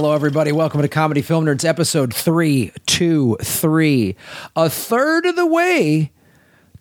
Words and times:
Hello, 0.00 0.14
everybody. 0.14 0.52
Welcome 0.52 0.80
to 0.82 0.86
Comedy 0.86 1.22
Film 1.22 1.46
Nerds, 1.46 1.64
episode 1.64 2.14
323. 2.14 4.14
A 4.54 4.70
third 4.70 5.26
of 5.26 5.34
the 5.34 5.44
way 5.44 6.12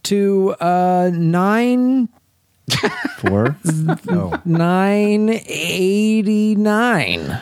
to 0.04 0.56
uh, 0.60 1.10
nine 1.12 2.10
Four. 3.18 3.58
oh. 4.12 4.40
989. 4.46 7.40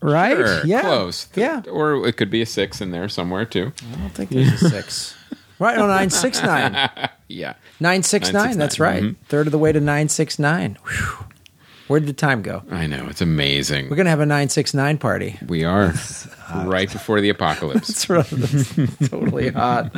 Right? 0.00 0.36
Sure, 0.38 0.64
yeah. 0.64 0.80
close. 0.80 1.28
Yeah. 1.34 1.60
or 1.70 2.08
it 2.08 2.16
could 2.16 2.30
be 2.30 2.40
a 2.40 2.46
six 2.46 2.80
in 2.80 2.92
there 2.92 3.10
somewhere 3.10 3.44
too. 3.44 3.74
I 3.92 3.96
don't 3.96 4.14
think 4.14 4.30
there's 4.30 4.62
a 4.62 4.70
six. 4.70 5.14
right, 5.58 5.76
no, 5.76 5.86
969. 5.86 6.88
Yeah, 7.28 7.54
969, 7.80 8.56
that's 8.58 8.80
right. 8.80 9.02
Mhm. 9.02 9.16
Third 9.26 9.46
of 9.46 9.52
the 9.52 9.58
way 9.58 9.72
to 9.72 9.80
969. 9.80 10.78
Whew. 10.82 11.26
Where 11.88 12.00
did 12.00 12.08
the 12.08 12.12
time 12.14 12.42
go? 12.42 12.62
I 12.70 12.86
know 12.86 13.06
it's 13.08 13.20
amazing. 13.20 13.90
We're 13.90 13.96
going 13.96 14.06
to 14.06 14.10
have 14.10 14.20
a 14.20 14.26
969 14.26 14.98
party. 14.98 15.38
we 15.46 15.64
are 15.64 15.92
right 16.64 16.90
before 16.90 17.20
the 17.20 17.28
apocalypse. 17.28 17.88
It's 17.88 18.08
really- 18.08 18.26
it's 18.30 19.08
totally 19.10 19.50
hot. 19.50 19.90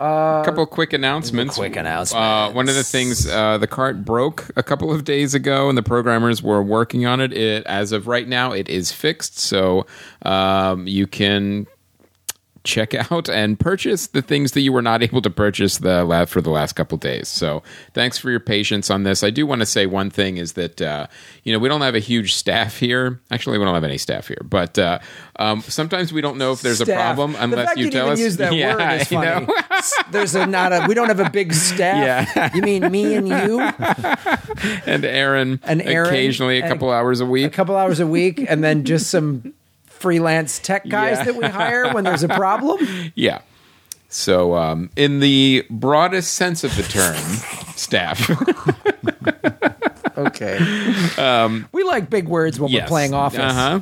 a 0.00 0.42
couple 0.44 0.62
of 0.62 0.70
quick 0.70 0.92
announcements. 0.92 1.56
Quick 1.56 1.76
Uh, 1.76 2.50
one 2.52 2.68
of 2.68 2.74
the 2.74 2.82
things, 2.82 3.26
uh, 3.28 3.58
the 3.58 3.66
cart 3.66 4.04
broke 4.04 4.50
a 4.56 4.62
couple 4.62 4.92
of 4.92 5.04
days 5.04 5.34
ago, 5.34 5.68
and 5.68 5.78
the 5.78 5.82
programmers 5.82 6.42
were 6.42 6.62
working 6.62 7.06
on 7.06 7.20
it. 7.20 7.32
It, 7.32 7.64
as 7.66 7.92
of 7.92 8.06
right 8.06 8.26
now, 8.26 8.52
it 8.52 8.68
is 8.68 8.92
fixed, 8.92 9.38
so 9.38 9.86
um, 10.22 10.86
you 10.86 11.06
can 11.06 11.66
check 12.64 12.94
out 12.94 13.28
and 13.28 13.60
purchase 13.60 14.06
the 14.08 14.22
things 14.22 14.52
that 14.52 14.62
you 14.62 14.72
were 14.72 14.82
not 14.82 15.02
able 15.02 15.20
to 15.22 15.30
purchase 15.30 15.78
the 15.78 16.02
lab 16.04 16.28
for 16.28 16.40
the 16.40 16.50
last 16.50 16.72
couple 16.72 16.96
days. 16.98 17.28
So, 17.28 17.62
thanks 17.92 18.18
for 18.18 18.30
your 18.30 18.40
patience 18.40 18.90
on 18.90 19.02
this. 19.02 19.22
I 19.22 19.30
do 19.30 19.46
want 19.46 19.60
to 19.60 19.66
say 19.66 19.86
one 19.86 20.10
thing 20.10 20.38
is 20.38 20.54
that 20.54 20.80
uh, 20.82 21.06
you 21.44 21.52
know 21.52 21.58
we 21.58 21.68
don't 21.68 21.82
have 21.82 21.94
a 21.94 21.98
huge 22.00 22.34
staff 22.34 22.78
here. 22.78 23.20
Actually, 23.30 23.58
we 23.58 23.64
don't 23.64 23.74
have 23.74 23.84
any 23.84 23.98
staff 23.98 24.28
here, 24.28 24.40
but 24.44 24.78
uh, 24.78 24.98
um, 25.36 25.60
sometimes 25.62 26.12
we 26.12 26.20
don't 26.20 26.38
know 26.38 26.52
if 26.52 26.62
there's 26.62 26.80
a 26.80 26.84
Staff. 26.86 26.96
problem 27.16 27.32
the 27.32 27.42
unless 27.42 27.76
you 27.76 27.90
tell 27.90 28.10
us. 28.10 28.18
use 28.18 28.36
that 28.38 28.52
Yeah, 28.54 28.76
word 28.76 29.00
is 29.00 29.08
funny. 29.08 29.46
There's 30.10 30.34
a 30.34 30.46
not 30.46 30.72
a 30.72 30.86
we 30.88 30.94
don't 30.94 31.08
have 31.08 31.20
a 31.20 31.30
big 31.30 31.52
staff. 31.52 32.28
Yeah. 32.36 32.50
You 32.54 32.62
mean 32.62 32.90
me 32.90 33.14
and 33.14 33.28
you? 33.28 33.60
and 34.86 35.04
Aaron, 35.04 35.60
And 35.64 35.82
Aaron, 35.82 36.08
occasionally 36.08 36.60
a 36.60 36.68
couple 36.68 36.90
hours 36.90 37.20
a 37.20 37.26
week, 37.26 37.46
A 37.46 37.50
couple 37.50 37.76
hours 37.76 38.00
a 38.00 38.06
week, 38.06 38.44
and 38.48 38.62
then 38.64 38.84
just 38.84 39.10
some 39.10 39.52
freelance 40.04 40.58
tech 40.58 40.86
guys 40.86 41.16
Yeah. 41.16 41.24
that 41.24 41.36
we 41.36 41.46
hire 41.46 41.94
when 41.94 42.04
there's 42.04 42.22
a 42.22 42.28
problem. 42.28 43.12
Yeah. 43.14 43.40
So, 44.10 44.54
um, 44.54 44.90
in 44.96 45.18
the 45.20 45.64
broadest 45.70 46.34
sense 46.34 46.62
of 46.62 46.76
the 46.76 46.82
term, 46.84 47.16
staff. 47.74 48.30
Okay. 50.16 50.58
Um, 51.18 51.68
we 51.72 51.82
like 51.82 52.08
big 52.08 52.28
words 52.28 52.60
when 52.60 52.72
we're 52.72 52.86
playing 52.86 53.14
office. 53.14 53.40
Uh 53.40 53.52
huh. 53.52 53.80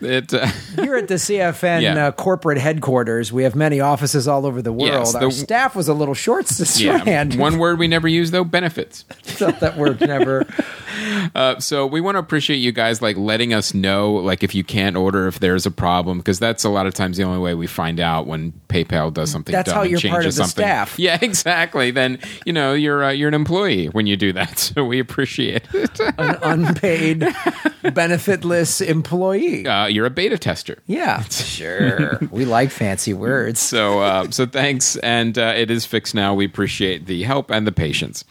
It. 0.00 0.32
Uh, 0.32 0.46
Here 0.76 0.96
at 0.96 1.08
the 1.08 1.14
CFN 1.14 1.82
Yeah. 1.82 2.06
uh, 2.08 2.12
corporate 2.12 2.58
headquarters, 2.58 3.32
we 3.32 3.42
have 3.44 3.54
many 3.54 3.80
offices 3.80 4.26
all 4.28 4.46
over 4.46 4.62
the 4.62 4.72
world. 4.72 4.92
Yes, 4.92 5.14
Our 5.14 5.22
the- 5.26 5.30
staff 5.32 5.74
was 5.76 5.88
a 5.88 5.94
little 5.94 6.14
short 6.14 6.46
this 6.46 6.80
yeah. 6.80 7.24
One 7.36 7.58
word 7.58 7.78
we 7.78 7.88
never 7.88 8.08
use 8.08 8.30
though: 8.30 8.44
benefits. 8.44 9.04
That 9.38 9.76
word 9.76 10.00
never. 10.00 10.46
Uh, 11.34 11.58
so 11.58 11.86
we 11.86 12.00
want 12.00 12.14
to 12.14 12.18
appreciate 12.20 12.56
you 12.56 12.70
guys 12.72 13.00
like 13.02 13.16
letting 13.16 13.52
us 13.52 13.74
know 13.74 14.12
like 14.14 14.42
if 14.44 14.54
you 14.54 14.62
can't 14.62 14.96
order 14.96 15.26
if 15.26 15.40
there's 15.40 15.66
a 15.66 15.70
problem 15.70 16.18
because 16.18 16.38
that's 16.38 16.64
a 16.64 16.68
lot 16.68 16.86
of 16.86 16.94
times 16.94 17.16
the 17.16 17.22
only 17.24 17.38
way 17.38 17.54
we 17.54 17.66
find 17.66 17.98
out 18.00 18.26
when 18.26 18.52
PayPal 18.68 19.12
does 19.12 19.30
something. 19.30 19.52
That's 19.52 19.70
how 19.70 19.82
you're 19.82 20.00
part 20.00 20.24
of 20.26 20.34
the 20.34 20.44
something. 20.44 20.62
staff. 20.64 20.98
Yeah, 20.98 21.18
exactly. 21.20 21.90
Then 21.90 22.18
you 22.46 22.52
know 22.52 22.74
you're 22.74 23.04
uh, 23.04 23.10
you're 23.10 23.28
an 23.28 23.34
employee 23.34 23.86
when 23.86 24.06
you 24.06 24.16
do 24.16 24.32
that. 24.34 24.58
So 24.58 24.84
we 24.84 24.98
appreciate 24.98 25.64
it. 25.72 26.00
An 26.18 26.36
unpaid, 26.42 27.20
benefitless 27.82 28.80
employee. 28.86 29.63
Uh, 29.66 29.86
you're 29.86 30.06
a 30.06 30.10
beta 30.10 30.38
tester. 30.38 30.82
Yeah, 30.86 31.22
sure. 31.30 32.18
we 32.30 32.44
like 32.44 32.70
fancy 32.70 33.14
words. 33.14 33.60
So, 33.60 34.00
uh, 34.00 34.30
so 34.30 34.46
thanks, 34.46 34.96
and 34.96 35.38
uh, 35.38 35.54
it 35.56 35.70
is 35.70 35.86
fixed 35.86 36.14
now. 36.14 36.34
We 36.34 36.44
appreciate 36.44 37.06
the 37.06 37.22
help 37.24 37.50
and 37.50 37.66
the 37.66 37.72
patience. 37.72 38.24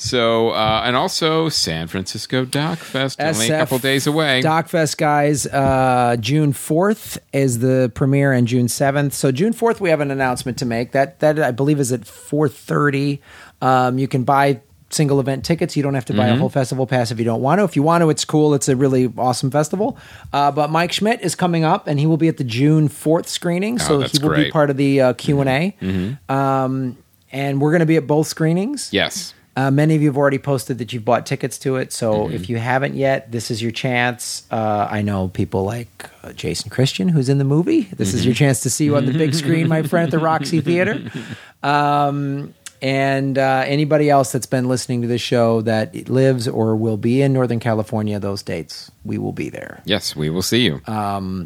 So, 0.00 0.50
uh, 0.50 0.82
and 0.86 0.96
also 0.96 1.50
San 1.50 1.86
Francisco 1.86 2.46
Doc 2.46 2.78
Fest, 2.78 3.20
only 3.20 3.50
a 3.50 3.58
couple 3.58 3.78
days 3.78 4.06
away. 4.06 4.40
Doc 4.40 4.68
Fest, 4.68 4.96
guys, 4.96 5.46
uh, 5.46 6.16
June 6.18 6.54
fourth 6.54 7.18
is 7.34 7.58
the 7.58 7.92
premiere, 7.94 8.32
and 8.32 8.48
June 8.48 8.68
seventh. 8.68 9.12
So 9.12 9.30
June 9.30 9.52
fourth, 9.52 9.78
we 9.78 9.90
have 9.90 10.00
an 10.00 10.10
announcement 10.10 10.56
to 10.58 10.64
make. 10.64 10.92
That 10.92 11.20
that 11.20 11.38
I 11.38 11.50
believe 11.50 11.78
is 11.78 11.92
at 11.92 12.06
four 12.06 12.48
thirty. 12.48 13.20
Um, 13.60 13.98
you 13.98 14.08
can 14.08 14.24
buy 14.24 14.62
single 14.90 15.20
event 15.20 15.44
tickets. 15.44 15.76
You 15.76 15.82
don't 15.82 15.94
have 15.94 16.04
to 16.06 16.12
buy 16.14 16.26
a 16.26 16.30
Mm-hmm. 16.32 16.40
whole 16.40 16.48
festival 16.48 16.86
pass 16.86 17.10
if 17.10 17.18
you 17.18 17.24
don't 17.24 17.40
want 17.40 17.58
to. 17.60 17.64
If 17.64 17.76
you 17.76 17.82
want 17.82 18.02
to, 18.02 18.10
it's 18.10 18.24
cool. 18.24 18.54
It's 18.54 18.68
a 18.68 18.76
really 18.76 19.12
awesome 19.16 19.50
festival. 19.50 19.96
Uh, 20.32 20.50
but 20.52 20.70
Mike 20.70 20.92
Schmidt 20.92 21.20
is 21.20 21.34
coming 21.34 21.64
up, 21.64 21.86
and 21.86 21.98
he 22.00 22.06
will 22.06 22.16
be 22.16 22.28
at 22.28 22.36
the 22.36 22.44
June 22.44 22.88
fourth 22.88 23.28
screening. 23.28 23.78
So 23.78 23.94
Oh, 23.94 23.98
that's 24.00 24.12
he 24.18 24.22
will 24.22 24.30
be 24.30 24.34
great. 24.34 24.44
Mm-hmm. 24.48 24.52
part 24.52 24.70
of 24.70 24.76
the 24.76 25.00
uh, 25.00 25.12
Q 25.14 25.40
and 25.40 25.48
A. 25.48 26.32
Um, 26.32 26.96
and 27.32 27.60
we're 27.60 27.70
going 27.70 27.80
to 27.80 27.86
be 27.86 27.96
at 27.96 28.06
both 28.06 28.26
screenings. 28.26 28.88
yes. 28.92 29.34
Uh, 29.56 29.68
many 29.70 29.96
of 29.96 30.00
you 30.00 30.08
have 30.08 30.16
already 30.16 30.38
posted 30.38 30.78
that 30.78 30.92
you've 30.92 31.04
bought 31.04 31.26
tickets 31.26 31.58
to 31.58 31.74
it. 31.76 31.92
So 31.92 32.12
Mm-hmm. 32.14 32.34
if 32.34 32.48
you 32.48 32.56
haven't 32.58 32.94
yet, 32.94 33.30
this 33.32 33.50
is 33.50 33.60
your 33.60 33.72
chance. 33.72 34.44
Uh, 34.50 34.86
I 34.88 35.02
know 35.02 35.26
people 35.28 35.64
like 35.64 36.08
uh, 36.22 36.32
Jason 36.32 36.70
Christian, 36.70 37.08
who's 37.08 37.28
in 37.28 37.38
the 37.38 37.44
movie. 37.44 37.82
This 37.96 38.14
is 38.14 38.24
your 38.24 38.32
Mm-hmm. 38.32 38.38
chance 38.38 38.60
to 38.60 38.70
see 38.70 38.84
you 38.84 38.96
on 38.96 39.06
the 39.06 39.12
big 39.12 39.34
screen, 39.34 39.66
my 39.68 39.82
friend, 39.82 40.04
at 40.06 40.10
the 40.12 40.18
Roxy 40.20 40.60
Theater. 40.60 41.02
Um, 41.62 42.54
and 42.82 43.36
uh, 43.38 43.64
anybody 43.66 44.08
else 44.10 44.32
that's 44.32 44.46
been 44.46 44.68
listening 44.68 45.02
to 45.02 45.08
this 45.08 45.20
show 45.20 45.60
that 45.62 46.08
lives 46.08 46.48
or 46.48 46.76
will 46.76 46.96
be 46.96 47.22
in 47.22 47.32
Northern 47.32 47.60
California, 47.60 48.18
those 48.18 48.42
dates, 48.42 48.90
we 49.04 49.18
will 49.18 49.32
be 49.32 49.48
there. 49.50 49.82
Yes, 49.84 50.14
we 50.16 50.30
will 50.30 50.42
see 50.42 50.62
you. 50.62 50.80
Uh, 50.86 51.44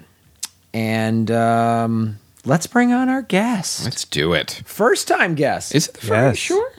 And 0.73 1.31
um, 1.31 2.19
let's 2.45 2.67
bring 2.67 2.93
on 2.93 3.09
our 3.09 3.23
guest. 3.23 3.85
Let's 3.85 4.05
do 4.05 4.33
it. 4.33 4.63
First 4.65 5.07
time 5.09 5.35
guest. 5.35 5.75
Is 5.75 5.89
it 5.89 5.95
the 5.95 6.01
first? 6.01 6.11
Yes. 6.11 6.39
Sure. 6.39 6.71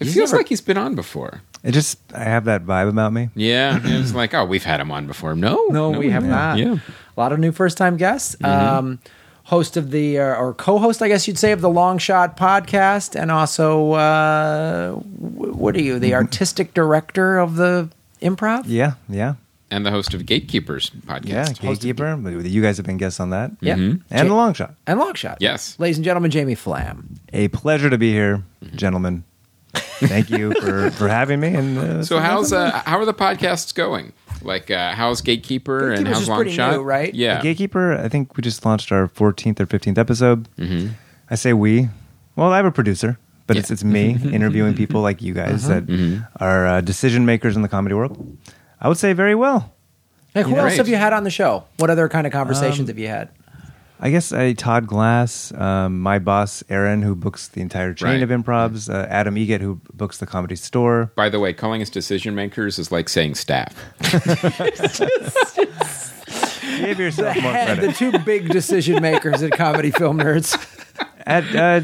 It 0.00 0.06
He's 0.06 0.14
feels 0.14 0.30
never- 0.32 0.40
like 0.40 0.48
he's 0.48 0.60
been 0.62 0.78
on 0.78 0.94
before. 0.94 1.42
It 1.62 1.72
just 1.72 1.98
I 2.12 2.24
have 2.24 2.44
that 2.44 2.66
vibe 2.66 2.90
about 2.90 3.12
me. 3.14 3.30
Yeah, 3.34 3.80
it's 3.84 4.14
like, 4.14 4.34
oh, 4.34 4.44
we've 4.44 4.64
had 4.64 4.80
him 4.80 4.90
on 4.90 5.06
before. 5.06 5.34
No, 5.34 5.64
No, 5.70 5.90
we 5.90 6.10
have 6.10 6.24
not. 6.24 6.58
Yeah, 6.58 6.76
A 7.16 7.20
lot 7.20 7.32
of 7.32 7.38
new 7.38 7.52
first 7.52 7.78
time 7.78 7.96
guests. 7.96 8.36
Um, 8.44 8.98
host 9.44 9.76
of 9.76 9.90
the, 9.90 10.18
uh, 10.18 10.34
or 10.36 10.54
co 10.54 10.78
host, 10.78 11.02
I 11.02 11.08
guess 11.08 11.28
you'd 11.28 11.38
say, 11.38 11.52
of 11.52 11.60
the 11.60 11.70
Long 11.70 11.98
Shot 11.98 12.36
podcast. 12.36 13.18
And 13.18 13.30
also, 13.30 13.92
uh, 13.92 14.92
what 14.92 15.76
are 15.76 15.80
you, 15.82 15.98
the 15.98 16.14
artistic 16.14 16.74
director 16.74 17.38
of 17.38 17.56
the 17.56 17.88
improv? 18.22 18.64
Yeah, 18.66 18.94
yeah, 19.08 19.34
and 19.70 19.84
the 19.84 19.90
host 19.90 20.14
of 20.14 20.24
Gatekeepers 20.26 20.90
podcast. 21.06 21.26
yeah. 21.28 21.48
Gatekeeper. 21.52 22.16
You 22.40 22.62
guys 22.62 22.76
have 22.76 22.86
been 22.86 22.96
guests 22.96 23.20
on 23.20 23.30
that. 23.30 23.50
Yeah. 23.60 23.74
Mm-hmm. 23.74 24.02
And 24.10 24.28
Ja- 24.28 24.34
the 24.34 24.34
long 24.34 24.54
shot. 24.54 24.74
And 24.86 24.98
Long 24.98 25.14
Shot. 25.14 25.38
Yes. 25.40 25.78
Ladies 25.78 25.96
and 25.98 26.04
gentlemen, 26.04 26.30
Jamie 26.30 26.54
Flam. 26.54 27.16
A 27.32 27.48
pleasure 27.48 27.90
to 27.90 27.98
be 27.98 28.12
here, 28.12 28.42
gentlemen. 28.76 29.24
Thank 29.74 30.30
you 30.30 30.52
for, 30.60 30.90
for 30.92 31.08
having 31.08 31.40
me. 31.40 31.48
And 31.54 31.78
uh, 31.78 32.04
So 32.04 32.18
how's 32.20 32.52
uh, 32.52 32.70
how 32.86 32.98
are 32.98 33.04
the 33.04 33.14
podcasts 33.14 33.74
going? 33.74 34.12
Like 34.44 34.70
uh, 34.70 34.92
how's 34.92 35.20
Gatekeeper 35.20 35.92
and 35.92 36.06
how's 36.06 36.18
just 36.18 36.28
Long 36.30 36.48
Shot? 36.48 36.72
new, 36.74 36.82
right? 36.82 37.14
Yeah. 37.14 37.40
Gatekeeper. 37.40 37.94
I 37.98 38.08
think 38.08 38.36
we 38.36 38.42
just 38.42 38.64
launched 38.64 38.92
our 38.92 39.08
14th 39.08 39.60
or 39.60 39.66
15th 39.66 39.98
episode. 39.98 40.48
I 41.30 41.34
say 41.36 41.52
we. 41.52 41.88
Well, 42.36 42.52
I 42.52 42.56
have 42.56 42.66
a 42.66 42.72
producer, 42.72 43.18
but 43.46 43.56
it's 43.56 43.70
Yeah. 43.70 43.74
it's 43.74 43.84
me 43.84 44.18
interviewing 44.32 44.74
people 44.74 45.00
like 45.00 45.22
you 45.22 45.34
guys 45.34 45.66
that 45.68 45.84
are 46.40 46.66
uh, 46.66 46.80
decision 46.80 47.24
makers 47.26 47.56
in 47.56 47.62
the 47.62 47.68
comedy 47.68 47.94
world. 47.94 48.36
I 48.80 48.88
would 48.88 48.98
say 48.98 49.12
very 49.14 49.34
well. 49.34 49.72
Hey, 50.34 50.42
who 50.42 50.50
Yeah. 50.50 50.56
else 50.56 50.64
Great. 50.70 50.76
have 50.78 50.88
you 50.88 50.96
had 50.96 51.12
on 51.12 51.24
the 51.24 51.30
show? 51.30 51.64
What 51.78 51.90
other 51.90 52.08
kind 52.08 52.26
of 52.26 52.32
conversations 52.32 52.88
have 52.88 52.98
you 52.98 53.08
had? 53.08 53.28
I 54.00 54.10
guess 54.10 54.32
I 54.32 54.52
Todd 54.52 54.86
Glass, 54.86 55.52
um, 55.54 56.00
my 56.00 56.18
boss 56.18 56.62
Aaron, 56.68 57.02
who 57.02 57.14
books 57.14 57.48
the 57.48 57.60
entire 57.62 57.94
chain 57.94 58.20
Right. 58.20 58.22
of 58.22 58.28
improvs, 58.30 58.92
uh, 58.92 59.06
Adam 59.08 59.36
Eget, 59.36 59.60
who 59.60 59.80
books 59.94 60.18
the 60.18 60.26
Comedy 60.26 60.56
Store. 60.56 61.10
By 61.16 61.28
the 61.28 61.40
way, 61.40 61.52
calling 61.52 61.80
us 61.80 61.90
decision 61.90 62.34
makers 62.34 62.78
is 62.78 62.92
like 62.92 63.08
saying 63.08 63.36
staff. 63.36 63.74
Give 66.80 66.98
yourself 66.98 67.40
more 67.40 67.52
Head, 67.52 67.78
the 67.80 67.92
two 67.92 68.10
big 68.20 68.48
decision 68.48 69.00
makers 69.00 69.42
at 69.42 69.52
Comedy 69.52 69.90
Film 69.90 70.18
Nerds 70.18 70.58
At 71.26 71.44
uh, 71.44 71.80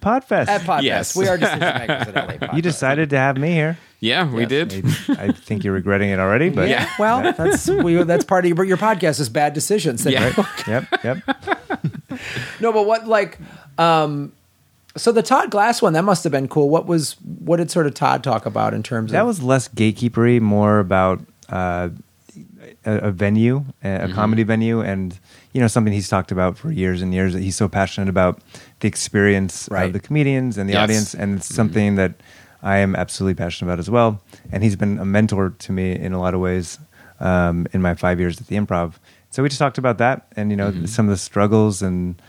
Podfest, 0.00 0.48
at 0.48 0.60
Podfest. 0.62 0.82
Yes. 0.82 1.16
We 1.16 1.26
are 1.28 1.36
decision 1.36 1.60
makers 1.60 2.08
at 2.08 2.14
LA 2.14 2.22
Podcast. 2.34 2.56
you 2.56 2.62
decided 2.62 3.10
to 3.10 3.18
have 3.18 3.36
me 3.36 3.50
here. 3.52 3.76
Yeah, 4.00 4.30
we 4.32 4.42
Yes. 4.46 4.48
did. 4.48 4.84
I, 5.18 5.24
I 5.24 5.32
think 5.32 5.64
you're 5.64 5.72
regretting 5.74 6.10
it 6.10 6.20
already, 6.20 6.50
but 6.50 6.68
Yeah, 6.68 6.88
well, 7.00 7.32
that's 7.32 7.66
we, 7.68 8.00
that's 8.04 8.24
part 8.24 8.44
of 8.44 8.56
your, 8.56 8.64
your 8.64 8.76
podcast 8.76 9.18
is 9.18 9.28
bad 9.28 9.54
decisions. 9.54 10.04
That 10.04 10.12
Yeah. 10.12 10.86
yep, 11.02 11.04
yep. 11.04 11.38
No, 12.60 12.72
but 12.72 12.86
what 12.86 13.06
like 13.08 13.38
um 13.78 14.32
so 14.96 15.12
the 15.12 15.22
Todd 15.22 15.50
Glass 15.50 15.80
one 15.82 15.92
that 15.94 16.02
must 16.02 16.22
have 16.24 16.30
been 16.32 16.48
cool. 16.48 16.68
What 16.70 16.86
was 16.86 17.12
what 17.44 17.56
did 17.56 17.70
sort 17.70 17.86
of 17.86 17.94
Todd 17.94 18.22
talk 18.24 18.46
about 18.46 18.74
in 18.74 18.82
terms 18.82 19.10
of 19.10 19.12
That 19.14 19.20
of 19.22 19.26
was 19.26 19.42
less 19.42 19.68
gatekeepery, 19.68 20.40
more 20.40 20.78
about 20.78 21.20
uh, 21.48 21.88
a, 22.84 22.92
a 22.98 23.10
venue, 23.10 23.64
a, 23.82 24.04
a 24.10 24.12
comedy 24.12 24.42
venue, 24.44 24.80
and 24.80 25.18
you 25.52 25.60
know 25.60 25.66
something 25.68 25.92
he's 25.92 26.08
talked 26.08 26.30
about 26.32 26.56
for 26.58 26.70
years 26.70 27.02
and 27.02 27.12
years. 27.14 27.32
That 27.32 27.42
he's 27.42 27.56
so 27.56 27.68
passionate 27.68 28.08
about 28.08 28.40
the 28.80 28.88
experience 28.88 29.68
Right. 29.70 29.86
of 29.86 29.92
the 29.92 30.00
comedians 30.00 30.58
and 30.58 30.68
the 30.68 30.74
Yes. 30.74 30.82
audience, 30.82 31.14
and 31.14 31.38
it's 31.38 31.54
something 31.54 31.94
that 31.96 32.12
I 32.62 32.78
am 32.78 32.94
absolutely 32.96 33.34
passionate 33.34 33.70
about 33.70 33.78
as 33.78 33.88
well. 33.90 34.20
And 34.52 34.62
he's 34.64 34.76
been 34.76 34.98
a 34.98 35.04
mentor 35.04 35.50
to 35.58 35.72
me 35.72 35.92
in 35.92 36.12
a 36.12 36.20
lot 36.20 36.34
of 36.34 36.40
ways 36.40 36.78
um, 37.20 37.66
in 37.72 37.80
my 37.82 37.94
five 37.94 38.18
years 38.20 38.40
at 38.40 38.46
the 38.48 38.56
Improv. 38.56 38.94
So 39.30 39.42
we 39.42 39.48
just 39.48 39.58
talked 39.58 39.78
about 39.78 39.98
that, 39.98 40.26
and 40.36 40.50
you 40.50 40.56
know, 40.56 40.72
some 40.86 41.06
of 41.06 41.10
the 41.10 41.18
struggles 41.18 41.82
and 41.82 42.20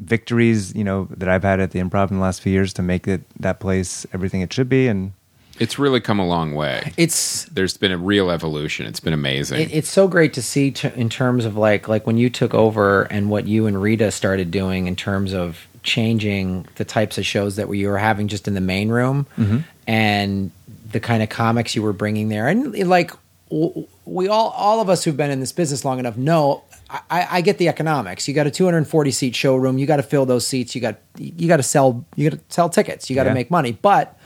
victories, 0.00 0.74
you 0.74 0.84
know, 0.84 1.06
that 1.16 1.28
I've 1.28 1.42
had 1.44 1.60
at 1.60 1.70
the 1.70 1.78
Improv 1.80 2.10
in 2.10 2.16
the 2.16 2.22
last 2.22 2.40
few 2.40 2.52
years 2.52 2.72
to 2.74 2.82
make 2.82 3.06
it 3.06 3.22
that 3.40 3.60
place 3.60 4.06
everything 4.12 4.40
it 4.40 4.52
should 4.52 4.68
be, 4.68 4.88
and 4.88 5.12
It's 5.58 5.78
really 5.78 6.00
come 6.00 6.18
a 6.18 6.26
long 6.26 6.54
way. 6.54 6.92
It's 6.96 7.44
There's 7.46 7.76
been 7.76 7.92
a 7.92 7.98
real 7.98 8.30
evolution. 8.30 8.86
It's 8.86 9.00
been 9.00 9.12
amazing. 9.12 9.60
it, 9.60 9.74
it's 9.74 9.90
so 9.90 10.08
great 10.08 10.32
to 10.34 10.42
see 10.42 10.70
t- 10.70 10.90
in 10.96 11.08
terms 11.08 11.44
of 11.44 11.56
like 11.56 11.88
like 11.88 12.06
when 12.06 12.16
you 12.16 12.30
took 12.30 12.54
over 12.54 13.02
and 13.04 13.30
what 13.30 13.46
you 13.46 13.66
and 13.66 13.80
Rita 13.80 14.10
started 14.10 14.50
doing 14.50 14.86
in 14.86 14.96
terms 14.96 15.32
of 15.32 15.66
changing 15.82 16.66
the 16.76 16.84
types 16.84 17.18
of 17.18 17.26
shows 17.26 17.56
that 17.56 17.68
we 17.68 17.86
were 17.86 17.98
having 17.98 18.28
just 18.28 18.46
in 18.46 18.54
the 18.54 18.60
main 18.60 18.88
room 18.88 19.26
mm-hmm. 19.36 19.58
and 19.86 20.50
the 20.90 21.00
kind 21.00 21.22
of 21.22 21.28
comics 21.28 21.74
you 21.74 21.82
were 21.82 21.92
bringing 21.92 22.28
there 22.28 22.46
and 22.46 22.76
like 22.88 23.10
we 23.50 24.28
all 24.28 24.50
all 24.50 24.80
of 24.80 24.88
us 24.88 25.02
who've 25.04 25.16
been 25.16 25.30
in 25.30 25.40
this 25.40 25.52
business 25.52 25.84
long 25.84 25.98
enough 25.98 26.16
know 26.16 26.62
I, 27.10 27.26
I 27.30 27.40
get 27.40 27.56
the 27.56 27.68
economics. 27.68 28.28
You 28.28 28.34
got 28.34 28.46
a 28.46 28.50
240 28.50 29.10
seat 29.12 29.34
showroom. 29.34 29.78
You 29.78 29.86
got 29.86 29.96
to 29.96 30.02
fill 30.02 30.26
those 30.26 30.46
seats. 30.46 30.74
You 30.74 30.80
got 30.82 30.96
you 31.16 31.48
got 31.48 31.56
to 31.56 31.62
sell 31.62 32.04
you 32.16 32.28
got 32.28 32.36
to 32.38 32.44
sell 32.48 32.68
tickets. 32.68 33.08
You 33.08 33.16
got 33.16 33.24
to 33.24 33.30
Yeah. 33.30 33.34
make 33.34 33.50
money. 33.50 33.72
But 33.72 34.18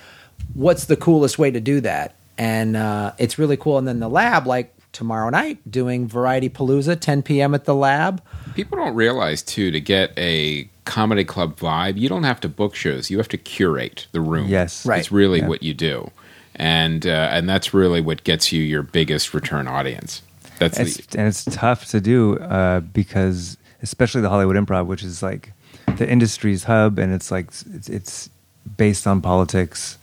what's 0.54 0.86
the 0.86 0.96
coolest 0.96 1.38
way 1.38 1.50
to 1.50 1.60
do 1.60 1.80
that? 1.82 2.14
And 2.38 2.76
uh, 2.76 3.12
it's 3.18 3.38
really 3.38 3.56
cool. 3.56 3.78
And 3.78 3.88
then 3.88 4.00
the 4.00 4.08
lab, 4.10 4.46
like 4.46 4.74
tomorrow 4.92 5.30
night, 5.30 5.58
doing 5.70 6.06
Variety 6.06 6.48
Palooza, 6.48 6.98
10 6.98 7.22
p.m. 7.22 7.54
at 7.54 7.64
the 7.64 7.74
lab. 7.74 8.22
People 8.54 8.78
don't 8.78 8.94
realize 8.94 9.42
too 9.42 9.70
to 9.70 9.80
get 9.80 10.12
a 10.18 10.68
comedy 10.86 11.24
club 11.24 11.56
vibe, 11.58 11.98
you 11.98 12.08
don't 12.08 12.22
have 12.22 12.40
to 12.40 12.48
book 12.48 12.74
shows. 12.74 13.10
You 13.10 13.18
have 13.18 13.28
to 13.28 13.36
curate 13.36 14.06
the 14.12 14.20
room. 14.20 14.48
Yes. 14.48 14.86
Right. 14.86 15.00
It's 15.00 15.12
really 15.12 15.40
Yeah. 15.40 15.48
what 15.48 15.62
you 15.62 15.74
do, 15.74 16.10
and 16.54 17.06
uh, 17.06 17.28
and 17.30 17.48
that's 17.48 17.74
really 17.74 18.00
what 18.00 18.24
gets 18.24 18.52
you 18.52 18.62
your 18.62 18.82
biggest 18.82 19.34
return 19.34 19.68
audience. 19.68 20.22
That's 20.58 20.78
it's, 20.78 21.06
the, 21.06 21.18
and 21.18 21.28
it's 21.28 21.44
tough 21.44 21.86
to 21.86 22.00
do 22.00 22.38
uh, 22.38 22.80
because 22.80 23.58
especially 23.82 24.22
the 24.22 24.30
Hollywood 24.30 24.56
Improv, 24.56 24.86
which 24.86 25.02
is 25.02 25.22
like 25.22 25.52
the 25.98 26.08
industry's 26.08 26.64
hub, 26.64 26.98
and 26.98 27.12
it's 27.12 27.30
like 27.30 27.48
it's, 27.74 27.88
it's 27.88 28.30
based 28.76 29.06
on 29.06 29.20
politics. 29.20 29.98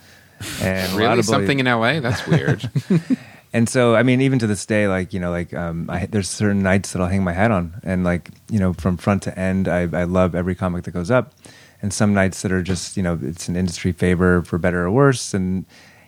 And 0.61 0.93
really? 0.93 1.21
something 1.23 1.59
in 1.59 1.65
LA. 1.65 1.99
That's 1.99 2.25
weird. 2.27 2.69
and 3.53 3.69
so 3.69 3.95
I 3.95 4.03
mean, 4.03 4.21
even 4.21 4.39
to 4.39 4.47
this 4.47 4.65
day, 4.65 4.87
like 4.87 5.13
you 5.13 5.19
know, 5.19 5.31
like 5.31 5.53
um, 5.53 5.89
I, 5.89 6.05
there's 6.07 6.29
certain 6.29 6.63
nights 6.63 6.93
that 6.93 7.01
I'll 7.01 7.07
hang 7.07 7.23
my 7.23 7.33
hat 7.33 7.51
on, 7.51 7.75
and 7.83 8.03
like 8.03 8.29
you 8.49 8.59
know, 8.59 8.73
from 8.73 8.97
front 8.97 9.23
to 9.23 9.37
end, 9.37 9.67
I, 9.67 9.81
I 9.81 10.03
love 10.03 10.35
every 10.35 10.55
comic 10.55 10.83
that 10.85 10.91
goes 10.91 11.11
up, 11.11 11.33
and 11.81 11.93
some 11.93 12.13
nights 12.13 12.41
that 12.41 12.51
are 12.51 12.63
just 12.63 12.97
you 12.97 13.03
know, 13.03 13.19
it's 13.21 13.47
an 13.47 13.55
industry 13.55 13.91
favor 13.91 14.41
for 14.41 14.57
better 14.57 14.83
or 14.85 14.91
worse, 14.91 15.33
and 15.33 15.65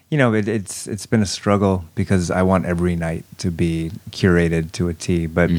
you 0.10 0.18
know, 0.18 0.34
it, 0.34 0.48
it's 0.48 0.88
it's 0.88 1.06
been 1.06 1.22
a 1.22 1.28
struggle 1.28 1.86
because 1.94 2.32
I 2.32 2.42
want 2.42 2.66
every 2.66 2.96
night 2.96 3.26
to 3.40 3.52
be 3.52 3.92
curated 4.10 4.72
to 4.74 4.88
a 4.88 4.94
T, 4.94 5.28
but 5.28 5.50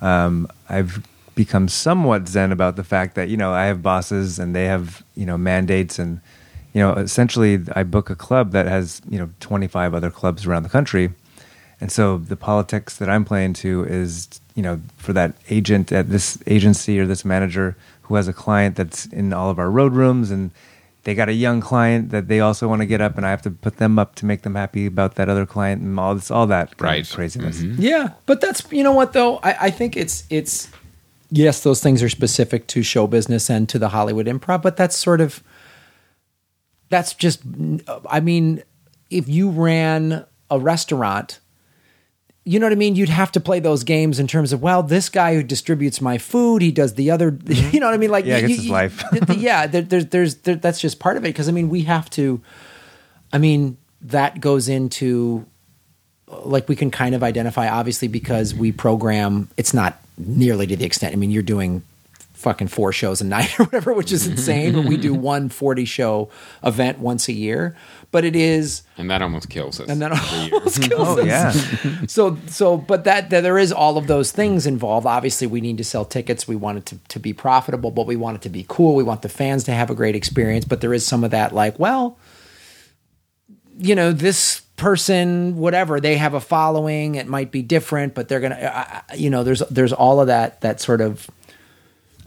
um, 0.00 0.48
I've 0.68 1.06
become 1.34 1.68
somewhat 1.68 2.28
zen 2.28 2.52
about 2.52 2.76
the 2.76 2.84
fact 2.84 3.14
that 3.16 3.28
you 3.28 3.36
know 3.36 3.52
I 3.52 3.66
have 3.66 3.82
bosses 3.82 4.38
and 4.38 4.54
they 4.54 4.66
have 4.66 5.02
you 5.14 5.26
know 5.26 5.36
mandates 5.36 5.98
and 5.98 6.20
you 6.74 6.80
know 6.82 6.92
essentially 6.94 7.60
I 7.74 7.82
book 7.84 8.10
a 8.10 8.16
club 8.16 8.50
that 8.52 8.66
has 8.66 9.00
you 9.08 9.18
know 9.18 9.30
25 9.40 9.94
other 9.94 10.10
clubs 10.10 10.44
around 10.46 10.64
the 10.64 10.68
country 10.68 11.10
and 11.80 11.90
so 11.90 12.18
the 12.18 12.36
politics 12.36 12.96
that 12.98 13.08
I'm 13.08 13.24
playing 13.24 13.54
to 13.54 13.84
is 13.84 14.28
you 14.54 14.62
know 14.62 14.80
for 14.96 15.12
that 15.14 15.34
agent 15.50 15.90
at 15.92 16.10
this 16.10 16.38
agency 16.46 16.98
or 17.00 17.06
this 17.06 17.24
manager 17.24 17.76
who 18.02 18.16
has 18.16 18.28
a 18.28 18.32
client 18.32 18.76
that's 18.76 19.06
in 19.06 19.32
all 19.32 19.48
of 19.50 19.58
our 19.58 19.70
road 19.70 19.92
rooms 19.94 20.30
and 20.30 20.50
they 21.04 21.14
got 21.14 21.28
a 21.28 21.34
young 21.34 21.60
client 21.60 22.10
that 22.10 22.28
they 22.28 22.40
also 22.40 22.66
want 22.66 22.80
to 22.80 22.86
get 22.86 23.00
up 23.00 23.16
and 23.16 23.26
I 23.26 23.30
have 23.30 23.42
to 23.42 23.50
put 23.50 23.76
them 23.76 23.98
up 23.98 24.14
to 24.16 24.26
make 24.26 24.42
them 24.42 24.54
happy 24.54 24.86
about 24.86 25.16
that 25.16 25.28
other 25.28 25.46
client 25.46 25.82
and 25.82 25.98
all 26.00 26.14
this 26.14 26.30
all 26.30 26.46
that 26.48 26.76
kind 26.78 27.00
of 27.00 27.10
Right. 27.10 27.14
craziness 27.16 27.60
mm-hmm. 27.60 27.80
Yeah, 27.80 28.08
but 28.26 28.40
that's 28.40 28.60
you 28.72 28.82
know 28.82 28.92
what 28.92 29.12
though. 29.12 29.36
I, 29.42 29.56
I 29.66 29.70
think 29.70 29.96
it's 29.96 30.24
it's 30.30 30.68
yes, 31.30 31.60
those 31.62 31.80
things 31.82 32.02
are 32.02 32.08
specific 32.08 32.66
to 32.68 32.82
show 32.82 33.06
business 33.06 33.50
and 33.50 33.68
to 33.68 33.78
the 33.78 33.90
Hollywood 33.90 34.26
Improv, 34.26 34.62
but 34.62 34.76
that's 34.76 34.96
sort 34.96 35.20
of 35.20 35.42
that's 36.94 37.12
just. 37.14 37.40
I 38.08 38.20
mean, 38.20 38.62
if 39.10 39.28
you 39.28 39.50
ran 39.50 40.24
a 40.50 40.58
restaurant, 40.58 41.40
you 42.44 42.58
know 42.60 42.66
what 42.66 42.72
I 42.72 42.76
mean. 42.76 42.94
You'd 42.94 43.08
have 43.08 43.32
to 43.32 43.40
play 43.40 43.58
those 43.60 43.82
games 43.84 44.20
in 44.20 44.26
terms 44.26 44.52
of 44.52 44.62
well, 44.62 44.82
this 44.82 45.08
guy 45.08 45.34
who 45.34 45.42
distributes 45.42 46.00
my 46.00 46.18
food, 46.18 46.62
he 46.62 46.70
does 46.70 46.94
the 46.94 47.10
other. 47.10 47.36
You 47.72 47.80
know 47.80 47.86
what 47.86 47.94
I 47.94 47.98
mean? 47.98 48.10
Like 48.10 48.24
Yeah, 48.26 48.38
you- 48.38 48.54
it's 48.54 48.64
you- 48.64 48.72
life. 48.72 49.02
yeah, 49.36 49.66
there, 49.66 49.82
there's 49.82 50.06
there's 50.06 50.34
there, 50.36 50.56
that's 50.56 50.80
just 50.80 50.98
part 51.00 51.16
of 51.16 51.24
it 51.24 51.28
because 51.34 51.48
I 51.48 51.52
mean 51.52 51.68
we 51.68 51.82
have 51.82 52.08
to. 52.10 52.40
I 53.32 53.38
mean 53.38 53.76
that 54.02 54.40
goes 54.40 54.68
into 54.68 55.44
like 56.44 56.68
we 56.68 56.76
can 56.76 56.90
kind 56.90 57.14
of 57.14 57.22
identify 57.22 57.68
obviously 57.68 58.08
because 58.08 58.54
we 58.54 58.70
program 58.72 59.48
it's 59.56 59.72
not 59.74 60.00
nearly 60.18 60.66
to 60.66 60.76
the 60.76 60.84
extent 60.84 61.12
i 61.12 61.16
mean 61.16 61.30
you're 61.30 61.42
doing 61.54 61.82
fucking 62.44 62.68
four 62.68 62.92
shows 62.92 63.22
a 63.22 63.24
night 63.24 63.58
or 63.58 63.64
whatever 63.64 63.94
which 63.94 64.12
is 64.12 64.26
insane 64.32 64.74
but 64.74 64.84
we 64.84 64.98
do 64.98 65.14
one 65.14 65.48
40 65.48 65.84
show 65.86 66.28
event 66.62 66.98
once 66.98 67.26
a 67.28 67.32
year. 67.32 67.74
But 68.10 68.24
it 68.24 68.36
is 68.36 68.82
and 68.96 69.10
that 69.10 69.22
almost 69.22 69.48
kills 69.50 69.80
us. 69.80 69.88
and 69.88 70.00
that 70.00 70.12
almost 70.12 70.82
kills 70.82 71.08
oh 71.18 71.20
us. 71.20 71.26
yeah. 71.26 71.50
So 72.06 72.36
so 72.46 72.76
but 72.76 73.04
that, 73.04 73.30
that 73.30 73.40
there 73.40 73.58
is 73.58 73.72
all 73.72 73.96
of 73.98 74.06
those 74.06 74.30
things 74.30 74.66
involved. 74.66 75.06
Obviously 75.06 75.46
we 75.48 75.60
need 75.60 75.78
to 75.78 75.84
sell 75.84 76.04
tickets. 76.04 76.46
We 76.46 76.54
want 76.54 76.78
it 76.78 76.86
to, 76.86 76.98
to 77.08 77.18
be 77.18 77.32
profitable 77.32 77.90
but 77.90 78.06
we 78.06 78.14
want 78.14 78.36
it 78.36 78.42
to 78.42 78.50
be 78.50 78.64
cool. 78.68 78.94
We 78.94 79.02
want 79.02 79.22
the 79.22 79.28
fans 79.28 79.64
to 79.64 79.72
have 79.72 79.90
a 79.90 79.94
great 79.94 80.14
experience. 80.14 80.64
But 80.64 80.80
there 80.82 80.94
is 80.94 81.04
some 81.04 81.24
of 81.24 81.30
that 81.32 81.52
like 81.54 81.78
well 81.78 82.18
you 83.78 83.94
know 83.96 84.12
this 84.12 84.60
person 84.76 85.56
whatever 85.56 85.98
they 85.98 86.16
have 86.16 86.34
a 86.34 86.40
following. 86.40 87.14
It 87.16 87.26
might 87.26 87.50
be 87.50 87.62
different 87.62 88.14
but 88.14 88.28
they're 88.28 88.40
gonna 88.40 88.56
uh, 88.56 89.14
you 89.16 89.30
know 89.30 89.42
there's 89.42 89.60
there's 89.70 89.92
all 89.92 90.20
of 90.20 90.26
that 90.28 90.60
that 90.60 90.80
sort 90.80 91.00
of 91.00 91.28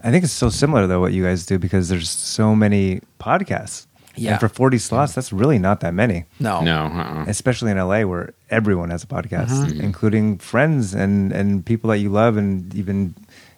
I 0.02 0.10
think 0.10 0.24
it's 0.24 0.32
so 0.32 0.48
similar 0.48 0.86
though 0.86 1.00
what 1.00 1.12
you 1.12 1.24
guys 1.24 1.44
do 1.46 1.58
because 1.58 1.88
there's 1.88 2.08
so 2.10 2.54
many 2.54 3.00
podcasts. 3.20 3.86
Yeah. 4.16 4.32
And 4.32 4.40
for 4.40 4.48
40 4.48 4.78
slots, 4.78 5.14
that's 5.14 5.32
really 5.32 5.58
not 5.60 5.78
that 5.80 5.94
many. 5.94 6.24
no 6.40 6.60
no, 6.60 6.86
uh-uh. 6.86 7.24
Especially 7.28 7.70
in 7.70 7.78
LA 7.78 8.02
where 8.02 8.34
everyone 8.50 8.90
has 8.90 9.04
a 9.04 9.06
podcast, 9.06 9.48
Mm-hmm. 9.50 9.80
including 9.80 10.38
friends 10.38 10.92
and, 10.92 11.32
and 11.32 11.64
people 11.64 11.90
that 11.90 11.98
you 11.98 12.08
love 12.10 12.36
and 12.36 12.74
even 12.74 13.14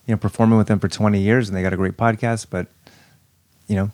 you 0.06 0.12
know 0.14 0.18
performing 0.18 0.58
with 0.58 0.66
them 0.68 0.78
for 0.78 0.88
20 0.88 1.18
years 1.18 1.48
and 1.48 1.56
they 1.56 1.62
got 1.62 1.72
a 1.72 1.76
great 1.78 1.96
podcast, 1.96 2.46
but 2.50 2.66
you 3.68 3.76
know, 3.76 3.90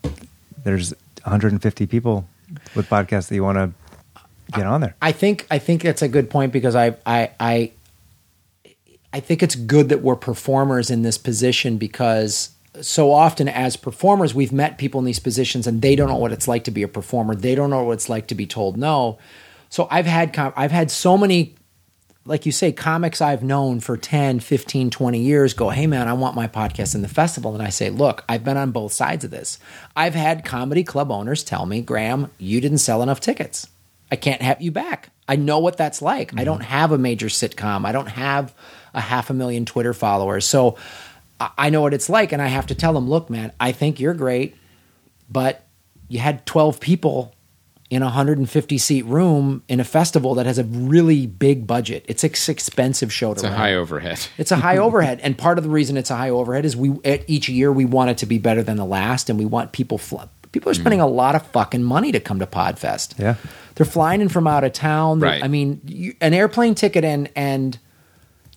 there's 0.65 0.93
150 1.23 1.87
people 1.87 2.26
with 2.75 2.88
podcasts 2.88 3.29
that 3.29 3.35
you 3.37 3.45
want 3.45 3.59
to 3.59 3.71
get 4.53 4.67
on 4.67 4.81
there. 4.81 4.95
I 5.03 5.12
think 5.12 5.47
I 5.50 5.59
think 5.59 5.83
that's 5.83 6.03
a 6.03 6.09
good 6.09 6.31
point 6.31 6.53
because 6.53 6.75
I 6.75 6.97
I 7.07 7.31
I 7.38 7.73
I 9.17 9.21
think 9.21 9.43
it's 9.43 9.55
good 9.55 9.89
that 9.89 10.03
we're 10.03 10.15
performers 10.15 10.91
in 10.91 11.01
this 11.01 11.17
position 11.17 11.79
because 11.79 12.51
so 12.83 13.13
often 13.13 13.49
as 13.49 13.75
performers 13.75 14.35
we've 14.35 14.53
met 14.53 14.77
people 14.77 14.99
in 14.99 15.07
these 15.07 15.21
positions 15.21 15.67
and 15.67 15.81
they 15.81 15.97
don't 15.97 16.11
know 16.11 16.17
what 16.17 16.33
it's 16.33 16.47
like 16.47 16.65
to 16.65 16.71
be 16.71 16.83
a 16.83 16.89
performer. 16.89 17.35
They 17.35 17.55
don't 17.55 17.71
know 17.71 17.85
what 17.85 17.93
it's 17.93 18.11
like 18.11 18.27
to 18.27 18.35
be 18.35 18.45
told 18.45 18.77
no. 18.77 19.17
So 19.71 19.89
I've 19.91 20.05
had 20.05 20.35
com- 20.35 20.53
I've 20.55 20.71
had 20.71 20.91
so 20.91 21.17
many 21.17 21.55
like 22.27 22.45
you 22.45 22.53
say 22.53 22.73
comics 22.73 23.23
I've 23.23 23.43
known 23.43 23.81
for 23.81 23.97
10, 23.97 24.41
15, 24.41 24.91
20 24.91 25.19
years 25.19 25.55
go, 25.55 25.71
"Hey 25.71 25.87
man, 25.87 26.09
I 26.09 26.13
want 26.13 26.37
my 26.37 26.47
podcast 26.47 26.95
in 26.95 27.01
the 27.01 27.09
festival." 27.09 27.55
And 27.55 27.63
I 27.63 27.71
say, 27.71 27.89
"Look, 27.89 28.23
I've 28.29 28.45
been 28.45 28.59
on 28.59 28.71
both 28.71 28.93
sides 28.93 29.25
of 29.25 29.31
this. 29.31 29.59
I've 29.97 30.15
had 30.15 30.45
comedy 30.45 30.85
club 30.85 31.11
owners 31.11 31.43
tell 31.43 31.65
me, 31.65 31.81
"Graham, 31.81 32.31
you 32.37 32.61
didn't 32.61 32.85
sell 32.85 33.03
enough 33.03 33.21
tickets. 33.21 33.67
I 34.13 34.17
can't 34.17 34.43
have 34.43 34.61
you 34.61 34.71
back." 34.73 35.09
I 35.28 35.37
know 35.37 35.59
what 35.59 35.76
that's 35.76 36.00
like. 36.00 36.38
I 36.38 36.45
don't 36.45 36.61
mm-hmm. 36.61 36.71
have 36.71 36.92
a 36.92 36.99
major 36.99 37.26
sitcom. 37.26 37.85
I 37.85 37.92
don't 37.92 38.09
have 38.09 38.54
a 38.95 39.00
half 39.00 39.30
a 39.30 39.35
million 39.35 39.64
Twitter 39.64 39.92
followers. 39.92 40.47
So 40.47 40.76
I- 41.40 41.50
I 41.59 41.71
know 41.71 41.83
what 41.83 41.95
it's 41.95 42.09
like 42.09 42.33
and 42.33 42.40
I 42.40 42.47
have 42.47 42.66
to 42.68 42.75
tell 42.75 42.92
them, 42.92 43.09
"Look, 43.09 43.28
man, 43.28 43.52
I 43.59 43.73
think 43.73 44.00
you're 44.00 44.14
great, 44.14 44.56
but 45.28 45.64
you 46.09 46.18
had 46.21 46.47
12 46.47 46.80
people 46.80 47.35
in 47.88 48.02
a 48.02 48.06
150 48.06 48.78
seat 48.78 49.04
room 49.04 49.62
in 49.68 49.78
a 49.78 49.85
festival 49.85 50.35
that 50.35 50.47
has 50.47 50.59
a 50.59 50.64
really 50.64 51.26
big 51.26 51.66
budget. 51.66 52.04
It's 52.09 52.25
an 52.25 52.30
expensive 52.49 53.12
show 53.12 53.28
to 53.28 53.33
it's 53.33 53.42
a 53.45 53.49
run. 53.49 53.56
high 53.56 53.75
overhead. 53.75 54.26
It's 54.38 54.50
a 54.50 54.56
high 54.56 54.78
overhead, 54.78 55.21
and 55.23 55.37
part 55.38 55.59
of 55.59 55.64
the 55.64 55.71
reason 55.71 55.97
it's 55.97 56.11
a 56.11 56.16
high 56.16 56.30
overhead 56.30 56.64
is 56.64 56.76
we 56.76 56.99
at 57.04 57.28
each 57.28 57.49
year 57.49 57.73
we 57.73 57.85
want 57.85 58.11
it 58.11 58.18
to 58.18 58.26
be 58.26 58.38
better 58.38 58.62
than 58.62 58.76
the 58.76 58.85
last, 58.85 59.30
and 59.30 59.38
we 59.38 59.45
want 59.45 59.73
people. 59.73 59.99
Fl- 59.99 60.23
people 60.52 60.71
are 60.71 60.75
mm. 60.75 60.80
spending 60.80 61.00
a 61.00 61.06
lot 61.06 61.35
of 61.35 61.47
fucking 61.49 61.83
money 61.83 62.12
to 62.12 62.21
come 62.21 62.38
to 62.40 62.47
Podfest. 62.47 63.18
Yeah. 63.18 63.37
They're 63.76 63.87
flying 63.87 64.21
in 64.21 64.28
from 64.28 64.47
out 64.47 64.64
of 64.64 64.73
town. 64.73 65.21
Right. 65.21 65.42
I 65.42 65.49
mean, 65.49 65.80
you, 65.87 66.14
an 66.21 66.35
airplane 66.35 66.75
ticket 66.75 67.04
and 67.04 67.30
and 67.37 67.78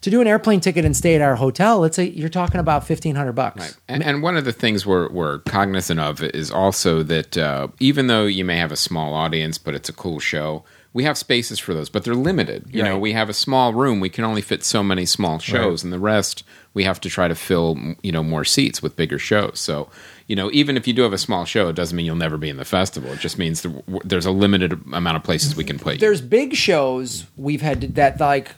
to 0.02 0.10
do 0.10 0.22
an 0.22 0.28
airplane 0.28 0.62
ticket 0.62 0.86
and 0.86 0.96
stay 0.96 1.16
at 1.16 1.22
our 1.22 1.36
hotel, 1.36 1.80
let's 1.80 1.98
say 1.98 2.06
you're 2.06 2.30
talking 2.30 2.60
about 2.60 2.88
fifteen 2.88 3.16
hundred 3.16 3.34
bucks. 3.34 3.62
Right. 3.62 3.78
And, 3.88 4.04
and 4.04 4.24
one 4.24 4.38
of 4.38 4.46
the 4.46 4.54
things 4.54 4.86
we're, 4.86 5.10
we're 5.10 5.40
cognizant 5.40 6.00
of 6.00 6.24
is 6.24 6.50
also 6.50 7.04
that 7.04 7.38
uh, 7.38 7.68
even 7.80 8.08
though 8.08 8.26
you 8.26 8.46
may 8.46 8.58
have 8.58 8.72
a 8.72 8.78
small 8.78 9.14
audience, 9.14 9.58
but 9.58 9.76
it's 9.76 9.90
a 9.90 9.94
cool 9.94 10.20
show, 10.20 10.64
we 10.94 11.04
have 11.04 11.18
spaces 11.18 11.60
for 11.60 11.74
those, 11.74 11.90
but 11.90 12.04
they're 12.06 12.16
limited. 12.16 12.66
You 12.72 12.82
know, 12.82 12.98
we 12.98 13.12
have 13.12 13.30
a 13.30 13.34
small 13.34 13.74
room; 13.74 14.00
we 14.00 14.10
can 14.10 14.24
only 14.24 14.42
fit 14.42 14.64
so 14.64 14.82
many 14.82 15.06
small 15.06 15.38
shows, 15.38 15.84
and 15.84 15.92
the 15.92 16.00
rest 16.00 16.44
we 16.74 16.84
have 16.84 17.02
to 17.02 17.10
try 17.10 17.28
to 17.28 17.36
fill. 17.36 17.78
You 18.02 18.12
know, 18.12 18.24
more 18.24 18.46
seats 18.46 18.82
with 18.82 18.96
bigger 18.96 19.20
shows. 19.20 19.60
So, 19.60 19.90
you 20.28 20.36
know, 20.36 20.50
even 20.54 20.78
if 20.78 20.88
you 20.88 20.94
do 20.94 21.02
have 21.04 21.14
a 21.14 21.18
small 21.18 21.46
show, 21.46 21.70
it 21.70 21.76
doesn't 21.76 21.96
mean 21.96 22.06
you'll 22.06 22.16
never 22.16 22.38
be 22.38 22.50
in 22.50 22.58
the 22.58 22.66
festival. 22.66 23.12
It 23.12 23.20
just 23.20 23.38
means 23.38 23.66
there's 24.04 24.26
a 24.26 24.32
limited 24.32 24.74
amount 24.94 25.18
of 25.18 25.24
places 25.24 25.56
we 25.56 25.64
can 25.64 25.80
put 25.80 25.96
you. 25.96 26.00
there's 26.00 26.22
big 26.22 26.56
shows 26.56 27.26
we've 27.38 27.62
had 27.62 27.82
that 27.96 28.20
like 28.20 28.52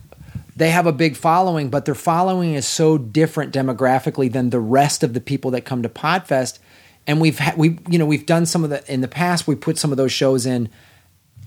they 0.56 0.70
have 0.70 0.86
a 0.86 0.92
big 0.92 1.16
following, 1.16 1.70
but 1.70 1.86
their 1.86 1.96
following 1.96 2.54
is 2.54 2.68
so 2.68 2.98
different 2.98 3.54
demographically 3.54 4.32
than 4.32 4.52
the 4.52 4.60
rest 4.60 5.02
of 5.02 5.14
the 5.14 5.22
people 5.22 5.52
that 5.52 5.62
come 5.62 5.82
to 5.82 5.90
Podfest. 5.90 6.60
And 7.08 7.20
we've 7.20 7.40
ha- 7.40 7.56
we 7.58 7.80
you 7.90 7.98
know 7.98 8.06
we've 8.06 8.26
done 8.26 8.46
some 8.46 8.64
of 8.64 8.70
the 8.70 8.92
in 8.92 9.02
the 9.02 9.08
past 9.08 9.48
we 9.48 9.56
put 9.56 9.78
some 9.78 9.92
of 9.92 9.98
those 9.98 10.12
shows 10.12 10.46
in, 10.46 10.70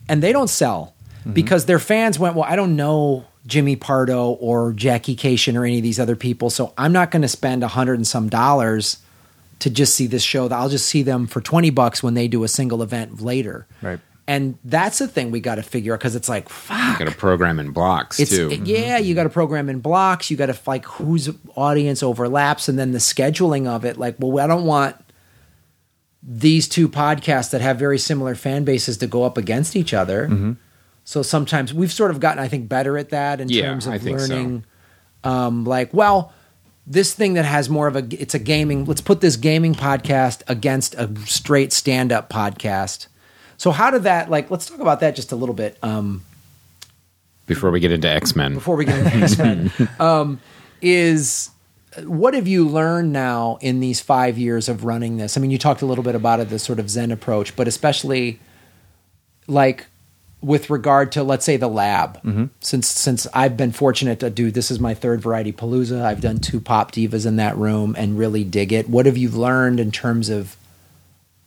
and 0.09 0.23
they 0.23 0.33
don't 0.33 0.49
sell 0.49 0.95
mm-hmm. 1.21 1.33
because 1.33 1.67
their 1.67 1.79
fans 1.79 2.19
went 2.19 2.35
well 2.35 2.45
I 2.49 2.57
don't 2.57 2.75
know 2.75 3.25
Jimmy 3.47 3.77
Pardo 3.77 4.31
or 4.31 4.73
Jackie 4.73 5.15
Kashian 5.17 5.55
or 5.59 5.65
any 5.65 5.77
of 5.79 5.83
these 5.83 6.01
other 6.01 6.17
people, 6.17 6.49
so 6.51 6.73
I'm 6.79 6.93
not 6.93 7.11
going 7.11 7.23
to 7.23 7.29
spend 7.29 7.63
a 7.63 7.69
hundred 7.69 7.95
and 7.95 8.07
some 8.07 8.29
dollars 8.29 8.99
to 9.61 9.71
just 9.71 9.95
see 9.95 10.07
this 10.07 10.23
show. 10.23 10.49
I'll 10.49 10.69
just 10.69 10.87
see 10.87 11.03
them 11.03 11.27
for 11.27 11.41
twenty 11.41 11.71
bucks 11.71 12.03
when 12.03 12.15
they 12.15 12.27
do 12.29 12.43
a 12.45 12.49
single 12.49 12.83
event 12.83 13.21
later. 13.21 13.67
Right. 13.83 14.01
And 14.27 14.57
that's 14.65 14.99
the 15.01 15.07
thing 15.07 15.31
we 15.31 15.41
got 15.41 15.57
to 15.57 15.63
figure 15.63 15.93
out 15.93 15.99
because 16.01 16.17
it's 16.17 16.31
like, 16.31 16.49
fuck. 16.49 16.99
got 16.99 17.09
to 17.09 17.15
program 17.15 17.61
in 17.61 17.73
blocks 17.73 18.19
It's 18.19 18.31
too. 18.31 18.51
it- 18.51 18.67
yeah, 18.67 18.97
you 18.97 19.15
got 19.15 19.25
to 19.25 19.29
program 19.29 19.69
in 19.69 19.81
blocks. 19.81 20.31
You 20.31 20.39
got 20.39 20.47
to 20.47 20.59
like 20.67 20.87
whose 20.87 21.29
audience 21.57 22.03
overlaps, 22.03 22.67
and 22.69 22.79
then 22.79 22.93
the 22.93 22.99
scheduling 22.99 23.67
of 23.67 23.85
it. 23.85 23.99
Like, 23.99 24.17
well, 24.19 24.43
I 24.43 24.47
don't 24.47 24.65
want 24.65 24.97
these 26.23 26.67
two 26.69 26.89
podcasts 26.89 27.51
that 27.51 27.61
have 27.61 27.79
very 27.79 27.99
similar 27.99 28.35
fan 28.35 28.65
bases 28.65 28.97
to 28.99 29.07
go 29.07 29.25
up 29.25 29.37
against 29.37 29.77
each 29.77 29.93
other. 29.93 30.27
Mm-hmm. 30.29 30.53
So 31.05 31.23
sometimes 31.23 31.73
we've 31.75 31.93
sort 31.93 32.11
of 32.11 32.19
gotten, 32.21 32.43
I 32.43 32.49
think, 32.49 32.69
better 32.69 32.97
at 32.99 33.11
that 33.11 33.41
in 33.41 33.49
Yeah, 33.49 33.63
terms 33.71 33.87
of 33.87 34.01
think 34.03 34.19
so. 34.21 34.27
learning. 34.35 34.65
Um, 35.23 35.65
like, 35.65 35.93
well, 35.93 36.33
this 36.87 37.15
thing 37.15 37.35
that 37.35 37.45
has 37.45 37.69
more 37.71 37.87
of 37.87 37.97
a, 37.97 38.07
it's 38.11 38.35
a 38.35 38.39
gaming. 38.39 38.85
Let's 38.85 39.01
put 39.01 39.21
this 39.21 39.37
gaming 39.37 39.75
podcast 39.75 40.43
against 40.49 40.95
a 40.95 41.11
straight 41.27 41.73
stand-up 41.73 42.29
podcast. 42.31 43.07
So 43.57 43.71
how 43.71 43.91
did 43.91 44.03
that? 44.05 44.31
Like, 44.31 44.51
let's 44.51 44.67
talk 44.67 44.81
about 44.81 45.01
that 45.01 45.15
just 45.17 45.31
a 45.33 45.37
little 45.37 45.55
bit. 45.55 45.79
Um, 45.83 46.23
Before 47.47 47.71
we 47.71 47.81
get 47.81 47.93
into 47.93 48.09
X 48.09 48.35
Men, 48.35 48.55
before 48.55 48.77
we 48.77 48.85
get 48.85 48.99
into 48.99 49.15
X 49.17 49.39
Men, 49.39 49.73
um, 50.01 50.41
is 50.83 51.51
what 52.05 52.35
have 52.35 52.49
you 52.49 52.67
learned 52.67 53.13
now 53.13 53.59
in 53.61 53.79
these 53.81 54.01
five 54.01 54.37
years 54.37 54.69
of 54.69 54.85
running 54.85 55.17
this? 55.19 55.37
I 55.37 55.41
mean, 55.41 55.51
you 55.51 55.59
talked 55.59 55.81
a 55.83 55.87
little 55.87 56.03
bit 56.05 56.15
about 56.15 56.41
it, 56.41 56.49
the 56.49 56.59
sort 56.59 56.79
of 56.81 56.91
Zen 56.91 57.13
approach, 57.13 57.55
but 57.57 57.69
especially 57.69 58.41
like 59.47 59.87
with 60.45 60.69
regard 60.69 61.11
to 61.13 61.23
let's 61.23 61.45
say 61.45 61.57
the 61.57 61.69
lab. 61.69 62.21
Since 62.61 62.89
since 62.89 63.27
I've 63.33 63.57
been 63.57 63.73
fortunate 63.73 64.21
to 64.21 64.31
do 64.31 64.51
this 64.51 64.71
is 64.71 64.79
my 64.79 64.93
third 64.95 65.23
Variety 65.23 65.53
Palooza. 65.53 66.03
I've 66.03 66.21
done 66.21 66.39
two 66.39 66.61
Pop 66.61 66.93
Divas 66.93 67.27
in 67.27 67.37
that 67.37 67.57
room 67.57 67.95
and 67.99 68.19
really 68.19 68.45
dig 68.45 68.73
it. 68.73 68.89
What 68.89 69.07
have 69.07 69.17
you 69.17 69.31
learned 69.31 69.81
in 69.81 69.91
terms 69.91 70.29
of 70.29 70.57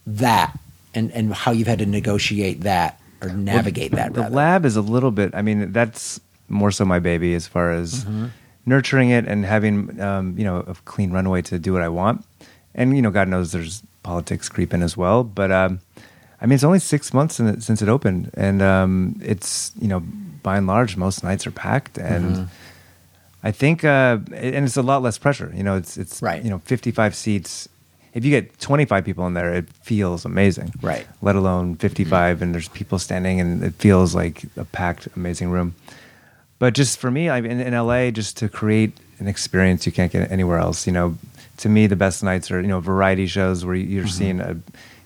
that 0.06 0.58
and 0.96 1.12
and 1.12 1.34
how 1.34 1.52
you've 1.52 1.68
had 1.68 1.80
to 1.80 1.86
negotiate 1.86 2.62
that 2.62 3.00
or 3.22 3.30
navigate 3.30 3.92
that? 3.92 4.14
The 4.14 4.22
rather? 4.22 4.36
lab 4.36 4.66
is 4.66 4.76
a 4.76 4.82
little 4.82 5.12
bit. 5.12 5.36
I 5.36 5.44
mean, 5.44 5.72
that's 5.72 6.20
more 6.50 6.72
so 6.72 6.84
my 6.86 7.00
baby 7.00 7.36
as 7.36 7.46
far 7.46 7.72
as 7.72 8.06
nurturing 8.66 9.10
it 9.12 9.28
and 9.28 9.46
having 9.46 10.02
um, 10.02 10.36
you 10.38 10.44
know 10.44 10.58
a 10.68 10.74
clean 10.86 11.12
runway 11.12 11.42
to 11.44 11.60
do 11.60 11.72
what 11.72 11.84
I 11.84 11.90
want. 11.90 12.26
And 12.74 12.96
you 12.96 13.02
know, 13.02 13.12
God 13.12 13.28
knows 13.28 13.52
there's 13.52 13.84
politics 14.02 14.50
creeping 14.50 14.82
as 14.82 14.98
well. 14.98 15.24
But 15.24 15.52
um, 15.52 15.82
I 16.42 16.46
mean, 16.46 16.54
it's 16.54 16.64
only 16.64 16.80
six 16.80 17.14
months 17.14 17.40
it, 17.40 17.64
since 17.64 17.82
it 17.82 17.90
opened, 17.90 18.32
and 18.36 18.62
um, 18.62 19.20
it's 19.24 19.72
you 19.80 19.88
know 19.88 20.02
by 20.44 20.58
and 20.58 20.68
large 20.68 20.98
most 20.98 21.24
nights 21.24 21.48
are 21.48 21.52
packed 21.52 21.98
and. 21.98 22.50
I 23.44 23.52
think, 23.52 23.84
uh, 23.86 24.18
and 24.34 24.66
it's 24.66 24.78
a 24.78 24.82
lot 24.82 25.04
less 25.04 25.18
pressure. 25.20 25.54
You 25.56 25.64
know, 25.64 25.78
it's 25.78 25.96
it's 25.96 26.22
Right. 26.22 26.44
You 26.44 26.50
know, 26.50 26.58
fifty-five 26.66 27.16
seats. 27.16 27.70
If 28.14 28.26
you 28.26 28.32
get 28.32 28.60
twenty-five 28.60 29.06
people 29.06 29.28
in 29.28 29.36
there, 29.36 29.54
it 29.54 29.70
feels 29.84 30.26
amazing. 30.26 30.74
Right. 30.82 31.08
Let 31.22 31.36
alone 31.36 31.76
55 31.76 32.42
and 32.42 32.54
there's 32.54 32.68
people 32.68 32.98
standing 32.98 33.40
and 33.40 33.64
it 33.64 33.76
feels 33.76 34.16
like 34.16 34.44
a 34.58 34.66
packed, 34.66 35.08
amazing 35.16 35.50
room. 35.52 35.76
But 36.60 36.74
just 36.74 36.98
for 36.98 37.12
me, 37.12 37.30
I 37.30 37.38
in, 37.38 37.62
in 37.62 37.74
LA, 37.74 38.10
just 38.10 38.38
to 38.38 38.50
create 38.50 38.98
an 39.20 39.28
experience 39.28 39.86
you 39.86 39.92
can't 39.92 40.12
get 40.12 40.30
anywhere 40.32 40.58
else. 40.58 40.88
You 40.88 40.94
know, 40.94 41.18
to 41.58 41.70
me, 41.70 41.86
the 41.88 41.96
best 41.96 42.24
nights 42.24 42.50
are 42.52 42.60
you 42.60 42.68
know 42.68 42.80
variety 42.80 43.28
shows 43.28 43.64
where 43.64 43.76
you're 43.76 44.08
seeing 44.08 44.42
uh, 44.42 44.56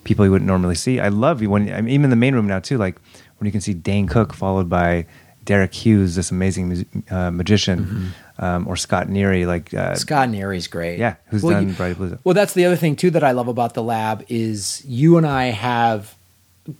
people 0.03 0.25
you 0.25 0.31
wouldn't 0.31 0.48
normally 0.48 0.75
see. 0.75 1.00
I 1.00 1.10
love 1.10 1.41
you 1.41 1.50
when 1.50 1.72
I 1.72 1.81
mean, 1.81 1.93
even 1.93 2.05
in 2.05 2.10
the 2.10 2.15
main 2.15 2.34
room 2.36 2.48
now 2.48 2.60
too. 2.60 2.77
Like 2.77 2.96
when 3.38 3.46
you 3.46 3.51
can 3.51 3.62
see 3.62 3.74
Dane 3.74 4.08
Cook 4.08 4.34
followed 4.34 4.70
by 4.70 5.05
Derek 5.46 5.74
Hughes, 5.74 6.15
this 6.15 6.29
amazing 6.31 6.86
uh, 7.10 7.31
magician, 7.31 8.13
um, 8.38 8.67
or 8.67 8.75
Scott 8.77 9.08
Neary, 9.08 9.48
like 9.48 9.74
uh, 9.74 9.96
Scott 9.96 10.29
Neary's 10.29 10.67
great. 10.67 11.00
Yeah, 11.00 11.15
who's 11.27 11.41
Well, 11.43 11.53
done 11.53 11.67
you- 11.70 11.74
Variety 11.74 12.00
Palooza. 12.00 12.20
Well, 12.24 12.36
that's 12.36 12.53
the 12.53 12.65
other 12.65 12.75
thing 12.75 12.96
too 12.96 13.10
that 13.12 13.24
I 13.24 13.31
love 13.31 13.48
about 13.48 13.74
the 13.74 13.84
lab 13.84 14.24
is 14.29 14.84
you 14.86 15.17
and 15.17 15.25
I 15.25 15.46
have 15.46 16.13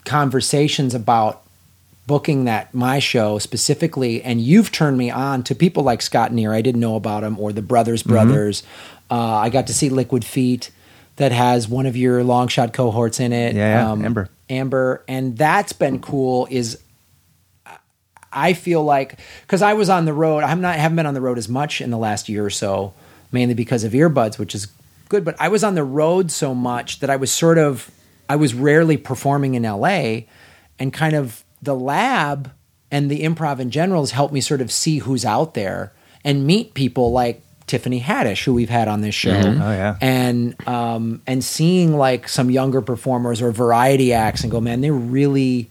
conversations 0.06 0.94
about 0.94 1.44
booking 2.08 2.46
that 2.46 2.74
my 2.74 3.00
show 3.00 3.38
specifically, 3.40 4.22
and 4.24 4.42
you've 4.42 4.72
turned 4.72 4.98
me 4.98 5.10
on 5.10 5.44
to 5.44 5.56
people 5.56 5.84
like 5.84 6.01
Scott 6.01 6.32
Near. 6.34 6.54
I 6.54 6.62
didn't 6.62 6.82
know 6.82 6.96
about 6.96 7.24
him 7.24 7.40
or 7.40 7.54
the 7.54 7.62
Brothers 7.62 8.01
Mm-hmm. 8.04 8.12
Brothers. 8.12 8.63
Uh, 9.10 9.16
I 9.38 9.50
got 9.50 9.68
to 9.68 9.74
see 9.74 9.90
Liquid 9.90 10.24
Feet 10.25 10.72
that 11.22 11.32
has 11.32 11.68
one 11.68 11.86
of 11.86 11.96
your 11.96 12.24
long 12.24 12.48
shot 12.48 12.74
cohorts 12.74 13.20
in 13.20 13.32
it. 13.32 13.51
Um, 13.51 13.58
Yeah, 13.58 13.94
yeah, 13.96 14.06
Amber. 14.06 14.30
Amber, 14.50 15.04
and 15.08 15.38
that's 15.38 15.72
been 15.72 16.00
cool. 16.00 16.48
Is 16.50 16.82
I 18.34 18.54
feel 18.54 18.84
like 18.84 19.20
because 19.42 19.62
I 19.62 19.74
was 19.74 19.90
on 19.90 20.06
the 20.06 20.13
road, 20.13 20.44
I'm 20.44 20.62
not 20.62 20.78
haven't 20.78 20.96
been 20.96 21.06
on 21.06 21.13
the 21.13 21.22
road 21.22 21.38
as 21.38 21.48
much 21.48 21.80
in 21.80 21.92
the 21.92 21.98
last 21.98 22.28
year 22.28 22.44
or 22.44 22.50
so, 22.50 22.96
mainly 23.32 23.54
because 23.54 23.84
of 23.84 23.92
earbuds, 23.92 24.40
which 24.40 24.56
is 24.56 24.68
good. 25.10 25.24
But 25.24 25.36
I 25.40 25.50
was 25.50 25.63
on 25.63 25.75
the 25.75 25.84
road 25.84 26.32
so 26.32 26.56
much 26.56 27.01
that 27.01 27.12
I 27.12 27.18
was 27.18 27.32
sort 27.32 27.60
of 27.60 27.92
I 28.28 28.36
was 28.36 28.56
rarely 28.56 28.98
performing 28.98 29.54
in 29.54 29.62
LA, 29.62 30.22
and 30.80 30.92
kind 30.92 31.16
of 31.16 31.44
the 31.62 31.75
lab 31.75 32.51
and 32.90 33.12
the 33.12 33.22
improv 33.22 33.60
in 33.60 33.70
general 33.70 34.01
has 34.01 34.12
helped 34.12 34.34
me 34.34 34.42
sort 34.42 34.62
of 34.62 34.72
see 34.72 34.98
who's 34.98 35.24
out 35.24 35.54
there 35.54 35.94
and 36.24 36.48
meet 36.48 36.74
people 36.74 37.12
like 37.12 37.44
Tiffany 37.72 38.00
Haddish, 38.01 38.44
who 38.44 38.54
we've 38.54 38.70
had 38.70 38.88
on 38.88 39.01
this 39.01 39.16
show, 39.16 39.32
Oh, 39.32 39.72
yeah. 39.72 39.96
and 40.01 40.56
um, 40.68 41.22
and 41.25 41.44
seeing 41.44 41.98
like 41.98 42.28
some 42.30 42.51
younger 42.51 42.82
performers 42.82 43.42
or 43.42 43.51
variety 43.51 44.13
acts 44.13 44.44
and 44.44 44.51
go, 44.51 44.60
man, 44.62 44.82
they're 44.82 44.94
really 44.94 45.70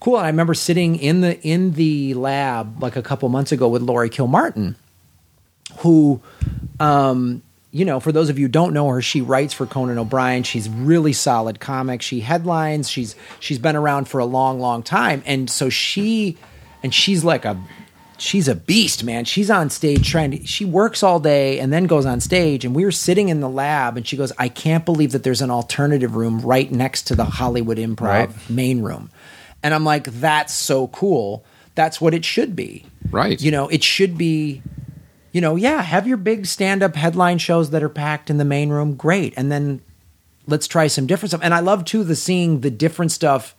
cool. 0.00 0.16
And 0.16 0.24
I 0.26 0.30
remember 0.30 0.54
sitting 0.54 0.96
in 0.96 1.20
the 1.20 1.40
in 1.42 1.72
the 1.74 2.14
lab 2.14 2.82
like 2.82 2.96
a 2.96 3.02
couple 3.02 3.28
months 3.28 3.52
ago 3.52 3.68
with 3.68 3.82
Laurie 3.82 4.10
Kilmartin, 4.10 4.74
who, 5.78 6.20
um, 6.80 7.42
you 7.70 7.84
know, 7.84 8.00
for 8.00 8.10
those 8.12 8.28
of 8.30 8.38
you 8.38 8.46
who 8.46 8.50
don't 8.50 8.72
know 8.74 8.88
her, 8.88 9.00
she 9.02 9.20
writes 9.20 9.54
for 9.54 9.66
Conan 9.66 9.98
O'Brien. 9.98 10.42
She's 10.42 10.68
really 10.68 11.12
solid 11.12 11.60
comic. 11.60 12.02
She 12.02 12.20
headlines. 12.20 12.88
She's 12.90 13.14
she's 13.38 13.58
been 13.58 13.76
around 13.76 14.06
for 14.08 14.18
a 14.20 14.24
long, 14.24 14.58
long 14.58 14.82
time, 14.82 15.22
and 15.26 15.48
so 15.48 15.68
she 15.68 16.36
and 16.82 16.92
she's 16.94 17.22
like 17.24 17.44
a 17.44 17.56
she's 18.20 18.46
a 18.48 18.54
beast, 18.54 19.02
man. 19.02 19.24
She's 19.24 19.50
on 19.50 19.70
stage 19.70 20.08
trying 20.08 20.30
to 20.32 20.46
she 20.46 20.64
works 20.64 21.02
all 21.02 21.18
day 21.20 21.58
and 21.58 21.72
then 21.72 21.84
goes 21.86 22.06
on 22.06 22.20
stage 22.20 22.64
and 22.64 22.74
we 22.74 22.84
were 22.84 22.92
sitting 22.92 23.28
in 23.28 23.40
the 23.40 23.48
lab 23.48 23.96
and 23.96 24.06
she 24.06 24.16
goes, 24.16 24.32
"I 24.38 24.48
can't 24.48 24.84
believe 24.84 25.12
that 25.12 25.22
there's 25.22 25.42
an 25.42 25.50
alternative 25.50 26.14
room 26.16 26.40
right 26.40 26.70
next 26.70 27.02
to 27.08 27.16
the 27.16 27.24
Hollywood 27.24 27.78
Improv 27.78 28.00
Right. 28.06 28.30
main 28.50 28.82
room." 28.82 29.10
And 29.62 29.74
I'm 29.74 29.84
like, 29.84 30.04
"That's 30.04 30.54
so 30.54 30.86
cool. 30.88 31.44
That's 31.74 32.00
what 32.00 32.14
it 32.14 32.24
should 32.24 32.54
be." 32.54 32.84
Right. 33.10 33.40
You 33.40 33.50
know, 33.50 33.68
it 33.68 33.82
should 33.82 34.16
be 34.18 34.62
you 35.32 35.40
know, 35.40 35.54
yeah, 35.54 35.80
have 35.80 36.08
your 36.08 36.16
big 36.16 36.44
stand-up 36.44 36.96
headline 36.96 37.38
shows 37.38 37.70
that 37.70 37.84
are 37.84 37.88
packed 37.88 38.30
in 38.30 38.38
the 38.38 38.44
main 38.44 38.68
room, 38.70 38.96
great. 38.96 39.32
And 39.36 39.50
then 39.52 39.80
let's 40.48 40.66
try 40.66 40.88
some 40.88 41.06
different 41.06 41.30
stuff. 41.30 41.40
And 41.44 41.54
I 41.54 41.60
love 41.60 41.84
too 41.84 42.02
the 42.02 42.16
seeing 42.16 42.62
the 42.62 42.70
different 42.70 43.12
stuff 43.12 43.54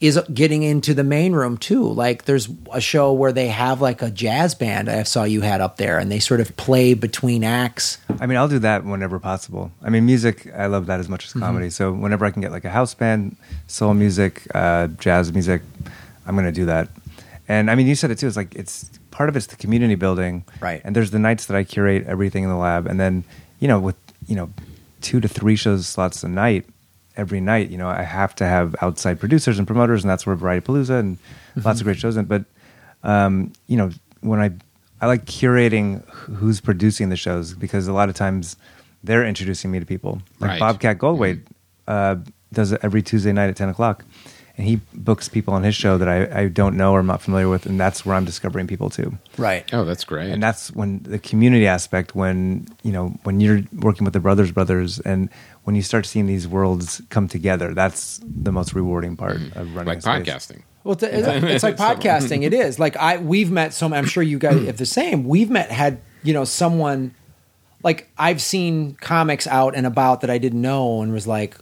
is 0.00 0.20
getting 0.34 0.62
into 0.62 0.92
the 0.94 1.02
main 1.04 1.32
room 1.32 1.56
too. 1.56 1.82
Like 1.90 2.24
there's 2.26 2.48
a 2.72 2.80
show 2.80 3.12
where 3.12 3.32
they 3.32 3.48
have 3.48 3.80
like 3.80 4.02
a 4.02 4.10
jazz 4.10 4.54
band 4.54 4.88
I 4.90 5.02
saw 5.04 5.24
you 5.24 5.40
had 5.40 5.60
up 5.60 5.76
there 5.78 5.98
and 5.98 6.12
they 6.12 6.18
sort 6.18 6.40
of 6.40 6.54
play 6.56 6.92
between 6.94 7.42
acts. 7.44 7.98
I 8.20 8.26
mean, 8.26 8.36
I'll 8.38 8.48
do 8.48 8.58
that 8.58 8.84
whenever 8.84 9.18
possible. 9.18 9.72
I 9.82 9.88
mean, 9.90 10.04
music, 10.04 10.52
I 10.54 10.66
love 10.66 10.86
that 10.86 11.00
as 11.00 11.08
much 11.08 11.24
as 11.26 11.30
Mm-hmm. 11.30 11.40
comedy. 11.40 11.70
So 11.70 11.92
whenever 11.92 12.24
I 12.26 12.30
can 12.30 12.42
get 12.42 12.52
like 12.52 12.64
a 12.64 12.70
house 12.70 12.92
band, 12.94 13.36
soul 13.68 13.94
music, 13.94 14.46
uh, 14.54 14.88
jazz 14.88 15.32
music, 15.32 15.62
I'm 16.26 16.34
going 16.34 16.46
to 16.46 16.52
do 16.52 16.66
that. 16.66 16.88
And 17.48 17.70
I 17.70 17.74
mean, 17.74 17.86
you 17.86 17.94
said 17.94 18.10
it 18.10 18.18
too. 18.18 18.26
It's 18.26 18.36
like 18.36 18.54
it's 18.54 18.90
part 19.10 19.28
of 19.30 19.36
it's 19.36 19.46
the 19.46 19.56
community 19.56 19.94
building, 19.94 20.44
Right. 20.60 20.82
And 20.84 20.94
there's 20.94 21.10
the 21.12 21.18
nights 21.18 21.46
that 21.46 21.56
I 21.56 21.64
curate 21.64 22.04
everything 22.06 22.42
in 22.44 22.50
the 22.50 22.56
lab, 22.56 22.86
and 22.86 22.98
then 23.00 23.24
you 23.60 23.68
know 23.68 23.78
with 23.80 23.96
you 24.26 24.34
know 24.36 24.50
two 25.00 25.20
to 25.20 25.28
three 25.28 25.56
shows 25.56 25.86
slots 25.86 26.22
a 26.24 26.28
night 26.28 26.66
every 27.16 27.40
night. 27.40 27.70
You 27.70 27.78
know, 27.78 27.88
I 27.88 28.02
have 28.02 28.34
to 28.36 28.44
have 28.44 28.74
outside 28.82 29.20
producers 29.20 29.58
and 29.58 29.66
promoters, 29.66 30.04
and 30.04 30.10
that's 30.10 30.26
where 30.26 30.36
Variety 30.36 30.66
Palooza 30.66 30.98
and 31.00 31.18
lots 31.56 31.80
of 31.80 31.84
great 31.84 31.98
shows. 31.98 32.16
In. 32.16 32.24
But 32.26 32.44
um, 33.02 33.52
you 33.66 33.76
know, 33.76 33.90
when 34.20 34.40
I 34.40 34.50
I 35.00 35.06
like 35.06 35.24
curating 35.26 36.06
who's 36.08 36.60
producing 36.60 37.08
the 37.10 37.16
shows 37.16 37.54
because 37.54 37.86
a 37.86 37.92
lot 37.92 38.08
of 38.08 38.14
times 38.14 38.56
they're 39.04 39.24
introducing 39.24 39.70
me 39.70 39.78
to 39.78 39.86
people. 39.86 40.22
Like 40.40 40.50
Right. 40.50 40.60
Bobcat 40.60 40.98
Goldthwait 40.98 41.42
uh, 41.86 42.16
does 42.52 42.72
it 42.72 42.80
every 42.82 43.02
Tuesday 43.02 43.32
night 43.32 43.48
at 43.48 43.56
ten 43.56 43.68
o'clock, 43.68 44.04
and 44.56 44.66
he 44.66 44.80
books 44.94 45.28
people 45.28 45.52
on 45.54 45.62
his 45.62 45.74
show 45.74 45.98
that 45.98 46.08
I, 46.08 46.42
I 46.42 46.48
don't 46.48 46.76
know 46.76 46.92
or 46.92 47.00
I'm 47.00 47.06
not 47.06 47.20
familiar 47.20 47.48
with, 47.48 47.66
and 47.66 47.78
that's 47.78 48.04
where 48.06 48.16
I'm 48.16 48.24
discovering 48.24 48.66
people 48.66 48.88
too. 48.90 49.16
Right. 49.36 49.68
Oh, 49.72 49.84
that's 49.84 50.02
great. 50.04 50.30
And 50.30 50.42
that's 50.42 50.72
when 50.72 51.02
the 51.02 51.18
community 51.18 51.66
aspect, 51.66 52.14
when 52.14 52.66
you 52.82 52.90
know, 52.90 53.08
when 53.24 53.40
you're 53.40 53.62
working 53.80 54.04
with 54.04 54.14
the 54.14 54.20
brothers, 54.20 54.50
brothers, 54.50 54.98
and 55.00 55.28
when 55.66 55.74
you 55.74 55.82
start 55.82 56.06
seeing 56.06 56.26
these 56.26 56.46
worlds 56.46 57.02
come 57.10 57.26
together, 57.26 57.74
that's 57.74 58.20
the 58.22 58.52
most 58.52 58.72
rewarding 58.72 59.16
part 59.16 59.38
mm. 59.38 59.56
of 59.56 59.74
running 59.74 59.88
like 59.88 59.98
a 59.98 60.00
space. 60.00 60.24
podcasting. 60.24 60.62
Well, 60.84 60.92
it's, 60.92 61.02
it's 61.02 61.64
like 61.64 61.76
podcasting. 61.76 62.44
It 62.44 62.54
is 62.54 62.78
like 62.78 62.96
I 62.96 63.16
we've 63.18 63.50
met 63.50 63.74
some. 63.74 63.92
I'm 63.92 64.06
sure 64.06 64.22
you 64.22 64.38
guys 64.38 64.64
have 64.66 64.76
the 64.76 64.86
same. 64.86 65.24
We've 65.24 65.50
met 65.50 65.72
had 65.72 66.00
you 66.22 66.34
know 66.34 66.44
someone 66.44 67.16
like 67.82 68.08
I've 68.16 68.40
seen 68.40 68.94
comics 68.94 69.48
out 69.48 69.74
and 69.74 69.88
about 69.88 70.20
that 70.20 70.30
I 70.30 70.38
didn't 70.38 70.62
know 70.62 71.02
and 71.02 71.12
was 71.12 71.26
like 71.26 71.56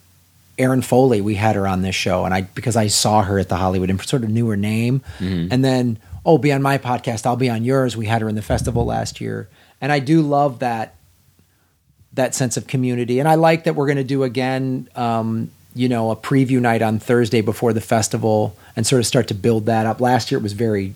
Erin 0.59 0.83
Foley. 0.83 1.23
We 1.23 1.35
had 1.35 1.57
her 1.57 1.67
on 1.67 1.81
this 1.81 1.95
show, 1.95 2.27
and 2.27 2.35
I 2.35 2.43
because 2.43 2.77
I 2.77 2.89
saw 2.89 3.23
her 3.23 3.39
at 3.39 3.49
the 3.49 3.57
Hollywood 3.57 3.89
and 3.89 3.99
sort 4.03 4.23
of 4.23 4.29
knew 4.29 4.47
her 4.49 4.57
name, 4.59 5.01
mm-hmm. 5.19 5.49
and 5.51 5.65
then 5.65 5.99
oh, 6.27 6.37
be 6.37 6.53
on 6.53 6.61
my 6.61 6.77
podcast. 6.77 7.25
I'll 7.25 7.37
be 7.37 7.49
on 7.49 7.65
yours. 7.65 7.97
We 7.97 8.05
had 8.05 8.21
her 8.21 8.29
in 8.29 8.35
the 8.35 8.43
festival 8.43 8.85
last 8.85 9.19
year, 9.19 9.49
and 9.81 9.91
I 9.91 9.99
do 9.99 10.21
love 10.21 10.59
that 10.59 10.95
that 12.15 12.35
sense 12.35 12.57
of 12.57 12.67
community. 12.67 13.19
And 13.19 13.29
I 13.29 13.35
like 13.35 13.65
that 13.65 13.75
we're 13.75 13.87
going 13.87 13.97
to 13.99 14.05
do 14.05 14.23
again, 14.23 14.89
um, 14.97 15.51
you 15.75 15.89
know, 15.89 16.11
a 16.11 16.17
preview 16.17 16.61
night 16.61 16.83
on 16.83 16.99
Thursday 16.99 17.41
before 17.41 17.73
the 17.73 17.81
festival 17.81 18.57
and 18.77 18.87
sort 18.87 19.01
of 19.01 19.07
start 19.07 19.29
to 19.29 19.35
build 19.35 19.67
that 19.67 19.87
up. 19.87 20.01
Last 20.01 20.31
year 20.31 20.39
it 20.39 20.43
was 20.43 20.53
very, 20.53 20.95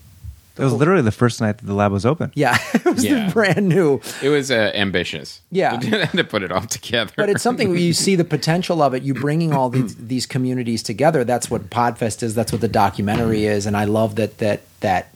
It 0.56 0.62
was 0.62 0.72
literally 0.72 1.02
the 1.02 1.10
first 1.12 1.40
night 1.40 1.58
that 1.58 1.66
the 1.66 1.74
lab 1.74 1.90
was 1.90 2.06
open. 2.06 2.30
yeah, 2.34 2.56
it 2.74 2.84
was 2.84 3.04
Yeah. 3.04 3.30
brand 3.32 3.68
new. 3.68 4.00
It 4.22 4.28
was 4.28 4.50
uh, 4.52 4.70
ambitious. 4.74 5.40
Yeah. 5.50 5.76
to 6.14 6.22
put 6.24 6.42
it 6.44 6.52
all 6.52 6.62
together. 6.66 7.12
But 7.16 7.28
it's 7.30 7.42
something 7.42 7.70
where 7.70 7.78
you 7.78 7.92
see 7.92 8.14
the 8.14 8.24
potential 8.24 8.80
of 8.82 8.94
it. 8.94 9.02
You 9.02 9.14
bringing 9.14 9.52
all 9.52 9.70
these, 9.70 9.94
these 10.08 10.26
communities 10.26 10.82
together. 10.84 11.24
That's 11.24 11.50
what 11.50 11.68
Podfest 11.70 12.22
is. 12.22 12.34
That's 12.36 12.52
what 12.52 12.60
the 12.60 12.68
documentary 12.68 13.44
is. 13.46 13.66
And 13.66 13.76
I 13.76 13.84
love 13.84 14.14
that 14.16 14.38
that 14.38 14.60
that 14.80 15.08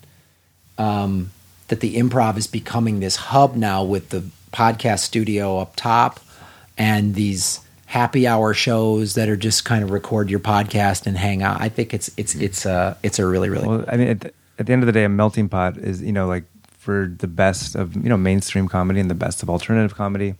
um, 0.79 1.31
that 1.69 1.81
the 1.81 1.97
improv 1.97 2.37
is 2.37 2.47
becoming 2.47 3.01
this 3.01 3.17
hub 3.17 3.55
now 3.57 3.85
with 3.85 4.09
the 4.11 4.25
podcast 4.53 5.01
studio 5.01 5.59
up 5.59 5.75
top 5.77 6.21
and 6.79 7.15
these 7.15 7.61
happy 7.93 8.27
hour 8.27 8.55
shows 8.55 9.17
that 9.17 9.29
are 9.29 9.37
just 9.37 9.67
kind 9.67 9.85
of 9.85 9.91
record 9.91 10.31
your 10.31 10.41
podcast 10.41 11.07
and 11.07 11.19
hang 11.19 11.43
out. 11.43 11.61
I 11.61 11.69
think 11.69 11.93
it's 11.93 12.11
it's 12.17 12.35
mm-hmm. 12.35 12.45
it's 12.45 12.65
a 12.65 12.97
it's 13.03 13.19
a 13.19 13.27
really 13.27 13.51
really 13.51 13.69
Well, 13.69 13.85
I 13.87 13.97
mean, 13.97 14.09
at 14.09 14.21
the, 14.21 14.33
at 14.59 14.67
the 14.67 14.73
end 14.73 14.83
of 14.83 14.87
the 14.87 14.93
day, 14.93 15.05
a 15.05 15.09
melting 15.11 15.49
pot 15.49 15.77
is 15.77 16.01
you 16.01 16.13
know 16.13 16.27
like 16.27 16.45
for 16.79 17.15
the 17.19 17.27
best 17.27 17.75
of 17.75 17.95
you 17.95 18.09
know 18.09 18.17
mainstream 18.17 18.67
comedy 18.67 18.99
and 18.99 19.11
the 19.11 19.15
best 19.15 19.43
of 19.43 19.51
alternative 19.51 19.95
comedy. 19.95 20.35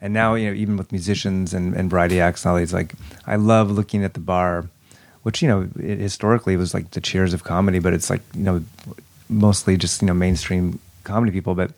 And 0.00 0.14
now 0.14 0.34
you 0.34 0.46
know 0.48 0.54
even 0.54 0.76
with 0.76 0.92
musicians 0.92 1.52
and, 1.52 1.74
and 1.74 1.90
variety 1.90 2.20
acts 2.20 2.44
and 2.44 2.52
all 2.52 2.58
these 2.58 2.72
like 2.72 2.94
I 3.26 3.34
love 3.34 3.70
looking 3.70 4.04
at 4.04 4.14
the 4.14 4.20
bar, 4.20 4.68
which 5.24 5.42
you 5.42 5.48
know 5.48 5.68
it 5.80 5.98
historically 5.98 6.56
was 6.56 6.72
like 6.72 6.92
the 6.92 7.00
cheers 7.00 7.34
of 7.34 7.42
comedy, 7.42 7.80
but 7.80 7.94
it's 7.94 8.10
like 8.10 8.22
you 8.32 8.44
know 8.44 8.62
mostly 9.28 9.76
just 9.76 10.02
you 10.02 10.06
know 10.06 10.14
mainstream 10.14 10.78
comedy 11.04 11.32
people, 11.32 11.54
but. 11.54 11.72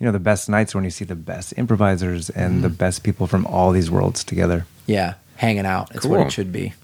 You 0.00 0.06
know 0.06 0.12
the 0.12 0.18
best 0.18 0.48
nights 0.48 0.74
are 0.74 0.78
when 0.78 0.84
you 0.84 0.90
see 0.90 1.04
the 1.04 1.14
best 1.14 1.54
improvisers 1.56 2.28
and 2.30 2.62
the 2.64 2.68
best 2.68 3.02
people 3.04 3.26
from 3.26 3.46
all 3.46 3.70
these 3.72 3.90
worlds 3.90 4.24
together. 4.24 4.66
yeah 4.86 5.14
hanging 5.36 5.66
out. 5.66 5.94
It's 5.94 6.06
what 6.06 6.20
it 6.20 6.32
should 6.32 6.52
be. 6.52 6.74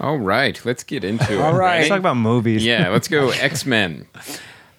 all 0.00 0.18
right, 0.18 0.60
let's 0.64 0.82
get 0.84 1.04
into 1.04 1.34
it. 1.38 1.40
All 1.40 1.54
right. 1.54 1.78
Let's 1.78 1.88
talk 1.88 1.98
about 1.98 2.16
movies. 2.16 2.64
Yeah, 2.64 2.88
let's 2.88 3.08
go 3.08 3.30
X 3.30 3.64
Men. 3.66 4.06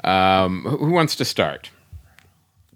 Um, 0.04 0.64
who 0.64 0.78
who 0.78 0.92
wants 0.92 1.16
to 1.18 1.26
start? 1.26 1.70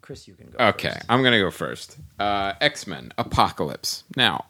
Chris, 0.01 0.27
you 0.27 0.35
can 0.35 0.51
go. 0.51 0.63
Okay, 0.65 0.89
first. 0.89 1.05
I'm 1.09 1.23
gonna 1.23 1.39
go 1.39 1.49
first. 1.51 1.97
Uh, 2.19 2.53
X 2.61 2.85
Men 2.87 3.11
Apocalypse. 3.17 4.03
Now, 4.15 4.45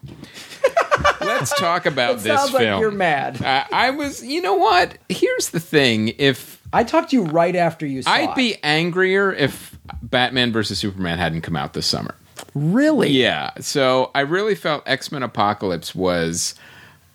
let's 1.22 1.54
talk 1.58 1.86
about 1.86 2.16
It 2.16 2.18
this 2.18 2.38
sounds 2.38 2.52
like 2.52 2.62
film. 2.62 2.80
you're 2.80 2.90
mad. 2.90 3.42
Uh, 3.42 3.64
I 3.72 3.90
was. 3.90 4.22
You 4.24 4.42
know 4.42 4.54
what? 4.54 4.98
Here's 5.08 5.50
the 5.50 5.60
thing. 5.60 6.12
If 6.18 6.55
I 6.72 6.84
talked 6.84 7.10
to 7.10 7.16
you 7.16 7.24
right 7.24 7.54
after 7.56 7.86
you 7.86 8.02
saw 8.02 8.10
I'd 8.10 8.30
it. 8.30 8.36
be 8.36 8.56
angrier 8.62 9.32
if 9.32 9.78
Batman 10.02 10.52
versus 10.52 10.78
Superman 10.78 11.18
hadn't 11.18 11.42
come 11.42 11.56
out 11.56 11.72
this 11.72 11.86
summer. 11.86 12.14
really 12.54 13.10
Yeah. 13.10 13.50
So 13.60 14.10
I 14.14 14.20
really 14.20 14.54
felt 14.54 14.82
X 14.86 15.10
Men 15.12 15.22
Apocalypse 15.22 15.94
was 15.94 16.54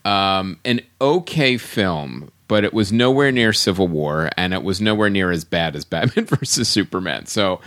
um, 0.06 0.60
an 0.66 0.82
okay 1.00 1.58
film, 1.58 2.32
but 2.48 2.64
it 2.64 2.74
was 2.74 2.92
nowhere 2.92 3.32
near 3.32 3.54
Civil 3.54 3.88
War, 3.88 4.30
and 4.38 4.54
it 4.54 4.64
was 4.64 4.82
nowhere 4.82 5.10
near 5.10 5.32
as 5.32 5.44
bad 5.44 5.76
as 5.76 5.86
Batman 5.94 6.26
versus 6.26 6.68
Superman. 6.68 7.26
So. 7.26 7.62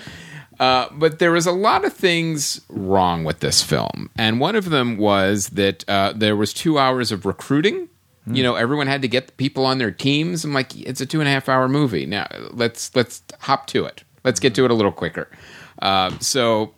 Uh, 0.60 0.86
but 0.92 1.18
there 1.18 1.32
was 1.32 1.46
a 1.46 1.52
lot 1.52 1.84
of 1.84 1.92
things 1.92 2.60
wrong 2.68 3.24
with 3.24 3.40
this 3.40 3.60
film, 3.60 4.08
and 4.16 4.38
one 4.38 4.54
of 4.54 4.70
them 4.70 4.96
was 4.96 5.48
that 5.48 5.84
uh, 5.88 6.12
there 6.14 6.36
was 6.36 6.52
two 6.54 6.78
hours 6.78 7.10
of 7.10 7.26
recruiting. 7.26 7.88
You 8.26 8.42
know, 8.42 8.54
everyone 8.54 8.86
had 8.86 9.02
to 9.02 9.08
get 9.08 9.26
the 9.26 9.32
people 9.34 9.66
on 9.66 9.76
their 9.78 9.90
teams. 9.90 10.44
I'm 10.44 10.54
like, 10.54 10.74
it's 10.76 11.00
a 11.00 11.06
two 11.06 11.20
and 11.20 11.28
a 11.28 11.30
half 11.30 11.48
hour 11.48 11.68
movie. 11.68 12.06
Now 12.06 12.26
let's 12.50 12.94
let's 12.96 13.22
hop 13.40 13.66
to 13.68 13.84
it. 13.84 14.02
Let's 14.24 14.40
get 14.40 14.54
to 14.54 14.64
it 14.64 14.70
a 14.70 14.74
little 14.74 14.92
quicker. 14.92 15.28
Uh, 15.82 16.16
so 16.20 16.72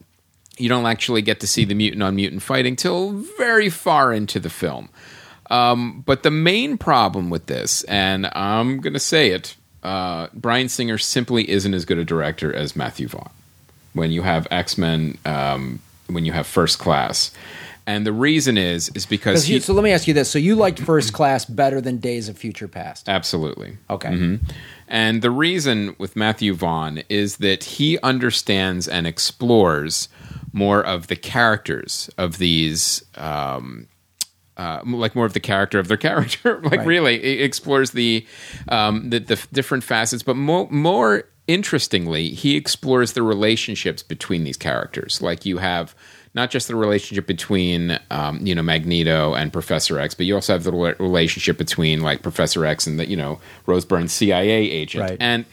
you 0.58 0.68
don't 0.68 0.86
actually 0.86 1.22
get 1.22 1.40
to 1.40 1.46
see 1.46 1.64
the 1.64 1.74
mutant 1.74 2.02
on 2.02 2.16
mutant 2.16 2.42
fighting 2.42 2.74
till 2.74 3.12
very 3.38 3.70
far 3.70 4.12
into 4.12 4.40
the 4.40 4.50
film. 4.50 4.88
Um, 5.50 6.02
but 6.04 6.22
the 6.24 6.30
main 6.30 6.76
problem 6.76 7.30
with 7.30 7.46
this, 7.46 7.84
and 7.84 8.26
I'm 8.32 8.80
going 8.80 8.94
to 8.94 8.98
say 8.98 9.30
it, 9.30 9.54
uh, 9.82 10.26
Bryan 10.34 10.68
Singer 10.68 10.98
simply 10.98 11.48
isn't 11.48 11.72
as 11.72 11.84
good 11.84 11.98
a 11.98 12.04
director 12.04 12.52
as 12.52 12.74
Matthew 12.74 13.06
Vaughn. 13.06 13.30
When 13.92 14.10
you 14.10 14.22
have 14.22 14.48
X 14.50 14.76
Men, 14.76 15.18
um, 15.24 15.78
when 16.08 16.24
you 16.24 16.32
have 16.32 16.46
First 16.46 16.78
Class, 16.80 17.30
and 17.86 18.04
the 18.06 18.12
reason 18.12 18.58
is 18.58 18.90
is 18.94 19.06
because 19.06 19.40
'Cause 19.42 19.48
you- 19.48 19.54
he, 19.56 19.60
so 19.60 19.72
let 19.74 19.84
me 19.84 19.92
ask 19.92 20.06
you 20.08 20.14
this: 20.14 20.28
So 20.30 20.38
you 20.38 20.54
liked 20.56 20.78
First 20.78 21.12
Class 21.12 21.44
better 21.44 21.80
than 21.80 21.98
Days 21.98 22.28
of 22.28 22.36
Future 22.36 22.68
Past? 22.68 23.08
absolutely 23.08 23.78
Okay. 23.90 24.38
And 24.88 25.22
the 25.22 25.30
reason 25.30 25.96
with 25.98 26.14
Matthew 26.16 26.54
Vaughn 26.54 27.02
is 27.08 27.38
that 27.38 27.64
he 27.64 27.98
understands 28.02 28.86
and 28.86 29.06
explores 29.06 30.08
more 30.52 30.80
of 30.84 31.08
the 31.08 31.16
characters 31.16 32.08
of 32.16 32.38
these, 32.38 33.04
um, 33.16 33.88
uh, 34.56 34.80
like 34.86 35.14
more 35.16 35.26
of 35.26 35.32
the 35.34 35.40
character 35.40 35.78
of 35.78 35.88
their 35.88 35.96
character. 36.08 36.60
like 36.64 36.78
Right. 36.78 36.86
really, 36.86 37.22
it 37.22 37.42
explores 37.44 37.90
the, 37.90 38.24
um, 38.68 39.10
the 39.10 39.18
the 39.18 39.38
different 39.52 39.84
facets, 39.84 40.22
but 40.22 40.36
more 40.36 40.68
more 40.70 41.24
interestingly, 41.48 42.30
he 42.30 42.56
explores 42.56 43.12
the 43.12 43.22
relationships 43.22 44.02
between 44.02 44.44
these 44.44 44.56
characters. 44.56 45.20
Like 45.22 45.44
you 45.46 45.58
have. 45.58 45.94
Not 46.36 46.50
just 46.50 46.68
the 46.68 46.76
relationship 46.76 47.26
between, 47.26 47.98
um, 48.10 48.46
you 48.46 48.54
know, 48.54 48.62
Magneto 48.62 49.34
and 49.34 49.52
Professor 49.52 49.98
X, 49.98 50.14
but 50.14 50.26
you 50.26 50.34
also 50.34 50.52
have 50.52 50.64
the 50.64 50.70
rela- 50.70 50.98
relationship 51.00 51.58
between 51.58 52.02
like 52.02 52.22
Professor 52.22 52.64
X 52.64 52.86
and 52.86 53.00
the, 53.00 53.08
you 53.08 53.16
know, 53.16 53.40
Rose 53.66 53.84
Byrne's 53.84 54.12
CIA 54.12 54.70
agent. 54.70 55.10
Right. 55.10 55.16
And 55.18 55.46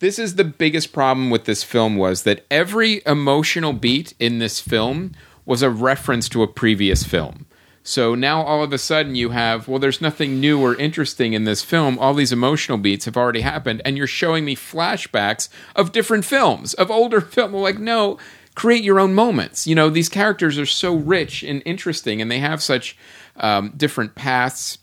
this 0.00 0.18
is 0.18 0.34
the 0.34 0.44
biggest 0.44 0.92
problem 0.92 1.30
with 1.30 1.44
this 1.44 1.62
film 1.62 1.96
was 1.96 2.24
that 2.24 2.44
every 2.50 3.00
emotional 3.06 3.72
beat 3.72 4.12
in 4.18 4.40
this 4.40 4.60
film 4.60 5.12
was 5.46 5.62
a 5.62 5.70
reference 5.70 6.28
to 6.30 6.42
a 6.42 6.48
previous 6.48 7.04
film. 7.04 7.46
So 7.86 8.14
now 8.14 8.42
all 8.42 8.64
of 8.64 8.72
a 8.72 8.78
sudden 8.78 9.14
you 9.14 9.30
have, 9.30 9.68
well, 9.68 9.78
there's 9.78 10.00
nothing 10.00 10.40
new 10.40 10.58
or 10.60 10.74
interesting 10.74 11.34
in 11.34 11.44
this 11.44 11.62
film. 11.62 11.98
All 11.98 12.14
these 12.14 12.32
emotional 12.32 12.78
beats 12.78 13.04
have 13.04 13.16
already 13.16 13.42
happened, 13.42 13.82
and 13.84 13.98
you're 13.98 14.06
showing 14.06 14.46
me 14.46 14.56
flashbacks 14.56 15.50
of 15.76 15.92
different 15.92 16.24
films, 16.24 16.72
of 16.74 16.90
older 16.90 17.20
film. 17.22 17.52
Like, 17.52 17.78
no, 17.78 18.18
create 18.54 18.84
your 18.84 19.00
own 19.00 19.14
moments. 19.14 19.66
You 19.66 19.74
know, 19.74 19.90
these 19.90 20.08
characters 20.08 20.58
are 20.58 20.66
so 20.66 20.94
rich 20.94 21.42
and 21.42 21.62
interesting, 21.64 22.20
and 22.20 22.30
they 22.30 22.38
have 22.38 22.62
such 22.62 22.96
um, 23.36 23.72
different 23.76 24.14
paths 24.14 24.78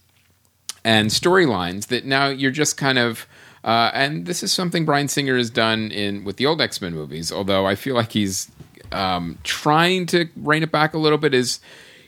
and 0.83 1.09
storylines 1.09 1.87
that 1.87 2.05
now 2.05 2.27
you're 2.27 2.51
just 2.51 2.77
kind 2.77 2.97
of 2.97 3.27
uh, 3.63 3.91
and 3.93 4.25
this 4.25 4.41
is 4.41 4.51
something 4.51 4.85
Bryan 4.85 5.07
Singer 5.07 5.37
has 5.37 5.51
done 5.51 5.91
in 5.91 6.23
with 6.23 6.37
the 6.37 6.45
old 6.47 6.61
X 6.61 6.81
Men 6.81 6.93
movies. 6.93 7.31
Although 7.31 7.67
I 7.67 7.75
feel 7.75 7.95
like 7.95 8.11
he's 8.11 8.51
um, 8.91 9.37
trying 9.43 10.05
to 10.07 10.27
rein 10.35 10.63
it 10.63 10.71
back 10.71 10.93
a 10.93 10.97
little 10.97 11.17
bit. 11.17 11.33
Is 11.33 11.59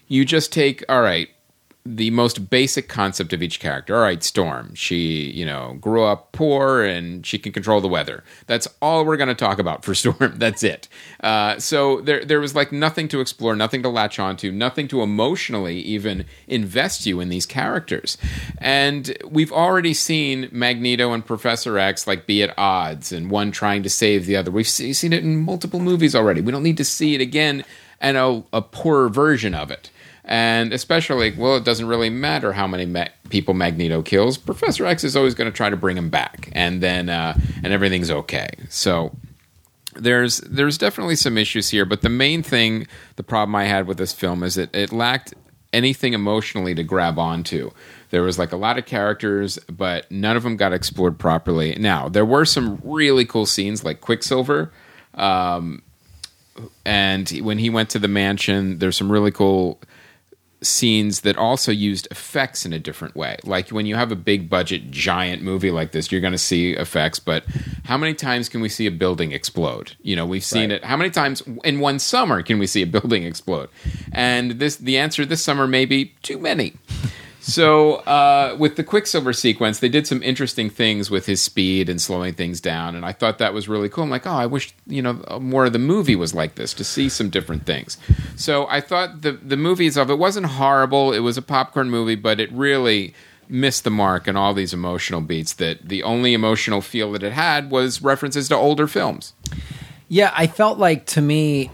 you 0.08 0.26
just 0.26 0.52
take 0.52 0.84
all 0.90 1.02
right 1.02 1.30
the 1.86 2.12
most 2.12 2.50
basic 2.50 2.88
concept 2.88 3.34
of 3.34 3.44
each 3.44 3.60
character. 3.60 3.96
All 3.96 4.02
right, 4.02 4.24
Storm. 4.24 4.74
She, 4.74 5.30
you 5.32 5.46
know, 5.46 5.78
grew 5.82 6.04
up 6.04 6.32
poor 6.32 6.82
and 6.82 7.26
she 7.26 7.38
can 7.38 7.52
control 7.52 7.82
the 7.82 7.90
weather. 7.90 8.24
That's 8.48 8.70
all 8.82 9.04
we're 9.04 9.18
going 9.18 9.28
to 9.28 9.36
talk 9.36 9.60
about 9.60 9.84
for 9.84 9.94
Storm. 9.96 10.36
That's 10.38 10.64
it. 10.64 10.88
Uh, 11.22 11.60
so 11.60 12.00
there, 12.02 12.24
there 12.24 12.40
was 12.40 12.56
like 12.56 12.72
nothing 12.72 13.10
to 13.10 13.20
explore, 13.20 13.56
nothing 13.56 13.84
to 13.84 13.90
latch 13.90 14.18
onto, 14.18 14.50
nothing 14.52 14.88
to 14.90 15.02
emotionally 15.02 15.80
even 15.80 16.26
invest 16.48 17.06
you 17.06 17.20
in 17.20 17.28
these 17.28 17.46
characters. 17.46 18.18
And 18.60 19.18
we've 19.30 19.52
already 19.52 19.94
seen 19.94 20.48
Magneto 20.54 21.12
and 21.12 21.26
Professor 21.26 21.78
X 21.78 22.08
like 22.08 22.26
be 22.26 22.44
at 22.44 22.58
odds, 22.58 23.12
and 23.12 23.30
one 23.30 23.52
trying 23.52 23.84
to 23.84 23.90
save 23.90 24.26
the 24.26 24.38
other. 24.38 24.52
We've 24.52 24.68
se- 24.68 24.94
seen 24.94 25.12
it 25.12 25.24
in 25.24 25.38
multiple 25.38 25.82
movies 25.82 26.16
already. 26.16 26.40
We 26.40 26.52
don't 26.52 26.64
need 26.64 26.78
to 26.78 26.86
see 26.86 27.14
it 27.14 27.22
again 27.22 27.66
and 28.00 28.18
a, 28.18 28.44
a 28.52 28.62
poorer 28.62 29.10
version 29.10 29.54
of 29.54 29.72
it. 29.72 29.90
And 30.26 30.72
especially, 30.72 31.32
well, 31.32 31.58
it 31.58 31.66
doesn't 31.66 31.86
really 31.86 32.10
matter 32.10 32.54
how 32.54 32.66
many 32.66 32.86
ma- 32.86 33.10
people 33.30 33.54
Magneto 33.54 34.02
kills. 34.02 34.38
Professor 34.38 34.86
X 34.86 35.04
is 35.04 35.18
always 35.18 35.34
going 35.34 35.52
to 35.52 35.56
try 35.56 35.70
to 35.70 35.76
bring 35.76 35.98
him 35.98 36.10
back, 36.10 36.50
and 36.54 36.82
then 36.82 37.10
uh, 37.10 37.38
and 37.62 37.74
everything's 37.74 38.10
okay. 38.10 38.48
So 38.70 39.14
there's 39.96 40.38
there's 40.40 40.78
definitely 40.78 41.16
some 41.18 41.38
issues 41.38 41.70
here, 41.70 41.86
but 41.86 42.02
the 42.02 42.10
main 42.10 42.42
thing, 42.42 42.88
the 43.18 43.24
problem 43.24 43.56
I 43.56 43.66
had 43.66 43.86
with 43.86 43.98
this 43.98 44.14
film 44.14 44.44
is 44.44 44.56
that 44.56 44.74
it 44.74 44.94
lacked 44.94 45.34
anything 45.74 46.14
emotionally 46.14 46.76
to 46.76 46.84
grab 46.84 47.20
onto. 47.20 47.72
There 48.12 48.22
was 48.22 48.38
like 48.38 48.52
a 48.52 48.58
lot 48.58 48.78
of 48.78 48.86
characters, 48.86 49.58
but 49.70 50.10
none 50.12 50.38
of 50.38 50.44
them 50.44 50.56
got 50.56 50.72
explored 50.72 51.18
properly. 51.20 51.76
Now 51.76 52.08
there 52.08 52.26
were 52.26 52.46
some 52.46 52.80
really 52.84 53.26
cool 53.26 53.46
scenes, 53.46 53.84
like 53.84 54.00
Quicksilver. 54.00 54.72
Um, 55.16 55.82
and 56.86 57.28
when 57.42 57.58
he 57.58 57.70
went 57.70 57.90
to 57.92 58.00
the 58.00 58.08
mansion, 58.08 58.78
there's 58.80 58.96
some 58.96 59.12
really 59.12 59.32
cool 59.32 59.80
scenes 60.64 61.22
that 61.22 61.38
also 61.38 61.72
used 61.72 62.08
effects 62.12 62.66
in 62.66 62.74
a 62.74 62.80
different 62.80 63.16
way. 63.16 63.38
Like 63.44 63.70
when 63.70 63.86
you 63.86 63.96
have 63.96 64.12
a 64.12 64.16
big 64.16 64.50
budget 64.50 64.90
giant 64.92 65.42
movie 65.42 65.72
like 65.72 65.92
this, 65.92 66.12
you're 66.12 66.22
going 66.22 66.34
to 66.34 66.38
see 66.38 66.72
effects, 66.72 67.20
but 67.20 67.44
how 67.84 67.98
many 67.98 68.14
times 68.14 68.50
can 68.50 68.62
we 68.62 68.70
see 68.70 68.86
a 68.88 68.92
building 68.92 69.32
explode? 69.32 69.96
You 70.02 70.16
know, 70.16 70.26
we've 70.26 70.44
seen 70.44 70.70
Right. 70.70 70.78
it. 70.82 70.84
How 70.86 70.96
many 70.98 71.10
times 71.10 71.44
in 71.64 71.80
one 71.80 72.00
summer 72.00 72.42
can 72.42 72.60
we 72.60 72.68
see 72.68 72.82
a 72.82 72.88
building 72.98 73.24
explode? 73.24 73.70
And 74.12 74.52
this 74.60 74.76
the 74.78 74.98
answer 74.98 75.26
this 75.26 75.44
summer 75.44 75.68
may 75.68 75.86
be 75.86 76.14
too 76.24 76.40
many. 76.40 76.74
So 77.46 77.96
uh, 77.96 78.56
with 78.58 78.78
the 78.78 78.86
Quicksilver 78.86 79.34
sequence, 79.34 79.80
they 79.80 79.90
did 79.90 80.08
some 80.08 80.24
interesting 80.24 80.70
things 80.70 81.12
with 81.12 81.26
his 81.26 81.42
speed 81.42 81.90
and 81.90 82.02
slowing 82.02 82.34
things 82.36 82.62
down, 82.62 82.96
and 82.96 83.06
I 83.06 83.12
thought 83.12 83.38
that 83.40 83.54
was 83.54 83.68
really 83.68 83.90
cool. 83.90 84.06
I'm 84.06 84.10
like, 84.10 84.26
oh, 84.26 84.32
I 84.32 84.46
wish 84.46 84.74
you 84.88 85.02
know 85.02 85.22
more 85.42 85.66
of 85.66 85.74
the 85.74 85.80
movie 85.80 86.16
was 86.16 86.34
like 86.34 86.56
this 86.56 86.74
to 86.76 86.86
see 86.86 87.10
some 87.10 87.30
different 87.30 87.66
things. 87.66 87.98
So 88.38 88.66
I 88.68 88.80
thought 88.80 89.24
the 89.24 89.34
the 89.34 89.58
movie 89.58 89.88
itself 89.88 90.10
it 90.10 90.16
wasn't 90.16 90.46
horrible. 90.46 91.12
It 91.12 91.20
was 91.20 91.38
a 91.38 91.42
popcorn 91.42 91.90
movie, 91.90 92.16
but 92.16 92.40
it 92.40 92.50
really 92.54 93.14
missed 93.50 93.84
the 93.84 93.90
mark 93.90 94.30
on 94.30 94.38
all 94.38 94.54
these 94.54 94.74
emotional 94.74 95.20
beats. 95.20 95.52
That 95.52 95.90
the 95.90 96.02
only 96.02 96.34
emotional 96.34 96.80
feel 96.80 97.12
that 97.12 97.24
it 97.24 97.34
had 97.34 97.70
was 97.70 98.02
references 98.02 98.48
to 98.50 98.56
older 98.56 98.88
films. 98.88 99.34
Yeah, 100.08 100.32
I 100.34 100.48
felt 100.48 100.80
like 100.80 101.08
to 101.08 101.22
me, 101.22 101.72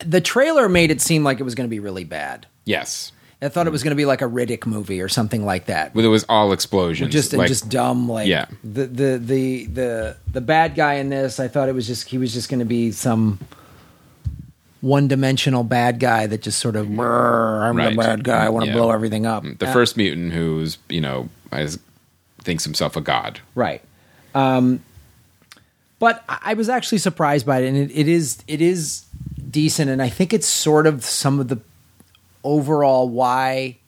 the 0.00 0.20
trailer 0.20 0.68
made 0.68 0.90
it 0.90 1.00
seem 1.00 1.22
like 1.22 1.38
it 1.38 1.44
was 1.44 1.54
going 1.54 1.68
to 1.68 1.70
be 1.70 1.78
really 1.78 2.04
bad. 2.04 2.46
Yes, 2.64 3.12
I 3.40 3.48
thought 3.48 3.66
it 3.68 3.70
was 3.70 3.84
going 3.84 3.92
to 3.92 3.96
be 3.96 4.04
like 4.04 4.20
a 4.20 4.24
Riddick 4.26 4.66
movie 4.66 5.00
or 5.00 5.08
something 5.08 5.44
like 5.44 5.66
that. 5.66 5.94
Well, 5.94 6.04
it 6.04 6.08
was 6.08 6.24
all 6.28 6.52
explosions. 6.52 7.12
just 7.12 7.32
like, 7.32 7.46
just 7.48 7.68
dumb 7.68 8.08
like 8.08 8.26
Yeah. 8.26 8.46
the, 8.64 8.86
the 8.86 9.18
the 9.18 9.66
the 9.66 10.16
the 10.32 10.40
bad 10.40 10.74
guy 10.74 10.94
in 10.94 11.08
this 11.08 11.38
i 11.38 11.46
thought 11.48 11.68
it 11.68 11.74
was 11.74 11.86
just 11.86 12.08
he 12.08 12.18
was 12.18 12.32
just 12.34 12.48
going 12.48 12.58
to 12.58 12.64
be 12.66 12.90
some 12.90 13.38
one-dimensional 14.80 15.64
bad 15.64 15.98
guy 15.98 16.26
that 16.26 16.42
just 16.42 16.58
sort 16.60 16.76
of 16.76 16.88
"Brr, 16.94 17.64
i'm 17.64 17.76
Right. 17.76 17.90
the 17.90 17.96
bad 17.96 18.22
guy 18.24 18.44
i 18.46 18.48
want 18.48 18.64
to 18.66 18.70
Yeah. 18.70 18.76
blow 18.76 18.90
everything 18.90 19.26
up 19.26 19.44
the 19.58 19.68
Uh, 19.68 19.72
first 19.72 19.96
mutant 19.96 20.32
who's 20.32 20.78
you 20.88 21.00
know 21.00 21.28
as, 21.50 21.78
thinks 22.42 22.64
himself 22.64 22.96
a 22.96 23.00
god. 23.00 23.40
right 23.54 23.82
um 24.34 24.80
but 25.98 26.22
I 26.28 26.38
I 26.50 26.54
was 26.54 26.68
actually 26.68 26.98
surprised 26.98 27.44
by 27.44 27.58
it 27.60 27.68
and 27.68 27.76
it, 27.76 27.90
it 27.92 28.06
is 28.08 28.38
it 28.46 28.60
is 28.60 29.04
decent 29.50 29.90
and 29.90 30.00
i 30.02 30.08
think 30.08 30.32
it's 30.32 30.46
sort 30.46 30.86
of 30.86 31.04
some 31.04 31.40
of 31.40 31.48
the 31.48 31.58
overall 32.44 33.08
why 33.08 33.78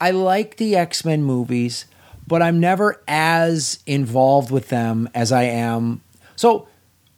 I 0.00 0.10
like 0.10 0.56
the 0.56 0.76
X 0.76 1.04
Men 1.04 1.22
movies, 1.22 1.86
but 2.26 2.42
I'm 2.42 2.60
never 2.60 3.02
as 3.08 3.80
involved 3.86 4.50
with 4.50 4.68
them 4.68 5.08
as 5.14 5.32
I 5.32 5.44
am. 5.44 6.02
So 6.36 6.68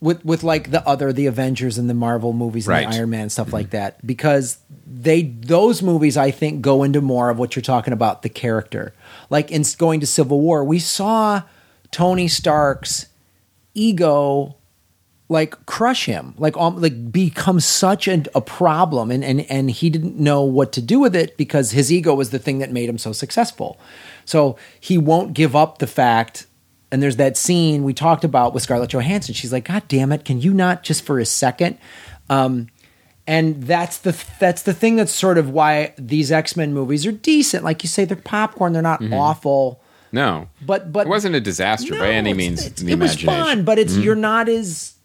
with 0.01 0.23
with 0.23 0.43
like 0.43 0.71
the 0.71 0.87
other 0.87 1.11
the 1.11 1.25
Avengers 1.25 1.77
and 1.77 1.89
the 1.89 1.93
Marvel 1.93 2.33
movies 2.33 2.65
and 2.67 2.71
Right. 2.71 2.83
Mm-hmm. 2.83 2.91
the 2.91 2.97
Iron 2.97 3.09
Man 3.09 3.29
stuff 3.29 3.51
like 3.51 3.71
that 3.71 4.05
because 4.05 4.59
they 4.87 5.23
those 5.23 5.81
movies 5.81 6.15
I 6.17 6.31
think 6.31 6.61
go 6.61 6.83
into 6.83 7.01
more 7.01 7.29
of 7.29 7.37
what 7.37 7.55
you're 7.55 7.63
talking 7.63 7.93
about 7.93 8.21
the 8.21 8.29
character. 8.29 8.93
Like 9.29 9.51
in 9.51 9.63
going 9.77 9.99
to 9.99 10.07
Civil 10.07 10.39
War, 10.41 10.63
we 10.63 10.79
saw 10.79 11.43
Tony 11.91 12.27
Stark's 12.27 13.07
ego 13.73 14.55
like 15.31 15.65
crush 15.67 16.05
him. 16.05 16.33
Like 16.37 16.57
um, 16.57 16.81
like 16.81 17.11
become 17.11 17.59
such 17.59 18.07
a, 18.07 18.23
a 18.35 18.41
problem 18.41 19.11
and, 19.11 19.23
and 19.23 19.41
and 19.49 19.69
he 19.71 19.89
didn't 19.89 20.17
know 20.17 20.41
what 20.43 20.71
to 20.73 20.81
do 20.81 20.99
with 20.99 21.15
it 21.15 21.37
because 21.37 21.71
his 21.71 21.91
ego 21.91 22.13
was 22.15 22.31
the 22.31 22.39
thing 22.39 22.57
that 22.59 22.71
made 22.71 22.89
him 22.89 22.97
so 22.97 23.11
successful. 23.13 23.79
So 24.25 24.57
he 24.79 24.97
won't 24.97 25.33
give 25.33 25.55
up 25.55 25.77
the 25.77 25.87
fact 25.87 26.47
and 26.91 27.03
there's 27.03 27.17
that 27.17 27.37
scene 27.37 27.83
we 27.83 27.93
talked 27.93 28.23
about 28.23 28.53
with 28.55 28.63
scarlett 28.63 28.89
johansson. 28.91 29.33
She's 29.35 29.53
like 29.53 29.65
god 29.67 29.83
damn 29.87 30.11
it 30.11 30.25
can 30.25 30.41
you 30.41 30.53
not 30.53 30.81
just 30.83 31.03
for 31.05 31.19
a 31.19 31.25
second? 31.25 31.77
Um 32.29 32.67
and 33.27 33.61
that's 33.63 33.99
the 33.99 34.19
that's 34.39 34.63
the 34.63 34.73
thing 34.73 34.95
that's 34.95 35.11
sort 35.13 35.37
of 35.37 35.51
why 35.51 35.93
these 35.99 36.31
x-men 36.31 36.73
movies 36.73 37.05
are 37.05 37.11
decent. 37.11 37.63
Like 37.63 37.83
you 37.83 37.87
say 37.89 38.05
they're 38.05 38.17
popcorn 38.17 38.73
they're 38.73 38.81
not 38.81 39.03
awful. 39.13 39.81
No, 40.11 40.49
but 40.65 40.91
but 40.91 41.05
it 41.05 41.09
wasn't 41.09 41.35
a 41.35 41.39
disaster 41.41 41.93
by 41.95 42.09
any 42.09 42.33
means. 42.33 42.65
it's- 42.65 42.81
it 42.81 42.97
was 42.97 43.11
fun 43.27 43.63
but 43.63 43.77
it's 43.77 43.95
you're 43.95 44.15
not 44.15 44.49
as 44.49 44.95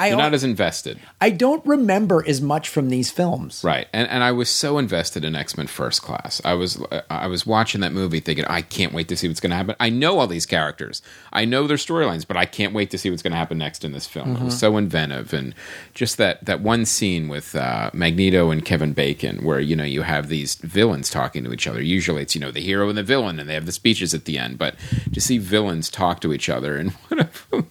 I 0.00 0.08
You're 0.08 0.16
not 0.16 0.32
as 0.32 0.44
invested, 0.44 0.98
I 1.20 1.30
don't 1.30 1.64
remember 1.66 2.24
as 2.26 2.40
much 2.40 2.68
from 2.68 2.88
these 2.88 3.10
films. 3.10 3.62
right? 3.62 3.86
And 3.92 4.08
and 4.08 4.24
I 4.24 4.32
was 4.32 4.48
so 4.48 4.78
invested 4.78 5.24
in 5.24 5.36
X 5.36 5.56
Men 5.56 5.66
First 5.66 6.02
Class. 6.02 6.40
I 6.44 6.54
was 6.54 6.82
I 7.10 7.26
was 7.26 7.46
watching 7.46 7.82
that 7.82 7.92
movie 7.92 8.20
thinking 8.20 8.46
I 8.46 8.62
can't 8.62 8.94
wait 8.94 9.08
to 9.08 9.16
see 9.16 9.28
what's 9.28 9.40
going 9.40 9.50
to 9.50 9.56
happen. 9.56 9.76
I 9.78 9.90
know 9.90 10.18
all 10.18 10.26
these 10.26 10.46
characters, 10.46 11.02
I 11.32 11.44
know 11.44 11.66
their 11.66 11.76
storylines, 11.76 12.26
but 12.26 12.36
I 12.36 12.46
can't 12.46 12.72
wait 12.72 12.90
to 12.90 12.98
see 12.98 13.10
what's 13.10 13.22
going 13.22 13.32
to 13.32 13.36
happen 13.36 13.58
next 13.58 13.84
in 13.84 13.92
this 13.92 14.06
film. 14.06 14.36
It 14.36 14.42
was 14.42 14.58
so 14.58 14.76
inventive, 14.76 15.34
and 15.34 15.54
just 15.92 16.16
that 16.16 16.44
that 16.46 16.60
one 16.60 16.86
scene 16.86 17.28
with 17.28 17.54
uh, 17.54 17.90
Magneto 17.92 18.50
and 18.50 18.64
Kevin 18.64 18.92
Bacon, 18.94 19.44
where 19.44 19.60
you 19.60 19.76
know 19.76 19.84
you 19.84 20.02
have 20.02 20.28
these 20.28 20.54
villains 20.54 21.10
talking 21.10 21.44
to 21.44 21.52
each 21.52 21.66
other. 21.66 21.82
Usually 21.82 22.22
it's 22.22 22.34
you 22.34 22.40
know 22.40 22.50
the 22.50 22.60
hero 22.60 22.88
and 22.88 22.96
the 22.96 23.02
villain, 23.02 23.38
and 23.38 23.48
they 23.48 23.54
have 23.54 23.66
the 23.66 23.72
speeches 23.72 24.14
at 24.14 24.24
the 24.24 24.38
end. 24.38 24.56
But 24.56 24.76
to 25.12 25.20
see 25.20 25.36
villains 25.38 25.90
talk 25.90 26.20
to 26.20 26.32
each 26.32 26.48
other, 26.48 26.76
and 26.76 26.90
one 27.08 27.20
of 27.20 27.46
them, 27.50 27.68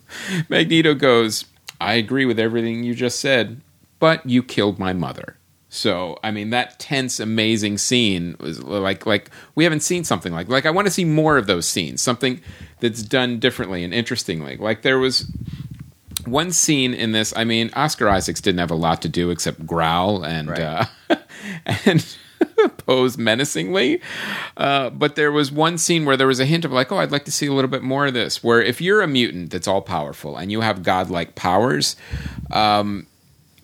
Magneto 0.48 0.94
goes. 0.94 1.46
I 1.80 1.94
agree 1.94 2.26
with 2.26 2.40
everything 2.40 2.84
you 2.84 2.94
just 2.94 3.20
said, 3.20 3.62
but 4.00 4.26
you 4.26 4.44
killed 4.44 4.80
my 4.80 4.94
mother. 4.94 5.38
So, 5.70 6.18
I 6.24 6.32
mean, 6.32 6.50
that 6.50 6.80
tense, 6.80 7.20
amazing 7.20 7.78
scene 7.78 8.36
was 8.40 8.62
like, 8.64 9.06
like 9.06 9.30
we 9.54 9.64
haven't 9.64 9.82
seen 9.82 10.04
something 10.04 10.34
like, 10.34 10.50
like 10.50 10.66
I 10.66 10.72
want 10.72 10.88
to 10.88 10.92
see 10.92 11.06
more 11.06 11.38
of 11.38 11.46
those 11.46 11.68
scenes, 11.68 12.02
something 12.02 12.42
that's 12.80 13.04
done 13.04 13.40
differently 13.40 13.84
and 13.84 13.94
interestingly. 13.94 14.58
Like 14.58 14.82
there 14.82 14.98
was 14.98 15.32
one 16.26 16.52
scene 16.52 16.94
in 16.94 17.12
this. 17.12 17.34
I 17.36 17.44
mean, 17.44 17.70
Oscar 17.76 18.10
Isaacs 18.10 18.42
didn't 18.42 18.60
have 18.60 18.72
a 18.72 18.76
lot 18.76 19.02
to 19.04 19.10
do 19.10 19.30
except 19.30 19.66
growl 19.66 20.24
and 20.24 20.50
uh, 20.50 20.86
and 21.86 22.18
pose 22.90 23.20
menacingly. 23.20 24.02
Uh, 24.58 24.90
but 24.90 25.16
there 25.16 25.32
was 25.32 25.52
one 25.52 25.78
scene 25.78 26.06
where 26.06 26.18
there 26.18 26.26
was 26.26 26.40
a 26.40 26.46
hint 26.46 26.66
of 26.66 26.72
like, 26.72 26.92
oh, 26.92 26.98
I'd 26.98 27.12
like 27.12 27.26
to 27.26 27.32
see 27.32 27.46
a 27.46 27.54
little 27.54 27.70
bit 27.70 27.84
more 27.84 28.08
of 28.08 28.16
this. 28.16 28.44
Where 28.44 28.62
if 28.62 28.82
you're 28.82 29.02
a 29.02 29.08
mutant 29.08 29.52
that's 29.52 29.68
all 29.68 29.82
powerful 29.82 30.38
and 30.38 30.52
you 30.52 30.62
have 30.62 30.82
godlike 30.82 31.36
powers, 31.36 31.96
um, 32.52 33.06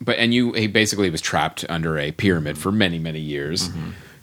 but 0.00 0.16
and 0.18 0.32
you 0.32 0.52
he 0.52 0.68
basically 0.68 1.10
was 1.10 1.20
trapped 1.20 1.64
under 1.68 1.98
a 1.98 2.12
pyramid 2.12 2.56
for 2.56 2.70
many 2.70 2.98
many 2.98 3.20
years. 3.20 3.70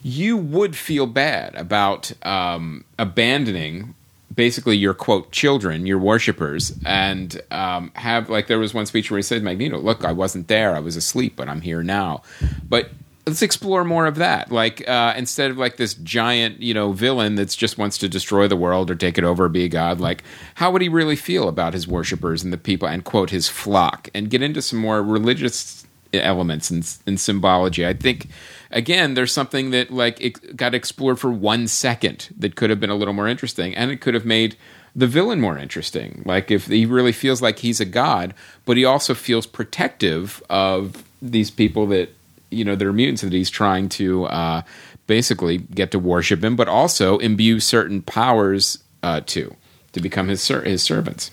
You 0.06 0.38
would 0.38 0.76
feel 0.76 1.08
bad 1.08 1.56
about 1.56 2.12
um, 2.26 2.84
abandoning 3.00 3.96
basically 4.34 4.78
your 4.78 4.94
quote 4.94 5.32
children, 5.32 5.86
your 5.86 6.00
worshippers, 6.00 6.78
and 6.86 7.42
um, 7.52 7.92
have 7.96 8.30
like 8.30 8.48
there 8.48 8.60
was 8.60 8.74
one 8.74 8.86
speech 8.86 9.12
where 9.12 9.18
he 9.18 9.24
said, 9.24 9.44
"Magneto, 9.44 9.80
look, 9.80 10.06
I 10.06 10.12
wasn't 10.12 10.48
there, 10.48 10.76
I 10.76 10.80
was 10.80 10.96
asleep, 10.96 11.36
but 11.36 11.50
I'm 11.50 11.62
here 11.62 11.84
now." 11.84 12.22
But 12.68 12.92
let's 13.26 13.42
explore 13.42 13.84
more 13.84 14.06
of 14.06 14.16
that. 14.16 14.52
Like 14.52 14.88
uh, 14.88 15.14
instead 15.16 15.52
of 15.52 15.58
like 15.58 15.78
this 15.78 15.94
giant, 15.96 16.62
you 16.62 16.74
know, 16.74 16.92
villain 16.92 17.36
that's 17.36 17.56
just 17.56 17.78
wants 17.78 17.98
to 18.00 18.10
destroy 18.10 18.48
the 18.48 18.56
world 18.56 18.92
or 18.92 18.96
take 18.96 19.18
it 19.18 19.24
over 19.24 19.46
or 19.46 19.50
be 19.50 19.64
a 19.64 19.70
god, 19.70 20.00
like 20.00 20.24
how 20.56 20.72
would 20.72 20.82
he 20.82 20.90
really 20.90 21.16
feel 21.16 21.48
about 21.48 21.74
his 21.74 21.88
worshippers 21.88 22.44
and 22.44 22.52
the 22.52 22.58
people 22.58 22.88
and 22.88 23.04
quote 23.04 23.30
his 23.30 23.48
flock 23.48 24.10
and 24.14 24.30
get 24.30 24.42
into 24.42 24.62
some 24.62 24.80
more 24.80 25.02
religious 25.02 25.86
elements 26.14 26.70
and, 26.70 26.98
and 27.08 27.20
symbology. 27.20 27.86
I 27.86 27.94
think 27.94 28.28
again, 28.72 29.14
there's 29.14 29.32
something 29.32 29.72
that 29.72 29.92
like 29.92 30.20
it 30.22 30.56
got 30.56 30.76
explored 30.76 31.20
for 31.20 31.32
one 31.32 31.68
second 31.68 32.30
that 32.38 32.56
could 32.56 32.70
have 32.70 32.80
been 32.80 32.90
a 32.90 32.96
little 32.96 33.14
more 33.14 33.28
interesting, 33.28 33.76
and 33.76 33.92
it 33.92 34.02
could 34.02 34.14
have 34.14 34.26
made 34.26 34.56
the 34.96 35.08
villain 35.08 35.42
more 35.42 35.58
interesting. 35.58 36.22
Like 36.26 36.52
if 36.52 36.68
he 36.68 36.86
really 36.86 37.12
feels 37.12 37.42
like 37.42 37.60
he's 37.60 37.80
a 37.80 37.86
god, 37.86 38.34
but 38.66 38.78
he 38.78 38.86
also 38.86 39.14
feels 39.14 39.48
protective 39.48 40.44
of 40.50 41.04
these 41.22 41.50
people 41.50 41.88
that 41.88 42.14
you 42.54 42.64
know 42.64 42.76
that 42.76 42.86
are 42.88 42.94
mutants 42.94 43.22
that 43.22 43.34
he's 43.34 43.50
trying 43.50 43.90
to 43.90 44.26
uh, 44.26 44.62
basically 45.08 45.58
get 45.58 45.92
to 45.92 46.00
worship 46.00 46.44
him, 46.44 46.56
but 46.56 46.68
also 46.68 47.18
imbue 47.18 47.60
certain 47.60 48.02
powers 48.02 48.78
uh, 49.04 49.22
to 49.28 49.56
to 49.94 50.00
become 50.02 50.28
his 50.28 50.42
ser- 50.42 50.64
his 50.64 50.82
servants. 50.84 51.32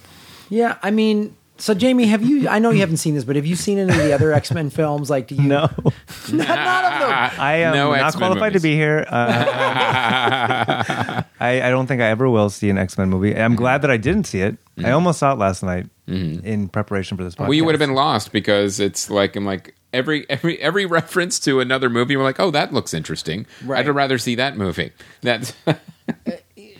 Yeah, 0.48 0.78
I 0.82 0.90
mean, 0.90 1.36
so 1.58 1.74
Jamie, 1.74 2.06
have 2.06 2.22
you? 2.24 2.48
I 2.48 2.58
know 2.58 2.70
you 2.70 2.80
haven't 2.80 2.96
seen 2.96 3.14
this, 3.14 3.24
but 3.24 3.36
have 3.36 3.46
you 3.46 3.54
seen 3.54 3.78
any 3.78 3.90
of 3.92 3.98
the 3.98 4.12
other 4.12 4.32
X 4.32 4.50
Men 4.52 4.68
films? 4.70 5.08
Like, 5.10 5.28
do 5.28 5.36
you? 5.36 5.42
No, 5.42 5.68
not, 6.32 6.32
none 6.32 6.92
of 6.92 7.00
them. 7.00 7.10
I 7.38 7.56
am 7.62 7.74
No 7.74 7.90
not 7.92 8.06
X-Men 8.06 8.18
qualified 8.20 8.52
movies. 8.52 8.62
to 8.62 8.68
be 8.68 8.74
here. 8.74 9.06
Uh, 9.08 9.44
I, 11.40 11.62
I 11.62 11.70
don't 11.70 11.86
think 11.86 12.00
I 12.02 12.06
ever 12.06 12.28
will 12.28 12.50
see 12.50 12.68
an 12.70 12.78
X 12.78 12.98
Men 12.98 13.08
movie. 13.10 13.36
I'm 13.36 13.54
glad 13.56 13.82
that 13.82 13.90
I 13.90 13.96
didn't 13.96 14.24
see 14.24 14.40
it. 14.40 14.56
I 14.82 14.90
almost 14.92 15.18
saw 15.18 15.32
it 15.32 15.38
last 15.38 15.62
night 15.62 15.86
in 16.06 16.68
preparation 16.68 17.16
for 17.16 17.22
this 17.24 17.34
podcast. 17.34 17.40
Well, 17.48 17.54
you 17.54 17.64
would 17.64 17.74
have 17.74 17.78
been 17.80 17.94
lost 17.94 18.32
because 18.32 18.80
it's 18.80 19.10
like 19.10 19.36
I'm 19.36 19.44
like 19.44 19.74
every 19.92 20.28
every 20.30 20.58
every 20.60 20.86
reference 20.86 21.38
to 21.40 21.60
another 21.60 21.88
movie. 21.90 22.16
We're 22.16 22.24
like, 22.24 22.40
oh, 22.40 22.50
that 22.50 22.72
looks 22.72 22.94
interesting. 22.94 23.46
Right. 23.64 23.86
I'd 23.86 23.94
rather 23.94 24.18
see 24.18 24.34
that 24.36 24.56
movie. 24.56 24.92
That's 25.22 25.52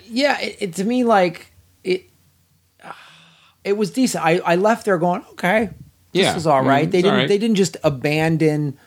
Yeah, 0.06 0.40
it, 0.40 0.56
it 0.60 0.74
to 0.74 0.84
me 0.84 1.04
like 1.04 1.52
it. 1.84 2.10
It 3.62 3.76
was 3.76 3.90
decent. 3.90 4.24
I, 4.24 4.38
I 4.38 4.56
left 4.56 4.86
there 4.86 4.96
going, 4.98 5.22
okay, 5.32 5.66
this 6.12 6.22
Yeah. 6.22 6.34
was 6.34 6.46
all 6.46 6.62
right. 6.62 6.88
Mm, 6.88 6.92
they 6.92 7.02
didn't 7.02 7.18
right. 7.18 7.28
they 7.28 7.38
didn't 7.38 7.56
just 7.56 7.76
abandon 7.84 8.78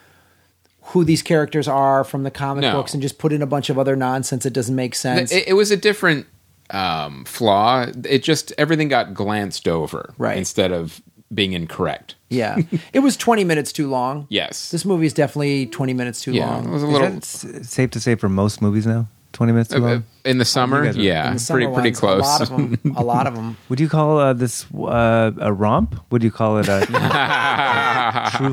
who 0.88 1.04
these 1.04 1.22
characters 1.22 1.66
are 1.66 2.04
from 2.04 2.24
the 2.24 2.30
comic 2.30 2.62
No. 2.62 2.72
books 2.72 2.92
and 2.92 3.00
just 3.02 3.16
put 3.18 3.32
in 3.32 3.40
a 3.40 3.46
bunch 3.46 3.70
of 3.70 3.78
other 3.78 3.96
nonsense 3.96 4.42
that 4.42 4.50
doesn't 4.50 4.74
make 4.74 4.94
sense. 4.94 5.32
it, 5.32 5.48
it 5.48 5.52
was 5.54 5.70
a 5.70 5.76
different 5.78 6.26
um, 6.70 7.24
flaw. 7.24 7.86
It 8.04 8.22
just 8.22 8.52
everything 8.58 8.88
got 8.88 9.14
glanced 9.14 9.66
over 9.68 10.12
Right. 10.18 10.36
instead 10.36 10.72
of 10.72 11.00
being 11.32 11.52
incorrect. 11.52 12.14
Yeah, 12.28 12.58
it 12.92 13.00
was 13.00 13.16
20 13.16 13.44
minutes 13.44 13.72
too 13.72 13.88
long. 13.88 14.26
Yes. 14.28 14.70
This 14.70 14.84
movie 14.84 15.06
is 15.06 15.12
definitely 15.14 15.66
20 15.66 15.92
minutes 15.94 16.20
too 16.20 16.32
yeah, 16.32 16.44
it 16.44 16.62
long. 16.62 16.70
was 16.72 16.82
a 16.82 16.86
Is 16.86 16.92
little 16.92 17.08
that 17.10 17.16
s- 17.62 17.68
safe 17.70 17.90
to 17.92 18.00
say 18.00 18.14
for 18.16 18.28
most 18.28 18.60
movies 18.60 18.86
now? 18.86 19.06
Twenty 19.32 19.52
minutes 19.52 19.70
too 19.70 19.84
uh, 19.84 19.88
long. 19.94 20.04
in 20.24 20.38
the 20.38 20.44
summer. 20.44 20.82
are- 20.82 20.92
Yeah, 20.92 21.26
In 21.26 21.32
the 21.34 21.38
summer 21.40 21.58
pretty 21.58 21.72
pretty 21.74 21.88
ones, 21.90 21.98
close. 21.98 22.20
A 22.20 22.22
lot 22.22 22.40
of 22.42 22.48
them. 22.50 22.94
A 22.96 23.02
lot 23.02 23.26
of 23.26 23.34
them. 23.34 23.56
Would 23.68 23.80
you 23.80 23.88
call 23.88 24.18
uh, 24.18 24.32
this 24.32 24.64
uh, 24.72 25.32
a 25.40 25.52
romp? 25.52 25.98
Would 26.12 26.22
you 26.22 26.30
call 26.30 26.58
it 26.58 26.68
a 26.68 26.86
true 28.36 28.50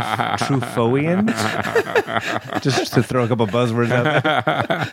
Truffoian? 0.60 1.28
Just 2.64 2.94
to 2.96 3.04
throw 3.04 3.24
a 3.24 3.28
couple 3.28 3.46
buzzwords 3.46 3.92
out 3.92 4.24
there. 4.24 4.92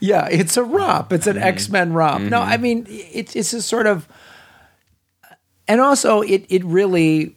Yeah, 0.00 0.26
it's 0.28 0.56
a 0.56 0.64
romp. 0.64 1.12
It's 1.12 1.26
Mm-hmm. 1.28 1.38
an 1.38 1.44
X 1.44 1.68
Men 1.68 1.92
romp. 1.92 2.24
No, 2.28 2.40
I 2.40 2.56
mean 2.56 2.84
it's 2.88 3.36
it's 3.36 3.52
a 3.52 3.62
sort 3.62 3.86
of, 3.86 4.08
and 5.68 5.80
also 5.80 6.20
it 6.22 6.44
it 6.48 6.64
really, 6.64 7.34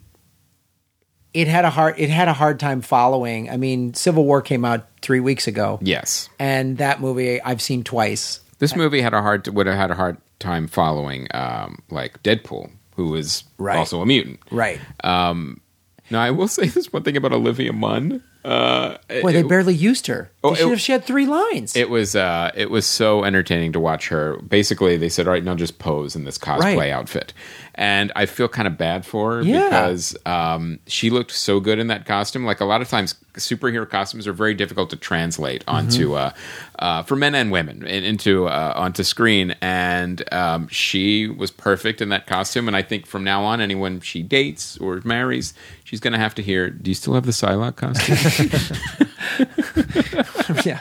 it 1.33 1.47
had 1.47 1.65
a 1.65 1.69
hard 1.69 1.95
it 1.97 2.09
had 2.09 2.27
a 2.27 2.33
hard 2.33 2.59
time 2.59 2.81
following. 2.81 3.49
I 3.49 3.57
mean, 3.57 3.93
Civil 3.93 4.25
War 4.25 4.41
came 4.41 4.65
out 4.65 4.87
three 5.01 5.19
weeks 5.19 5.47
ago, 5.47 5.79
yes, 5.81 6.29
and 6.39 6.77
that 6.77 7.01
movie 7.01 7.41
I've 7.41 7.61
seen 7.61 7.83
twice. 7.83 8.39
this 8.59 8.75
movie 8.75 9.01
had 9.01 9.13
a 9.13 9.21
hard 9.21 9.47
would 9.47 9.67
have 9.67 9.75
had 9.75 9.91
a 9.91 9.95
hard 9.95 10.17
time 10.39 10.67
following 10.67 11.27
um, 11.33 11.81
like 11.89 12.21
Deadpool, 12.23 12.71
who 12.95 13.15
is 13.15 13.43
Right. 13.57 13.77
also 13.77 14.01
a 14.01 14.05
mutant. 14.05 14.39
Right. 14.51 14.79
Now 15.03 16.21
I 16.21 16.31
will 16.31 16.47
say 16.57 16.65
this 16.67 16.91
one 16.91 17.03
thing 17.03 17.17
about 17.17 17.33
Olivia 17.33 17.73
Munn. 17.73 18.23
Uh, 18.43 18.97
Boy, 19.21 19.33
they 19.33 19.39
it- 19.41 19.49
barely 19.49 19.73
used 19.75 20.07
her. 20.07 20.31
Oh, 20.45 20.53
it- 20.53 20.59
have. 20.59 20.79
She 20.79 20.93
had 20.93 21.03
three 21.03 21.25
lines. 21.25 21.75
It 21.75 21.89
was 21.89 22.15
uh, 22.15 22.51
it 22.55 22.69
was 22.71 22.85
so 22.87 23.23
entertaining 23.25 23.73
to 23.73 23.79
watch 23.81 24.07
her. 24.07 24.37
Basically, 24.37 24.95
they 24.97 25.09
said, 25.09 25.27
"All 25.27 25.33
right, 25.33 25.43
now 25.43 25.55
just 25.55 25.77
pose 25.77 26.15
in 26.15 26.23
this 26.23 26.37
cosplay 26.37 26.77
Right. 26.77 26.89
outfit," 26.91 27.33
and 27.79 28.11
I 28.13 28.25
feel 28.25 28.49
kind 28.49 28.67
of 28.67 28.77
bad 28.77 29.05
for 29.05 29.37
her 29.37 29.41
Yeah. 29.41 29.69
because 29.69 30.17
um, 30.25 30.79
she 30.85 31.09
looked 31.09 31.31
so 31.31 31.61
good 31.61 31.79
in 31.79 31.87
that 31.87 32.05
costume. 32.05 32.43
Like 32.43 32.59
a 32.59 32.65
lot 32.65 32.81
of 32.81 32.89
times, 32.89 33.15
superhero 33.35 33.89
costumes 33.89 34.27
are 34.27 34.33
very 34.33 34.53
difficult 34.53 34.89
to 34.89 34.97
translate 34.97 35.63
onto 35.65 36.15
uh, 36.15 36.31
uh, 36.77 37.03
for 37.03 37.15
men 37.15 37.35
and 37.35 37.51
women 37.53 37.87
in, 37.87 38.03
into 38.03 38.47
uh, 38.47 38.73
onto 38.75 39.01
screen, 39.03 39.55
and 39.61 40.21
um, 40.33 40.67
she 40.67 41.27
was 41.29 41.51
perfect 41.51 42.01
in 42.01 42.09
that 42.09 42.27
costume. 42.27 42.67
And 42.67 42.75
I 42.75 42.81
think 42.81 43.05
from 43.05 43.23
now 43.23 43.45
on, 43.45 43.61
anyone 43.61 44.01
she 44.01 44.23
dates 44.23 44.77
or 44.79 44.99
marries, 45.05 45.53
she's 45.85 46.01
going 46.01 46.11
to 46.13 46.19
have 46.19 46.35
to 46.35 46.41
hear, 46.43 46.69
"Do 46.69 46.91
you 46.91 46.95
still 46.95 47.13
have 47.13 47.25
the 47.25 47.31
Psylocke 47.31 47.77
costume?" 47.77 49.07
yeah, 50.65 50.79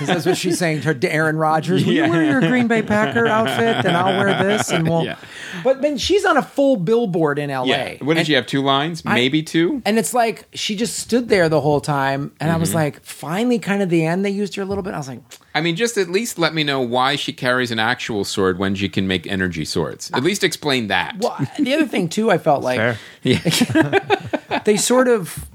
that's 0.00 0.24
what 0.24 0.38
she's 0.38 0.58
saying 0.58 0.80
to 0.80 1.12
Aaron 1.12 1.36
Rodgers. 1.36 1.84
Will 1.84 1.92
you 1.92 2.08
wear 2.08 2.24
your 2.24 2.40
Green 2.40 2.68
Bay 2.68 2.80
Packer 2.80 3.26
outfit, 3.26 3.84
and 3.84 3.94
I'll 3.94 4.16
wear 4.18 4.42
this, 4.42 4.70
and 4.70 4.88
we'll. 4.88 5.04
Yeah. 5.04 5.16
But 5.64 5.82
then 5.82 5.96
she's 5.98 6.24
on 6.24 6.36
a 6.36 6.42
full 6.42 6.76
billboard 6.76 7.38
in 7.38 7.50
L.A. 7.50 7.66
yeah. 7.68 8.04
What 8.04 8.14
did 8.14 8.18
and, 8.20 8.26
she 8.26 8.32
have? 8.34 8.46
Two 8.46 8.62
lines, 8.62 9.04
maybe 9.04 9.42
two. 9.42 9.82
And 9.84 9.98
it's 9.98 10.14
like 10.14 10.46
she 10.54 10.76
just 10.76 10.98
stood 10.98 11.28
there 11.28 11.48
the 11.48 11.60
whole 11.60 11.80
time, 11.80 12.32
and 12.40 12.50
I 12.50 12.54
Mm-hmm. 12.54 12.60
was 12.60 12.74
like, 12.74 13.02
finally, 13.04 13.58
kind 13.58 13.82
of 13.82 13.88
the 13.90 14.04
end, 14.04 14.24
they 14.24 14.30
used 14.30 14.54
her 14.56 14.62
a 14.62 14.64
little 14.64 14.82
bit. 14.82 14.94
I 14.94 14.98
was 14.98 15.08
like, 15.08 15.20
I 15.54 15.60
mean, 15.60 15.76
just 15.76 15.96
at 15.96 16.08
least 16.08 16.38
let 16.38 16.54
me 16.54 16.64
know 16.64 16.80
why 16.80 17.16
she 17.16 17.32
carries 17.32 17.70
an 17.70 17.78
actual 17.78 18.24
sword 18.24 18.58
when 18.58 18.74
she 18.74 18.88
can 18.88 19.06
make 19.06 19.26
energy 19.26 19.64
swords. 19.64 20.10
At 20.12 20.22
least 20.22 20.42
explain 20.44 20.88
that. 20.88 21.16
well. 21.20 21.36
the 21.58 21.74
other 21.74 21.86
thing 21.86 22.08
too, 22.08 22.30
I 22.30 22.38
felt 22.38 22.62
like 22.62 22.78
Fair. 22.78 22.98
they 24.64 24.76
sort 24.76 25.08
of 25.08 25.46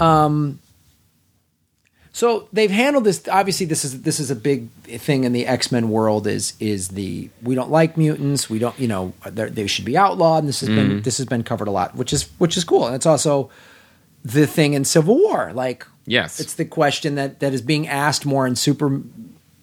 um 0.00 0.58
so 2.16 2.48
they've 2.50 2.70
handled 2.70 3.04
this 3.04 3.28
obviously 3.28 3.66
this 3.66 3.84
is 3.84 4.00
this 4.00 4.18
is 4.18 4.30
a 4.30 4.34
big 4.34 4.70
thing 5.06 5.24
in 5.24 5.32
the 5.34 5.46
x-men 5.46 5.90
world 5.90 6.26
is 6.26 6.54
is 6.58 6.88
the 6.88 7.28
we 7.42 7.54
don't 7.54 7.70
like 7.70 7.98
mutants 7.98 8.48
we 8.48 8.58
don't 8.58 8.78
you 8.80 8.88
know 8.88 9.12
they're- 9.26 9.68
should 9.68 9.84
be 9.84 9.98
outlawed 9.98 10.38
and 10.42 10.48
this 10.48 10.60
has 10.60 10.70
been 10.70 10.88
mm-hmm. 10.88 11.00
this 11.02 11.18
has 11.18 11.26
been 11.26 11.42
covered 11.42 11.68
a 11.68 11.70
lot 11.70 11.94
which 11.94 12.12
is 12.14 12.22
which 12.38 12.56
is 12.56 12.64
cool 12.64 12.86
and 12.86 12.94
it's 12.96 13.04
also 13.04 13.50
the 14.24 14.46
thing 14.46 14.72
in 14.72 14.84
civil 14.84 15.16
war 15.18 15.52
like 15.54 15.86
Yes. 16.08 16.38
it's 16.40 16.54
the 16.54 16.64
question 16.64 17.16
that 17.16 17.40
that 17.40 17.52
is 17.52 17.60
being 17.60 17.86
asked 17.88 18.24
more 18.24 18.46
in 18.46 18.54
super 18.56 19.02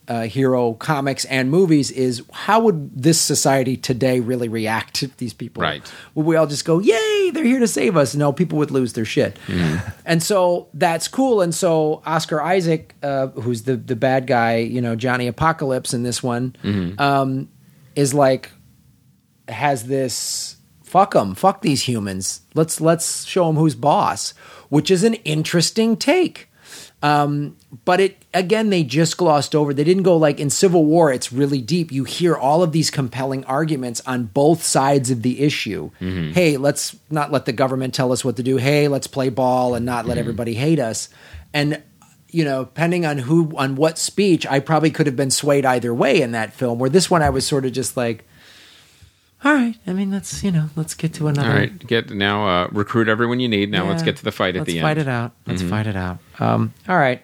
uh, 0.07 0.23
hero 0.23 0.73
comics 0.73 1.25
and 1.25 1.49
movies 1.49 1.89
is 1.91 2.23
how 2.31 2.59
would 2.59 3.01
this 3.01 3.19
society 3.19 3.77
today 3.77 4.19
really 4.19 4.49
react 4.49 4.93
to 4.95 5.07
these 5.17 5.33
people? 5.33 5.61
Right. 5.61 5.89
Would 6.15 6.25
we 6.25 6.35
all 6.35 6.47
just 6.47 6.65
go, 6.65 6.79
"Yay, 6.79 7.31
they're 7.31 7.43
here 7.43 7.59
to 7.59 7.67
save 7.67 7.95
us"? 7.95 8.13
No, 8.15 8.33
people 8.33 8.57
would 8.57 8.71
lose 8.71 8.93
their 8.93 9.05
shit. 9.05 9.37
And 10.05 10.21
so 10.21 10.67
that's 10.73 11.07
cool. 11.07 11.41
And 11.41 11.55
so 11.55 12.01
Oscar 12.05 12.41
Isaac, 12.41 12.95
uh, 13.01 13.27
who's 13.27 13.63
the 13.63 13.77
the 13.77 13.95
bad 13.95 14.27
guy, 14.27 14.57
you 14.57 14.81
know, 14.81 14.95
Johnny 14.95 15.27
Apocalypse 15.27 15.93
in 15.93 16.03
this 16.03 16.21
one, 16.21 16.55
um, 16.97 17.49
is 17.95 18.13
like 18.13 18.51
has 19.47 19.85
this 19.87 20.57
fuck 20.83 21.13
them, 21.13 21.33
fuck 21.35 21.61
these 21.61 21.83
humans. 21.83 22.41
Let's 22.53 22.79
let's 22.81 23.25
show 23.25 23.47
them 23.47 23.55
who's 23.55 23.75
boss, 23.75 24.31
which 24.69 24.91
is 24.91 25.03
an 25.03 25.15
interesting 25.25 25.95
take. 25.97 26.49
Um, 27.03 27.57
but 27.83 27.99
it 27.99 28.23
again, 28.33 28.69
they 28.69 28.83
just 28.83 29.17
glossed 29.17 29.53
over. 29.53 29.73
They 29.73 29.83
didn't 29.83 30.03
go 30.03 30.15
like 30.15 30.39
in 30.39 30.49
Civil 30.49 30.85
War. 30.85 31.11
It's 31.11 31.33
really 31.33 31.59
deep. 31.59 31.91
You 31.91 32.05
hear 32.05 32.33
all 32.33 32.63
of 32.63 32.71
these 32.71 32.89
compelling 32.89 33.43
arguments 33.43 34.01
on 34.05 34.23
both 34.27 34.63
sides 34.63 35.11
of 35.11 35.21
the 35.21 35.41
issue. 35.41 35.91
Hey, 35.99 36.55
let's 36.55 36.95
not 37.09 37.29
let 37.29 37.45
the 37.45 37.51
government 37.51 37.93
tell 37.93 38.13
us 38.13 38.23
what 38.23 38.37
to 38.37 38.43
do. 38.43 38.55
Hey, 38.55 38.87
let's 38.87 39.07
play 39.07 39.27
ball 39.27 39.75
and 39.75 39.85
not 39.85 40.05
let 40.05 40.17
everybody 40.17 40.53
hate 40.53 40.79
us. 40.79 41.09
And 41.53 41.83
you 42.29 42.45
know, 42.45 42.63
depending 42.63 43.05
on 43.05 43.17
who 43.17 43.51
on 43.57 43.75
what 43.75 43.97
speech, 43.97 44.47
I 44.47 44.61
probably 44.61 44.89
could 44.89 45.05
have 45.05 45.17
been 45.17 45.29
swayed 45.29 45.65
either 45.65 45.93
way 45.93 46.21
in 46.21 46.31
that 46.31 46.53
film. 46.53 46.79
Where 46.79 46.89
this 46.89 47.11
one, 47.11 47.21
I 47.21 47.29
was 47.29 47.45
sort 47.45 47.65
of 47.65 47.73
just 47.73 47.97
like, 47.97 48.25
all 49.43 49.53
right. 49.53 49.75
I 49.85 49.93
mean, 49.93 50.11
let's 50.11 50.43
you 50.43 50.51
know, 50.51 50.69
let's 50.75 50.93
get 50.93 51.13
to 51.15 51.27
another. 51.27 51.49
All 51.49 51.55
right, 51.55 51.87
get 51.87 52.09
now 52.09 52.47
uh, 52.47 52.67
recruit 52.71 53.07
everyone 53.07 53.39
you 53.39 53.49
need. 53.49 53.69
Now 53.69 53.87
let's 53.87 54.03
get 54.03 54.17
to 54.17 54.23
the 54.23 54.31
fight 54.31 54.55
at 54.55 54.65
the 54.65 54.79
fight 54.79 54.97
end. 54.97 55.07
Mm-hmm. 55.07 55.09
it 55.09 55.11
out. 55.11 55.31
Let's 55.45 55.61
fight 55.61 55.87
it 55.87 55.95
out. 55.95 56.19
Um, 56.39 56.73
all 56.87 56.97
right. 56.97 57.21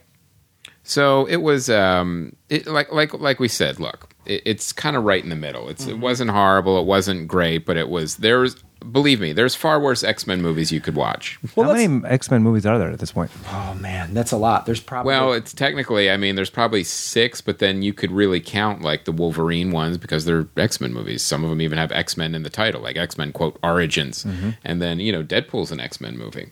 So 0.84 1.26
it 1.26 1.38
was 1.38 1.70
um, 1.70 2.36
it, 2.50 2.68
like 2.68 2.92
like 2.92 3.14
like 3.14 3.40
we 3.40 3.48
said. 3.48 3.80
Look, 3.80 4.09
it, 4.30 4.44
it's 4.46 4.72
kind 4.72 4.96
of 4.96 5.04
right 5.04 5.24
in 5.24 5.30
the 5.30 5.36
middle. 5.36 5.70
It's 5.70 5.84
Mm-hmm. 5.84 5.92
it 5.92 6.00
wasn't 6.00 6.32
horrible. 6.32 6.80
It 6.80 6.86
wasn't 6.86 7.28
great, 7.28 7.66
but 7.66 7.76
it 7.78 7.90
was 7.90 8.18
there's 8.18 8.56
believe 8.92 9.20
me, 9.20 9.34
there's 9.34 9.56
far 9.56 9.78
worse 9.80 10.04
X 10.06 10.26
Men 10.26 10.42
movies 10.42 10.72
you 10.72 10.80
could 10.80 10.96
watch. 10.96 11.38
How 11.56 11.74
many 11.74 12.06
X 12.08 12.32
Men 12.32 12.44
movies 12.44 12.66
are 12.66 12.80
there 12.80 12.90
at 12.92 13.00
this 13.00 13.12
point? 13.12 13.30
Oh 13.52 13.74
man, 13.74 14.14
that's 14.14 14.32
a 14.32 14.38
lot. 14.38 14.66
There's 14.66 14.80
probably 14.80 15.12
Well, 15.12 15.34
it's 15.34 15.54
technically, 15.54 16.10
I 16.10 16.16
mean, 16.18 16.36
there's 16.36 16.50
probably 16.50 16.84
six, 16.86 17.42
but 17.42 17.60
then 17.60 17.82
you 17.82 17.92
could 17.94 18.12
really 18.12 18.40
count 18.40 18.82
like 18.82 19.04
the 19.06 19.12
Wolverine 19.12 19.72
ones 19.72 19.98
because 19.98 20.24
they're 20.26 20.48
X 20.56 20.80
Men 20.80 20.94
movies. 20.94 21.22
Some 21.24 21.44
of 21.44 21.50
them 21.50 21.62
even 21.62 21.78
have 21.78 21.92
X 21.92 22.16
Men 22.16 22.36
in 22.36 22.44
the 22.44 22.50
title, 22.50 22.82
like 22.82 22.96
X 22.96 23.18
Men 23.18 23.34
quote 23.34 23.58
Origins, 23.64 24.24
Mm-hmm. 24.24 24.52
and 24.64 24.82
then 24.82 25.00
you 25.02 25.12
know 25.12 25.24
Deadpool's 25.24 25.72
an 25.74 25.80
X 25.82 26.00
Men 26.00 26.18
movie. 26.18 26.50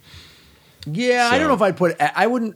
yeah. 0.86 1.30
I 1.32 1.38
don't 1.38 1.48
know 1.48 1.54
if 1.54 1.62
I'd 1.62 1.78
put. 1.78 1.96
I 2.02 2.28
wouldn't. 2.28 2.56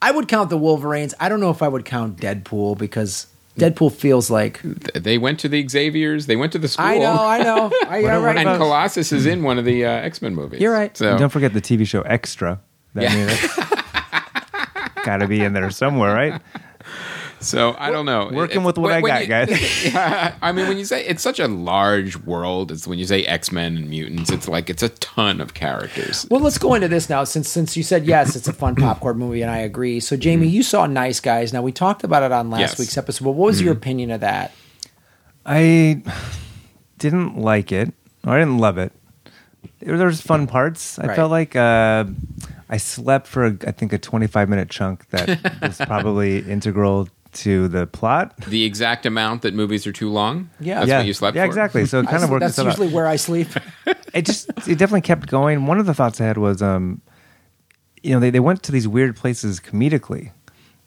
I 0.00 0.10
would 0.10 0.26
count 0.28 0.50
the 0.50 0.58
Wolverines. 0.58 1.14
I 1.20 1.28
don't 1.28 1.38
know 1.40 1.50
if 1.50 1.62
I 1.62 1.68
would 1.68 1.84
count 1.84 2.18
Deadpool 2.18 2.76
because 2.76 3.26
Deadpool 3.58 3.92
feels 3.92 4.30
like. 4.30 4.60
They 4.94 5.18
went 5.18 5.38
to 5.40 5.48
the 5.48 5.66
Xavier's. 5.68 6.26
They 6.26 6.36
went 6.36 6.52
to 6.52 6.58
the 6.58 6.68
school. 6.68 6.86
I 6.86 6.98
know. 6.98 7.12
I 7.12 7.42
know. 7.42 7.70
I, 7.86 7.98
you're 7.98 8.20
right. 8.20 8.36
and 8.38 8.48
about- 8.48 8.58
Colossus 8.58 9.12
is 9.12 9.26
in 9.26 9.42
one 9.42 9.58
of 9.58 9.64
the 9.64 9.84
uh, 9.84 9.90
X 9.90 10.22
Men 10.22 10.34
movies. 10.34 10.60
You're 10.60 10.72
right. 10.72 10.96
So 10.96 11.10
And 11.10 11.18
don't 11.18 11.28
forget 11.30 11.52
the 11.52 11.60
TV 11.60 11.86
show 11.86 12.00
Extra. 12.02 12.60
That, 12.94 13.10
I 14.14 15.02
got 15.04 15.18
to 15.18 15.26
be 15.26 15.42
in 15.42 15.52
there 15.54 15.70
somewhere, 15.70 16.14
right? 16.14 16.40
So 17.42 17.74
I 17.78 17.90
don't 17.90 18.06
know. 18.06 18.30
Working 18.32 18.62
It- 18.62 18.64
with 18.64 18.78
what 18.78 19.02
when- 19.02 19.10
I 19.12 19.26
got, 19.26 19.48
you- 19.48 19.56
guys. 19.56 19.84
Yeah, 19.92 20.34
I 20.40 20.52
mean, 20.52 20.68
when 20.68 20.78
you 20.78 20.84
say 20.84 21.04
it's 21.04 21.22
such 21.22 21.38
a 21.40 21.48
large 21.48 22.16
world, 22.18 22.70
it's 22.72 22.86
when 22.86 22.98
you 22.98 23.04
say 23.06 23.24
X 23.24 23.50
Men 23.52 23.76
and 23.76 23.90
mutants, 23.90 24.30
it's 24.30 24.48
like 24.48 24.70
it's 24.70 24.82
a 24.82 24.88
ton 24.90 25.40
of 25.40 25.54
characters. 25.54 26.26
Well, 26.30 26.40
let's 26.40 26.58
go 26.58 26.74
into 26.74 26.88
this 26.88 27.10
now. 27.10 27.24
Since 27.24 27.48
since 27.48 27.76
you 27.76 27.82
said 27.82 28.06
yes, 28.06 28.36
it's 28.36 28.48
a 28.48 28.52
fun 28.52 28.74
popcorn 28.76 29.18
movie, 29.18 29.42
and 29.42 29.50
I 29.50 29.58
agree. 29.58 30.00
So, 30.00 30.16
Jamie, 30.16 30.48
you 30.48 30.62
saw 30.62 30.86
Nice 30.86 31.20
Guys. 31.20 31.52
Now 31.52 31.62
we 31.62 31.72
talked 31.72 32.04
about 32.04 32.22
it 32.22 32.32
on 32.32 32.50
last 32.50 32.60
Yes. 32.60 32.78
week's 32.78 32.96
episode. 32.96 33.24
But 33.24 33.32
what 33.32 33.46
was 33.46 33.60
your 33.60 33.72
opinion 33.72 34.10
of 34.12 34.20
that? 34.20 34.52
I 35.44 36.02
didn't 36.98 37.36
like 37.38 37.72
it, 37.72 37.92
I 38.24 38.38
didn't 38.38 38.58
love 38.58 38.78
it. 38.78 38.92
There 39.80 39.96
there 39.98 40.06
was 40.06 40.20
fun 40.20 40.46
parts. 40.46 40.98
I 40.98 41.06
Right. 41.08 41.16
felt 41.16 41.30
like 41.32 41.56
uh, 41.56 42.04
I 42.70 42.76
slept 42.76 43.26
for, 43.26 43.46
a, 43.46 43.56
I 43.66 43.72
think, 43.72 43.92
a 43.92 43.98
25 43.98 44.48
minute 44.48 44.70
chunk 44.70 45.08
that 45.10 45.60
was 45.60 45.78
probably 45.78 46.38
integral 46.50 47.08
to 47.32 47.68
the 47.68 47.86
plot. 47.86 48.36
The 48.46 48.64
exact 48.64 49.06
amount 49.06 49.42
that 49.42 49.54
movies 49.54 49.86
are 49.86 49.92
too 49.92 50.10
long. 50.10 50.50
Yeah. 50.60 50.80
that's 50.80 50.88
yeah, 50.88 50.98
what 50.98 51.06
you 51.06 51.14
slept 51.14 51.34
yeah, 51.36 51.42
for. 51.42 51.46
exactly. 51.46 51.86
So 51.86 52.00
it 52.00 52.06
kind 52.06 52.18
I- 52.18 52.24
of 52.24 52.30
worked 52.30 52.40
that's 52.40 52.52
itself 52.52 52.68
out. 52.68 52.78
usually 52.78 52.94
where 52.94 53.06
I 53.06 53.16
sleep. 53.16 53.48
it 54.14 54.26
just 54.26 54.48
it 54.68 54.76
definitely 54.78 55.00
kept 55.02 55.28
going. 55.28 55.66
One 55.66 55.78
of 55.78 55.86
the 55.86 55.94
thoughts 55.94 56.20
I 56.20 56.24
had 56.24 56.36
was, 56.38 56.60
um, 56.62 57.00
you 58.02 58.10
know, 58.12 58.20
they, 58.20 58.30
they 58.30 58.40
went 58.40 58.62
to 58.64 58.72
these 58.72 58.86
weird 58.88 59.16
places 59.16 59.60
comedically 59.60 60.32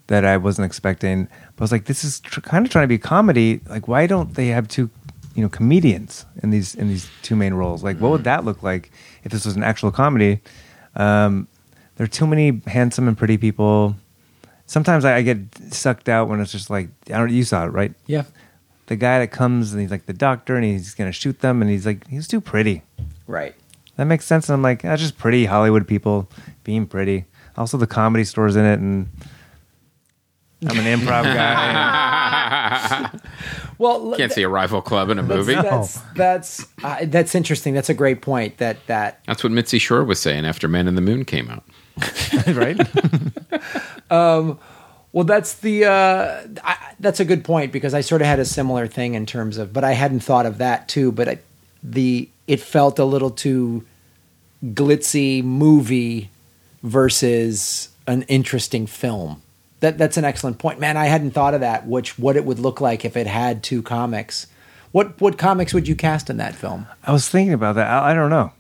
that 0.07 0.23
I 0.25 0.37
wasn't 0.37 0.65
expecting. 0.67 1.25
But 1.55 1.61
I 1.61 1.63
was 1.63 1.71
like, 1.71 1.85
this 1.85 2.03
is 2.03 2.19
tr- 2.19 2.41
kind 2.41 2.65
of 2.65 2.71
trying 2.71 2.83
to 2.83 2.87
be 2.87 2.97
comedy. 2.99 3.61
Like, 3.67 3.87
why 3.87 4.05
don't 4.05 4.35
they 4.35 4.47
have 4.47 4.67
two, 4.67 4.89
you 5.33 5.41
know, 5.41 5.49
comedians 5.49 6.25
in 6.43 6.51
these 6.51 6.75
in 6.75 6.89
these 6.89 7.09
two 7.23 7.35
main 7.35 7.53
roles? 7.55 7.83
Like, 7.83 7.97
what 7.97 8.11
would 8.11 8.23
that 8.25 8.45
look 8.45 8.61
like 8.61 8.91
if 9.23 9.31
this 9.31 9.45
was 9.45 9.55
an 9.55 9.63
actual 9.63 9.91
comedy? 9.91 10.41
Um, 10.95 11.47
there 11.95 12.03
are 12.03 12.07
too 12.07 12.27
many 12.27 12.61
handsome 12.67 13.07
and 13.07 13.17
pretty 13.17 13.37
people. 13.37 13.95
Sometimes 14.67 15.05
I, 15.05 15.17
I 15.17 15.21
get 15.21 15.37
sucked 15.71 16.09
out 16.09 16.27
when 16.27 16.39
it's 16.41 16.51
just 16.51 16.69
like 16.69 16.89
I 17.07 17.17
don't. 17.17 17.29
You 17.31 17.43
saw 17.43 17.65
it, 17.65 17.69
right? 17.69 17.93
yeah. 18.07 18.23
The 18.87 18.95
guy 18.95 19.17
that 19.17 19.31
comes 19.31 19.71
and 19.73 19.81
he's 19.81 19.89
like 19.89 20.05
the 20.05 20.13
doctor 20.13 20.55
and 20.55 20.63
he's 20.63 20.93
gonna 20.93 21.11
shoot 21.11 21.39
them 21.39 21.61
and 21.63 21.71
he's 21.71 21.85
like 21.87 22.07
he's 22.07 22.27
too 22.27 22.39
pretty. 22.39 22.83
Right. 23.25 23.55
that 23.95 24.05
makes 24.05 24.25
sense. 24.25 24.47
And 24.47 24.53
I'm 24.53 24.61
like, 24.61 24.83
that's 24.83 25.01
just 25.01 25.17
pretty 25.17 25.45
Hollywood 25.45 25.87
people 25.87 26.29
being 26.63 26.85
pretty. 26.85 27.25
Also, 27.57 27.77
the 27.77 27.87
comedy 27.87 28.23
stores 28.23 28.55
in 28.55 28.63
it, 28.65 28.79
and 28.79 29.09
I'm 30.67 30.77
an 30.77 30.85
improv 30.99 31.23
guy. 31.33 33.19
Well, 33.77 34.15
Can't 34.15 34.31
see 34.31 34.43
a 34.43 34.47
rival 34.47 34.81
club 34.81 35.09
in 35.09 35.19
a 35.19 35.23
movie. 35.23 35.53
That's 35.55 35.99
that's 36.15 36.65
uh, 36.81 36.99
that's 37.07 37.35
interesting. 37.35 37.73
That's 37.73 37.89
a 37.89 37.93
great 37.93 38.21
point. 38.21 38.57
That 38.59 38.77
that 38.87 39.19
That's 39.27 39.43
what 39.43 39.51
Mitzi 39.51 39.79
Shore 39.79 40.05
was 40.05 40.17
saying 40.17 40.45
after 40.45 40.69
Man 40.69 40.87
in 40.87 40.95
the 40.95 41.01
Moon 41.01 41.25
came 41.25 41.49
out. 41.49 41.63
right? 42.55 42.77
Well, 45.15 45.23
that's 45.23 45.55
the 45.55 45.85
uh, 45.85 46.41
I, 46.61 46.77
that's 46.99 47.21
a 47.21 47.25
good 47.25 47.45
point 47.45 47.71
because 47.71 47.93
I 47.93 48.01
sort 48.01 48.21
of 48.21 48.27
had 48.27 48.39
a 48.39 48.45
similar 48.45 48.85
thing 48.85 49.13
in 49.13 49.25
terms 49.25 49.57
of, 49.57 49.71
but 49.71 49.83
I 49.85 49.93
hadn't 49.93 50.19
thought 50.19 50.45
of 50.45 50.57
that 50.57 50.89
too. 50.89 51.11
But 51.11 51.29
I, 51.29 51.39
the 51.81 52.27
it 52.47 52.59
felt 52.59 52.99
a 52.99 53.05
little 53.05 53.31
too 53.31 53.85
glitzy 54.63 55.41
movie 55.43 56.29
versus 56.83 57.89
an 58.07 58.23
interesting 58.23 58.87
film. 58.87 59.41
That 59.79 59.97
that's 59.97 60.17
an 60.17 60.25
excellent 60.25 60.59
point, 60.59 60.81
man. 60.81 60.97
I 60.97 61.05
hadn't 61.05 61.31
thought 61.31 61.53
of 61.53 61.61
that. 61.61 61.87
Which 61.87 62.19
what 62.19 62.35
it 62.35 62.43
would 62.43 62.59
look 62.59 62.81
like 62.81 63.05
if 63.05 63.15
it 63.15 63.27
had 63.27 63.63
two 63.63 63.81
comics. 63.81 64.47
What 64.91 65.19
what 65.21 65.37
comics 65.37 65.73
would 65.73 65.87
you 65.87 65.95
cast 65.95 66.29
in 66.29 66.35
that 66.37 66.55
film? 66.55 66.87
I 67.05 67.13
was 67.13 67.29
thinking 67.29 67.53
about 67.53 67.75
that. 67.75 67.89
I, 67.89 68.11
I 68.11 68.13
don't 68.13 68.29
know. 68.29 68.51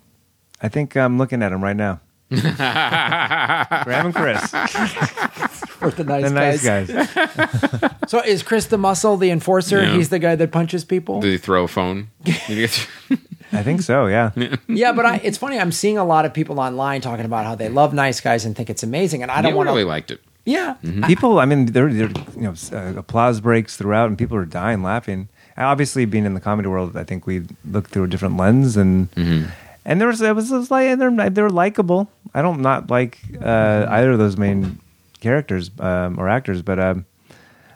I 0.61 0.69
think 0.69 0.95
I'm 0.95 1.17
looking 1.17 1.43
at 1.43 1.49
them 1.49 1.63
right 1.63 1.75
now. 1.75 1.99
Graham 2.31 4.07
and 4.07 4.15
Chris, 4.15 4.53
Or 5.81 5.91
the 5.91 6.03
nice, 6.03 6.23
the 6.23 6.29
nice 6.31 6.63
guys? 6.63 6.89
guys. 6.89 7.91
So 8.07 8.19
is 8.21 8.43
Chris 8.43 8.67
the 8.67 8.77
muscle, 8.77 9.17
the 9.17 9.31
enforcer? 9.31 9.81
Yeah. 9.83 9.93
He's 9.95 10.09
the 10.09 10.19
guy 10.19 10.35
that 10.35 10.51
punches 10.51 10.85
people. 10.85 11.21
Did 11.21 11.31
he 11.31 11.37
throw 11.37 11.63
a 11.63 11.67
phone? 11.67 12.09
I 13.51 13.63
think 13.63 13.81
so. 13.81 14.05
Yeah. 14.07 14.31
yeah, 14.67 14.91
but 14.91 15.05
I, 15.05 15.15
it's 15.23 15.37
funny. 15.37 15.59
I'm 15.59 15.71
seeing 15.71 15.97
a 15.97 16.05
lot 16.05 16.25
of 16.25 16.33
people 16.33 16.59
online 16.59 17.01
talking 17.01 17.25
about 17.25 17.45
how 17.45 17.55
they 17.55 17.69
love 17.69 17.93
nice 17.93 18.21
guys 18.21 18.45
and 18.45 18.55
think 18.55 18.69
it's 18.69 18.83
amazing, 18.83 19.21
and 19.23 19.31
I 19.31 19.41
don't 19.41 19.53
I 19.53 19.55
want 19.55 19.69
really 19.69 19.83
to. 19.83 19.87
liked 19.87 20.11
it. 20.11 20.21
Yeah, 20.47 20.75
people 21.07 21.39
i 21.39 21.45
mean 21.45 21.65
there 21.67 21.91
there 21.91 22.09
you 22.35 22.41
know 22.41 22.53
uh, 22.71 22.93
applause 22.97 23.39
breaks 23.39 23.77
throughout 23.77 24.09
and 24.09 24.15
people 24.17 24.37
are 24.37 24.45
dying 24.45 24.83
laughing 24.83 25.27
And 25.57 25.65
obviously 25.65 26.05
being 26.05 26.23
in 26.23 26.35
the 26.35 26.39
comedy 26.39 26.67
world 26.69 26.95
i 26.95 27.03
think 27.03 27.25
we 27.25 27.41
look 27.67 27.89
through 27.89 28.03
a 28.03 28.07
different 28.07 28.37
lens 28.37 28.77
and 28.77 29.09
and 29.85 30.01
there 30.01 30.07
was 30.07 30.21
it 30.21 30.35
was, 30.35 30.51
it 30.51 30.57
was 30.57 30.71
like 30.71 30.97
they're 30.97 31.29
they're 31.29 31.49
likable 31.49 32.09
i 32.33 32.41
don't 32.41 32.61
not 32.61 32.89
like 32.89 33.19
uh, 33.41 33.85
either 33.89 34.11
of 34.11 34.19
those 34.19 34.37
main 34.37 34.79
characters 35.19 35.71
um, 35.79 36.19
or 36.19 36.27
actors 36.27 36.61
but 36.61 36.79
um, 36.79 37.05
i 37.29 37.33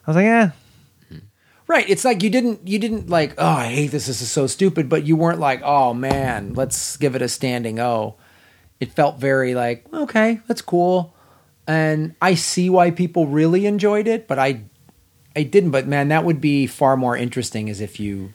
was 0.08 0.16
like 0.16 0.26
yeah 0.26 0.52
right. 1.70 1.90
It's 1.90 2.04
like 2.04 2.22
you 2.22 2.30
didn't 2.30 2.68
you 2.68 2.80
didn't 2.80 3.10
like. 3.10 3.36
Oh, 3.38 3.48
I 3.48 3.68
hate 3.68 3.92
this. 3.92 4.08
This 4.08 4.22
is 4.22 4.30
so 4.30 4.48
stupid. 4.48 4.90
But 4.90 5.06
you 5.06 5.16
weren't 5.16 5.40
like, 5.40 5.62
oh 5.64 5.94
man, 5.94 6.54
let's 6.56 6.98
give 6.98 7.16
it 7.16 7.22
a 7.22 7.30
standing 7.30 7.80
O. 7.80 8.16
It 8.82 8.92
felt 8.92 9.20
very 9.20 9.56
like, 9.56 9.86
okay, 9.94 10.42
that's 10.48 10.62
cool, 10.62 11.14
and 11.68 12.16
I 12.22 12.36
see 12.36 12.70
why 12.70 12.92
people 12.92 13.28
really 13.28 13.66
enjoyed 13.66 14.08
it, 14.08 14.28
but 14.28 14.40
I, 14.40 14.62
I 15.36 15.44
didn't. 15.44 15.72
But 15.72 15.88
man, 15.88 16.10
that 16.10 16.26
would 16.26 16.42
be 16.42 16.66
far 16.66 16.98
more 16.98 17.16
interesting 17.16 17.70
as 17.70 17.80
if 17.82 18.00
you 18.00 18.34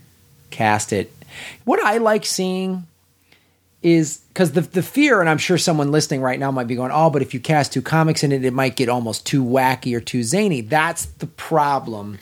cast 0.50 0.92
it. 0.92 1.12
What 1.64 1.82
I 1.82 1.98
like 1.98 2.24
seeing 2.24 2.86
is 3.84 4.22
because 4.32 4.52
the 4.52 4.62
the 4.62 4.82
fear, 4.82 5.20
and 5.20 5.28
I'm 5.28 5.38
sure 5.38 5.58
someone 5.58 5.92
listening 5.92 6.22
right 6.22 6.40
now 6.40 6.50
might 6.50 6.66
be 6.66 6.74
going, 6.74 6.90
"Oh, 6.92 7.10
but 7.10 7.22
if 7.22 7.34
you 7.34 7.38
cast 7.38 7.72
two 7.72 7.82
comics 7.82 8.24
in 8.24 8.32
it, 8.32 8.44
it 8.44 8.52
might 8.52 8.76
get 8.76 8.88
almost 8.88 9.26
too 9.26 9.44
wacky 9.44 9.94
or 9.94 10.00
too 10.00 10.24
zany." 10.24 10.62
That's 10.62 11.04
the 11.04 11.26
problem 11.26 12.18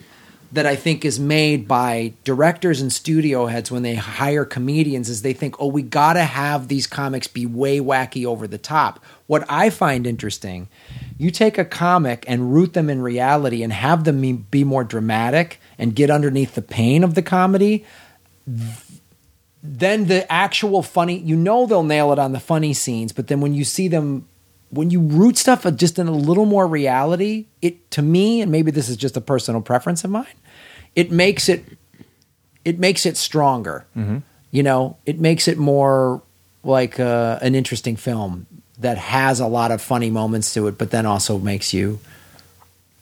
that 0.51 0.67
I 0.67 0.77
think 0.77 1.05
is 1.05 1.19
made 1.19 1.67
by 1.67 2.13
directors 2.25 2.83
and 2.83 2.93
studio 2.93 3.47
heads 3.47 3.71
when 3.71 3.83
they 3.83 3.95
hire 3.95 4.45
comedians 4.45 5.09
is 5.09 5.23
they 5.23 5.33
think, 5.33 5.55
"Oh, 5.61 5.69
we 5.69 5.83
got 5.83 6.15
to 6.15 6.25
have 6.25 6.67
these 6.67 6.89
comics 6.89 7.29
be 7.29 7.47
way 7.47 7.79
wacky 7.79 8.27
over 8.27 8.49
the 8.49 8.59
top." 8.59 8.99
What 9.29 9.47
I 9.49 9.71
find 9.71 10.05
interesting, 10.05 10.67
you 11.17 11.31
take 11.31 11.59
a 11.59 11.65
comic 11.65 12.25
and 12.27 12.53
root 12.53 12.73
them 12.73 12.91
in 12.91 13.01
reality 13.01 13.63
and 13.63 13.73
have 13.73 14.03
them 14.03 14.21
be- 14.21 14.33
be 14.33 14.65
more 14.65 14.83
dramatic 14.83 15.61
and 15.79 15.95
get 15.95 16.11
underneath 16.11 16.57
the 16.57 16.61
pain 16.61 17.05
of 17.05 17.15
the 17.15 17.23
comedy 17.23 17.85
then 19.63 20.07
the 20.07 20.31
actual 20.31 20.83
funny 20.83 21.19
you 21.19 21.37
know 21.37 21.67
they'll 21.67 21.83
nail 21.85 22.13
it 22.13 22.19
on 22.19 22.33
the 22.33 22.41
funny 22.41 22.73
scenes 22.75 23.13
but 23.13 23.29
then 23.29 23.41
when 23.41 23.55
you 23.55 23.65
see 23.65 23.89
them 23.89 24.27
when 24.71 24.91
you 24.91 25.01
root 25.01 25.37
stuff 25.37 25.67
just 25.77 25.99
in 25.99 26.09
a 26.09 26.13
little 26.13 26.47
more 26.47 26.67
reality 26.67 27.47
it 27.61 27.91
to 27.91 28.03
me 28.03 28.41
and 28.41 28.51
maybe 28.51 28.71
this 28.71 28.89
is 28.89 28.97
just 28.97 29.17
a 29.17 29.21
personal 29.21 29.61
preference 29.61 30.03
of 30.05 30.11
mine 30.11 30.27
it 30.95 31.11
makes 31.11 31.49
it 31.49 31.65
it 32.65 32.79
makes 32.79 33.07
it 33.07 33.17
stronger. 33.17 33.87
You 34.51 34.63
know 34.63 34.97
it 35.07 35.19
makes 35.19 35.49
it 35.49 35.59
more 35.59 36.23
like 36.63 37.01
uh, 37.01 37.39
an 37.43 37.55
interesting 37.55 37.97
film 37.97 38.47
that 38.79 38.99
has 38.99 39.41
a 39.41 39.47
lot 39.47 39.71
of 39.71 39.81
funny 39.81 40.11
moments 40.11 40.53
to 40.55 40.67
it 40.69 40.77
but 40.79 40.91
then 40.91 41.07
also 41.07 41.39
makes 41.39 41.73
you 41.73 41.99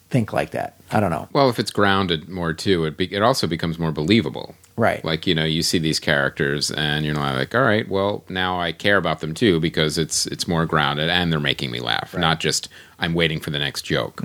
think 0.09 0.33
like 0.33 0.51
that. 0.51 0.75
I 0.91 0.99
don't 0.99 1.09
know. 1.09 1.27
Well, 1.31 1.49
if 1.49 1.59
it's 1.59 1.71
grounded 1.71 2.27
more 2.29 2.53
too, 2.53 2.85
it 2.85 2.97
be, 2.97 3.13
it 3.13 3.21
also 3.21 3.47
becomes 3.47 3.79
more 3.79 3.91
believable. 3.91 4.55
Right. 4.81 5.05
Like 5.05 5.27
you 5.27 5.35
know, 5.35 5.45
you 5.45 5.61
see 5.61 5.77
these 5.77 5.99
characters, 5.99 6.71
and 6.71 7.05
you're 7.05 7.13
not 7.13 7.35
like, 7.35 7.53
all 7.53 7.61
right, 7.61 7.87
well, 7.87 8.23
now 8.29 8.59
I 8.59 8.71
care 8.71 8.97
about 8.97 9.19
them 9.19 9.33
too 9.35 9.59
because 9.59 9.97
it's 9.99 10.25
it's 10.27 10.47
more 10.47 10.65
grounded, 10.65 11.07
and 11.09 11.31
they're 11.31 11.39
making 11.39 11.69
me 11.69 11.79
laugh, 11.79 12.17
not 12.17 12.39
just 12.39 12.67
I'm 12.97 13.13
waiting 13.13 13.39
for 13.39 13.51
the 13.51 13.59
next 13.59 13.83
joke. 13.83 14.23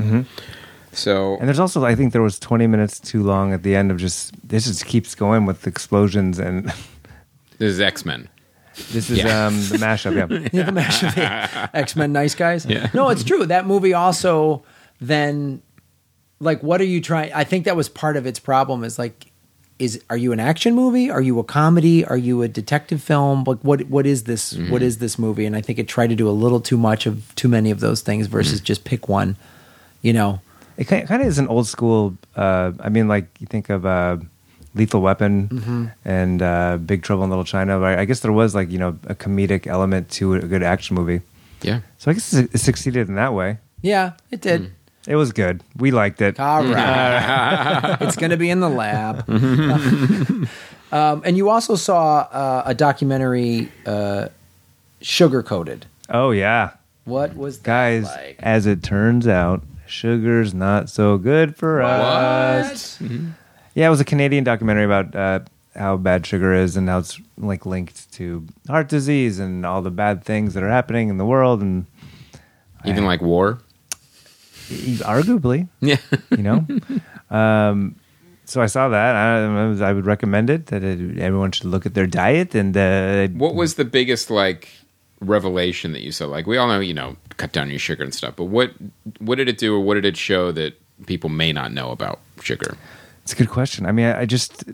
So 0.92 1.36
and 1.36 1.46
there's 1.46 1.58
also 1.60 1.84
i 1.84 1.94
think 1.94 2.14
there 2.14 2.22
was 2.22 2.38
20 2.38 2.66
minutes 2.66 2.98
too 2.98 3.22
long 3.22 3.52
at 3.52 3.62
the 3.62 3.76
end 3.76 3.90
of 3.90 3.98
just 3.98 4.32
this 4.48 4.64
just 4.64 4.86
keeps 4.86 5.14
going 5.14 5.44
with 5.44 5.66
explosions 5.66 6.38
and 6.38 6.64
this 7.58 7.68
is 7.74 7.80
X 7.80 8.06
Men. 8.06 8.30
this 8.92 9.10
is 9.10 9.18
Yeah. 9.18 9.46
um 9.46 9.54
the 9.68 9.76
mashup 9.76 10.14
yeah 10.16 10.48
Yeah, 10.54 10.62
the 10.64 10.72
mash 10.72 11.02
of 11.02 11.14
the 11.14 11.70
X 11.76 11.96
Men 11.96 12.12
nice 12.12 12.34
guys. 12.34 12.64
Yeah. 12.64 12.88
No, 12.94 13.10
it's 13.10 13.24
true. 13.24 13.44
That 13.44 13.66
movie 13.66 13.92
also 13.92 14.62
then 14.98 15.60
like 16.40 16.62
what 16.62 16.80
are 16.80 16.84
you 16.94 17.02
trying 17.02 17.30
I 17.34 17.44
think 17.44 17.66
that 17.66 17.76
was 17.76 17.90
part 17.90 18.16
of 18.16 18.24
its 18.26 18.38
problem 18.38 18.82
is 18.82 18.98
like 18.98 19.25
is 19.78 20.02
are 20.08 20.16
you 20.16 20.32
an 20.32 20.40
action 20.40 20.74
movie? 20.74 21.10
Are 21.10 21.20
you 21.20 21.38
a 21.38 21.44
comedy? 21.44 22.04
Are 22.04 22.16
you 22.16 22.42
a 22.42 22.48
detective 22.48 23.02
film? 23.02 23.44
Like 23.44 23.58
what 23.58 23.82
what 23.88 24.06
is 24.06 24.24
this 24.24 24.56
what 24.70 24.82
is 24.82 24.98
this 24.98 25.18
movie? 25.18 25.44
And 25.44 25.54
I 25.56 25.60
think 25.60 25.78
it 25.78 25.88
tried 25.88 26.08
to 26.08 26.16
do 26.16 26.28
a 26.28 26.32
little 26.32 26.60
too 26.60 26.78
much 26.78 27.06
of 27.06 27.34
too 27.34 27.48
many 27.48 27.70
of 27.70 27.80
those 27.80 28.00
things 28.00 28.26
versus 28.26 28.60
just 28.60 28.84
pick 28.84 29.08
one. 29.08 29.36
You 30.02 30.12
know. 30.12 30.40
It 30.78 30.84
kind 30.84 31.22
of 31.22 31.26
is 31.26 31.38
an 31.38 31.48
old 31.48 31.66
school. 31.66 32.16
Uh, 32.34 32.72
I 32.80 32.90
mean, 32.90 33.08
like 33.08 33.28
you 33.38 33.46
think 33.46 33.70
of 33.70 33.86
uh, 33.86 34.18
Lethal 34.74 35.00
Weapon 35.00 35.90
and 36.04 36.42
uh, 36.42 36.76
Big 36.76 37.02
Trouble 37.02 37.24
in 37.24 37.30
Little 37.30 37.44
China. 37.44 37.80
I 37.80 38.00
I 38.00 38.04
guess 38.04 38.20
there 38.20 38.32
was 38.32 38.54
like 38.54 38.70
you 38.70 38.78
know 38.78 38.98
a 39.06 39.14
comedic 39.14 39.66
element 39.66 40.10
to 40.12 40.34
a 40.34 40.40
good 40.40 40.62
action 40.62 40.94
movie. 40.94 41.22
Yeah. 41.62 41.80
So 41.98 42.10
I 42.10 42.14
guess 42.14 42.32
it 42.34 42.50
it 42.54 42.58
succeeded 42.58 43.08
in 43.08 43.14
that 43.14 43.32
way. 43.32 43.58
Yeah, 43.82 44.12
it 44.30 44.40
did. 44.40 44.72
It 45.06 45.16
was 45.16 45.32
good. 45.32 45.62
We 45.76 45.90
liked 45.92 46.20
it. 46.20 46.40
All 46.40 46.64
right. 46.64 47.96
it's 48.00 48.16
going 48.16 48.30
to 48.30 48.36
be 48.36 48.50
in 48.50 48.60
the 48.60 48.68
lab. 48.68 49.28
um, 50.92 51.22
and 51.24 51.36
you 51.36 51.48
also 51.48 51.76
saw 51.76 52.20
uh, 52.30 52.62
a 52.66 52.74
documentary, 52.74 53.70
uh, 53.86 54.28
Sugar 55.00 55.42
Coated. 55.42 55.86
Oh 56.08 56.30
yeah, 56.30 56.70
What 57.04 57.36
was 57.36 57.58
that 57.58 57.64
guys. 57.64 58.04
like? 58.04 58.36
As 58.40 58.66
it 58.66 58.82
turns 58.82 59.26
out, 59.28 59.62
sugar's 59.86 60.54
not 60.54 60.88
so 60.88 61.18
good 61.18 61.56
for 61.56 61.82
us. 61.82 63.00
What? 63.00 63.10
Yeah, 63.74 63.86
it 63.86 63.90
was 63.90 64.00
a 64.00 64.04
Canadian 64.04 64.42
documentary 64.44 64.84
about 64.84 65.14
uh, 65.14 65.40
how 65.74 65.96
bad 65.96 66.24
sugar 66.26 66.54
is 66.54 66.76
and 66.76 66.88
how 66.88 66.98
it's 66.98 67.20
like 67.36 67.66
linked 67.66 68.10
to 68.14 68.46
heart 68.68 68.88
disease 68.88 69.38
and 69.38 69.66
all 69.66 69.82
the 69.82 69.90
bad 69.90 70.24
things 70.24 70.54
that 70.54 70.62
are 70.62 70.70
happening 70.70 71.08
in 71.08 71.18
the 71.18 71.26
world 71.26 71.60
and 71.60 71.86
Even 72.84 73.04
like 73.04 73.20
war. 73.20 73.58
Arguably, 74.68 75.68
Yeah. 75.80 75.96
you 76.30 76.42
know. 76.42 76.66
um, 77.30 77.96
so 78.44 78.62
I 78.62 78.66
saw 78.66 78.88
that. 78.88 79.16
I, 79.16 79.88
I 79.88 79.92
would 79.92 80.06
recommend 80.06 80.50
it 80.50 80.66
that 80.66 80.82
it, 80.84 81.18
everyone 81.18 81.50
should 81.52 81.64
look 81.66 81.84
at 81.86 81.94
their 81.94 82.06
diet 82.06 82.54
and 82.54 82.76
uh, 82.76 83.26
What 83.28 83.54
was 83.54 83.74
the 83.74 83.84
biggest 83.84 84.30
like 84.30 84.68
revelation 85.20 85.92
that 85.92 86.02
you 86.02 86.12
saw? 86.12 86.26
Like 86.26 86.46
we 86.46 86.56
all 86.56 86.68
know, 86.68 86.80
you 86.80 86.94
know, 86.94 87.16
cut 87.36 87.52
down 87.52 87.70
your 87.70 87.78
sugar 87.78 88.04
and 88.04 88.14
stuff, 88.14 88.34
but 88.36 88.44
what 88.44 88.72
what 89.18 89.36
did 89.36 89.48
it 89.48 89.58
do 89.58 89.74
or 89.74 89.80
what 89.80 89.94
did 89.94 90.04
it 90.04 90.16
show 90.16 90.52
that 90.52 90.74
people 91.06 91.28
may 91.30 91.52
not 91.52 91.72
know 91.72 91.90
about 91.90 92.20
sugar? 92.40 92.76
It's 93.24 93.32
a 93.32 93.36
good 93.36 93.50
question. 93.50 93.84
I 93.86 93.92
mean, 93.92 94.06
I, 94.06 94.20
I 94.20 94.26
just 94.26 94.64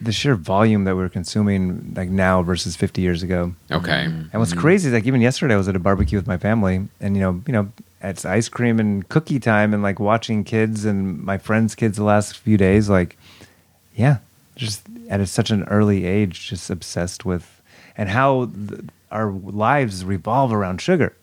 the 0.00 0.12
sheer 0.12 0.34
volume 0.36 0.84
that 0.84 0.94
we're 0.94 1.08
consuming 1.08 1.94
like 1.96 2.08
now 2.10 2.42
versus 2.42 2.76
50 2.76 3.00
years 3.00 3.22
ago. 3.22 3.54
Okay. 3.70 4.04
And 4.04 4.32
what's 4.34 4.52
crazy 4.52 4.88
is 4.88 4.94
like 4.94 5.06
even 5.06 5.20
yesterday 5.20 5.54
I 5.54 5.56
was 5.56 5.66
at 5.68 5.74
a 5.74 5.80
barbecue 5.80 6.18
with 6.18 6.26
my 6.26 6.36
family 6.36 6.86
and 7.00 7.16
you 7.16 7.22
know, 7.22 7.42
you 7.46 7.52
know, 7.52 7.72
it's 8.00 8.24
ice 8.24 8.48
cream 8.48 8.78
and 8.78 9.08
cookie 9.08 9.40
time 9.40 9.74
and 9.74 9.82
like 9.82 9.98
watching 9.98 10.44
kids 10.44 10.84
and 10.84 11.22
my 11.22 11.38
friends' 11.38 11.74
kids 11.74 11.96
the 11.96 12.04
last 12.04 12.36
few 12.36 12.56
days 12.56 12.88
like 12.88 13.16
yeah, 13.98 14.18
just 14.54 14.86
at 15.10 15.20
a, 15.20 15.26
such 15.26 15.50
an 15.50 15.64
early 15.64 16.04
age 16.06 16.48
just 16.48 16.70
obsessed 16.70 17.24
with 17.24 17.60
and 17.96 18.08
how 18.08 18.46
th- 18.46 18.82
our 19.10 19.30
lives 19.30 20.04
revolve 20.04 20.52
around 20.52 20.80
sugar. 20.80 21.14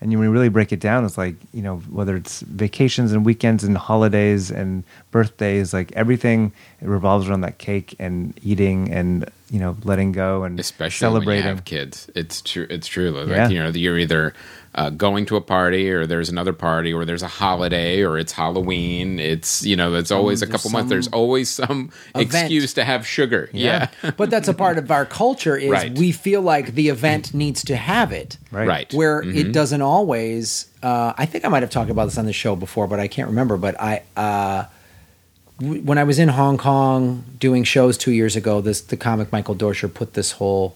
And 0.00 0.10
when 0.12 0.22
you 0.22 0.30
really 0.30 0.48
break 0.48 0.72
it 0.72 0.80
down, 0.80 1.04
it's 1.04 1.18
like, 1.18 1.34
you 1.52 1.60
know, 1.60 1.78
whether 1.78 2.16
it's 2.16 2.40
vacations 2.40 3.12
and 3.12 3.26
weekends 3.26 3.64
and 3.64 3.76
holidays 3.76 4.50
and 4.50 4.84
birthdays, 5.10 5.74
like 5.74 5.92
everything 5.92 6.52
revolves 6.80 7.28
around 7.28 7.42
that 7.42 7.58
cake 7.58 7.96
and 7.98 8.32
eating 8.42 8.90
and 8.90 9.30
you 9.50 9.58
know 9.60 9.76
letting 9.84 10.12
go 10.12 10.44
and 10.44 10.58
especially 10.60 11.06
when 11.08 11.12
you 11.14 11.18
celebrating. 11.20 11.44
have 11.44 11.64
kids. 11.64 12.08
It's 12.14 12.40
true. 12.40 12.66
It's 12.70 12.86
true. 12.86 13.10
Like 13.10 13.28
Yeah. 13.28 13.48
you 13.48 13.58
know, 13.62 13.68
you're 13.70 13.98
either 13.98 14.32
uh, 14.72 14.88
going 14.90 15.26
to 15.26 15.34
a 15.34 15.40
party, 15.40 15.90
or 15.90 16.06
there's 16.06 16.28
another 16.28 16.52
party, 16.52 16.92
or 16.92 17.04
there's 17.04 17.24
a 17.24 17.26
holiday, 17.26 18.02
or 18.04 18.16
it's 18.18 18.30
Halloween. 18.30 19.18
It's 19.18 19.64
you 19.66 19.74
know, 19.74 19.94
it's 19.94 20.12
always 20.12 20.42
a 20.42 20.46
couple 20.46 20.70
months. 20.70 20.88
There's 20.90 21.08
always 21.08 21.48
some 21.50 21.90
event. 22.14 22.28
excuse 22.44 22.72
to 22.74 22.84
have 22.84 23.04
sugar. 23.04 23.50
Yeah, 23.52 23.88
but 24.16 24.30
that's 24.30 24.46
a 24.46 24.54
part 24.54 24.78
of 24.78 24.88
our 24.92 25.04
culture 25.04 25.56
is 25.56 25.70
Right. 25.70 25.98
we 25.98 26.12
feel 26.12 26.40
like 26.42 26.74
the 26.76 26.88
event 26.88 27.34
needs 27.34 27.64
to 27.64 27.74
have 27.74 28.12
it 28.12 28.36
Right. 28.52 28.68
right. 28.68 28.94
where 28.94 29.22
it 29.22 29.50
doesn't 29.52 29.82
always 29.82 30.66
uh, 30.82 31.12
i 31.18 31.26
think 31.26 31.44
i 31.44 31.48
might 31.48 31.62
have 31.62 31.70
talked 31.70 31.90
about 31.90 32.04
this 32.06 32.18
on 32.18 32.26
the 32.26 32.32
show 32.32 32.54
before 32.56 32.86
but 32.86 32.98
i 33.00 33.06
can't 33.08 33.28
remember 33.28 33.56
but 33.56 33.80
i 33.80 34.02
uh, 34.16 34.64
w- 35.60 35.82
when 35.82 35.98
i 35.98 36.04
was 36.04 36.18
in 36.18 36.28
hong 36.28 36.58
kong 36.58 37.24
doing 37.38 37.64
shows 37.64 37.96
two 37.96 38.12
years 38.12 38.34
ago 38.36 38.60
this 38.60 38.80
the 38.80 38.96
comic 38.96 39.30
michael 39.30 39.54
dorsher 39.54 39.92
put 39.92 40.14
this 40.14 40.32
whole 40.32 40.74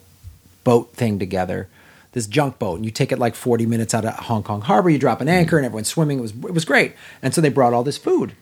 boat 0.62 0.92
thing 0.92 1.18
together 1.18 1.68
this 2.14 2.26
junk 2.26 2.58
boat. 2.58 2.76
And 2.76 2.84
you 2.84 2.90
take 2.90 3.12
it 3.12 3.18
like 3.18 3.34
40 3.34 3.66
minutes 3.66 3.92
out 3.92 4.04
of 4.04 4.14
hong 4.14 4.42
kong 4.42 4.62
harbor 4.62 4.88
you 4.88 4.98
drop 4.98 5.20
an 5.20 5.28
anchor 5.28 5.58
and 5.58 5.66
everyone's 5.66 5.88
swimming. 5.88 6.18
It 6.18 6.22
was 6.22 6.30
it 6.30 6.54
was 6.54 6.64
great. 6.64 6.94
And 7.20 7.34
so 7.34 7.40
they 7.40 7.50
brought 7.50 7.74
all 7.74 7.82
this 7.82 7.98
food. 7.98 8.32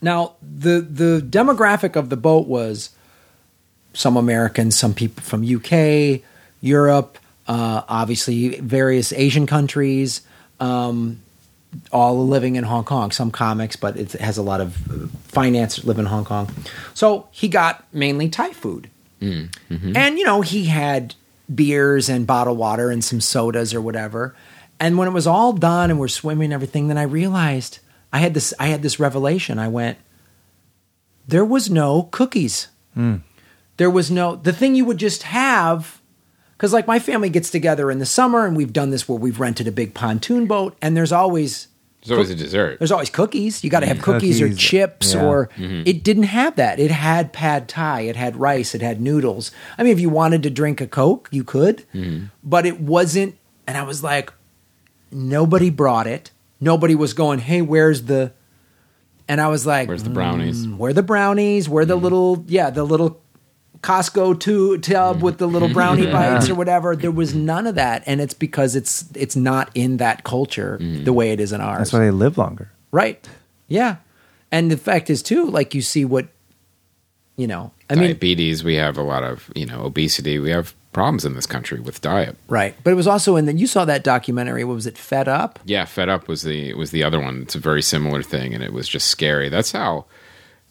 Now 0.00 0.36
the 0.40 0.80
the 0.80 1.20
demographic 1.20 1.96
of 1.96 2.08
the 2.08 2.16
boat 2.16 2.46
was 2.46 2.90
some 3.92 4.16
Americans, 4.16 4.76
some 4.76 4.94
people 4.94 5.22
from 5.22 5.44
UK, 5.44 6.20
Europe, 6.60 7.18
uh, 7.46 7.82
obviously 7.88 8.60
various 8.60 9.12
Asian 9.12 9.46
countries, 9.46 10.22
um, 10.58 11.20
all 11.92 12.26
living 12.26 12.56
in 12.56 12.64
Hong 12.64 12.84
Kong. 12.84 13.10
Some 13.10 13.30
comics, 13.30 13.76
but 13.76 13.96
it 13.96 14.12
has 14.12 14.38
a 14.38 14.42
lot 14.42 14.60
of 14.60 14.90
uh, 14.90 15.06
finance 15.28 15.84
live 15.84 15.98
in 15.98 16.06
Hong 16.06 16.24
Kong. 16.24 16.50
So 16.94 17.28
he 17.30 17.48
got 17.48 17.84
mainly 17.92 18.28
Thai 18.28 18.52
food, 18.52 18.90
and 19.96 20.18
you 20.18 20.24
know 20.24 20.40
he 20.40 20.66
had 20.66 21.14
beers 21.54 22.08
and 22.08 22.26
bottled 22.26 22.58
water 22.58 22.90
and 22.90 23.04
some 23.04 23.20
sodas 23.20 23.74
or 23.74 23.80
whatever. 23.80 24.34
And 24.80 24.98
when 24.98 25.08
it 25.08 25.12
was 25.12 25.26
all 25.26 25.52
done 25.52 25.90
and 25.90 26.00
we're 26.00 26.08
swimming 26.08 26.46
and 26.46 26.52
everything, 26.52 26.88
then 26.88 26.98
I 26.98 27.04
realized 27.04 27.78
I 28.12 28.18
had 28.18 28.34
this. 28.34 28.52
I 28.58 28.66
had 28.66 28.82
this 28.82 28.98
revelation. 29.00 29.58
I 29.58 29.68
went, 29.68 29.98
there 31.26 31.44
was 31.44 31.70
no 31.70 32.04
cookies 32.10 32.68
there 33.76 33.90
was 33.90 34.10
no 34.10 34.36
the 34.36 34.52
thing 34.52 34.74
you 34.74 34.84
would 34.84 34.98
just 34.98 35.24
have 35.24 36.00
because 36.64 36.72
like 36.72 36.86
my 36.86 36.98
family 36.98 37.28
gets 37.28 37.50
together 37.50 37.90
in 37.90 37.98
the 37.98 38.06
summer 38.06 38.46
and 38.46 38.56
we've 38.56 38.72
done 38.72 38.88
this 38.88 39.06
where 39.06 39.18
we've 39.18 39.38
rented 39.38 39.68
a 39.68 39.70
big 39.70 39.92
pontoon 39.92 40.46
boat 40.46 40.74
and 40.80 40.96
there's 40.96 41.12
always 41.12 41.68
There's 42.00 42.12
always 42.12 42.30
a 42.30 42.34
dessert. 42.34 42.78
there's 42.78 42.90
always 42.90 43.10
cookies. 43.10 43.62
You 43.62 43.68
got 43.68 43.80
to 43.80 43.86
have 43.86 44.00
cookies, 44.00 44.40
or 44.40 44.50
chips 44.54 45.12
yeah. 45.12 45.22
or 45.22 45.48
mm-hmm. 45.58 45.82
it 45.84 46.02
didn't 46.02 46.22
have 46.22 46.56
that. 46.56 46.80
It 46.80 46.90
had 46.90 47.34
pad 47.34 47.68
thai 47.68 48.02
it 48.02 48.16
had 48.16 48.36
rice 48.36 48.74
it 48.74 48.80
had 48.80 48.98
noodles. 48.98 49.50
I 49.76 49.82
mean 49.82 49.92
if 49.92 50.00
you 50.00 50.08
wanted 50.08 50.42
to 50.44 50.48
drink 50.48 50.80
a 50.80 50.86
coke 50.86 51.28
you 51.30 51.44
could. 51.44 51.84
Mm-hmm. 51.92 52.28
But 52.42 52.64
it 52.64 52.80
wasn't 52.80 53.36
and 53.66 53.76
i 53.76 53.82
was 53.82 54.02
like 54.02 54.32
nobody 55.12 55.68
brought 55.68 56.06
it. 56.06 56.30
Nobody 56.62 56.94
was 56.94 57.12
going 57.12 57.40
hey 57.40 57.60
where's 57.60 58.04
the 58.04 58.32
and 59.28 59.38
i 59.38 59.48
was 59.48 59.66
like 59.66 59.86
Where's 59.86 60.02
the 60.02 60.08
brownies? 60.08 60.66
Mm, 60.66 60.78
where 60.78 60.94
the 60.94 61.02
brownies, 61.02 61.68
where 61.68 61.84
the 61.84 61.92
mm-hmm. 61.92 62.04
little 62.04 62.44
yeah, 62.48 62.70
the 62.70 62.84
little 62.84 63.20
Costco 63.84 64.40
tu- 64.40 64.78
tub 64.78 64.96
uh, 64.96 65.12
mm-hmm. 65.12 65.22
with 65.22 65.36
the 65.36 65.46
little 65.46 65.68
mm-hmm. 65.68 65.74
brownie 65.74 66.06
bites 66.06 66.48
or 66.48 66.54
whatever. 66.54 66.96
There 66.96 67.10
was 67.10 67.34
none 67.34 67.66
of 67.66 67.74
that, 67.74 68.02
and 68.06 68.20
it's 68.20 68.32
because 68.32 68.74
it's 68.74 69.04
it's 69.14 69.36
not 69.36 69.70
in 69.74 69.98
that 69.98 70.24
culture 70.24 70.78
mm-hmm. 70.80 71.04
the 71.04 71.12
way 71.12 71.32
it 71.32 71.40
is 71.40 71.52
in 71.52 71.60
ours. 71.60 71.78
That's 71.78 71.92
why 71.92 71.98
they 72.00 72.10
live 72.10 72.38
longer. 72.38 72.70
right? 72.92 73.28
Yeah, 73.68 73.96
and 74.50 74.70
the 74.70 74.78
fact 74.78 75.10
is 75.10 75.22
too, 75.22 75.44
like 75.46 75.74
you 75.74 75.82
see 75.82 76.04
what 76.04 76.28
you 77.36 77.46
know. 77.46 77.72
I 77.90 77.94
mean, 77.94 78.04
Diabetes. 78.04 78.64
We 78.64 78.76
have 78.76 78.96
a 78.96 79.02
lot 79.02 79.22
of 79.22 79.50
you 79.54 79.66
know 79.66 79.84
obesity. 79.84 80.38
We 80.38 80.50
have 80.50 80.74
problems 80.92 81.26
in 81.26 81.34
this 81.34 81.46
country 81.46 81.80
with 81.80 82.00
diet. 82.00 82.36
right? 82.48 82.74
But 82.84 82.92
it 82.92 82.96
was 82.96 83.06
also 83.06 83.36
in 83.36 83.44
the 83.44 83.52
you 83.52 83.66
saw 83.66 83.84
that 83.84 84.02
documentary. 84.02 84.64
What 84.64 84.74
was 84.74 84.86
it? 84.86 84.96
Fed 84.96 85.28
Up. 85.28 85.58
Yeah, 85.66 85.84
Fed 85.84 86.08
Up 86.08 86.26
was 86.26 86.40
the 86.40 86.72
was 86.72 86.90
the 86.90 87.04
other 87.04 87.20
one. 87.20 87.42
It's 87.42 87.54
a 87.54 87.58
very 87.60 87.82
similar 87.82 88.22
thing, 88.22 88.54
and 88.54 88.64
it 88.64 88.72
was 88.72 88.88
just 88.88 89.08
scary. 89.08 89.50
That's 89.50 89.72
how. 89.72 90.06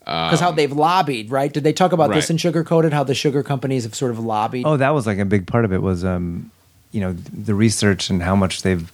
Because 0.06 0.40
how 0.42 0.52
they've 0.52 0.72
lobbied, 0.72 1.32
right? 1.32 1.52
Did 1.52 1.64
they 1.64 1.72
talk 1.74 1.92
about 1.94 2.10
this 2.10 2.26
Right. 2.26 2.32
in 2.32 2.38
Sugar 2.38 2.64
Coated? 2.64 2.92
How 2.94 3.04
the 3.04 3.16
sugar 3.16 3.42
companies 3.42 3.84
have 3.84 3.96
sort 3.96 4.12
of 4.12 4.20
lobbied? 4.20 4.66
Oh, 4.66 4.76
that 4.78 4.90
was 4.94 5.08
like 5.08 5.18
a 5.18 5.26
big 5.26 5.48
part 5.48 5.64
of 5.66 5.72
it 5.72 5.82
was, 5.82 6.04
um, 6.04 6.52
you 6.92 7.00
know, 7.00 7.14
the 7.14 7.56
research 7.56 8.10
and 8.10 8.22
how 8.22 8.36
much 8.36 8.64
they've, 8.64 8.92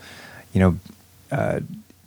you 0.53 0.59
know, 0.59 0.77
uh, 1.31 1.59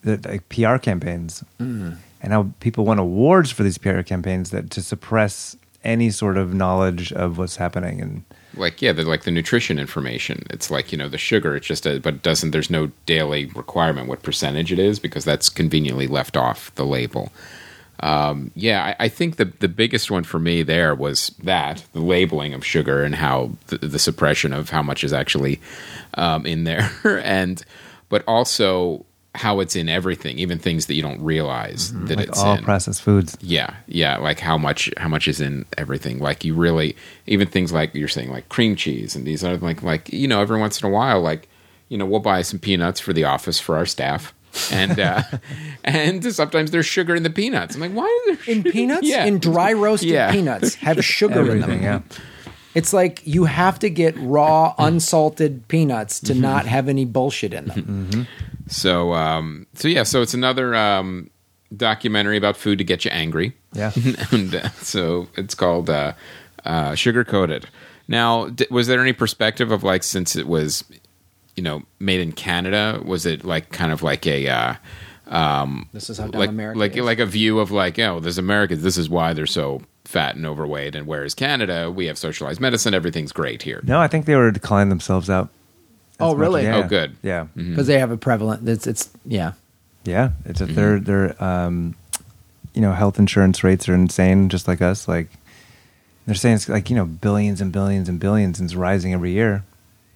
the 0.05 0.21
like 0.29 0.49
PR 0.49 0.77
campaigns, 0.79 1.43
Mm. 1.61 1.97
and 2.23 2.33
how 2.33 2.49
people 2.61 2.85
won 2.85 2.99
awards 2.99 3.51
for 3.51 3.63
these 3.65 3.77
PR 3.79 4.03
campaigns 4.03 4.51
that 4.51 4.71
to 4.71 4.83
suppress 4.83 5.57
any 5.85 6.11
sort 6.11 6.37
of 6.39 6.55
knowledge 6.55 7.13
of 7.13 7.39
what's 7.39 7.57
happening 7.57 8.01
and 8.01 8.23
like 8.55 8.81
yeah 8.81 8.93
the 8.93 9.03
like 9.03 9.23
the 9.25 9.31
nutrition 9.33 9.81
information 9.81 10.45
it's 10.51 10.71
like 10.71 10.93
you 10.93 10.99
know 10.99 11.09
the 11.09 11.19
sugar 11.19 11.57
it's 11.57 11.67
just 11.67 11.85
a 11.87 11.99
but 11.99 12.15
it 12.15 12.23
doesn't 12.23 12.53
there's 12.53 12.71
no 12.71 12.89
daily 13.07 13.47
requirement 13.47 14.07
what 14.07 14.23
percentage 14.23 14.71
it 14.73 14.79
is 14.79 15.01
because 15.01 15.25
that's 15.25 15.49
conveniently 15.49 16.07
left 16.07 16.37
off 16.37 16.73
the 16.77 16.85
label 16.87 17.33
um, 18.03 18.51
yeah 18.55 18.95
I, 18.99 19.05
I 19.05 19.09
think 19.09 19.37
the 19.37 19.47
the 19.47 19.69
biggest 19.69 20.11
one 20.11 20.25
for 20.25 20.39
me 20.39 20.63
there 20.63 20.95
was 20.95 21.29
that 21.43 21.85
the 21.93 22.01
labeling 22.01 22.53
of 22.55 22.65
sugar 22.65 23.03
and 23.05 23.15
how 23.15 23.53
the, 23.69 23.79
the 23.79 23.99
suppression 23.99 24.53
of 24.53 24.71
how 24.71 24.83
much 24.83 25.05
is 25.05 25.13
actually 25.13 25.61
um, 26.15 26.45
in 26.47 26.65
there 26.65 26.91
and 27.25 27.65
but 28.09 28.25
also 28.27 29.05
how 29.35 29.61
it's 29.61 29.75
in 29.75 29.89
everything 29.89 30.39
even 30.39 30.59
things 30.59 30.87
that 30.87 30.95
you 30.95 31.01
don't 31.01 31.23
realize 31.23 31.93
that 31.93 31.99
Mm-hmm. 31.99 32.15
like 32.19 32.29
it's 32.29 32.39
all 32.39 32.55
in 32.59 32.65
processed 32.65 33.01
foods. 33.01 33.35
yeah, 33.41 33.77
yeah, 33.87 34.19
like 34.19 34.39
how 34.41 34.59
much 34.59 34.91
how 34.99 35.09
much 35.09 35.27
is 35.27 35.41
in 35.41 35.65
everything. 35.79 36.19
Like 36.19 36.45
you 36.45 36.53
really 36.55 36.95
even 37.27 37.49
things 37.49 37.73
like 37.73 37.95
you're 37.95 38.09
saying 38.09 38.31
like 38.31 38.51
cream 38.51 38.77
cheese 38.77 39.17
and 39.17 39.25
these 39.25 39.43
other 39.43 39.57
like 39.57 39.83
like 39.83 40.13
you 40.13 40.29
know 40.29 40.43
every 40.43 40.61
once 40.61 40.83
in 40.83 40.87
a 40.87 40.93
while 40.93 41.23
like 41.23 41.49
you 41.89 41.97
know 41.97 42.05
we'll 42.05 42.21
buy 42.21 42.43
some 42.43 42.59
peanuts 42.59 43.01
for 43.01 43.15
the 43.15 43.25
office 43.25 43.59
for 43.59 43.77
our 43.79 43.87
staff. 43.87 44.35
And 44.71 44.99
uh, 45.01 45.23
and 45.85 46.25
sometimes 46.35 46.71
there's 46.71 46.87
sugar 46.87 47.15
in 47.15 47.23
the 47.23 47.31
peanuts. 47.31 47.75
I'm 47.75 47.81
like, 47.81 47.93
why 47.93 48.07
is 48.31 48.39
there 48.47 48.55
in 48.57 48.63
peanuts, 48.65 49.07
Yeah. 49.09 49.25
in 49.25 49.39
dry 49.39 49.73
roasted 49.73 50.11
Yeah. 50.11 50.31
peanuts, 50.33 50.75
have 50.87 51.05
sugar 51.05 51.51
in 51.53 51.61
them. 51.61 51.83
Yeah. 51.83 52.01
It's 52.75 52.93
like 52.95 53.21
you 53.27 53.45
have 53.45 53.79
to 53.81 53.91
get 53.91 54.15
raw, 54.19 54.75
unsalted 54.79 55.69
peanuts 55.69 56.21
to 56.21 56.35
not 56.35 56.67
have 56.67 56.89
any 56.89 57.05
bullshit 57.05 57.53
in 57.53 57.67
them. 57.67 58.27
So 58.69 59.13
um, 59.13 59.67
so 59.75 59.89
yeah, 59.89 60.05
so 60.05 60.23
it's 60.23 60.33
another 60.35 60.75
um, 60.75 61.29
documentary 61.77 62.37
about 62.39 62.57
food 62.57 62.79
to 62.79 62.85
get 62.85 63.05
you 63.05 63.11
angry. 63.11 63.55
Yeah. 63.75 63.93
and 64.31 64.55
uh, 64.55 64.69
so 64.81 65.29
it's 65.37 65.55
called 65.55 65.91
uh, 65.91 66.13
uh, 66.65 66.95
Sugar 66.95 67.25
Coated. 67.25 67.67
Now, 68.09 68.49
d- 68.49 68.67
was 68.71 68.87
there 68.89 69.01
any 69.01 69.13
perspective 69.13 69.71
of 69.71 69.83
like 69.83 70.03
since 70.03 70.35
it 70.37 70.47
was, 70.47 70.85
you 71.57 71.63
know, 71.63 71.83
made 71.99 72.21
in 72.21 72.33
Canada? 72.33 73.01
Was 73.05 73.27
it 73.27 73.45
like 73.45 73.71
kind 73.71 73.93
of 73.93 74.03
like 74.03 74.27
a 74.27 74.49
uh, 74.49 74.75
um, 75.29 75.89
This 75.93 76.11
is 76.11 76.19
how 76.19 76.27
dumb 76.29 76.39
like 76.41 76.49
America 76.51 76.79
like 76.79 76.97
is. 76.97 77.05
like 77.05 77.19
a 77.19 77.27
view 77.27 77.59
of 77.61 77.71
like 77.71 77.99
oh, 77.99 78.21
there's 78.21 78.39
Americans. 78.39 78.83
This 78.83 78.97
is 78.99 79.09
why 79.09 79.33
they're 79.33 79.47
so 79.47 79.83
fat 80.05 80.35
and 80.37 80.45
overweight, 80.47 80.95
and 80.95 81.07
whereas 81.07 81.35
Canada, 81.35 81.91
we 81.91 82.07
have 82.07 82.19
socialized 82.19 82.61
medicine. 82.61 82.93
Everything's 82.95 83.33
great 83.33 83.63
here. 83.63 83.81
No, 83.85 84.01
I 84.01 84.09
think 84.09 84.27
they 84.27 84.35
were 84.37 84.53
calling 84.53 84.89
themselves 84.89 85.31
out. 85.31 85.49
Oh, 86.21 86.35
really? 86.35 86.63
yeah. 86.65 86.77
Oh, 86.77 86.83
good. 86.89 87.17
Yeah, 87.23 87.47
Because 87.57 87.87
they 87.89 87.99
have 87.99 88.11
a 88.13 88.17
prevalent. 88.17 88.69
It's, 88.69 88.87
it's 88.87 89.11
yeah. 89.25 89.53
yeah. 90.05 90.31
It's 90.45 90.61
Mm-hmm. 90.61 90.71
a, 90.73 90.75
their 90.75 91.01
their 91.01 91.43
um, 91.45 91.95
you 92.75 92.81
know 92.81 92.93
health 92.93 93.19
insurance 93.19 93.65
rates 93.65 93.89
are 93.89 93.95
insane, 93.95 94.49
just 94.49 94.69
like 94.69 94.81
us. 94.83 95.09
Like 95.09 95.29
they're 96.27 96.35
saying, 96.37 96.57
it's 96.57 96.69
like 96.69 96.91
you 96.91 96.97
know 96.97 97.07
billions 97.07 97.61
and 97.61 97.73
billions 97.73 98.09
and 98.09 98.21
billions, 98.21 98.61
and 98.61 98.67
it's 98.67 98.75
rising 98.77 99.13
every 99.13 99.33
year. 99.33 99.65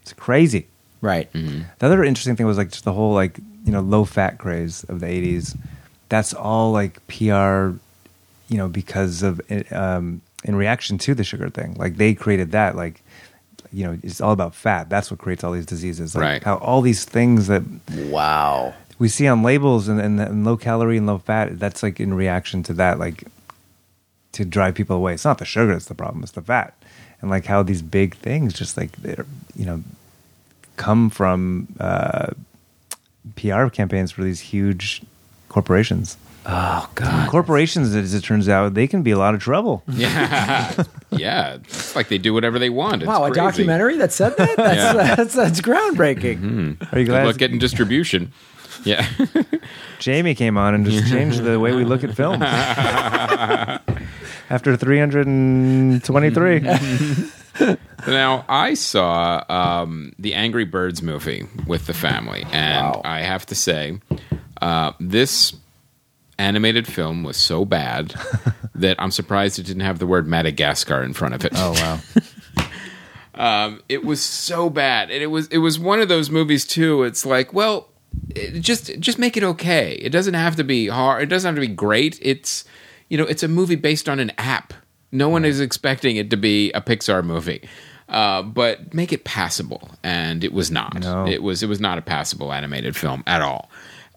It's 0.02 0.12
crazy. 0.12 0.66
Right. 1.06 1.32
Mm-hmm. 1.32 1.60
The 1.78 1.86
other 1.86 2.02
interesting 2.04 2.36
thing 2.36 2.46
was 2.46 2.58
like 2.58 2.70
just 2.70 2.84
the 2.84 2.92
whole 2.92 3.14
like 3.14 3.38
you 3.64 3.72
know 3.72 3.80
low 3.80 4.04
fat 4.04 4.38
craze 4.38 4.84
of 4.84 5.00
the 5.00 5.06
'80s. 5.06 5.56
That's 6.08 6.34
all 6.34 6.72
like 6.72 6.94
PR, 7.08 7.74
you 8.48 8.58
know, 8.60 8.68
because 8.68 9.22
of 9.22 9.40
um, 9.72 10.20
in 10.44 10.54
reaction 10.56 10.98
to 10.98 11.14
the 11.14 11.24
sugar 11.24 11.48
thing. 11.50 11.74
Like 11.78 11.96
they 11.96 12.14
created 12.14 12.52
that. 12.52 12.76
Like 12.76 13.02
you 13.72 13.84
know, 13.84 13.98
it's 14.02 14.20
all 14.20 14.32
about 14.32 14.54
fat. 14.54 14.88
That's 14.88 15.10
what 15.10 15.18
creates 15.20 15.42
all 15.44 15.52
these 15.52 15.66
diseases. 15.66 16.14
Like 16.14 16.22
Right. 16.22 16.42
How 16.44 16.56
all 16.58 16.80
these 16.82 17.04
things 17.04 17.46
that 17.48 17.62
Wow. 18.10 18.74
we 18.98 19.08
see 19.08 19.26
on 19.26 19.42
labels 19.42 19.88
and, 19.88 20.00
and, 20.00 20.20
and 20.20 20.44
low 20.44 20.56
calorie 20.56 20.96
and 20.96 21.06
low 21.06 21.18
fat. 21.18 21.58
That's 21.58 21.82
like 21.82 21.98
in 22.00 22.14
reaction 22.14 22.62
to 22.64 22.72
that. 22.74 22.98
Like 22.98 23.24
to 24.32 24.44
drive 24.44 24.74
people 24.74 24.96
away. 24.96 25.14
It's 25.14 25.24
not 25.24 25.38
the 25.38 25.44
sugar 25.44 25.72
that's 25.72 25.86
the 25.86 25.94
problem. 25.94 26.22
It's 26.22 26.32
the 26.32 26.42
fat. 26.42 26.74
And 27.20 27.30
like 27.30 27.46
how 27.46 27.62
these 27.62 27.82
big 27.82 28.14
things 28.16 28.52
just 28.54 28.76
like 28.76 28.92
they're 28.96 29.26
you 29.56 29.64
know 29.66 29.82
come 30.76 31.10
from 31.10 31.66
uh, 31.80 32.28
PR 33.36 33.66
campaigns 33.68 34.12
for 34.12 34.22
these 34.22 34.38
huge 34.40 35.02
corporations. 35.48 36.16
Oh 36.48 36.88
God. 36.94 37.28
Corporations, 37.28 37.92
as 37.96 38.14
it 38.14 38.22
turns 38.22 38.48
out, 38.48 38.74
they 38.74 38.86
can 38.86 39.02
be 39.02 39.10
a 39.10 39.18
lot 39.18 39.34
of 39.34 39.40
trouble. 39.40 39.82
Yeah, 39.92 40.72
yeah. 41.10 41.54
It's 41.56 41.96
like 41.96 42.06
they 42.08 42.18
do 42.18 42.32
whatever 42.32 42.60
they 42.60 42.70
want. 42.70 43.02
It's 43.02 43.08
Wow, 43.08 43.24
a 43.24 43.32
documentary 43.34 43.96
that 43.96 44.12
said 44.12 44.36
that? 44.36 44.56
That's 44.56 44.94
Yeah. 44.94 45.14
that's, 45.16 45.34
that's 45.34 45.60
groundbreaking. 45.60 46.80
Are 46.92 46.98
you 47.00 47.04
Good 47.04 47.10
glad 47.12 47.26
luck 47.26 47.36
getting 47.38 47.58
distribution. 47.58 48.32
Yeah. 48.84 49.04
Jamie 49.98 50.36
came 50.36 50.56
on 50.56 50.72
and 50.74 50.86
just 50.86 51.08
changed 51.10 51.42
the 51.42 51.58
way 51.58 51.74
we 51.74 51.82
look 51.84 52.04
at 52.04 52.14
film. 52.14 52.40
After 54.48 54.76
323. 54.76 57.76
Now, 58.06 58.44
I 58.48 58.74
saw 58.74 59.42
um, 59.48 60.12
the 60.18 60.34
Angry 60.34 60.64
Birds 60.64 61.02
movie 61.02 61.46
with 61.66 61.86
the 61.86 61.94
family, 61.94 62.44
and 62.52 62.84
Wow. 62.86 63.02
I 63.04 63.20
have 63.20 63.46
to 63.46 63.54
say, 63.54 63.98
uh, 64.62 64.92
this 65.00 65.54
animated 66.38 66.86
film 66.86 67.22
was 67.24 67.36
so 67.36 67.64
bad 67.64 68.14
that 68.74 68.96
I'm 69.00 69.10
surprised 69.10 69.58
it 69.58 69.64
didn't 69.66 69.82
have 69.82 69.98
the 69.98 70.06
word 70.06 70.26
Madagascar 70.28 71.02
in 71.02 71.14
front 71.14 71.34
of 71.34 71.44
it. 71.44 71.52
oh 71.54 71.72
wow. 71.72 71.98
Um, 73.34 73.82
it 73.90 74.02
was 74.02 74.22
so 74.22 74.70
bad, 74.70 75.10
and 75.10 75.22
it 75.22 75.26
was 75.26 75.46
it 75.48 75.58
was 75.58 75.78
one 75.78 76.00
of 76.00 76.08
those 76.08 76.30
movies 76.30 76.64
too. 76.64 77.02
It's 77.02 77.26
like, 77.26 77.52
well, 77.52 77.88
it 78.34 78.60
just 78.60 78.98
just 78.98 79.18
make 79.18 79.36
it 79.36 79.42
okay. 79.42 79.92
It 79.96 80.08
doesn't 80.08 80.32
have 80.32 80.56
to 80.56 80.64
be 80.64 80.88
hard. 80.88 81.22
It 81.22 81.26
doesn't 81.26 81.46
have 81.46 81.62
to 81.62 81.68
be 81.68 81.74
great. 81.74 82.18
It's 82.22 82.64
you 83.10 83.18
know, 83.18 83.24
it's 83.24 83.42
a 83.42 83.48
movie 83.48 83.74
based 83.76 84.08
on 84.08 84.20
an 84.20 84.32
app. 84.38 84.72
No 85.12 85.28
one 85.28 85.44
is 85.44 85.60
expecting 85.60 86.16
it 86.16 86.30
to 86.30 86.38
be 86.38 86.72
a 86.72 86.80
Pixar 86.80 87.22
movie. 87.22 87.68
Uh, 88.08 88.42
but 88.42 88.94
make 88.94 89.12
it 89.12 89.24
passable, 89.24 89.90
and 90.02 90.44
it 90.44 90.52
was 90.52 90.70
not. 90.70 91.00
No. 91.00 91.26
It 91.26 91.42
was 91.42 91.62
it 91.62 91.68
was 91.68 91.80
not 91.80 91.98
a 91.98 92.02
passable 92.02 92.52
animated 92.52 92.96
film 92.96 93.24
at 93.26 93.42
all. 93.42 93.68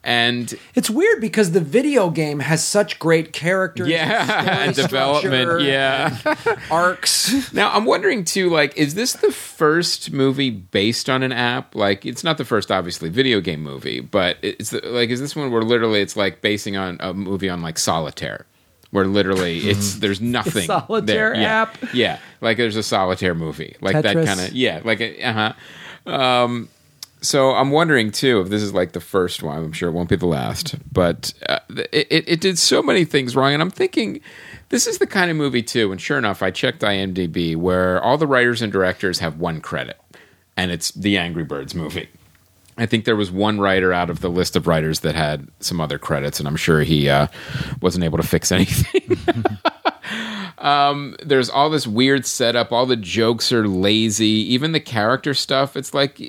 And 0.02 0.54
It's 0.76 0.90
weird 0.90 1.20
because 1.20 1.52
the 1.52 1.60
video 1.60 2.10
game 2.10 2.40
has 2.40 2.64
such 2.64 3.00
great 3.00 3.34
characters, 3.34 3.90
yeah, 3.90 4.24
story 4.42 4.48
and 4.68 4.76
development, 4.76 5.62
yeah. 5.64 6.18
arcs. 6.72 7.52
Now 7.54 7.72
I'm 7.74 7.84
wondering 7.84 8.24
too, 8.24 8.50
like, 8.50 8.78
is 8.78 8.96
this 8.96 9.14
the 9.14 9.32
first 9.32 10.14
movie 10.14 10.52
based 10.52 11.10
on 11.10 11.22
an 11.22 11.34
app? 11.34 11.76
Like, 11.76 12.06
it's 12.06 12.24
not 12.24 12.38
the 12.38 12.46
first, 12.46 12.72
obviously, 12.72 13.10
video 13.10 13.42
game 13.42 13.62
movie, 13.62 14.00
but 14.00 14.38
it's 14.42 14.70
the, 14.70 14.80
like, 14.86 15.10
is 15.10 15.20
this 15.20 15.36
one 15.36 15.52
where 15.52 15.64
literally 15.64 16.00
it's 16.00 16.16
like 16.16 16.42
basing 16.42 16.78
on 16.78 16.98
a 17.02 17.14
movie 17.14 17.50
on 17.50 17.62
like 17.62 17.78
Solitaire, 17.78 18.46
where 18.92 19.06
literally 19.06 19.60
it's 19.60 19.96
there's 19.96 20.22
nothing 20.38 20.66
Solitaire 20.66 21.34
there. 21.34 21.36
Yeah. 21.36 21.62
app? 21.62 21.78
yeah, 21.94 22.20
like 22.42 22.58
there's 22.58 22.76
a 22.76 22.84
Solitaire 22.84 23.36
movie, 23.36 23.76
like 23.82 23.94
that 24.02 24.16
Tetris. 24.16 24.26
kind 24.26 24.40
of 24.42 24.54
yeah, 24.54 24.82
like 24.84 25.02
uh 25.02 25.34
huh. 25.34 26.12
Um, 26.12 26.70
so 27.22 27.52
I'm 27.52 27.72
wondering 27.72 28.12
too 28.12 28.42
if 28.42 28.50
this 28.50 28.62
is 28.62 28.74
like 28.74 28.94
the 28.94 29.02
first 29.02 29.44
one. 29.44 29.58
I'm 29.58 29.72
sure 29.74 29.90
it 29.90 29.92
won't 29.94 30.10
be 30.10 30.16
the 30.16 30.26
last, 30.26 30.76
but 30.92 31.34
uh, 31.48 31.60
it, 31.70 32.08
it 32.10 32.24
it 32.28 32.42
did 32.42 32.58
so 32.58 32.82
many 32.82 33.06
things 33.06 33.36
wrong, 33.36 33.54
and 33.54 33.62
I'm 33.62 33.70
thinking 33.72 34.22
this 34.70 34.88
is 34.88 34.98
the 35.00 35.08
kind 35.08 35.30
of 35.30 35.38
movie 35.38 35.64
too. 35.64 35.92
And 35.92 36.00
sure 36.00 36.18
enough, 36.18 36.42
I 36.42 36.52
checked 36.52 36.82
IMDb 36.82 37.56
where 37.56 38.02
all 38.02 38.18
the 38.18 38.28
writers 38.28 38.62
and 38.62 38.72
directors 38.72 39.20
have 39.20 39.38
one 39.40 39.60
credit, 39.62 40.00
and 40.56 40.72
it's 40.72 40.92
the 40.92 41.18
Angry 41.18 41.44
Birds 41.44 41.76
movie. 41.76 42.08
I 42.80 42.86
think 42.86 43.06
there 43.06 43.16
was 43.16 43.32
one 43.32 43.60
writer 43.60 43.92
out 43.94 44.10
of 44.10 44.22
the 44.22 44.30
list 44.30 44.56
of 44.56 44.68
writers 44.68 45.02
that 45.02 45.16
had 45.16 45.48
some 45.60 45.82
other 45.82 46.00
credits, 46.00 46.40
and 46.40 46.48
I'm 46.48 46.56
sure 46.56 46.82
he 46.82 47.10
uh, 47.10 47.28
wasn't 47.82 48.06
able 48.06 48.18
to 48.18 48.28
fix 48.28 48.52
anything. 48.54 49.18
um, 50.58 51.16
there's 51.24 51.50
all 51.50 51.70
this 51.70 51.86
weird 51.88 52.26
setup. 52.26 52.72
All 52.72 52.86
the 52.86 52.96
jokes 52.96 53.52
are 53.52 53.68
lazy. 53.68 54.26
Even 54.26 54.72
the 54.72 54.80
character 54.80 55.34
stuff. 55.34 55.76
It's 55.76 55.94
like 55.94 56.20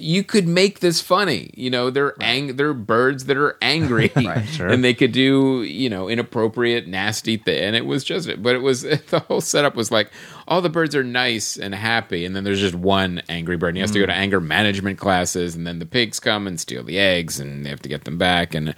you 0.00 0.24
could 0.24 0.46
make 0.46 0.80
this 0.80 1.00
funny. 1.00 1.50
You 1.54 1.70
know, 1.70 1.90
they're 1.90 2.14
ang- 2.20 2.56
they're 2.56 2.74
birds 2.74 3.26
that 3.26 3.36
are 3.36 3.56
angry, 3.60 4.08
sure. 4.52 4.68
and 4.68 4.82
they 4.84 4.94
could 4.94 5.12
do 5.12 5.62
you 5.62 5.90
know 5.90 6.08
inappropriate, 6.08 6.86
nasty 6.86 7.36
thing. 7.36 7.58
And 7.62 7.76
it 7.76 7.86
was 7.86 8.04
just, 8.04 8.28
it 8.28 8.42
but 8.42 8.54
it 8.54 8.60
was 8.60 8.82
the 9.10 9.24
whole 9.28 9.40
setup 9.40 9.74
was 9.74 9.90
like 9.90 10.10
all 10.46 10.62
the 10.62 10.70
birds 10.70 10.96
are 10.96 11.04
nice 11.04 11.56
and 11.58 11.74
happy, 11.74 12.24
and 12.24 12.34
then 12.34 12.44
there's 12.44 12.60
just 12.60 12.74
one 12.74 13.22
angry 13.28 13.56
bird. 13.56 13.68
And 13.68 13.76
he 13.76 13.80
has 13.82 13.90
to 13.90 14.00
go 14.00 14.06
to 14.06 14.12
anger 14.12 14.40
management 14.40 14.98
classes, 14.98 15.54
and 15.54 15.66
then 15.66 15.78
the 15.78 15.86
pigs 15.86 16.18
come 16.18 16.46
and 16.46 16.58
steal 16.58 16.82
the 16.82 16.98
eggs, 16.98 17.38
and 17.38 17.66
they 17.66 17.70
have 17.70 17.82
to 17.82 17.88
get 17.88 18.04
them 18.04 18.18
back. 18.18 18.54
And 18.54 18.74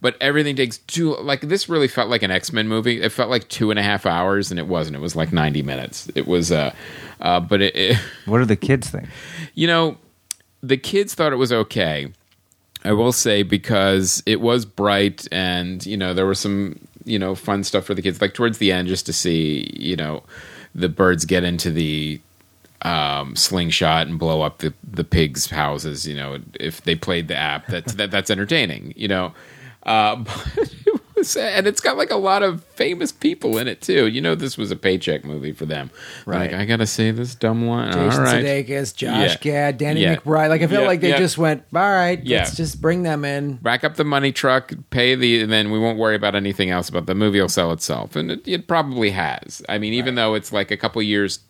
but 0.00 0.16
everything 0.20 0.56
takes 0.56 0.78
two. 0.78 1.16
Like 1.16 1.42
this 1.42 1.68
really 1.68 1.88
felt 1.88 2.10
like 2.10 2.22
an 2.22 2.30
X 2.30 2.52
Men 2.52 2.68
movie. 2.68 3.00
It 3.00 3.12
felt 3.12 3.30
like 3.30 3.48
two 3.48 3.70
and 3.70 3.78
a 3.78 3.82
half 3.82 4.04
hours, 4.06 4.50
and 4.50 4.58
it 4.58 4.66
wasn't. 4.66 4.96
It 4.96 5.00
was 5.00 5.14
like 5.14 5.32
ninety 5.32 5.62
minutes. 5.62 6.10
It 6.14 6.26
was, 6.26 6.50
uh, 6.50 6.74
uh 7.20 7.40
but 7.40 7.62
it, 7.62 7.76
it 7.76 7.96
What 8.26 8.38
do 8.38 8.44
the 8.44 8.56
kids 8.56 8.90
think? 8.90 9.08
you 9.54 9.66
know, 9.66 9.96
the 10.62 10.76
kids 10.76 11.14
thought 11.14 11.32
it 11.32 11.36
was 11.36 11.52
okay. 11.52 12.12
I 12.84 12.92
will 12.92 13.12
say 13.12 13.42
because 13.42 14.22
it 14.26 14.40
was 14.40 14.64
bright 14.64 15.26
and 15.30 15.84
you 15.86 15.96
know 15.96 16.14
there 16.14 16.26
was 16.26 16.40
some 16.40 16.78
you 17.04 17.18
know 17.18 17.34
fun 17.34 17.64
stuff 17.64 17.84
for 17.84 17.94
the 17.94 18.02
kids 18.02 18.20
like 18.20 18.34
towards 18.34 18.58
the 18.58 18.72
end 18.72 18.88
just 18.88 19.06
to 19.06 19.12
see 19.12 19.70
you 19.76 19.96
know 19.96 20.22
the 20.74 20.88
birds 20.88 21.24
get 21.24 21.44
into 21.44 21.70
the 21.70 22.20
um, 22.82 23.36
slingshot 23.36 24.06
and 24.08 24.18
blow 24.18 24.42
up 24.42 24.58
the 24.58 24.74
the 24.82 25.04
pigs' 25.04 25.50
houses. 25.50 26.06
You 26.06 26.16
know 26.16 26.38
if 26.58 26.82
they 26.82 26.94
played 26.94 27.28
the 27.28 27.36
app 27.36 27.66
that, 27.68 28.10
that's 28.10 28.30
entertaining. 28.30 28.92
You 28.96 29.08
know. 29.08 29.34
Uh, 29.84 30.16
but 30.16 30.74
it 30.86 31.01
and 31.36 31.66
it's 31.66 31.80
got 31.80 31.96
like 31.96 32.10
a 32.10 32.16
lot 32.16 32.42
of 32.42 32.62
famous 32.64 33.12
people 33.12 33.58
in 33.58 33.68
it 33.68 33.80
too. 33.80 34.06
You 34.06 34.20
know, 34.20 34.34
this 34.34 34.56
was 34.56 34.70
a 34.70 34.76
paycheck 34.76 35.24
movie 35.24 35.52
for 35.52 35.66
them. 35.66 35.90
Right. 36.26 36.50
Like, 36.50 36.60
I 36.60 36.64
gotta 36.64 36.86
say 36.86 37.10
this 37.10 37.34
dumb 37.34 37.66
line. 37.66 37.92
Jason 37.92 38.20
All 38.20 38.26
right. 38.26 38.44
Sudeikis, 38.44 38.94
Josh 38.94 39.10
Yeah. 39.30 39.36
Gad, 39.40 39.78
Danny 39.78 40.02
Yeah. 40.02 40.16
McBride. 40.16 40.48
Like 40.48 40.62
I 40.62 40.66
feel 40.66 40.80
Yeah, 40.82 40.86
like 40.86 41.00
they 41.00 41.10
yeah. 41.10 41.18
just 41.18 41.38
went, 41.38 41.62
all 41.74 41.80
right, 41.80 42.22
Yeah. 42.24 42.38
let's 42.38 42.56
just 42.56 42.80
bring 42.80 43.02
them 43.02 43.24
in. 43.24 43.58
Rack 43.62 43.84
up 43.84 43.96
the 43.96 44.04
money 44.04 44.32
truck, 44.32 44.72
pay 44.90 45.14
the, 45.14 45.42
and 45.42 45.52
then 45.52 45.70
we 45.70 45.78
won't 45.78 45.98
worry 45.98 46.16
about 46.16 46.34
anything 46.34 46.70
else. 46.70 46.90
But 46.90 47.06
the 47.06 47.14
movie 47.14 47.40
will 47.40 47.48
sell 47.48 47.72
itself, 47.72 48.16
and 48.16 48.30
it, 48.30 48.46
it 48.46 48.66
probably 48.68 49.10
has. 49.10 49.62
I 49.68 49.78
mean, 49.78 49.92
even 49.94 50.14
though 50.14 50.34
it's 50.34 50.52
like 50.52 50.70
a 50.70 50.76
couple 50.76 51.02
years 51.02 51.40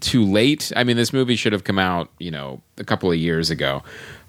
too 0.00 0.24
late. 0.24 0.72
I 0.76 0.82
mean, 0.84 0.96
this 0.96 1.12
movie 1.12 1.36
should 1.36 1.52
have 1.52 1.64
come 1.64 1.78
out, 1.78 2.10
you 2.18 2.30
know, 2.30 2.62
a 2.78 2.84
couple 2.84 3.10
of 3.12 3.18
years 3.18 3.50
ago. 3.50 3.82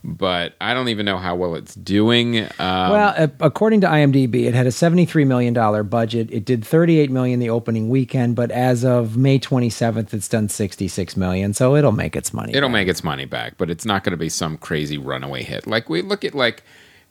But 0.08 0.54
I 0.62 0.76
don't 0.76 0.90
even 0.90 1.06
know 1.06 1.18
how 1.18 1.36
well 1.36 1.56
it's 1.56 1.74
doing. 1.74 2.44
Um, 2.44 2.50
Well, 2.60 3.32
according 3.40 3.82
to 3.82 3.88
IMDb, 3.88 4.46
it 4.46 4.54
had 4.54 4.68
a 4.68 4.70
$73 4.70 5.26
million 5.26 5.54
budget. 5.88 6.30
It 6.32 6.46
did 6.46 6.64
38 6.64 7.10
million 7.10 7.40
the 7.40 7.50
opening 7.50 7.90
weekend, 7.90 8.36
but 8.36 8.52
as 8.52 8.86
of 8.86 9.18
May 9.18 9.40
27th, 9.40 10.14
it's 10.14 10.30
done 10.30 10.48
66 10.48 11.18
million, 11.18 11.54
so 11.56 11.76
it'll 11.76 11.92
make 11.92 12.16
its 12.16 12.34
money. 12.34 12.54
it'll 12.54 12.70
back. 12.70 12.74
make 12.74 12.88
its 12.88 13.04
money 13.04 13.26
back, 13.26 13.58
but 13.58 13.72
it's 13.72 13.86
not 13.86 14.04
going 14.04 14.12
to 14.12 14.18
be 14.18 14.30
some 14.30 14.58
crazy 14.58 15.00
runaway 15.00 15.42
hit. 15.42 15.66
Like 15.66 15.90
we 15.90 16.04
look 16.04 16.24
at 16.24 16.36
like 16.36 16.64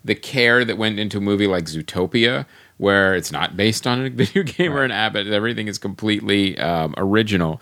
the 0.04 0.14
care 0.14 0.64
that 0.64 0.78
went 0.78 0.98
into 0.98 1.18
a 1.18 1.20
movie 1.20 1.46
like 1.48 1.64
Zootopia, 1.64 2.46
where 2.76 3.14
it's 3.14 3.32
not 3.32 3.56
based 3.56 3.86
on 3.86 4.04
a 4.04 4.10
video 4.10 4.42
game 4.44 4.72
or 4.72 4.82
an 4.84 4.90
app, 4.90 5.14
but 5.14 5.26
everything 5.26 5.66
is 5.66 5.78
completely 5.78 6.56
um, 6.58 6.94
original. 6.96 7.60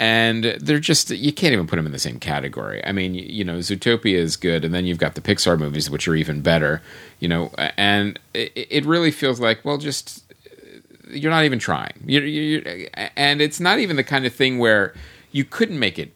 And 0.00 0.44
they're 0.58 0.80
just 0.80 1.10
you 1.10 1.30
can't 1.30 1.52
even 1.52 1.66
put 1.66 1.76
them 1.76 1.84
in 1.84 1.92
the 1.92 1.98
same 1.98 2.18
category. 2.18 2.82
I 2.86 2.90
mean, 2.90 3.14
you, 3.14 3.44
know, 3.44 3.58
Zootopia 3.58 4.14
is 4.14 4.34
good, 4.34 4.64
and 4.64 4.72
then 4.72 4.86
you've 4.86 4.96
got 4.96 5.14
the 5.14 5.20
Pixar 5.20 5.58
movies, 5.58 5.90
which 5.90 6.08
are 6.08 6.14
even 6.14 6.40
better. 6.40 6.80
You 7.18 7.28
know, 7.28 7.52
and 7.76 8.18
it, 8.32 8.50
it 8.54 8.86
really 8.86 9.10
feels 9.10 9.40
like 9.40 9.62
well, 9.62 9.76
just 9.76 10.24
you're 11.10 11.30
not 11.30 11.44
even 11.44 11.58
trying. 11.58 11.92
You're, 12.06 12.24
you're, 12.24 12.88
and 13.14 13.42
it's 13.42 13.60
not 13.60 13.78
even 13.78 13.96
the 13.96 14.04
kind 14.04 14.24
of 14.24 14.34
thing 14.34 14.58
where 14.58 14.94
you 15.32 15.44
couldn't 15.44 15.78
make 15.78 15.98
it 15.98 16.14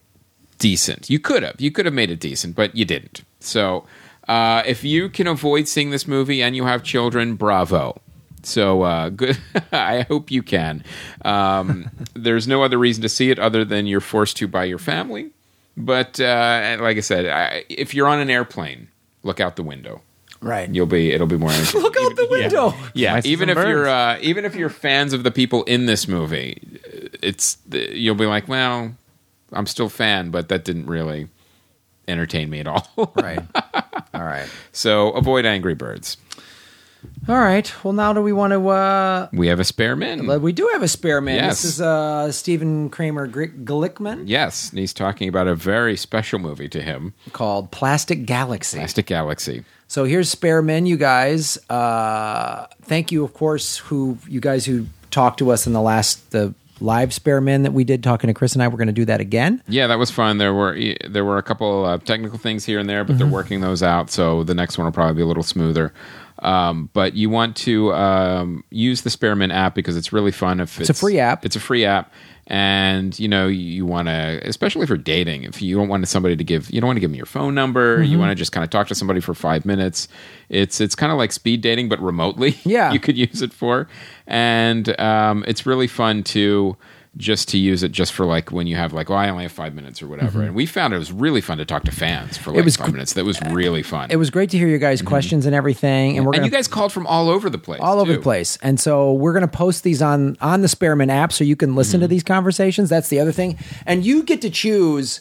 decent. 0.58 1.10
You 1.10 1.18
could 1.18 1.42
have. 1.42 1.60
You 1.60 1.70
could 1.70 1.84
have 1.84 1.94
made 1.94 2.10
it 2.10 2.20
decent, 2.20 2.56
but 2.56 2.74
you 2.74 2.84
didn't. 2.84 3.22
So 3.40 3.84
uh, 4.28 4.62
if 4.64 4.82
you 4.84 5.08
can 5.08 5.26
avoid 5.26 5.68
seeing 5.68 5.90
this 5.90 6.08
movie 6.08 6.42
and 6.42 6.56
you 6.56 6.64
have 6.64 6.82
children, 6.82 7.34
bravo. 7.34 8.00
So 8.44 8.82
uh, 8.82 9.08
good. 9.08 9.38
I 9.72 10.02
hope 10.02 10.30
you 10.30 10.42
can. 10.42 10.84
Um, 11.24 11.90
there's 12.14 12.46
no 12.46 12.62
other 12.62 12.78
reason 12.78 13.02
to 13.02 13.08
see 13.08 13.30
it 13.30 13.38
other 13.38 13.64
than 13.64 13.86
you're 13.86 14.00
forced 14.00 14.36
to 14.38 14.48
by 14.48 14.64
your 14.64 14.78
family. 14.78 15.30
But 15.76 16.20
uh, 16.20 16.78
like 16.80 16.96
I 16.96 17.00
said, 17.00 17.26
I, 17.26 17.64
if 17.68 17.94
you're 17.94 18.06
on 18.06 18.20
an 18.20 18.30
airplane, 18.30 18.88
look 19.22 19.40
out 19.40 19.56
the 19.56 19.62
window. 19.62 20.02
Right. 20.40 20.72
You'll 20.72 20.86
be. 20.86 21.10
It'll 21.10 21.26
be 21.26 21.38
more. 21.38 21.50
entertaining. 21.52 21.82
Look 21.82 21.96
out 21.96 22.16
the 22.16 22.28
window. 22.30 22.74
Yeah, 22.92 23.14
Mice 23.14 23.26
even 23.26 23.48
and 23.48 23.58
if 23.58 23.66
you're 23.66 23.88
uh, 23.88 24.18
even 24.20 24.44
if 24.44 24.54
you're 24.54 24.68
fans 24.68 25.12
of 25.12 25.22
the 25.22 25.30
people 25.30 25.64
in 25.64 25.86
this 25.86 26.06
movie, 26.06 26.60
it's 27.22 27.56
you'll 27.70 28.14
be 28.14 28.26
like, 28.26 28.46
well, 28.46 28.94
I'm 29.52 29.66
still 29.66 29.86
a 29.86 29.90
fan, 29.90 30.30
but 30.30 30.50
that 30.50 30.64
didn't 30.64 30.86
really 30.86 31.28
entertain 32.06 32.50
me 32.50 32.60
at 32.60 32.66
all. 32.66 32.86
Right. 33.16 33.40
All 34.12 34.22
right. 34.22 34.48
so 34.72 35.10
avoid 35.12 35.46
Angry 35.46 35.74
Birds. 35.74 36.18
All 37.28 37.38
right. 37.38 37.72
Well, 37.82 37.92
now 37.94 38.12
do 38.12 38.20
we 38.20 38.32
want 38.32 38.52
to? 38.52 38.68
Uh, 38.68 39.28
We 39.32 39.46
have 39.48 39.58
a 39.60 39.62
SpareMin. 39.62 40.40
we 40.40 40.52
do 40.52 40.68
have 40.74 40.82
a 40.82 40.86
SpareMin. 40.86 41.36
Yes. 41.36 41.62
This 41.62 41.74
is 41.74 41.80
uh, 41.80 42.30
Stephen 42.32 42.90
Kramer 42.90 43.26
Glickman 43.28 44.24
yes, 44.26 44.70
and 44.70 44.78
he's 44.78 44.92
talking 44.92 45.28
about 45.28 45.46
a 45.46 45.54
very 45.54 45.96
special 45.96 46.38
movie 46.38 46.68
to 46.68 46.82
him, 46.82 47.14
called 47.32 47.70
Plastic 47.70 48.26
Galaxy. 48.26 48.76
Plastic 48.78 49.06
Galaxy. 49.06 49.64
So 49.88 50.04
here's 50.04 50.34
SpareMin, 50.34 50.86
you 50.86 50.96
guys. 50.96 51.56
Uh, 51.70 52.66
thank 52.82 53.12
you, 53.12 53.24
of 53.24 53.32
course, 53.34 53.78
who 53.78 54.18
you 54.28 54.40
guys 54.40 54.66
who 54.66 54.86
talked 55.10 55.38
to 55.38 55.50
us 55.50 55.66
in 55.66 55.72
the 55.72 55.80
last 55.82 56.30
the 56.32 56.54
live 56.80 57.10
SpareMin 57.10 57.62
that 57.62 57.72
we 57.72 57.84
did 57.84 58.02
talking 58.02 58.28
to 58.28 58.34
Chris 58.34 58.52
and 58.54 58.62
I. 58.62 58.68
We're 58.68 58.76
going 58.78 58.88
to 58.88 58.92
do 58.92 59.04
that 59.04 59.20
again. 59.20 59.62
Yeah, 59.68 59.86
that 59.86 59.98
was 59.98 60.10
fun. 60.10 60.38
There 60.38 60.52
were 60.52 60.76
there 61.08 61.24
were 61.24 61.38
a 61.38 61.42
couple 61.42 61.84
uh, 61.84 61.98
technical 61.98 62.38
things 62.38 62.64
here 62.64 62.78
and 62.80 62.88
there, 62.88 63.04
but 63.04 63.12
Mm-hmm. 63.14 63.18
they're 63.20 63.32
working 63.32 63.60
those 63.60 63.82
out. 63.82 64.10
So 64.10 64.42
the 64.42 64.54
next 64.54 64.76
one 64.76 64.84
will 64.86 64.92
probably 64.92 65.14
be 65.14 65.22
a 65.22 65.26
little 65.26 65.42
smoother. 65.44 65.92
Um, 66.40 66.90
but 66.92 67.14
you 67.14 67.30
want 67.30 67.56
to 67.58 67.92
um, 67.94 68.64
use 68.70 69.02
the 69.02 69.10
SpareMin 69.10 69.52
app 69.52 69.74
because 69.74 69.96
it's 69.96 70.12
really 70.12 70.32
fun. 70.32 70.60
If 70.60 70.80
it's, 70.80 70.90
a 70.90 70.94
free 70.94 71.18
app. 71.18 71.44
it's 71.44 71.56
a 71.56 71.60
free 71.60 71.84
app, 71.84 72.12
and 72.48 73.18
you 73.18 73.28
know 73.28 73.46
you 73.46 73.86
want 73.86 74.08
to, 74.08 74.40
especially 74.42 74.86
for 74.86 74.96
dating. 74.96 75.44
If 75.44 75.62
you 75.62 75.76
don't 75.76 75.88
want 75.88 76.06
somebody 76.08 76.36
to 76.36 76.44
give, 76.44 76.70
you 76.70 76.80
don't 76.80 76.88
want 76.88 76.96
to 76.96 77.00
give 77.00 77.10
them 77.10 77.16
your 77.16 77.26
phone 77.26 77.54
number. 77.54 77.98
Mm-hmm. 77.98 78.12
You 78.12 78.18
want 78.18 78.30
to 78.30 78.34
just 78.34 78.52
kind 78.52 78.64
of 78.64 78.70
talk 78.70 78.88
to 78.88 78.94
somebody 78.94 79.20
for 79.20 79.34
five 79.34 79.64
minutes. 79.64 80.08
It's 80.48 80.80
it's 80.80 80.94
kind 80.94 81.12
of 81.12 81.18
like 81.18 81.30
speed 81.30 81.60
dating, 81.60 81.88
but 81.88 82.00
remotely. 82.00 82.58
Yeah. 82.64 82.92
you 82.92 82.98
could 82.98 83.16
use 83.16 83.40
it 83.40 83.52
for, 83.52 83.88
and 84.26 84.98
um, 85.00 85.44
it's 85.46 85.66
really 85.66 85.86
fun 85.86 86.24
to 86.24 86.76
just 87.16 87.48
to 87.50 87.58
use 87.58 87.84
it 87.84 87.92
just 87.92 88.12
for 88.12 88.26
like 88.26 88.50
when 88.50 88.66
you 88.66 88.74
have 88.74 88.92
like 88.92 89.08
oh 89.08 89.14
I 89.14 89.28
only 89.28 89.44
have 89.44 89.52
five 89.52 89.72
minutes 89.74 90.02
or 90.02 90.08
whatever. 90.08 90.42
And 90.42 90.54
we 90.54 90.66
found 90.66 90.92
it 90.92 90.98
was 90.98 91.12
really 91.12 91.40
fun 91.40 91.58
to 91.58 91.64
talk 91.64 91.84
to 91.84 91.92
fans 91.92 92.36
for 92.36 92.50
like 92.50 92.58
Mm-hmm. 92.58 92.64
was 92.64 92.76
five 92.76 92.92
minutes. 92.92 93.12
That 93.12 93.24
was 93.24 93.40
really 93.50 93.82
fun. 93.84 94.10
It 94.10 94.16
was 94.16 94.30
great 94.30 94.50
to 94.50 94.58
hear 94.58 94.66
your 94.66 94.78
guys' 94.80 95.00
questions 95.00 95.46
and 95.46 95.54
everything, 95.54 96.16
and 96.16 96.26
we're 96.26 96.32
Mm-hmm. 96.32 96.34
and 96.34 96.42
gonna 96.42 96.46
you 96.46 96.50
guys 96.50 96.66
called 96.68 96.92
from 96.92 97.06
all 97.06 97.28
over 97.28 97.48
the 97.48 97.58
place. 97.58 97.80
all 97.80 98.00
over 98.00 98.10
too. 98.12 98.16
the 98.16 98.22
place. 98.22 98.58
And 98.62 98.80
so 98.80 99.12
we're 99.12 99.32
going 99.32 99.42
to 99.48 99.56
post 99.56 99.84
these 99.84 100.02
on 100.02 100.36
on 100.40 100.62
the 100.62 100.66
SpareMin 100.68 101.08
app 101.10 101.32
so 101.32 101.44
you 101.44 101.54
can 101.56 101.74
listen 101.76 101.98
Mm-hmm. 101.98 102.04
to 102.04 102.08
these 102.08 102.22
conversations. 102.24 102.88
That's 102.90 103.08
the 103.08 103.20
other 103.20 103.32
thing. 103.32 103.58
And 103.86 104.04
you 104.04 104.22
get 104.24 104.40
to 104.42 104.50
choose 104.50 105.20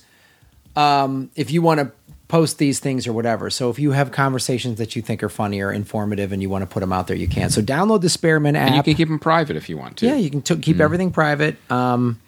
um, 0.75 1.29
if 1.35 1.51
you 1.51 1.61
want 1.61 1.79
to 1.81 1.91
post 2.33 2.57
these 2.57 2.79
things 2.79 3.05
or 3.05 3.13
whatever. 3.13 3.51
So 3.51 3.69
if 3.69 3.77
you 3.77 3.91
have 3.91 4.11
conversations 4.11 4.79
that 4.79 4.95
you 4.95 5.03
think 5.03 5.21
are 5.21 5.29
funny 5.29 5.61
or 5.61 5.71
informative 5.71 6.31
and 6.31 6.41
you 6.41 6.49
want 6.49 6.63
to 6.63 6.65
put 6.73 6.79
them 6.79 6.91
out 6.91 7.05
there, 7.07 7.15
you 7.15 7.27
can. 7.27 7.51
So 7.51 7.61
download 7.61 8.01
the 8.01 8.07
SpareMin 8.07 8.55
app. 8.57 8.67
And 8.67 8.75
you 8.75 8.81
can 8.81 8.95
keep 8.95 9.07
them 9.07 9.19
private 9.19 9.55
if 9.55 9.69
you 9.69 9.77
want 9.77 9.97
to. 9.97 10.07
yeah, 10.07 10.15
you 10.15 10.31
can 10.31 10.41
t- 10.41 10.55
keep 10.55 10.75
Mm-hmm. 10.77 10.81
everything 10.81 11.11
private. 11.11 11.57
Um, 11.71 12.19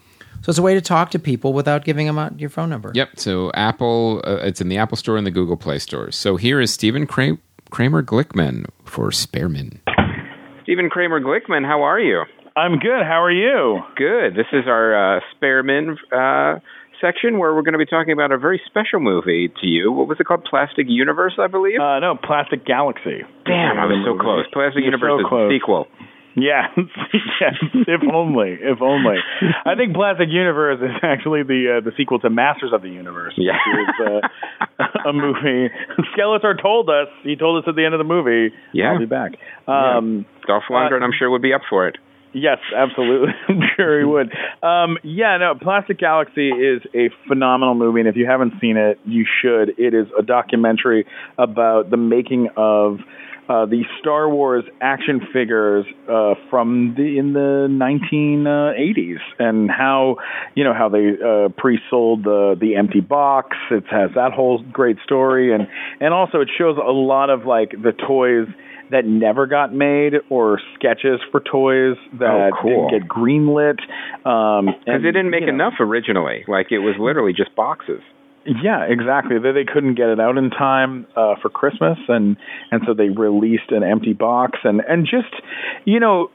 so 0.42 0.50
it's 0.50 0.58
a 0.58 0.62
way 0.62 0.74
to 0.74 0.80
talk 0.80 1.10
to 1.10 1.18
people 1.18 1.52
without 1.52 1.84
giving 1.84 2.06
them 2.06 2.18
out 2.20 2.38
your 2.38 2.50
phone 2.50 2.70
number. 2.70 2.92
Yep. 2.94 3.18
So 3.18 3.50
Apple, 3.54 4.22
uh, 4.24 4.36
it's 4.44 4.60
in 4.60 4.68
the 4.68 4.78
Apple 4.78 4.96
Store 4.96 5.16
and 5.16 5.26
the 5.26 5.32
Google 5.32 5.56
Play 5.56 5.80
Store. 5.80 6.12
So 6.12 6.36
here 6.36 6.60
is 6.60 6.72
Stephen 6.72 7.04
Kra- 7.08 7.38
Kramer 7.70 8.04
Glickman 8.04 8.66
for 8.84 9.10
SpareMin. 9.10 9.78
Stephen 10.62 10.88
Kramer 10.88 11.20
Glickman, 11.20 11.64
how 11.66 11.82
are 11.82 11.98
you? 11.98 12.22
I'm 12.54 12.78
good. 12.78 13.02
How 13.04 13.22
are 13.24 13.32
you? 13.32 13.80
Good. 13.96 14.34
This 14.36 14.46
is 14.52 14.68
our 14.68 15.16
uh, 15.16 15.20
SpareMin 15.34 15.96
uh, 16.12 16.60
section 17.00 17.38
where 17.38 17.54
we're 17.54 17.62
going 17.62 17.74
to 17.74 17.78
be 17.78 17.86
talking 17.86 18.12
about 18.12 18.32
a 18.32 18.38
very 18.38 18.60
special 18.66 19.00
movie 19.00 19.48
to 19.60 19.66
you. 19.66 19.92
What 19.92 20.08
was 20.08 20.18
it 20.20 20.24
called? 20.24 20.44
Plastic 20.44 20.86
Universe, 20.88 21.34
I 21.38 21.46
believe. 21.46 21.80
Uh, 21.80 21.98
no, 22.00 22.16
Plastic 22.22 22.64
Galaxy. 22.64 23.22
Damn, 23.44 23.78
I 23.78 23.86
was 23.86 24.02
so 24.04 24.18
close. 24.20 24.44
Plastic 24.52 24.82
You're 24.84 24.92
Universe 24.96 25.12
so 25.16 25.20
is 25.20 25.26
close. 25.28 25.52
sequel. 25.52 25.86
Yeah, 26.36 26.68
yes. 27.40 27.54
If 27.88 28.02
only, 28.12 28.58
if 28.60 28.82
only. 28.82 29.16
I 29.64 29.74
think 29.74 29.94
Plastic 29.94 30.28
Universe 30.28 30.78
is 30.82 30.94
actually 31.02 31.44
the 31.44 31.78
uh, 31.78 31.80
the 31.80 31.92
sequel 31.96 32.18
to 32.20 32.28
Masters 32.28 32.72
of 32.74 32.82
the 32.82 32.90
Universe. 32.90 33.32
Yeah. 33.38 33.56
which 33.72 33.88
is 33.88 34.20
uh, 34.84 35.08
a 35.08 35.12
movie. 35.14 35.72
Skeletor 36.12 36.60
told 36.60 36.90
us. 36.90 37.08
He 37.24 37.36
told 37.36 37.64
us 37.64 37.68
at 37.68 37.74
the 37.74 37.86
end 37.86 37.94
of 37.94 37.98
the 37.98 38.04
movie. 38.04 38.54
Yeah. 38.74 38.92
I'll 38.92 38.98
be 38.98 39.06
back. 39.06 39.32
Um, 39.66 40.26
Dolph 40.46 40.64
Lundgren, 40.70 41.00
I'm 41.02 41.12
sure, 41.18 41.30
would 41.30 41.40
be 41.40 41.54
up 41.54 41.62
for 41.70 41.88
it. 41.88 41.96
Yes, 42.36 42.58
absolutely. 42.76 43.30
I'm 43.48 43.62
sure 43.76 43.98
he 43.98 44.04
would. 44.04 44.30
Um, 44.62 44.98
yeah, 45.02 45.38
no, 45.38 45.54
Plastic 45.58 45.98
Galaxy 45.98 46.50
is 46.50 46.82
a 46.94 47.08
phenomenal 47.26 47.74
movie, 47.74 48.00
and 48.00 48.08
if 48.08 48.14
you 48.14 48.26
haven't 48.26 48.52
seen 48.60 48.76
it, 48.76 49.00
you 49.06 49.24
should. 49.40 49.70
It 49.78 49.94
is 49.94 50.06
a 50.18 50.22
documentary 50.22 51.06
about 51.38 51.88
the 51.88 51.96
making 51.96 52.50
of 52.58 52.98
uh, 53.48 53.66
the 53.66 53.84
Star 54.00 54.28
Wars 54.28 54.64
action 54.80 55.20
figures 55.32 55.84
uh, 56.08 56.34
from 56.50 56.94
the 56.96 57.18
in 57.18 57.32
the 57.32 57.68
1980s, 57.70 59.20
and 59.38 59.70
how 59.70 60.16
you 60.54 60.64
know 60.64 60.74
how 60.74 60.88
they 60.88 61.10
uh, 61.24 61.48
pre-sold 61.56 62.24
the 62.24 62.56
the 62.60 62.76
empty 62.76 63.00
box. 63.00 63.56
It 63.70 63.84
has 63.90 64.10
that 64.14 64.32
whole 64.32 64.62
great 64.72 64.96
story, 65.04 65.54
and 65.54 65.68
and 66.00 66.12
also 66.12 66.40
it 66.40 66.48
shows 66.56 66.76
a 66.76 66.90
lot 66.92 67.30
of 67.30 67.46
like 67.46 67.70
the 67.70 67.92
toys 67.92 68.48
that 68.90 69.04
never 69.04 69.46
got 69.46 69.74
made 69.74 70.12
or 70.30 70.60
sketches 70.74 71.20
for 71.32 71.40
toys 71.40 71.96
that 72.20 72.52
Oh, 72.52 72.56
cool. 72.62 72.88
didn't 72.88 73.00
get 73.00 73.08
greenlit. 73.08 73.80
Um, 74.24 74.66
Because 74.66 74.82
and, 74.86 75.04
they 75.04 75.10
didn't 75.10 75.30
make 75.30 75.40
you 75.40 75.46
know, 75.48 75.54
enough 75.54 75.74
originally. 75.80 76.44
Like, 76.46 76.70
it 76.70 76.78
was 76.78 76.94
literally 76.98 77.32
just 77.32 77.54
boxes. 77.56 78.00
Yeah, 78.62 78.84
exactly. 78.84 79.38
They, 79.38 79.52
they 79.52 79.64
couldn't 79.64 79.94
get 79.96 80.08
it 80.08 80.20
out 80.20 80.38
in 80.38 80.50
time 80.50 81.06
uh, 81.16 81.34
for 81.42 81.48
Christmas, 81.48 81.98
and 82.08 82.36
and 82.70 82.82
so 82.86 82.94
they 82.94 83.08
released 83.08 83.70
an 83.70 83.82
empty 83.82 84.12
box, 84.12 84.60
and 84.62 84.80
and 84.88 85.04
just 85.04 85.34
you 85.84 85.98
know, 85.98 86.30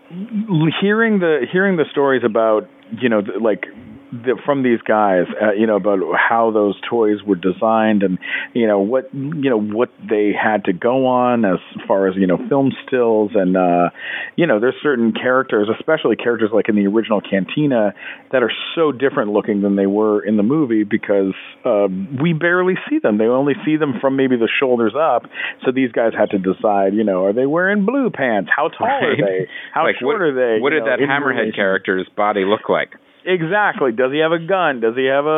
hearing 0.81 1.19
the 1.19 1.45
hearing 1.51 1.77
the 1.77 1.85
stories 1.91 2.23
about 2.25 2.69
you 3.01 3.09
know 3.09 3.21
like. 3.41 3.65
The, 4.11 4.37
from 4.45 4.63
these 4.63 4.81
guys, 4.81 5.25
uh, 5.41 5.53
you 5.53 5.65
know 5.65 5.77
about 5.77 5.99
how 6.17 6.51
those 6.51 6.75
toys 6.89 7.23
were 7.25 7.35
designed, 7.35 8.03
and 8.03 8.19
you 8.53 8.67
know 8.67 8.79
what 8.79 9.13
you 9.13 9.49
know 9.49 9.59
what 9.59 9.89
they 10.07 10.31
had 10.33 10.65
to 10.65 10.73
go 10.73 11.07
on 11.07 11.45
as 11.45 11.59
far 11.87 12.07
as 12.07 12.15
you 12.17 12.27
know 12.27 12.37
film 12.49 12.71
stills, 12.85 13.31
and 13.35 13.55
uh, 13.55 13.89
you 14.35 14.45
know 14.45 14.59
there's 14.59 14.75
certain 14.83 15.13
characters, 15.13 15.69
especially 15.79 16.17
characters 16.17 16.49
like 16.53 16.67
in 16.67 16.75
the 16.75 16.87
original 16.87 17.21
Cantina, 17.21 17.93
that 18.31 18.43
are 18.43 18.51
so 18.75 18.91
different 18.91 19.31
looking 19.31 19.61
than 19.61 19.77
they 19.77 19.87
were 19.87 20.21
in 20.21 20.35
the 20.35 20.43
movie 20.43 20.83
because 20.83 21.33
uh, 21.63 21.87
we 22.21 22.33
barely 22.33 22.75
see 22.89 22.99
them. 22.99 23.17
They 23.17 23.25
only 23.25 23.53
see 23.65 23.77
them 23.77 23.93
from 24.01 24.17
maybe 24.17 24.35
the 24.35 24.49
shoulders 24.59 24.93
up. 24.93 25.23
So 25.65 25.71
these 25.71 25.91
guys 25.91 26.11
had 26.17 26.31
to 26.31 26.37
decide, 26.37 26.93
you 26.93 27.03
know, 27.03 27.25
are 27.25 27.33
they 27.33 27.45
wearing 27.45 27.85
blue 27.85 28.09
pants? 28.09 28.49
How 28.53 28.67
tall 28.67 28.87
are 28.87 29.15
they? 29.15 29.47
How 29.73 29.85
like, 29.85 29.95
short 29.99 30.19
what, 30.19 30.21
are 30.21 30.33
they? 30.33 30.61
What 30.61 30.71
did 30.71 30.83
know, 30.83 30.97
that 30.97 30.99
Hammerhead 30.99 31.55
character's 31.55 32.07
body 32.15 32.43
look 32.45 32.67
like? 32.69 32.89
Exactly. 33.25 33.91
Does 33.91 34.11
he 34.11 34.19
have 34.19 34.31
a 34.31 34.39
gun? 34.39 34.79
Does 34.79 34.95
he 34.95 35.05
have 35.05 35.25
a, 35.25 35.29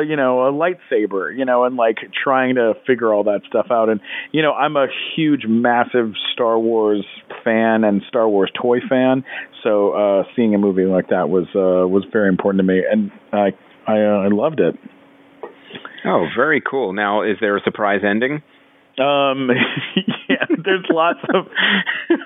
a 0.00 0.04
you 0.06 0.16
know 0.16 0.46
a 0.46 0.52
lightsaber? 0.52 1.36
You 1.36 1.44
know, 1.44 1.64
and 1.64 1.76
like 1.76 1.96
trying 2.22 2.56
to 2.56 2.74
figure 2.86 3.12
all 3.14 3.24
that 3.24 3.40
stuff 3.48 3.68
out. 3.70 3.88
And 3.88 4.00
you 4.32 4.42
know, 4.42 4.52
I'm 4.52 4.76
a 4.76 4.86
huge, 5.16 5.44
massive 5.46 6.12
Star 6.34 6.58
Wars 6.58 7.04
fan 7.42 7.84
and 7.84 8.02
Star 8.08 8.28
Wars 8.28 8.50
toy 8.60 8.78
fan. 8.88 9.24
So 9.62 9.92
uh, 9.92 10.24
seeing 10.36 10.54
a 10.54 10.58
movie 10.58 10.84
like 10.84 11.08
that 11.08 11.30
was 11.30 11.46
uh, 11.54 11.88
was 11.88 12.04
very 12.12 12.28
important 12.28 12.60
to 12.60 12.66
me, 12.66 12.82
and 12.90 13.10
I 13.32 13.52
I, 13.86 14.00
uh, 14.00 14.24
I 14.24 14.28
loved 14.28 14.60
it. 14.60 14.76
Oh, 16.04 16.26
very 16.36 16.60
cool. 16.60 16.92
Now, 16.92 17.22
is 17.22 17.36
there 17.40 17.56
a 17.56 17.60
surprise 17.62 18.00
ending? 18.08 18.42
Um, 18.98 19.48
yeah, 20.28 20.44
there's 20.62 20.84
lots 20.90 21.20
of 21.32 21.46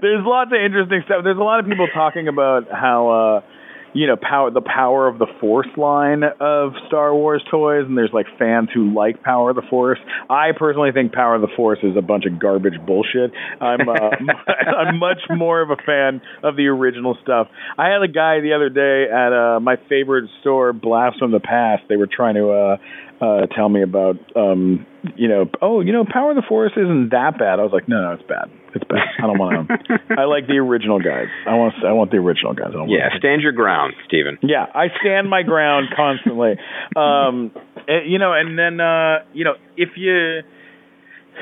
there's 0.00 0.24
lots 0.24 0.52
of 0.52 0.58
interesting 0.64 1.02
stuff. 1.04 1.20
There's 1.24 1.38
a 1.38 1.42
lot 1.42 1.60
of 1.60 1.66
people 1.66 1.88
talking 1.92 2.28
about 2.28 2.70
how 2.70 3.08
uh 3.42 3.63
you 3.94 4.06
know 4.06 4.16
power 4.16 4.50
the 4.50 4.60
power 4.60 5.08
of 5.08 5.18
the 5.18 5.26
force 5.40 5.68
line 5.76 6.22
of 6.40 6.72
Star 6.88 7.14
Wars 7.14 7.42
toys 7.50 7.84
and 7.86 7.96
there's 7.96 8.12
like 8.12 8.26
fans 8.38 8.68
who 8.74 8.92
like 8.92 9.22
power 9.22 9.50
of 9.50 9.56
the 9.56 9.62
force. 9.70 9.98
I 10.28 10.50
personally 10.56 10.90
think 10.92 11.12
power 11.12 11.36
of 11.36 11.40
the 11.40 11.54
force 11.56 11.78
is 11.82 11.96
a 11.96 12.02
bunch 12.02 12.24
of 12.26 12.38
garbage 12.38 12.78
bullshit. 12.84 13.32
I'm 13.60 13.88
uh, 13.88 13.94
I'm 14.78 14.98
much 14.98 15.20
more 15.30 15.62
of 15.62 15.70
a 15.70 15.76
fan 15.76 16.20
of 16.42 16.56
the 16.56 16.66
original 16.66 17.16
stuff. 17.22 17.48
I 17.78 17.88
had 17.88 18.02
a 18.02 18.08
guy 18.08 18.40
the 18.40 18.52
other 18.54 18.68
day 18.68 19.10
at 19.10 19.32
uh 19.32 19.60
my 19.60 19.76
favorite 19.88 20.28
store 20.40 20.72
Blast 20.72 21.18
from 21.18 21.30
the 21.30 21.40
Past. 21.40 21.84
They 21.88 21.96
were 21.96 22.08
trying 22.08 22.34
to 22.34 22.50
uh 22.50 22.76
uh 23.24 23.46
tell 23.54 23.68
me 23.68 23.82
about 23.82 24.16
um 24.36 24.86
you 25.16 25.28
know 25.28 25.46
oh 25.62 25.80
you 25.80 25.92
know 25.92 26.04
power 26.04 26.30
of 26.30 26.36
the 26.36 26.42
force 26.48 26.72
isn't 26.76 27.10
that 27.10 27.38
bad 27.38 27.58
i 27.58 27.62
was 27.62 27.72
like 27.72 27.88
no 27.88 28.00
no 28.00 28.12
it's 28.12 28.22
bad 28.28 28.50
it's 28.74 28.84
bad 28.88 29.04
i 29.22 29.26
don't 29.26 29.38
want 29.38 29.68
to 29.68 29.98
i 30.18 30.24
like 30.24 30.46
the 30.46 30.56
original 30.58 30.98
guys 30.98 31.26
i 31.46 31.54
want 31.54 31.74
i 31.86 31.92
want 31.92 32.10
the 32.10 32.16
original 32.16 32.54
guys 32.54 32.68
I 32.70 32.72
don't 32.72 32.88
Yeah, 32.88 33.08
want 33.08 33.18
stand 33.18 33.42
your 33.42 33.52
ground, 33.52 33.94
Stephen. 34.06 34.38
yeah 34.42 34.66
i 34.74 34.86
stand 35.00 35.28
my 35.28 35.42
ground 35.42 35.88
constantly 35.94 36.52
um 36.96 37.52
and, 37.88 38.10
you 38.10 38.18
know 38.18 38.32
and 38.32 38.58
then 38.58 38.80
uh 38.80 39.18
you 39.32 39.44
know 39.44 39.54
if 39.76 39.90
you 39.96 40.40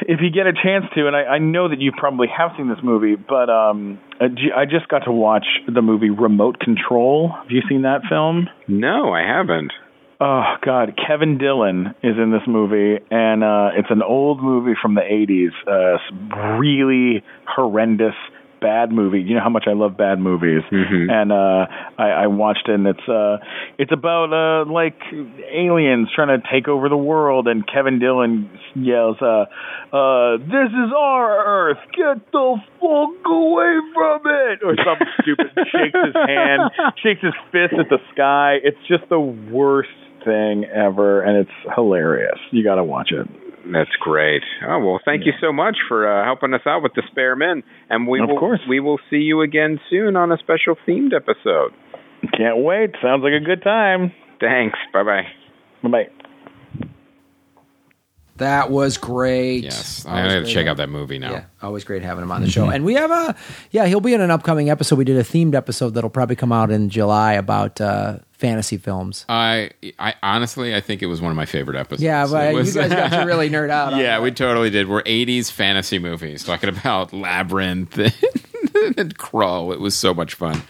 if 0.09 0.21
you 0.23 0.31
get 0.31 0.47
a 0.47 0.55
chance 0.55 0.87
to, 0.95 1.07
and 1.07 1.15
I, 1.15 1.37
I 1.37 1.39
know 1.39 1.69
that 1.69 1.79
you 1.79 1.93
probably 1.95 2.27
have 2.35 2.53
seen 2.57 2.67
this 2.71 2.79
movie, 2.83 3.15
but 3.15 3.51
um, 3.51 4.01
I 4.23 4.29
ju- 4.29 4.53
I 4.57 4.65
just 4.65 4.89
got 4.89 5.01
to 5.01 5.13
watch 5.13 5.45
the 5.73 5.83
movie 5.83 6.09
Remote 6.09 6.59
Control. 6.61 7.29
Have 7.29 7.51
you 7.51 7.61
seen 7.69 7.83
that 7.83 8.01
film? 8.09 8.49
No, 8.67 9.13
I 9.13 9.21
haven't. 9.21 9.71
Oh 10.21 10.55
God, 10.65 10.95
Kevin 10.97 11.37
Dillon 11.39 11.95
is 12.03 12.17
in 12.17 12.31
this 12.31 12.43
movie, 12.47 12.99
and 13.11 13.43
uh, 13.43 13.71
it's 13.77 13.91
an 13.91 14.03
old 14.03 14.41
movie 14.43 14.75
from 14.81 14.95
the 14.95 15.01
'80s. 15.01 15.51
Uh, 15.67 16.57
really 16.59 17.25
horrendous, 17.47 18.15
bad 18.61 18.93
movie. 18.93 19.21
You 19.21 19.35
know 19.35 19.41
how 19.43 19.51
much 19.51 19.65
I 19.67 19.73
love 19.73 19.97
bad 19.97 20.21
movies, 20.21 20.63
Mhm. 20.71 21.11
and 21.11 21.33
uh, 21.33 21.67
I, 21.99 22.11
I 22.11 22.27
watched 22.29 22.69
it. 22.69 22.75
and 22.75 22.87
It's 22.87 23.09
uh, 23.09 23.39
it's 23.79 23.91
about 23.91 24.33
uh, 24.33 24.71
like 24.71 24.95
aliens 25.53 26.09
trying 26.15 26.41
to 26.41 26.47
take 26.53 26.69
over 26.69 26.89
the 26.89 26.97
world, 26.97 27.49
and 27.49 27.67
Kevin 27.67 27.99
Dillon 27.99 28.49
yells, 28.77 29.17
uh, 29.21 29.47
uh, 29.93 30.37
"This 30.37 30.71
is 30.71 30.93
our 30.97 31.45
Earth! 31.71 31.79
Get 31.97 32.31
the 32.31 32.57
fuck 32.79 33.27
away 33.27 33.75
from 33.93 34.21
it!" 34.27 34.61
or 34.63 34.77
something 34.87 35.09
stupid. 35.21 35.51
Shakes 35.57 35.99
his 36.05 36.15
hand, 36.15 36.71
shakes 37.03 37.23
his 37.23 37.35
fist 37.51 37.75
at 37.75 37.89
the 37.89 37.99
sky. 38.15 38.59
It's 38.63 38.79
just 38.87 39.09
the 39.09 39.19
worst 39.19 39.89
thing 40.25 40.64
ever, 40.64 41.23
and 41.23 41.37
it's 41.39 41.75
hilarious. 41.75 42.39
You 42.51 42.62
got 42.64 42.77
to 42.77 42.85
watch 42.85 43.11
it. 43.12 43.27
That's 43.73 43.91
great. 44.01 44.43
Oh 44.68 44.81
well, 44.81 45.01
thank 45.05 45.25
you 45.25 45.33
so 45.41 45.53
much 45.53 45.77
for 45.87 46.03
uh, 46.09 46.25
helping 46.25 46.53
us 46.53 46.62
out 46.66 46.83
with 46.83 46.93
the 46.95 47.03
SpareMin, 47.14 47.62
and 47.89 48.09
we 48.09 48.20
Of 48.20 48.29
will 48.29 48.39
course. 48.39 48.61
we 48.68 48.81
will 48.81 48.99
see 49.09 49.18
you 49.18 49.41
again 49.41 49.79
soon 49.89 50.16
on 50.16 50.33
a 50.33 50.37
special 50.39 50.75
themed 50.87 51.14
episode. 51.14 51.70
Can't 52.37 52.59
wait. 52.64 52.91
Sounds 53.01 53.23
like 53.23 53.35
a 53.41 53.45
good 53.45 53.62
time. 53.62 54.12
Thanks. 54.41 54.79
Bye 54.93 55.05
bye. 55.05 55.23
Bye 55.83 55.89
bye. 55.91 56.22
That 58.37 58.70
was 58.70 58.97
great. 58.97 59.62
Yes, 59.64 60.07
Always 60.07 60.33
I 60.33 60.41
gotta 60.41 60.47
check 60.53 60.66
out 60.66 60.78
that 60.78 60.89
movie 60.89 61.18
now. 61.18 61.30
Yeah, 61.33 61.45
always 61.62 61.85
great 61.85 62.03
having 62.03 62.22
him 62.24 62.33
on 62.33 62.41
the 62.43 62.51
show. 62.51 62.70
And 62.70 62.85
we 62.85 62.95
have 62.95 63.11
a, 63.11 63.37
yeah, 63.70 63.87
he'll 63.87 64.01
be 64.01 64.14
in 64.14 64.20
an 64.22 64.30
upcoming 64.30 64.70
episode. 64.70 64.97
We 64.97 65.05
did 65.05 65.16
a 65.18 65.22
themed 65.22 65.55
episode 65.55 65.91
that'll 65.91 66.11
probably 66.11 66.35
come 66.37 66.51
out 66.51 66.70
in 66.70 66.89
July 66.89 67.35
about 67.35 67.80
uh, 67.80 68.18
fantasy 68.33 68.78
films. 68.78 69.26
I, 69.28 69.70
I 69.99 70.14
honestly, 70.22 70.74
I 70.74 70.80
think 70.80 71.03
it 71.03 71.07
was 71.07 71.20
one 71.20 71.30
of 71.30 71.37
my 71.37 71.45
favorite 71.47 71.76
episodes. 71.76 72.03
Yeah, 72.03 72.26
but 72.26 72.49
It 72.53 72.55
was- 72.55 72.74
you 72.74 72.80
guys 72.80 72.91
got 72.91 73.20
to 73.20 73.26
really 73.26 73.51
nerd 73.51 73.68
out. 73.70 73.93
on 73.93 74.01
yeah, 74.01 74.18
we 74.18 74.30
totally 74.33 74.70
did. 74.70 74.89
We're 74.89 75.03
'80s 75.03 75.51
fantasy 75.53 75.99
movies 75.99 76.43
talking 76.43 76.70
about 76.70 77.12
Labyrinth 77.12 77.97
and 77.99 79.16
Krull. 79.18 79.72
It 79.74 79.78
was 79.80 79.95
so 79.95 80.14
much 80.14 80.35
fun. 80.35 80.62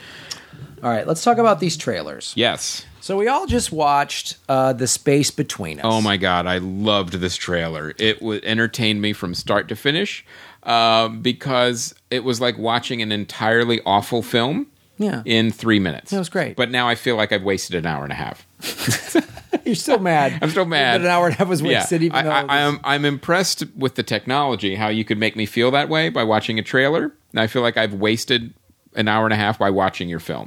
All 0.82 0.90
right, 0.90 1.06
let's 1.06 1.22
talk 1.22 1.38
about 1.38 1.60
these 1.60 1.76
trailers. 1.76 2.32
Yes. 2.36 2.84
So 3.02 3.16
we 3.16 3.26
all 3.26 3.46
just 3.46 3.72
watched 3.72 4.36
uh, 4.48 4.72
the 4.74 4.86
space 4.86 5.32
between 5.32 5.80
us. 5.80 5.84
Oh 5.86 6.00
my 6.00 6.16
god, 6.16 6.46
I 6.46 6.58
loved 6.58 7.14
this 7.14 7.34
trailer. 7.36 7.94
It 7.98 8.20
w- 8.20 8.40
entertained 8.44 9.02
me 9.02 9.12
from 9.12 9.34
start 9.34 9.68
to 9.70 9.76
finish 9.76 10.24
um, 10.62 11.20
because 11.20 11.94
it 12.12 12.22
was 12.22 12.40
like 12.40 12.56
watching 12.58 13.02
an 13.02 13.10
entirely 13.10 13.80
awful 13.84 14.22
film. 14.22 14.68
Yeah. 14.98 15.22
In 15.24 15.50
three 15.50 15.80
minutes. 15.80 16.12
It 16.12 16.18
was 16.18 16.28
great. 16.28 16.54
But 16.54 16.70
now 16.70 16.86
I 16.86 16.94
feel 16.94 17.16
like 17.16 17.32
I've 17.32 17.42
wasted 17.42 17.74
an 17.74 17.86
hour 17.86 18.04
and 18.04 18.12
a 18.12 18.14
half. 18.14 18.46
You're 19.64 19.74
still 19.74 19.98
mad. 19.98 20.38
I'm 20.42 20.50
still 20.50 20.64
mad. 20.66 21.00
That 21.00 21.06
an 21.06 21.10
hour 21.10 21.26
and 21.26 21.34
a 21.34 21.38
half 21.38 21.48
was 21.48 21.60
wasted. 21.62 22.04
even 22.04 22.16
I, 22.16 22.22
though 22.22 22.30
I, 22.30 22.42
was- 22.42 22.50
I'm 22.50 22.80
I'm 22.84 23.04
impressed 23.04 23.64
with 23.76 23.96
the 23.96 24.04
technology. 24.04 24.76
How 24.76 24.88
you 24.88 25.04
could 25.04 25.18
make 25.18 25.34
me 25.34 25.44
feel 25.44 25.72
that 25.72 25.88
way 25.88 26.08
by 26.08 26.22
watching 26.22 26.56
a 26.60 26.62
trailer. 26.62 27.12
And 27.32 27.40
I 27.40 27.48
feel 27.48 27.62
like 27.62 27.76
I've 27.76 27.94
wasted 27.94 28.54
an 28.94 29.08
hour 29.08 29.24
and 29.24 29.32
a 29.32 29.36
half 29.36 29.58
by 29.58 29.70
watching 29.70 30.08
your 30.08 30.20
film. 30.20 30.46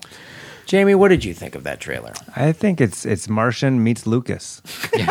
Jamie, 0.66 0.95
what 0.95 1.09
did 1.09 1.24
you 1.24 1.34
think 1.34 1.53
of 1.55 1.63
that 1.63 1.80
trailer? 1.80 2.13
I 2.36 2.51
think 2.51 2.82
it's 2.82 3.05
it's 3.05 3.30
Martian 3.30 3.84
meets 3.84 4.07
Lucas. 4.07 4.61
it's. 4.93 5.09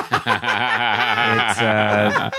Uh, 1.61 2.31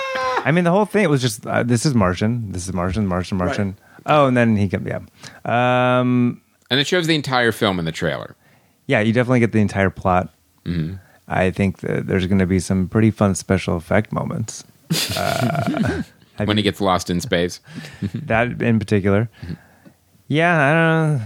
I 0.45 0.51
mean, 0.51 0.63
the 0.63 0.72
whole 0.72 0.86
thing. 0.86 1.03
It 1.03 1.09
was 1.09 1.22
just 1.22 1.45
uh, 1.47 1.63
this 1.63 1.86
is 1.86 1.93
Martian. 1.95 2.51
This 2.51 2.68
is 2.68 2.74
Martian. 2.74 3.07
Martian. 3.07 3.38
Martian. 3.38 3.78
Oh, 4.05 4.28
and 4.28 4.36
then 4.38 4.55
he 4.57 4.68
can. 4.68 4.86
Yeah. 4.86 4.99
Um, 5.99 6.41
And 6.70 6.80
it 6.80 6.88
shows 6.88 7.07
the 7.07 7.16
entire 7.16 7.51
film 7.51 7.80
in 7.80 7.86
the 7.86 7.91
trailer. 7.91 8.36
yeah. 8.88 8.99
You 8.99 9.13
definitely 9.13 9.39
get 9.39 9.51
the 9.51 9.61
entire 9.61 9.89
plot. 9.89 10.30
Mm-hmm. 10.66 10.95
I 11.28 11.49
think 11.51 11.80
that 11.80 12.05
there's 12.07 12.28
going 12.28 12.39
to 12.39 12.45
be 12.45 12.59
some 12.59 12.88
pretty 12.88 13.09
fun 13.11 13.34
special 13.36 13.76
effect 13.78 14.11
moments. 14.11 14.63
Uh, 15.18 16.03
When 16.43 16.57
he 16.57 16.63
gets 16.63 16.82
lost 16.82 17.09
in 17.09 17.22
space. 17.22 17.61
that 18.13 18.61
in 18.61 18.78
particular. 18.78 19.30
Yeah, 20.28 20.53
I 20.59 20.74
don't 20.74 21.18
know. 21.20 21.26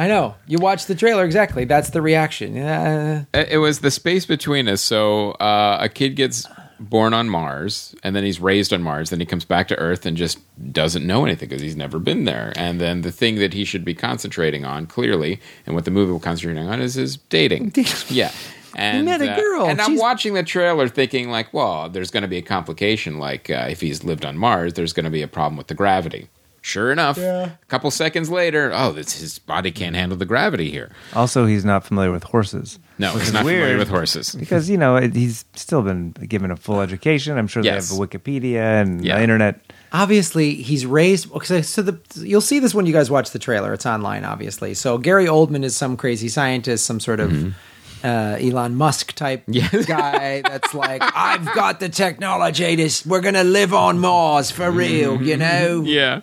I 0.00 0.08
know 0.08 0.34
you 0.46 0.58
watched 0.58 0.88
the 0.88 0.94
trailer 0.94 1.26
exactly. 1.26 1.66
That's 1.66 1.90
the 1.90 2.00
reaction. 2.00 2.56
Yeah, 2.56 3.24
It 3.34 3.58
was 3.58 3.80
the 3.80 3.90
space 3.90 4.24
between 4.24 4.66
us. 4.66 4.80
So 4.80 5.32
uh, 5.32 5.76
a 5.78 5.90
kid 5.90 6.16
gets 6.16 6.46
born 6.78 7.12
on 7.12 7.28
Mars, 7.28 7.94
and 8.02 8.16
then 8.16 8.24
he's 8.24 8.40
raised 8.40 8.72
on 8.72 8.82
Mars. 8.82 9.10
Then 9.10 9.20
he 9.20 9.26
comes 9.26 9.44
back 9.44 9.68
to 9.68 9.78
Earth 9.78 10.06
and 10.06 10.16
just 10.16 10.38
doesn't 10.72 11.06
know 11.06 11.26
anything 11.26 11.50
because 11.50 11.60
he's 11.60 11.76
never 11.76 11.98
been 11.98 12.24
there. 12.24 12.54
And 12.56 12.80
then 12.80 13.02
the 13.02 13.12
thing 13.12 13.36
that 13.40 13.52
he 13.52 13.66
should 13.66 13.84
be 13.84 13.92
concentrating 13.92 14.64
on, 14.64 14.86
clearly, 14.86 15.38
and 15.66 15.74
what 15.74 15.84
the 15.84 15.90
movie 15.90 16.12
will 16.12 16.18
concentrate 16.18 16.58
on, 16.58 16.80
is 16.80 16.94
his 16.94 17.18
dating. 17.18 17.74
yeah. 18.08 18.32
And, 18.74 18.96
he 18.96 19.02
met 19.02 19.20
a 19.20 19.32
uh, 19.32 19.36
girl. 19.36 19.66
and 19.66 19.82
I'm 19.82 19.90
She's- 19.90 20.00
watching 20.00 20.32
the 20.32 20.44
trailer, 20.44 20.88
thinking 20.88 21.28
like, 21.28 21.52
"Well, 21.52 21.90
there's 21.90 22.10
going 22.10 22.22
to 22.22 22.28
be 22.28 22.38
a 22.38 22.42
complication. 22.42 23.18
Like 23.18 23.50
uh, 23.50 23.66
if 23.68 23.82
he's 23.82 24.02
lived 24.02 24.24
on 24.24 24.38
Mars, 24.38 24.72
there's 24.72 24.94
going 24.94 25.04
to 25.04 25.10
be 25.10 25.20
a 25.20 25.28
problem 25.28 25.58
with 25.58 25.66
the 25.66 25.74
gravity." 25.74 26.30
Sure 26.62 26.92
enough, 26.92 27.16
a 27.16 27.56
couple 27.68 27.90
seconds 27.90 28.28
later, 28.30 28.70
oh, 28.74 28.92
this, 28.92 29.18
his 29.18 29.38
body 29.38 29.70
can't 29.70 29.96
handle 29.96 30.18
the 30.18 30.26
gravity 30.26 30.70
here. 30.70 30.90
Also, 31.14 31.46
he's 31.46 31.64
not 31.64 31.84
familiar 31.84 32.12
with 32.12 32.24
horses. 32.24 32.78
No, 32.98 33.12
he's 33.12 33.28
is 33.28 33.32
not 33.32 33.44
familiar 33.46 33.78
with 33.78 33.88
horses. 33.88 34.34
because 34.38 34.68
you 34.68 34.76
know 34.76 34.96
it, 34.96 35.14
he's 35.14 35.46
still 35.54 35.80
been 35.80 36.10
given 36.12 36.50
a 36.50 36.56
full 36.56 36.80
education. 36.82 37.38
I'm 37.38 37.46
sure 37.46 37.62
Yes. 37.64 37.88
they 37.88 37.94
have 37.96 38.02
a 38.02 38.06
Wikipedia 38.06 38.82
and 38.82 39.02
Yeah. 39.02 39.16
the 39.16 39.22
internet. 39.22 39.60
obviously 39.92 40.54
he's 40.54 40.84
raised. 40.84 41.32
Okay, 41.32 41.62
so 41.62 41.80
the 41.82 41.98
you'll 42.16 42.40
see 42.42 42.58
this 42.58 42.74
when 42.74 42.84
you 42.84 42.92
guys 42.92 43.10
watch 43.10 43.30
the 43.30 43.38
trailer. 43.38 43.72
It's 43.72 43.86
online, 43.86 44.24
obviously. 44.24 44.74
So 44.74 44.98
Gary 44.98 45.24
Oldman 45.26 45.64
is 45.64 45.74
some 45.74 45.96
crazy 45.96 46.28
scientist, 46.28 46.84
some 46.84 47.00
sort 47.00 47.20
of. 47.20 47.54
Uh, 48.02 48.38
Elon 48.40 48.76
Musk 48.76 49.12
type 49.12 49.42
Yes. 49.46 49.84
guy 49.86 50.40
that's 50.40 50.72
like, 50.72 51.02
I've 51.14 51.44
got 51.54 51.80
the 51.80 51.90
technology. 51.90 52.74
This 52.74 53.04
we're 53.04 53.20
gonna 53.20 53.44
live 53.44 53.74
on 53.74 53.98
Mars 53.98 54.50
for 54.50 54.70
real, 54.70 55.20
you 55.20 55.36
know. 55.36 55.82
Yeah. 55.84 56.22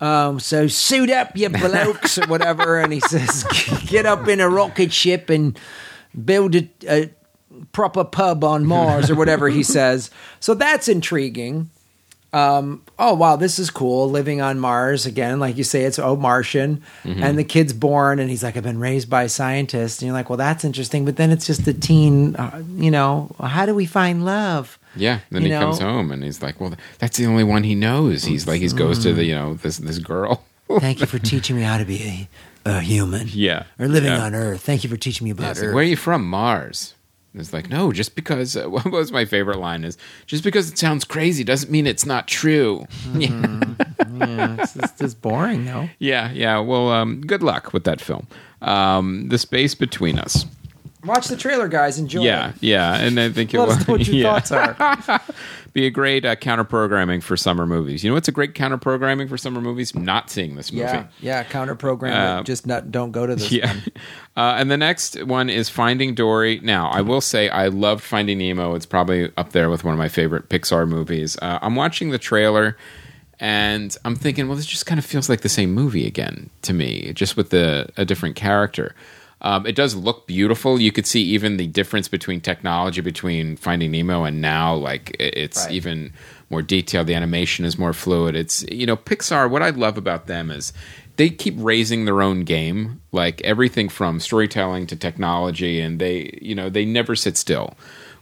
Um, 0.00 0.40
so 0.40 0.66
suit 0.66 1.10
up, 1.10 1.36
you 1.36 1.48
blokes, 1.50 2.18
or 2.18 2.26
whatever. 2.26 2.78
And 2.78 2.92
he 2.92 3.00
says, 3.00 3.44
get 3.86 4.06
up 4.06 4.28
in 4.28 4.40
a 4.40 4.48
rocket 4.48 4.92
ship 4.92 5.30
and 5.30 5.58
build 6.24 6.54
a, 6.54 6.68
a 6.88 7.10
proper 7.72 8.04
pub 8.04 8.44
on 8.44 8.64
Mars, 8.64 9.10
or 9.10 9.14
whatever 9.14 9.48
he 9.48 9.62
says. 9.76 10.10
So 10.40 10.54
that's 10.54 10.88
intriguing. 10.88 11.70
Um, 12.32 12.84
oh 12.96 13.14
wow, 13.14 13.34
this 13.34 13.58
is 13.58 13.70
cool. 13.70 14.08
Living 14.08 14.40
on 14.40 14.60
Mars 14.60 15.04
again, 15.04 15.40
like 15.40 15.56
you 15.56 15.64
say, 15.64 15.82
it's 15.82 15.98
oh 15.98 16.14
Martian, 16.14 16.80
and 17.04 17.36
the 17.36 17.42
kid's 17.42 17.72
born, 17.72 18.20
and 18.20 18.30
he's 18.30 18.44
like, 18.44 18.56
I've 18.56 18.62
been 18.62 18.78
raised 18.78 19.10
by 19.10 19.26
scientists, 19.26 20.00
and 20.00 20.06
you're 20.06 20.14
like, 20.14 20.30
well, 20.30 20.36
that's 20.36 20.64
interesting. 20.64 21.04
But 21.04 21.16
then 21.16 21.32
it's 21.32 21.44
just 21.44 21.64
the 21.64 21.74
teen, 21.74 22.36
uh, 22.36 22.62
you 22.76 22.92
know, 22.92 23.34
how 23.42 23.66
do 23.66 23.74
we 23.74 23.84
find 23.84 24.24
love? 24.24 24.78
Yeah. 24.96 25.20
Then 25.30 25.42
he 25.42 25.50
comes 25.50 25.78
home 25.78 26.10
and 26.12 26.22
he's 26.24 26.42
like, 26.42 26.60
"Well, 26.60 26.74
that's 26.98 27.16
the 27.16 27.26
only 27.26 27.44
one 27.44 27.62
he 27.64 27.74
knows." 27.74 28.24
He's 28.24 28.46
like, 28.46 28.60
he 28.60 28.68
goes 28.68 28.98
to 29.00 29.12
the 29.12 29.24
you 29.24 29.34
know 29.34 29.54
this 29.54 29.78
this 29.78 29.98
girl. 29.98 30.44
Thank 30.78 31.00
you 31.00 31.06
for 31.06 31.18
teaching 31.18 31.56
me 31.56 31.62
how 31.62 31.78
to 31.78 31.84
be 31.84 32.28
a, 32.64 32.70
a 32.76 32.80
human. 32.80 33.26
Yeah. 33.28 33.64
Or 33.78 33.88
living 33.88 34.10
Yeah. 34.12 34.22
on 34.24 34.34
Earth. 34.34 34.60
Thank 34.62 34.84
you 34.84 34.90
for 34.90 34.96
teaching 34.96 35.24
me 35.24 35.30
Yeah, 35.30 35.34
about 35.34 35.50
it's 35.52 35.60
like, 35.60 35.68
Earth. 35.68 35.74
Where 35.74 35.82
are 35.82 35.86
you 35.86 35.96
from? 35.96 36.28
Mars. 36.28 36.94
And 37.32 37.40
It's 37.40 37.52
like 37.52 37.68
no, 37.70 37.92
just 37.92 38.14
because. 38.14 38.56
Uh, 38.56 38.64
what 38.70 38.86
was 38.90 39.10
my 39.12 39.24
favorite 39.24 39.58
line? 39.58 39.84
Is 39.84 39.98
just 40.26 40.44
because 40.44 40.70
it 40.70 40.78
sounds 40.78 41.04
crazy 41.04 41.42
doesn't 41.44 41.70
mean 41.72 41.86
it's 41.86 42.06
not 42.06 42.26
true. 42.28 42.86
yeah, 43.14 44.56
it's 44.58 44.74
just, 44.74 44.98
just 44.98 45.22
boring, 45.22 45.64
though. 45.64 45.88
Yeah, 45.98 46.30
yeah. 46.32 46.58
Well, 46.58 46.90
um, 46.90 47.20
good 47.20 47.42
luck 47.42 47.72
with 47.72 47.84
that 47.84 48.00
film. 48.00 48.26
Um, 48.62 49.28
the 49.28 49.38
space 49.38 49.74
between 49.74 50.18
us. 50.18 50.44
Watch 51.04 51.28
the 51.28 51.36
trailer, 51.36 51.68
guys. 51.68 51.98
Enjoy. 51.98 52.22
Yeah, 52.22 52.50
it. 52.50 52.56
yeah, 52.60 52.96
and 52.96 53.18
I 53.18 53.30
think 53.30 53.54
it 53.54 53.58
Let 53.58 53.68
will 53.68 53.74
us 53.74 53.88
know 53.88 53.94
what 53.94 54.06
your 54.06 54.16
yeah. 54.16 54.40
thoughts 54.40 54.52
are. 54.52 55.20
be 55.72 55.86
a 55.86 55.90
great 55.90 56.24
uh, 56.24 56.36
counter 56.36 56.64
programming 56.64 57.20
for 57.20 57.36
summer 57.36 57.66
movies. 57.66 58.02
You 58.04 58.10
know 58.10 58.14
what's 58.14 58.28
a 58.28 58.32
great 58.32 58.54
counter 58.54 58.76
programming 58.76 59.28
for 59.28 59.38
summer 59.38 59.60
movies? 59.60 59.94
Not 59.94 60.30
seeing 60.30 60.56
this 60.56 60.72
movie. 60.72 60.84
Yeah, 60.84 61.06
yeah. 61.20 61.44
Counter 61.44 61.74
program. 61.74 62.40
it. 62.40 62.46
just 62.46 62.66
not 62.66 62.90
don't 62.90 63.12
go 63.12 63.26
to 63.26 63.36
this. 63.36 63.50
Yeah. 63.52 63.68
one. 63.68 63.82
Uh, 64.36 64.54
and 64.56 64.70
the 64.70 64.76
next 64.76 65.22
one 65.24 65.50
is 65.50 65.68
Finding 65.68 66.14
Dory. 66.14 66.60
Now, 66.60 66.88
I 66.88 67.02
will 67.02 67.20
say 67.20 67.50
I 67.50 67.66
loved 67.66 68.02
Finding 68.02 68.38
Nemo. 68.38 68.74
It's 68.74 68.86
probably 68.86 69.30
up 69.36 69.52
there 69.52 69.68
with 69.68 69.84
one 69.84 69.92
of 69.92 69.98
my 69.98 70.08
favorite 70.08 70.48
Pixar 70.48 70.88
movies. 70.88 71.36
Uh, 71.42 71.58
I'm 71.60 71.74
watching 71.74 72.08
the 72.10 72.16
trailer 72.16 72.78
and 73.38 73.94
I'm 74.04 74.14
thinking, 74.14 74.46
well, 74.46 74.56
this 74.56 74.64
just 74.66 74.86
kind 74.86 74.98
of 74.98 75.04
feels 75.04 75.28
like 75.28 75.40
the 75.42 75.48
same 75.50 75.74
movie 75.74 76.06
again 76.06 76.48
to 76.62 76.72
me, 76.72 77.12
just 77.12 77.36
with 77.36 77.50
the, 77.50 77.90
a 77.98 78.04
different 78.06 78.36
character. 78.36 78.94
Um, 79.42 79.66
it 79.66 79.74
does 79.74 79.94
look 79.94 80.26
beautiful. 80.26 80.80
You 80.80 80.92
could 80.92 81.06
see 81.06 81.22
even 81.22 81.56
the 81.56 81.66
difference 81.66 82.08
between 82.08 82.40
technology 82.40 83.00
between 83.00 83.56
Finding 83.56 83.90
Nemo 83.90 84.24
and 84.24 84.40
now. 84.42 84.74
Like 84.74 85.16
it's 85.18 85.64
Right. 85.64 85.72
even 85.74 86.12
more 86.50 86.62
detailed. 86.62 87.06
The 87.06 87.14
animation 87.14 87.64
is 87.64 87.78
more 87.78 87.92
fluid. 87.92 88.36
It's 88.36 88.64
you 88.70 88.84
know 88.86 88.96
Pixar. 88.96 89.48
What 89.48 89.62
I 89.62 89.70
love 89.70 89.96
about 89.96 90.26
them 90.26 90.50
is 90.50 90.72
they 91.16 91.30
keep 91.30 91.54
raising 91.58 92.04
their 92.04 92.20
own 92.22 92.44
game. 92.44 93.00
Like 93.12 93.40
everything 93.42 93.88
from 93.88 94.20
storytelling 94.20 94.86
to 94.88 94.96
technology, 94.96 95.80
and 95.80 95.98
they 95.98 96.38
you 96.42 96.54
know 96.54 96.68
they 96.68 96.84
never 96.84 97.16
sit 97.16 97.36
still, 97.38 97.74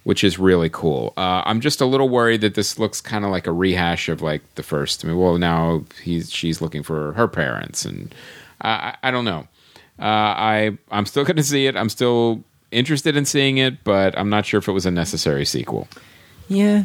which 0.04 0.22
is 0.22 0.38
really 0.38 0.68
cool. 0.70 1.14
Uh, 1.16 1.42
I'm 1.44 1.60
just 1.60 1.80
a 1.80 1.84
little 1.86 2.08
worried 2.08 2.42
that 2.42 2.54
this 2.54 2.78
looks 2.78 3.00
kind 3.00 3.24
of 3.24 3.32
like 3.32 3.46
a 3.48 3.52
rehash 3.52 4.08
of 4.08 4.22
like 4.22 4.42
the 4.54 4.62
first. 4.62 5.04
I 5.04 5.08
mean, 5.08 5.18
well, 5.18 5.36
now 5.36 5.84
he's 6.00 6.30
she's 6.32 6.60
looking 6.60 6.84
for 6.84 7.12
her 7.14 7.26
parents, 7.26 7.84
and 7.84 8.14
I, 8.60 8.70
I, 8.70 8.96
I 9.08 9.10
don't 9.10 9.24
know. 9.24 9.48
Uh, 9.98 10.04
I 10.04 10.78
I'm 10.90 11.06
still 11.06 11.24
going 11.28 11.36
to 11.36 11.42
see 11.42 11.66
it. 11.66 11.76
I'm 11.76 11.88
still 11.88 12.42
interested 12.70 13.16
in 13.16 13.24
seeing 13.24 13.58
it, 13.58 13.82
but 13.84 14.16
I'm 14.18 14.28
not 14.30 14.46
sure 14.46 14.58
if 14.58 14.68
it 14.68 14.72
was 14.72 14.86
a 14.86 14.90
necessary 14.90 15.44
sequel. 15.44 15.88
Yeah, 16.48 16.84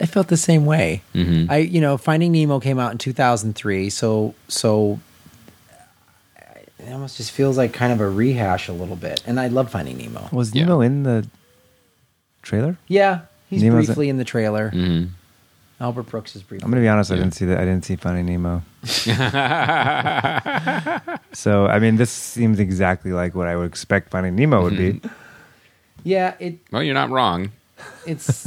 I 0.00 0.06
felt 0.06 0.28
the 0.28 0.36
same 0.36 0.64
way. 0.66 1.02
Mm-hmm. 1.14 1.50
I, 1.50 1.56
you 1.58 1.80
know, 1.80 1.96
Finding 1.96 2.32
Nemo 2.32 2.60
came 2.60 2.78
out 2.78 2.92
in 2.92 2.98
2003, 2.98 3.90
so 3.90 4.34
so 4.48 5.00
it 6.78 6.92
almost 6.92 7.16
just 7.16 7.30
feels 7.30 7.56
like 7.56 7.72
kind 7.72 7.92
of 7.92 8.00
a 8.00 8.08
rehash 8.08 8.68
a 8.68 8.72
little 8.72 8.96
bit. 8.96 9.22
And 9.26 9.40
I 9.40 9.48
love 9.48 9.70
Finding 9.70 9.96
Nemo. 9.98 10.28
Was 10.32 10.54
Yeah. 10.54 10.64
Nemo 10.64 10.80
in 10.80 11.02
the 11.02 11.26
trailer? 12.42 12.76
Yeah, 12.88 13.22
he's 13.48 13.62
Nemo's 13.62 13.86
briefly 13.86 14.08
in 14.08 14.18
the 14.18 14.24
trailer. 14.24 14.70
Mm-hmm. 14.70 15.12
Albert 15.80 16.04
Brooks 16.04 16.36
is 16.36 16.42
briefly. 16.42 16.64
I'm 16.64 16.70
gonna 16.70 16.82
be 16.82 16.88
honest. 16.88 17.10
I 17.10 17.16
didn't 17.16 17.32
see 17.32 17.44
that. 17.46 17.58
I 17.58 17.64
didn't 17.64 17.84
see 17.84 17.96
Finding 17.96 18.26
Nemo. 18.26 18.62
so 21.32 21.66
I 21.66 21.78
mean, 21.78 21.96
this 21.96 22.10
seems 22.10 22.58
exactly 22.60 23.12
like 23.12 23.34
what 23.34 23.46
I 23.48 23.56
would 23.56 23.66
expect 23.66 24.10
Finding 24.10 24.36
Nemo 24.36 24.62
would 24.62 24.76
be. 24.76 25.00
Yeah, 26.04 26.34
it 26.38 26.58
Well, 26.70 26.82
you're 26.82 26.94
not 26.94 27.10
wrong. 27.10 27.50
it's 28.06 28.46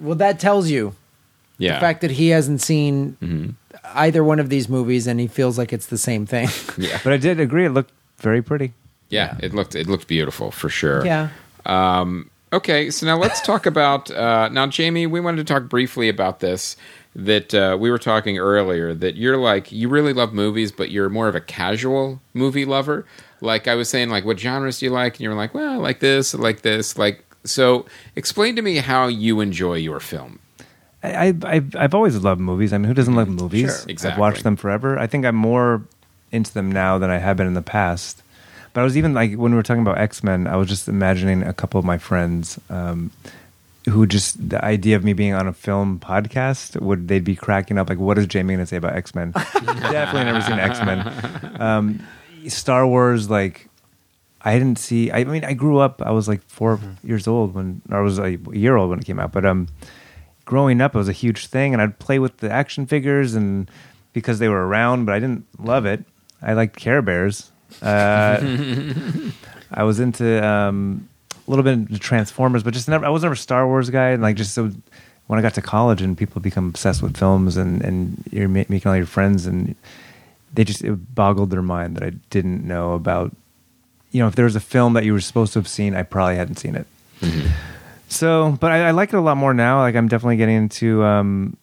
well 0.00 0.14
that 0.16 0.38
tells 0.38 0.70
you 0.70 0.94
Yeah. 1.58 1.74
the 1.74 1.80
fact 1.80 2.00
that 2.02 2.12
he 2.12 2.28
hasn't 2.28 2.60
seen 2.60 3.16
Mm-hmm. 3.20 3.50
either 3.94 4.22
one 4.22 4.38
of 4.38 4.48
these 4.48 4.68
movies 4.68 5.06
and 5.06 5.18
he 5.18 5.26
feels 5.26 5.58
like 5.58 5.72
it's 5.72 5.86
the 5.86 5.98
same 5.98 6.26
thing. 6.26 6.48
yeah. 6.78 7.00
But 7.02 7.12
I 7.12 7.16
did 7.16 7.40
agree. 7.40 7.64
It 7.66 7.70
looked 7.70 7.92
very 8.18 8.42
pretty. 8.42 8.72
Yeah, 9.08 9.36
it 9.40 9.52
looked 9.54 9.74
it 9.74 9.88
looked 9.88 10.06
beautiful 10.06 10.50
for 10.50 10.68
sure. 10.68 11.04
yeah. 11.04 11.28
Okay, 12.52 12.90
so 12.90 13.06
now 13.06 13.18
let's 13.18 13.40
talk 13.42 13.66
about 13.66 14.10
uh, 14.10 14.48
now, 14.48 14.66
Jamie. 14.66 15.06
We 15.06 15.20
wanted 15.20 15.46
to 15.46 15.52
talk 15.52 15.68
briefly 15.68 16.08
about 16.08 16.40
this. 16.40 16.76
That 17.14 17.52
uh, 17.52 17.76
we 17.78 17.90
were 17.90 17.98
talking 17.98 18.38
earlier. 18.38 18.94
That 18.94 19.16
you're 19.16 19.36
like 19.36 19.72
you 19.72 19.88
really 19.88 20.12
love 20.12 20.32
movies, 20.32 20.72
but 20.72 20.90
you're 20.90 21.08
more 21.08 21.28
of 21.28 21.34
a 21.34 21.40
casual 21.40 22.20
movie 22.32 22.64
lover. 22.64 23.06
Like 23.40 23.68
I 23.68 23.74
was 23.74 23.88
saying, 23.88 24.08
like 24.10 24.24
what 24.24 24.38
genres 24.38 24.78
do 24.78 24.86
you 24.86 24.92
like? 24.92 25.14
And 25.14 25.20
you're 25.20 25.34
like, 25.34 25.52
well, 25.52 25.72
I 25.72 25.76
like 25.76 26.00
this, 26.00 26.34
I 26.34 26.38
like 26.38 26.62
this, 26.62 26.96
like. 26.96 27.24
So, 27.44 27.86
explain 28.16 28.56
to 28.56 28.62
me 28.62 28.76
how 28.76 29.06
you 29.06 29.40
enjoy 29.40 29.74
your 29.74 30.00
film. 30.00 30.40
I, 31.02 31.28
I, 31.28 31.34
I've, 31.44 31.76
I've 31.76 31.94
always 31.94 32.16
loved 32.16 32.40
movies. 32.40 32.72
I 32.72 32.78
mean, 32.78 32.88
who 32.88 32.94
doesn't 32.94 33.14
love 33.14 33.28
movies? 33.28 33.84
Sure. 33.86 34.10
I've 34.10 34.18
watched 34.18 34.42
them 34.42 34.56
forever. 34.56 34.98
I 34.98 35.06
think 35.06 35.24
I'm 35.24 35.36
more 35.36 35.82
into 36.30 36.52
them 36.52 36.70
now 36.70 36.98
than 36.98 37.10
I 37.10 37.18
have 37.18 37.36
been 37.36 37.46
in 37.46 37.54
the 37.54 37.62
past. 37.62 38.22
But 38.72 38.82
I 38.82 38.84
was 38.84 38.96
even 38.96 39.14
like 39.14 39.34
when 39.34 39.52
we 39.52 39.56
were 39.56 39.62
talking 39.62 39.82
about 39.82 39.98
X 39.98 40.22
Men, 40.22 40.46
I 40.46 40.56
was 40.56 40.68
just 40.68 40.88
imagining 40.88 41.42
a 41.42 41.52
couple 41.52 41.78
of 41.78 41.84
my 41.84 41.98
friends 41.98 42.58
um, 42.70 43.10
who 43.88 44.06
just 44.06 44.50
the 44.50 44.62
idea 44.64 44.96
of 44.96 45.04
me 45.04 45.12
being 45.12 45.34
on 45.34 45.46
a 45.46 45.52
film 45.52 45.98
podcast 45.98 46.80
would 46.80 47.08
they'd 47.08 47.24
be 47.24 47.36
cracking 47.36 47.78
up 47.78 47.88
like, 47.88 47.98
what 47.98 48.18
is 48.18 48.26
Jamie 48.26 48.54
going 48.54 48.64
to 48.64 48.66
say 48.66 48.76
about 48.76 48.94
X 48.94 49.14
Men? 49.14 49.32
Definitely 49.54 50.24
never 50.24 50.40
seen 50.42 50.58
X 50.58 50.78
Men. 50.80 51.60
Um, 51.60 52.06
Star 52.48 52.86
Wars, 52.86 53.28
like 53.28 53.68
I 54.42 54.58
didn't 54.58 54.78
see. 54.78 55.10
I 55.10 55.24
mean, 55.24 55.44
I 55.44 55.52
grew 55.54 55.78
up. 55.78 56.00
I 56.02 56.10
was 56.10 56.28
like 56.28 56.42
4 56.48 56.78
years 57.02 57.26
old 57.26 57.54
when, 57.54 57.82
or 57.90 57.98
I 57.98 58.00
was 58.00 58.18
like 58.18 58.40
a 58.52 58.58
year 58.58 58.76
old 58.76 58.90
when 58.90 59.00
it 59.00 59.04
came 59.04 59.18
out. 59.18 59.32
But 59.32 59.44
um, 59.44 59.68
growing 60.44 60.80
up, 60.80 60.94
it 60.94 60.98
was 60.98 61.08
a 61.08 61.12
huge 61.12 61.48
thing, 61.48 61.72
and 61.72 61.82
I'd 61.82 61.98
play 61.98 62.18
with 62.18 62.38
the 62.38 62.50
action 62.50 62.86
figures, 62.86 63.34
and 63.34 63.70
because 64.12 64.38
they 64.38 64.48
were 64.48 64.66
around, 64.66 65.04
but 65.04 65.14
I 65.14 65.18
didn't 65.18 65.46
love 65.58 65.86
it. 65.86 66.04
I 66.40 66.52
liked 66.52 66.76
Care 66.76 67.02
Bears. 67.02 67.50
Uh, 67.82 68.40
I 69.70 69.82
was 69.82 70.00
into 70.00 70.44
um, 70.46 71.08
a 71.46 71.50
little 71.50 71.62
bit 71.62 71.74
into 71.74 71.98
Transformers, 71.98 72.62
but 72.62 72.74
just 72.74 72.88
never. 72.88 73.04
I 73.04 73.10
was 73.10 73.22
never 73.22 73.34
a 73.34 73.36
Star 73.36 73.66
Wars 73.66 73.90
guy, 73.90 74.10
and 74.10 74.22
like 74.22 74.36
just 74.36 74.54
so 74.54 74.70
when 75.26 75.38
I 75.38 75.42
got 75.42 75.54
to 75.54 75.62
college 75.62 76.00
and 76.00 76.16
people 76.16 76.40
become 76.40 76.68
obsessed 76.68 77.02
with 77.02 77.16
films, 77.16 77.56
and 77.56 77.82
and 77.82 78.24
you're 78.30 78.48
ma- 78.48 78.64
making 78.68 78.86
all 78.88 78.96
your 78.96 79.06
friends, 79.06 79.46
and 79.46 79.74
they 80.54 80.64
just 80.64 80.82
it 80.82 81.14
boggled 81.14 81.50
their 81.50 81.62
mind 81.62 81.96
that 81.96 82.02
I 82.02 82.10
didn't 82.30 82.66
know 82.66 82.94
about. 82.94 83.34
You 84.10 84.20
know, 84.22 84.28
if 84.28 84.34
there 84.36 84.46
was 84.46 84.56
a 84.56 84.60
film 84.60 84.94
that 84.94 85.04
you 85.04 85.12
were 85.12 85.20
supposed 85.20 85.52
to 85.52 85.58
have 85.58 85.68
seen, 85.68 85.94
I 85.94 86.02
probably 86.02 86.36
hadn't 86.36 86.56
seen 86.56 86.74
it. 86.74 86.86
So, 88.08 88.56
but 88.58 88.72
I, 88.72 88.88
I 88.88 88.90
like 88.92 89.12
it 89.12 89.16
a 89.16 89.20
lot 89.20 89.36
more 89.36 89.52
now. 89.52 89.80
Like 89.80 89.94
I'm 89.94 90.08
definitely 90.08 90.36
getting 90.38 90.56
into, 90.56 91.04
um, 91.04 91.56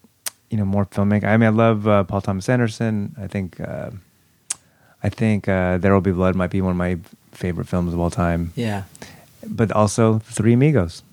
you 0.51 0.58
know, 0.58 0.66
more 0.66 0.86
filmmaking. 0.86 1.24
I 1.24 1.38
mean, 1.38 1.47
I 1.47 1.49
love 1.49 1.88
uh, 1.88 2.03
Paul 2.03 2.22
Thomas 2.22 2.47
Anderson. 2.47 3.16
I 3.20 3.26
think, 3.26 3.60
uh, 3.60 3.89
I 5.06 5.10
think 5.10 5.47
uh, 5.47 5.78
There 5.78 5.93
Will 5.93 6.01
Be 6.01 6.12
Blood 6.12 6.36
might 6.36 6.49
be 6.49 6.62
one 6.62 6.72
of 6.72 6.78
my 6.78 6.97
favorite 7.32 7.68
films 7.68 7.93
of 7.93 7.99
all 7.99 8.10
time. 8.10 8.51
Yeah. 8.56 8.86
But 9.45 9.72
also 9.72 10.18
Three 10.18 10.53
Amigos. 10.53 11.03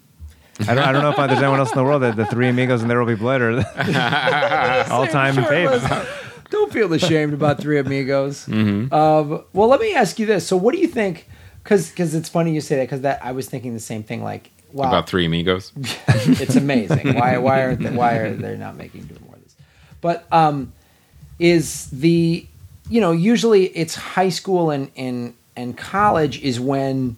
I 0.61 0.75
don't, 0.75 0.79
I 0.79 0.93
don't 0.93 1.03
know 1.03 1.11
if 1.11 1.17
there's 1.17 1.43
anyone 1.43 1.59
else 1.59 1.73
in 1.73 1.77
the 1.77 1.85
world 1.85 2.01
that 2.01 2.17
the 2.17 2.25
Three 2.25 2.49
Amigos 2.49 2.81
and 2.81 2.91
There 2.91 2.99
Will 2.99 3.07
Be 3.07 3.17
Blood 3.17 3.43
are 3.43 3.57
all 4.91 5.07
time 5.07 5.35
faves. 5.35 6.09
Don't 6.49 6.73
feel 6.73 6.91
ashamed 6.95 7.35
about 7.35 7.61
Three 7.61 7.79
Amigos. 7.79 8.47
Mm-hmm. 8.53 8.95
Um, 8.95 9.45
well, 9.53 9.69
let 9.69 9.79
me 9.81 9.95
ask 9.95 10.19
you 10.19 10.25
this. 10.25 10.47
So, 10.47 10.57
what 10.57 10.75
do 10.75 10.81
you 10.81 10.89
think? 10.89 11.29
Because 11.63 12.15
it's 12.15 12.31
funny 12.31 12.55
you 12.55 12.63
say 12.63 12.77
that 12.77 12.85
because 12.85 13.03
that 13.03 13.23
I 13.23 13.33
was 13.33 13.47
thinking 13.47 13.75
the 13.75 13.81
same 13.81 14.03
thing. 14.03 14.25
Like, 14.25 14.51
wow, 14.73 14.89
About 14.89 15.07
Three 15.07 15.27
Amigos. 15.27 15.71
it's 15.77 16.57
amazing. 16.57 17.13
why 17.15 17.37
why 17.37 17.61
are 17.61 17.77
they, 17.77 17.91
why 17.91 18.15
are 18.17 18.35
they 18.35 18.57
not 18.57 18.77
making 18.77 19.03
do 19.03 19.17
more 19.27 19.35
of 19.35 19.43
this? 19.43 19.55
But 20.01 20.27
um, 20.33 20.73
is 21.39 21.91
the 21.91 22.47
you 22.93 23.01
know 23.01 23.13
usually 23.13 23.67
it's 23.69 23.95
high 23.95 24.29
school 24.29 24.71
and 24.71 24.91
and 24.97 25.35
and 25.57 25.79
college 25.79 26.41
is 26.43 26.61
when 26.61 27.17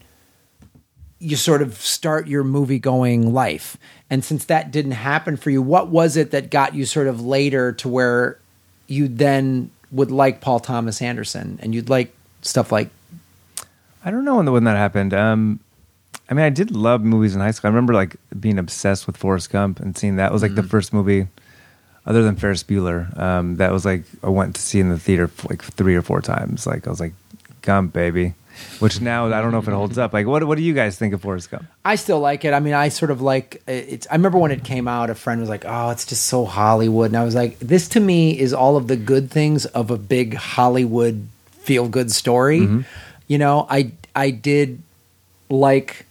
you 1.19 1.37
sort 1.37 1.63
of 1.63 1.75
start 1.81 2.29
your 2.29 2.45
movie 2.45 2.79
going 2.79 3.33
life. 3.33 3.77
And 4.11 4.25
since 4.25 4.45
that 4.45 4.71
didn't 4.71 4.93
happen 4.93 5.37
for 5.37 5.51
you, 5.51 5.63
what 5.63 5.89
was 5.89 6.17
it 6.17 6.33
that 6.33 6.51
got 6.51 6.75
you 6.75 6.85
sort 6.85 7.07
of 7.07 7.21
later 7.21 7.73
to 7.73 7.89
where 7.89 8.39
you 8.87 9.09
then 9.09 9.71
would 9.91 10.11
like 10.11 10.41
Paul 10.41 10.61
Thomas 10.61 11.01
Anderson 11.01 11.59
and 11.63 11.75
you'd 11.75 11.89
like 11.89 12.15
stuff 12.43 12.71
like 12.71 12.91
I 14.05 14.11
don't 14.11 14.25
know 14.25 14.37
when, 14.37 14.53
when 14.53 14.65
that 14.65 14.77
happened. 14.77 15.13
Um, 15.13 15.59
I 16.29 16.35
mean, 16.35 16.45
I 16.45 16.51
did 16.51 16.71
love 16.71 17.03
movies 17.03 17.35
in 17.35 17.41
high 17.41 17.51
school. 17.51 17.69
I 17.69 17.73
remember 17.73 17.95
like 17.95 18.17
being 18.39 18.59
obsessed 18.59 19.07
with 19.07 19.17
Forrest 19.17 19.51
Gump 19.51 19.81
and 19.81 19.97
seeing 19.97 20.17
that 20.17 20.33
was 20.33 20.43
like 20.43 20.55
the 20.55 20.63
first 20.63 20.93
movie, 20.93 21.27
other 22.07 22.23
than 22.23 22.37
Ferris 22.37 22.63
Bueller, 22.63 23.17
um, 23.19 23.57
that 23.57 23.73
was 23.73 23.85
like 23.85 24.05
I 24.23 24.29
went 24.29 24.55
to 24.57 24.63
see 24.63 24.81
in 24.81 24.89
the 24.89 24.99
theater 24.99 25.31
like 25.49 25.63
three 25.63 25.97
or 25.97 26.03
four 26.03 26.21
times. 26.21 26.67
Like 26.67 26.87
I 26.87 26.91
was 26.91 27.01
like, 27.01 27.15
Gump, 27.63 27.93
baby. 27.93 28.35
Which 28.79 29.01
now 29.01 29.27
I 29.27 29.41
don't 29.41 29.51
know 29.51 29.59
if 29.59 29.67
it 29.67 29.73
holds 29.73 29.99
up. 29.99 30.13
Like, 30.13 30.27
what 30.29 30.45
what 30.45 30.57
do 30.57 30.63
you 30.63 30.75
guys 30.75 30.97
think 30.97 31.13
of 31.13 31.23
Forrest 31.23 31.51
Gump? 31.51 31.65
I 31.85 31.97
still 31.97 32.21
like 32.21 32.45
it. 32.45 32.53
I 32.53 32.61
mean, 32.61 32.73
I 32.75 32.89
sort 32.89 33.11
of 33.11 33.21
like 33.21 33.61
it's. 33.67 34.07
I 34.09 34.15
remember 34.15 34.39
when 34.39 34.53
it 34.53 34.63
came 34.63 34.87
out, 34.87 35.11
a 35.11 35.17
friend 35.17 35.41
was 35.41 35.49
like, 35.51 35.65
"Oh, 35.67 35.91
it's 35.91 36.07
just 36.07 36.27
so 36.27 36.45
Hollywood," 36.45 37.11
and 37.11 37.17
I 37.17 37.25
was 37.25 37.35
like, 37.35 37.59
"This 37.59 37.89
to 37.89 38.01
me 38.01 38.39
is 38.39 38.53
all 38.55 38.77
of 38.77 38.87
the 38.87 38.97
good 38.97 39.29
things 39.29 39.67
of 39.67 39.91
a 39.91 39.97
big 39.97 40.35
Hollywood 40.35 41.27
feel 41.51 41.89
good 41.89 42.13
story." 42.13 42.61
You 43.27 43.39
know, 43.39 43.67
I 43.69 43.91
I 44.15 44.31
did 44.31 44.83
like, 45.49 46.07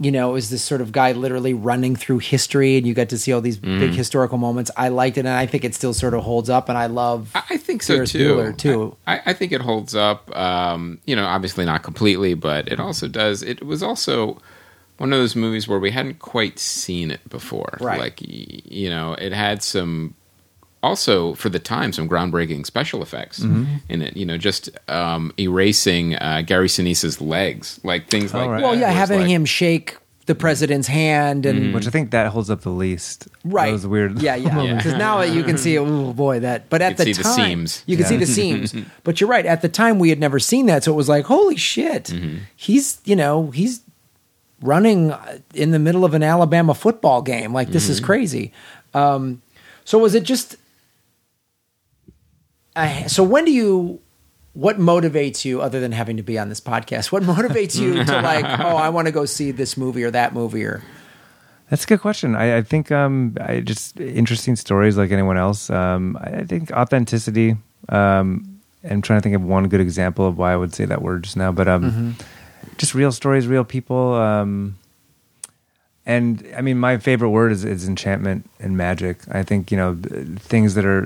you 0.00 0.10
know, 0.10 0.34
is 0.34 0.48
this 0.48 0.62
sort 0.62 0.80
of 0.80 0.92
guy 0.92 1.12
literally 1.12 1.52
running 1.52 1.94
through 1.94 2.18
history, 2.18 2.78
and 2.78 2.86
you 2.86 2.94
got 2.94 3.10
to 3.10 3.18
see 3.18 3.32
all 3.32 3.42
these 3.42 3.58
big 3.58 3.92
historical 3.92 4.38
moments. 4.38 4.70
I 4.74 4.88
liked 4.88 5.18
it, 5.18 5.20
and 5.20 5.28
I 5.28 5.44
think 5.44 5.62
it 5.62 5.74
still 5.74 5.92
sort 5.92 6.14
of 6.14 6.22
holds 6.22 6.48
up, 6.48 6.70
and 6.70 6.78
I 6.78 6.86
love. 6.86 7.30
I 7.34 7.42
I 7.50 7.56
think 7.58 7.82
so 7.82 7.94
Ferris 7.96 8.12
too. 8.12 8.34
Bueller, 8.34 8.56
too. 8.56 8.96
I, 9.06 9.20
I 9.26 9.32
think 9.34 9.52
it 9.52 9.60
holds 9.60 9.94
up. 9.94 10.34
Um, 10.34 10.98
you 11.04 11.14
know, 11.14 11.26
obviously 11.26 11.66
not 11.66 11.82
completely, 11.82 12.32
but 12.32 12.66
it 12.68 12.80
also 12.80 13.08
does. 13.08 13.42
It 13.42 13.64
was 13.64 13.82
also 13.82 14.40
one 14.96 15.12
of 15.12 15.18
those 15.18 15.36
movies 15.36 15.68
where 15.68 15.78
we 15.78 15.90
hadn't 15.90 16.18
quite 16.18 16.58
seen 16.58 17.10
it 17.10 17.26
before. 17.28 17.76
Right. 17.80 18.00
Like 18.00 18.20
you 18.22 18.88
know, 18.88 19.12
it 19.14 19.32
had 19.32 19.62
some 19.62 20.14
also 20.82 21.34
for 21.34 21.48
the 21.48 21.58
time 21.58 21.92
some 21.92 22.08
groundbreaking 22.08 22.64
special 22.66 23.02
effects 23.02 23.40
Mm-hmm. 23.40 23.64
in 23.88 24.02
it. 24.02 24.16
You 24.16 24.24
know, 24.26 24.38
just 24.38 24.70
um, 24.88 25.32
erasing 25.38 26.16
uh, 26.16 26.42
Gary 26.46 26.68
Sinise's 26.68 27.20
legs, 27.20 27.80
like 27.84 28.08
things 28.08 28.32
like 28.32 28.48
right. 28.48 28.60
that. 28.60 28.66
well, 28.66 28.76
yeah, 28.78 28.90
having 28.90 29.20
like- 29.20 29.28
him 29.28 29.44
shake 29.44 29.96
the 30.26 30.34
president's 30.36 30.86
hand 30.86 31.44
and 31.44 31.74
Which 31.74 31.88
I 31.88 31.90
think 31.90 32.12
that 32.12 32.28
holds 32.28 32.50
up 32.50 32.60
the 32.60 32.70
least. 32.70 33.26
Right. 33.44 33.66
That 33.66 33.72
was 33.72 33.86
weird. 33.86 34.22
Yeah, 34.22 34.36
yeah. 34.36 34.62
Yeah. 34.62 34.76
Because 34.76 34.94
now 34.94 35.22
you 35.36 35.42
can 35.42 35.58
see, 35.58 35.76
oh 35.76 36.12
boy, 36.12 36.38
that. 36.40 36.70
But 36.70 36.82
at 36.82 36.96
can 36.96 37.04
the 37.06 37.14
see 37.14 37.20
the 37.20 37.22
time, 37.24 37.34
seams. 37.66 37.82
you 37.86 37.96
can 37.96 38.06
see 38.06 38.16
the 38.16 38.26
seams. 38.26 38.72
But 39.02 39.20
you're 39.20 39.28
right. 39.30 39.44
At 39.44 39.60
the 39.62 39.68
time, 39.68 39.98
we 39.98 40.08
had 40.08 40.20
never 40.20 40.38
seen 40.38 40.66
that, 40.66 40.84
so 40.84 40.92
it 40.92 40.96
was 40.96 41.08
like, 41.08 41.24
holy 41.24 41.56
shit, 41.56 42.04
Mm-hmm. 42.04 42.38
he's 42.54 43.00
you 43.04 43.16
know 43.16 43.50
he's 43.50 43.80
running 44.62 45.12
in 45.54 45.70
the 45.72 45.78
middle 45.78 46.04
of 46.04 46.14
an 46.14 46.22
Alabama 46.22 46.74
football 46.74 47.22
game. 47.22 47.52
Like 47.52 47.68
this 47.70 47.84
Mm-hmm. 47.84 47.92
is 47.92 48.00
crazy. 48.00 48.52
Um, 48.94 49.42
so 49.84 49.98
was 49.98 50.14
it 50.14 50.22
just? 50.22 50.56
I 52.80 53.06
so 53.06 53.22
when 53.22 53.44
do 53.44 53.52
you? 53.52 54.00
What 54.52 54.78
motivates 54.78 55.44
you 55.44 55.62
other 55.62 55.78
than 55.78 55.92
having 55.92 56.16
to 56.16 56.24
be 56.24 56.36
on 56.36 56.48
this 56.48 56.60
podcast? 56.60 57.12
What 57.12 57.22
motivates 57.22 57.78
you 57.78 58.02
to 58.04 58.20
like? 58.22 58.44
Oh, 58.44 58.76
I 58.76 58.88
want 58.88 59.06
to 59.06 59.12
go 59.12 59.24
see 59.24 59.52
this 59.52 59.76
movie 59.76 60.02
or 60.02 60.10
that 60.10 60.34
movie 60.34 60.64
or. 60.64 60.82
That's 61.70 61.84
a 61.84 61.86
good 61.86 62.00
question. 62.00 62.34
I, 62.34 62.56
I 62.56 62.62
think 62.62 62.90
um, 62.90 63.36
I 63.40 63.60
just 63.60 64.00
interesting 64.00 64.56
stories 64.56 64.96
like 64.98 65.12
anyone 65.12 65.36
else. 65.36 65.70
Um, 65.70 66.18
I, 66.20 66.38
I 66.38 66.44
think 66.44 66.72
authenticity. 66.72 67.56
Um, 67.88 68.60
I'm 68.82 69.02
trying 69.02 69.20
to 69.20 69.22
think 69.22 69.36
of 69.36 69.42
one 69.42 69.68
good 69.68 69.80
example 69.80 70.26
of 70.26 70.36
why 70.36 70.52
I 70.52 70.56
would 70.56 70.74
say 70.74 70.84
that 70.84 71.00
word 71.00 71.22
just 71.22 71.36
now, 71.36 71.52
but 71.52 71.68
um, 71.68 72.16
just 72.76 72.92
real 72.94 73.12
stories, 73.12 73.46
real 73.46 73.62
people. 73.62 74.14
And 76.06 76.46
I 76.56 76.60
mean, 76.62 76.78
my 76.78 76.96
favorite 76.98 77.30
word 77.30 77.52
is, 77.52 77.64
is 77.64 77.86
enchantment 77.86 78.48
and 78.58 78.76
magic. 78.76 79.18
I 79.30 79.42
think 79.42 79.70
you 79.70 79.76
know 79.76 79.96
things 80.38 80.74
that 80.74 80.84
are 80.84 81.02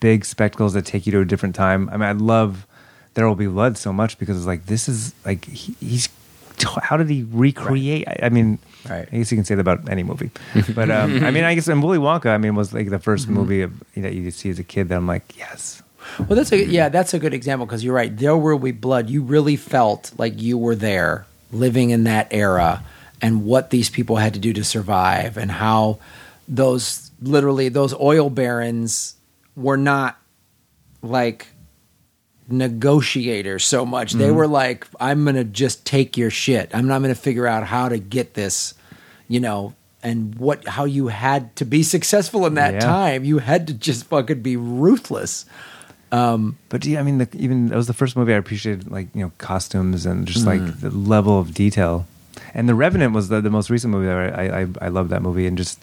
big 0.00 0.24
spectacles 0.24 0.74
that 0.74 0.84
take 0.86 1.06
you 1.06 1.12
to 1.12 1.20
a 1.20 1.24
different 1.24 1.54
time. 1.54 1.88
I 1.90 1.92
mean, 1.92 2.02
I 2.08 2.12
love 2.12 2.66
There 3.14 3.26
Will 3.26 3.34
Be 3.34 3.46
Blood 3.46 3.78
so 3.78 3.92
much 3.92 4.18
because 4.18 4.36
it's 4.36 4.46
like 4.46 4.66
this 4.66 4.88
is 4.88 5.14
like 5.24 5.44
he, 5.46 5.74
he's 5.80 6.08
how 6.82 6.96
did 6.96 7.08
he 7.08 7.24
recreate? 7.30 8.06
I, 8.08 8.26
I 8.26 8.28
mean, 8.28 8.58
Right. 8.88 9.08
I 9.12 9.16
guess 9.16 9.30
you 9.32 9.36
can 9.36 9.44
say 9.44 9.54
that 9.54 9.60
about 9.60 9.88
any 9.88 10.02
movie, 10.02 10.30
but 10.74 10.90
um, 10.90 11.22
I 11.24 11.30
mean, 11.30 11.44
I 11.44 11.54
guess 11.54 11.68
in 11.68 11.80
Willy 11.82 11.98
Wonka, 11.98 12.26
I 12.26 12.38
mean, 12.38 12.54
was 12.54 12.72
like 12.72 12.88
the 12.90 12.98
1st 12.98 13.24
Mm-hmm. 13.24 13.34
movie 13.34 13.62
of, 13.62 13.72
that 13.96 14.14
you 14.14 14.30
see 14.30 14.50
as 14.50 14.58
a 14.58 14.64
kid 14.64 14.88
that 14.88 14.96
I'm 14.96 15.06
like, 15.06 15.36
yes, 15.36 15.82
Well, 16.18 16.36
that's 16.36 16.52
a 16.52 16.64
yeah, 16.64 16.88
that's 16.88 17.12
a 17.12 17.18
good 17.18 17.34
example 17.34 17.66
because 17.66 17.82
you're 17.84 17.94
right. 17.94 18.16
There 18.16 18.36
will 18.36 18.58
be 18.58 18.70
blood. 18.72 19.10
You 19.10 19.22
really 19.22 19.56
felt 19.56 20.12
like 20.16 20.40
you 20.40 20.56
were 20.56 20.76
there, 20.76 21.26
living 21.52 21.90
in 21.90 22.04
that 22.04 22.28
era, 22.30 22.82
and 23.20 23.44
what 23.44 23.70
these 23.70 23.90
people 23.90 24.16
had 24.16 24.34
to 24.34 24.40
do 24.40 24.52
to 24.52 24.64
survive, 24.64 25.36
and 25.36 25.50
how 25.50 25.98
those 26.46 27.10
literally 27.20 27.68
those 27.68 27.92
oil 27.94 28.30
barons 28.30 29.14
were 29.56 29.76
not 29.76 30.16
like 31.02 31.48
negotiators 32.50 33.64
so 33.64 33.84
much. 33.84 34.12
They 34.12 34.30
were 34.30 34.46
like, 34.46 34.86
"I'm 35.00 35.24
gonna 35.24 35.44
just 35.44 35.84
take 35.84 36.16
your 36.16 36.30
shit. 36.30 36.70
I'm 36.72 36.86
not 36.86 37.02
gonna 37.02 37.14
figure 37.14 37.46
out 37.46 37.64
how 37.64 37.88
to 37.88 37.98
get 37.98 38.34
this," 38.34 38.74
you 39.28 39.40
know. 39.40 39.74
And 40.02 40.36
what 40.36 40.66
how 40.66 40.84
you 40.84 41.08
had 41.08 41.54
to 41.56 41.64
be 41.64 41.82
successful 41.82 42.46
in 42.46 42.54
that 42.54 42.74
Yeah. 42.74 42.80
time, 42.80 43.24
you 43.24 43.38
had 43.38 43.66
to 43.66 43.74
just 43.74 44.04
fucking 44.04 44.42
be 44.42 44.56
ruthless. 44.56 45.44
But 46.10 46.86
yeah, 46.86 47.00
I 47.00 47.02
mean, 47.02 47.18
the, 47.18 47.28
even 47.36 47.66
that 47.66 47.76
was 47.76 47.88
the 47.88 47.92
first 47.92 48.16
movie 48.16 48.32
I 48.32 48.36
appreciated, 48.36 48.90
like 48.90 49.08
you 49.14 49.22
know, 49.22 49.32
costumes 49.38 50.06
and 50.06 50.24
just 50.26 50.44
Mm. 50.44 50.46
like 50.46 50.80
the 50.80 50.90
level 50.90 51.38
of 51.38 51.52
detail. 51.52 52.06
And 52.54 52.68
The 52.68 52.74
Revenant 52.74 53.12
was 53.14 53.28
the, 53.28 53.40
the 53.40 53.50
most 53.50 53.70
recent 53.70 53.90
movie. 53.92 54.06
That 54.06 54.38
I, 54.38 54.62
I 54.62 54.66
I 54.82 54.88
love 54.88 55.08
that 55.10 55.22
movie 55.22 55.46
and 55.46 55.56
just 55.58 55.80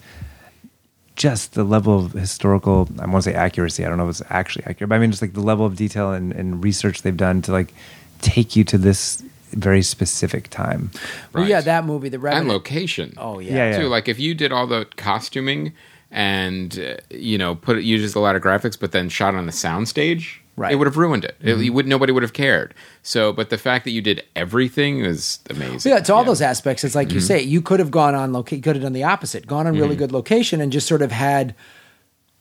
just 1.15 1.53
the 1.53 1.63
level 1.63 2.05
of 2.05 2.11
historical 2.11 2.89
I 2.99 3.05
won't 3.05 3.23
say 3.23 3.33
accuracy. 3.33 3.85
I 3.85 3.89
don't 3.89 3.97
know 3.97 4.03
if 4.09 4.19
it's 4.19 4.29
actually 4.29 4.65
accurate, 4.65 4.89
but 4.89 4.95
I 4.95 4.99
mean 4.99 5.11
just 5.11 5.21
like 5.21 5.33
the 5.33 5.41
level 5.41 5.65
of 5.65 5.75
detail 5.75 6.11
and, 6.11 6.33
and 6.33 6.63
research 6.63 7.01
they've 7.03 7.15
done 7.15 7.41
to 7.43 7.51
like 7.51 7.73
take 8.21 8.55
you 8.55 8.63
to 8.65 8.77
this 8.77 9.23
very 9.51 9.81
specific 9.81 10.49
time. 10.49 10.91
Well, 11.31 11.47
yeah, 11.47 11.61
that 11.61 11.85
movie, 11.85 12.09
The 12.09 12.15
and 12.17 12.23
Revenant. 12.23 12.49
location. 12.49 13.13
Oh 13.17 13.39
yeah. 13.39 13.55
Yeah, 13.55 13.69
yeah. 13.71 13.77
too. 13.79 13.87
Like 13.87 14.09
if 14.09 14.19
you 14.19 14.35
did 14.35 14.51
all 14.51 14.67
the 14.67 14.85
costuming 14.97 15.71
and 16.11 16.77
uh, 16.79 16.95
you 17.09 17.37
know 17.37 17.55
put 17.55 17.77
it, 17.77 17.83
used 17.83 18.15
a 18.15 18.19
lot 18.19 18.35
of 18.35 18.41
graphics, 18.41 18.77
but 18.77 18.91
then 18.91 19.07
shot 19.07 19.35
on 19.35 19.45
the 19.45 19.51
soundstage, 19.53 20.39
Right. 20.57 20.71
It 20.71 20.75
would 20.75 20.87
have 20.87 20.95
ruined 20.97 21.25
it. 21.25 21.35
Mm-hmm. 21.39 21.59
It- 21.61 21.65
you 21.65 21.73
would 21.73 21.85
nobody 21.87 22.11
would 22.13 22.23
have 22.23 22.33
cared. 22.33 22.73
So, 23.03 23.33
but 23.33 23.49
the 23.49 23.57
fact 23.57 23.83
that 23.85 23.91
you 23.91 24.01
did 24.01 24.23
everything 24.35 25.01
is 25.03 25.39
amazing. 25.49 25.91
Yeah, 25.91 25.97
it's 25.97 26.09
all 26.09 26.23
those 26.23 26.41
aspects. 26.41 26.83
It's 26.83 26.95
like 26.95 27.09
Mm-hmm. 27.09 27.15
you 27.15 27.21
say, 27.21 27.41
you 27.41 27.61
could 27.61 27.79
have 27.79 27.91
gone 27.91 28.15
on 28.15 28.31
location, 28.31 28.61
could 28.61 28.75
have 28.77 28.83
done 28.83 28.93
the 28.93 29.03
opposite, 29.03 29.47
gone 29.47 29.67
on 29.67 29.77
really 29.77 29.95
good 29.97 30.11
location 30.13 30.61
and 30.61 30.71
just 30.71 30.87
sort 30.87 31.01
of 31.01 31.11
had 31.11 31.55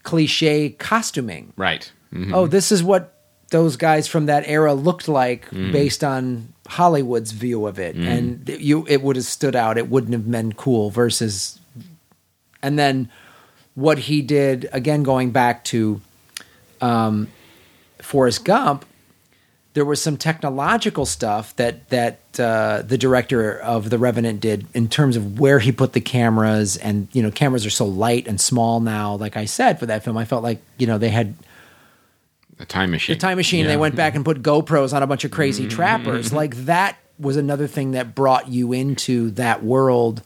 cliche 0.02 0.70
costuming. 0.70 1.52
right. 1.56 1.90
Mhm. 2.12 2.32
Oh, 2.32 2.46
this 2.46 2.70
is 2.70 2.82
what 2.84 3.10
those 3.50 3.76
guys 3.76 4.06
from 4.06 4.26
that 4.26 4.44
era 4.46 4.72
looked 4.74 5.08
like 5.08 5.48
Mm. 5.50 5.72
based 5.72 6.04
on 6.04 6.48
Hollywood's 6.68 7.32
view 7.32 7.66
of 7.66 7.78
it, 7.78 7.96
and 7.96 8.48
you 8.48 8.86
it 8.88 9.02
would 9.02 9.16
have 9.16 9.24
stood 9.24 9.56
out. 9.56 9.76
It 9.76 9.90
wouldn't 9.90 10.12
have 10.12 10.30
been 10.30 10.52
cool. 10.52 10.90
Versus, 10.90 11.58
and 12.62 12.78
then 12.78 13.08
what 13.74 13.98
he 13.98 14.22
did 14.22 14.68
again, 14.72 15.02
going 15.02 15.30
back 15.30 15.64
to 15.64 16.00
um, 16.80 17.28
Forrest 18.05 18.44
Gump, 18.44 18.84
there 19.74 19.84
was 19.84 20.00
some 20.00 20.16
technological 20.16 21.05
stuff 21.07 21.55
that 21.57 21.88
that 21.88 22.18
uh, 22.38 22.82
the 22.82 22.96
director 22.96 23.59
of 23.61 23.90
The 23.90 23.98
Revenant 23.98 24.40
did 24.40 24.66
in 24.72 24.88
terms 24.88 25.16
of 25.16 25.40
where 25.40 25.59
he 25.59 25.72
put 25.72 25.92
the 25.94 26.00
cameras, 26.00 26.76
and 26.76 27.09
you 27.12 27.22
know, 27.22 27.30
cameras 27.30 27.66
are 27.66 27.70
so 27.70 27.84
light 27.84 28.28
and 28.28 28.40
small 28.40 28.78
now. 28.80 29.16
Like 29.16 29.36
I 29.36 29.46
said, 29.46 29.78
for 29.80 29.86
that 29.86 30.05
film, 30.05 30.16
I 30.16 30.24
felt 30.24 30.42
like 30.44 30.61
you 30.78 30.86
know 30.86 30.98
they 30.98 31.09
had 31.11 31.34
A 32.61 32.64
time 32.64 32.92
machine. 32.92 33.16
the 33.16 33.20
time 33.20 33.36
machine. 33.36 33.61
Yeah. 33.61 33.64
Mm-hmm. 33.64 33.72
They 33.72 33.76
went 33.78 33.96
back 33.96 34.14
and 34.14 34.24
put 34.24 34.42
GoPros 34.42 34.92
on 34.92 35.02
a 35.02 35.07
bunch 35.09 35.24
of 35.24 35.32
crazy 35.32 35.66
trappers. 35.66 36.32
Like 36.32 36.55
that 36.66 36.96
was 37.18 37.36
another 37.36 37.66
thing 37.66 37.92
that 37.92 38.14
brought 38.14 38.48
you 38.48 38.72
into 38.72 39.30
that 39.32 39.62
world 39.64 40.22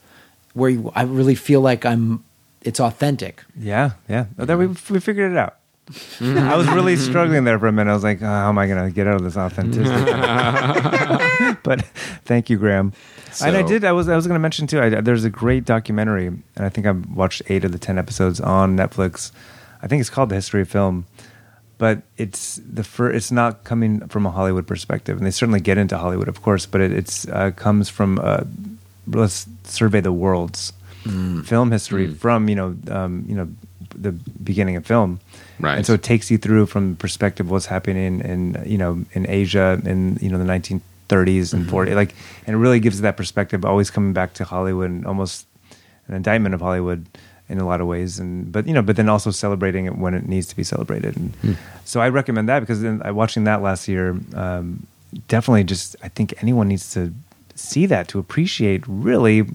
where 0.55 0.71
you, 0.71 0.93
I 0.95 1.03
really 1.03 1.35
feel 1.35 1.61
like 1.63 1.87
I'm. 1.87 2.23
It's 2.63 2.81
authentic. 2.81 3.45
Yeah, 3.57 3.93
yeah. 4.09 4.27
Oh, 4.39 4.45
there 4.45 4.59
we 4.59 4.67
we 4.67 5.01
figured 5.01 5.33
it 5.33 5.39
out. 5.39 5.58
I 6.21 6.57
was 6.57 6.67
really 6.69 6.97
struggling 6.97 7.45
there 7.45 7.59
for 7.59 7.67
a 7.69 7.73
minute. 7.73 7.91
I 7.91 7.95
was 7.95 8.05
like, 8.05 8.21
oh, 8.23 8.27
how 8.27 8.49
am 8.49 8.59
I 8.59 8.67
going 8.67 8.85
to 8.85 8.91
get 8.95 9.07
out 9.07 9.15
of 9.17 9.23
this 9.25 9.37
authenticity? 9.37 10.13
but 11.63 11.83
thank 12.25 12.51
you, 12.51 12.59
Graham. 12.59 12.93
and 13.45 13.57
I 13.57 13.63
did. 13.63 13.85
I 13.85 13.93
was. 13.93 14.09
I 14.09 14.17
was 14.17 14.27
going 14.27 14.35
to 14.35 14.41
mention 14.41 14.67
too. 14.67 14.81
I, 14.81 14.89
there's 15.01 15.25
a 15.25 15.31
great 15.31 15.65
documentary, 15.65 16.27
and 16.27 16.43
I 16.57 16.69
think 16.69 16.87
I've 16.87 17.09
watched 17.11 17.43
eight 17.49 17.65
of 17.65 17.73
the 17.73 17.79
ten 17.79 17.99
episodes 17.99 18.41
on 18.41 18.77
Netflix. 18.77 19.33
I 19.83 19.87
think 19.87 20.01
it's 20.01 20.11
called 20.11 20.29
The 20.29 20.35
History 20.35 20.63
of 20.63 20.69
Film, 20.69 21.07
but 21.79 22.03
it's 22.17 22.57
the 22.57 22.83
fir- 22.85 23.11
It's 23.13 23.31
not 23.31 23.65
coming 23.65 24.07
from 24.09 24.27
a 24.27 24.31
Hollywood 24.31 24.67
perspective, 24.67 25.17
and 25.17 25.25
they 25.27 25.31
certainly 25.31 25.61
get 25.61 25.79
into 25.79 25.97
Hollywood, 25.97 26.29
of 26.29 26.43
course, 26.43 26.67
but 26.67 26.81
it 26.81 26.93
it's 26.93 27.27
uh, 27.29 27.51
comes 27.53 27.89
from. 27.89 28.19
Uh, 28.23 28.45
let's 29.07 29.47
survey 29.65 30.01
the 30.01 30.13
world's 30.13 30.73
film 31.45 31.71
history 31.71 32.13
from 32.13 32.49
you 32.51 32.55
know 32.55 32.77
um, 32.91 33.25
you 33.27 33.35
know 33.35 33.49
the 33.95 34.13
beginning 34.13 34.77
of 34.77 34.85
film. 34.87 35.21
Right. 35.61 35.77
And 35.77 35.87
so 35.87 35.95
it 35.95 36.03
takes 36.03 36.31
you 36.31 36.39
through 36.39 36.67
from 36.67 36.91
the 36.91 36.97
perspective 36.97 37.47
of 37.47 37.51
what's 37.51 37.67
happening 37.67 38.21
in 38.21 38.63
you 38.67 38.79
know 38.79 39.05
in 39.13 39.29
Asia 39.29 39.81
in 39.85 40.19
you 40.21 40.31
know 40.31 40.39
the 40.39 40.45
1930s 40.45 41.53
and 41.53 41.67
mm-hmm. 41.67 41.75
40s 41.75 41.95
like 41.95 42.15
and 42.47 42.55
it 42.55 42.59
really 42.59 42.81
gives 42.81 43.01
that 43.01 43.17
perspective 43.17 43.65
always 43.65 43.91
coming 43.91 44.13
back 44.13 44.35
to 44.35 44.45
Hollywood 44.45 44.91
and 44.91 45.07
almost 45.07 45.47
an 46.07 46.15
indictment 46.15 46.55
of 46.55 46.61
Hollywood 46.61 47.07
in 47.49 47.59
a 47.59 47.67
lot 47.67 47.81
of 47.81 47.87
ways. 47.87 48.19
And 48.19 48.51
but 48.53 48.67
you 48.67 48.75
know 48.75 48.83
but 48.83 48.97
then 48.97 49.09
also 49.09 49.31
celebrating 49.31 49.87
it 49.87 49.97
when 49.97 50.15
it 50.15 50.29
needs 50.29 50.47
to 50.49 50.57
be 50.57 50.65
celebrated. 50.65 51.17
And 51.17 51.35
hmm. 51.37 51.53
so 51.85 52.01
I 52.01 52.09
recommend 52.09 52.49
that 52.49 52.61
because 52.61 52.83
then 52.83 53.03
I 53.05 53.11
watching 53.11 53.45
that 53.45 53.63
last 53.63 53.89
year 53.89 54.17
um, 54.35 54.87
definitely 55.29 55.65
just 55.65 55.97
I 56.03 56.09
think 56.09 56.35
anyone 56.41 56.69
needs 56.69 56.93
to 56.95 57.13
see 57.55 57.87
that 57.87 58.09
to 58.09 58.19
appreciate 58.19 58.85
really 58.87 59.41
uh, 59.41 59.47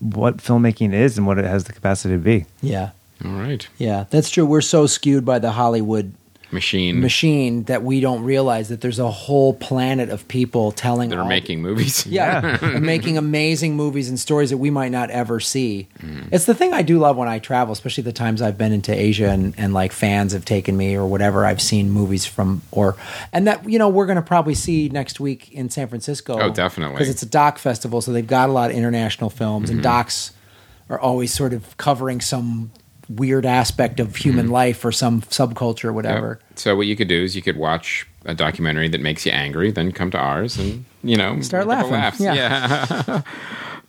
what 0.00 0.38
filmmaking 0.38 0.92
is 0.92 1.18
and 1.18 1.26
what 1.26 1.38
it 1.38 1.44
has 1.44 1.64
the 1.64 1.72
capacity 1.72 2.14
to 2.14 2.18
be. 2.18 2.46
Yeah, 2.62 2.90
All 3.24 3.30
right. 3.32 3.66
yeah, 3.78 4.04
that's 4.10 4.30
true. 4.30 4.44
We're 4.46 4.60
so 4.60 4.86
skewed 4.86 5.24
by 5.24 5.38
the 5.38 5.52
Hollywood 5.52 6.12
Machine 6.52 7.00
machine 7.00 7.64
that 7.64 7.82
we 7.82 7.98
don't 7.98 8.22
realize 8.22 8.68
that 8.68 8.80
there's 8.80 9.00
a 9.00 9.10
whole 9.10 9.52
planet 9.52 10.10
of 10.10 10.28
people 10.28 10.70
telling 10.70 11.10
that 11.10 11.16
are 11.18 11.22
all- 11.22 11.28
making 11.28 11.60
movies. 11.60 12.06
yeah, 12.06 12.56
and 12.62 12.86
making 12.86 13.18
amazing 13.18 13.74
movies 13.74 14.08
and 14.08 14.16
stories 14.20 14.50
that 14.50 14.58
we 14.58 14.70
might 14.70 14.92
not 14.92 15.10
ever 15.10 15.40
see. 15.40 15.88
Mm. 16.00 16.28
It's 16.30 16.44
the 16.44 16.54
thing 16.54 16.72
I 16.72 16.82
do 16.82 17.00
love 17.00 17.16
when 17.16 17.26
I 17.26 17.40
travel, 17.40 17.72
especially 17.72 18.04
the 18.04 18.12
times 18.12 18.40
I've 18.40 18.56
been 18.56 18.70
into 18.72 18.94
Asia 18.94 19.28
and, 19.28 19.54
and 19.58 19.74
like 19.74 19.90
fans 19.90 20.32
have 20.34 20.44
taken 20.44 20.76
me 20.76 20.94
or 20.94 21.04
whatever. 21.04 21.44
I've 21.44 21.60
seen 21.60 21.90
movies 21.90 22.24
from 22.26 22.62
or 22.70 22.94
and 23.32 23.48
that 23.48 23.68
you 23.68 23.80
know 23.80 23.88
we're 23.88 24.06
going 24.06 24.14
to 24.14 24.22
probably 24.22 24.54
see 24.54 24.88
next 24.88 25.18
week 25.18 25.50
in 25.52 25.68
San 25.68 25.88
Francisco. 25.88 26.38
Oh, 26.40 26.52
definitely. 26.52 26.94
because 26.94 27.08
it's 27.08 27.22
a 27.24 27.28
doc 27.28 27.58
festival, 27.58 28.00
so 28.00 28.12
they've 28.12 28.24
got 28.24 28.48
a 28.48 28.52
lot 28.52 28.70
of 28.70 28.76
international 28.76 29.30
films, 29.30 29.68
Mm-hmm. 29.68 29.78
and 29.78 29.82
docs 29.82 30.30
are 30.88 31.00
always 31.00 31.34
sort 31.34 31.52
of 31.52 31.76
covering 31.76 32.20
some 32.20 32.70
weird 33.08 33.46
aspect 33.46 34.00
of 34.00 34.16
human 34.16 34.48
life 34.48 34.84
or 34.84 34.90
some 34.92 35.20
subculture 35.22 35.84
or 35.84 35.88
Yep. 35.88 35.94
whatever. 35.94 36.40
So 36.56 36.74
what 36.76 36.86
you 36.86 36.96
could 36.96 37.08
do 37.08 37.22
is 37.22 37.36
you 37.36 37.42
could 37.42 37.56
watch 37.56 38.06
a 38.24 38.34
documentary 38.34 38.88
that 38.88 39.00
makes 39.00 39.24
you 39.24 39.32
angry, 39.32 39.70
then 39.70 39.92
come 39.92 40.10
to 40.10 40.18
ours 40.18 40.58
and 40.58 40.84
you 41.04 41.16
know 41.16 41.40
Start 41.40 41.66
laughing. 41.66 41.92
laugh. 41.92 42.18
Yeah. 42.18 42.34
Yeah. 43.06 43.22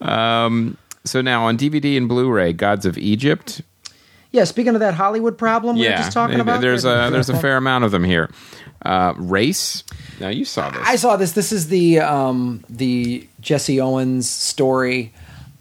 um, 0.46 0.76
so 1.04 1.20
now 1.20 1.44
on 1.44 1.56
DVD 1.56 1.96
and 1.96 2.08
Blu-ray, 2.08 2.52
Gods 2.52 2.86
of 2.86 2.98
Egypt. 2.98 3.62
Yeah, 4.30 4.44
speaking 4.44 4.74
of 4.74 4.80
that 4.80 4.94
Hollywood 4.94 5.38
problem 5.38 5.76
we 5.78 5.84
were 5.88 5.96
just 5.96 6.12
talking 6.12 6.38
about, 6.38 6.60
There's 6.60 6.84
a 6.84 7.08
there's 7.12 7.30
a 7.30 7.38
fair 7.40 7.56
amount 7.56 7.84
of 7.84 7.90
them 7.92 8.04
here. 8.04 8.30
Uh, 8.84 9.14
Race. 9.16 9.82
Now 10.20 10.28
you 10.28 10.44
saw 10.44 10.70
this. 10.70 10.82
I 10.84 10.96
saw 10.96 11.16
this. 11.16 11.32
This 11.32 11.50
is 11.50 11.68
the 11.68 12.00
um, 12.00 12.62
the 12.68 13.26
Jesse 13.40 13.80
Owens 13.80 14.28
story. 14.28 15.12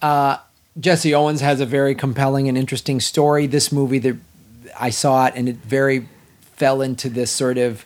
Uh, 0.01 0.37
Jesse 0.79 1.13
Owens 1.13 1.41
has 1.41 1.59
a 1.59 1.65
very 1.65 1.95
compelling 1.95 2.47
and 2.47 2.57
interesting 2.57 2.99
story. 2.99 3.47
This 3.47 3.71
movie 3.71 3.99
that 3.99 4.15
I 4.79 4.89
saw 4.89 5.25
it, 5.25 5.33
and 5.35 5.49
it 5.49 5.57
very 5.57 6.07
fell 6.55 6.81
into 6.81 7.09
this 7.09 7.31
sort 7.31 7.57
of 7.57 7.85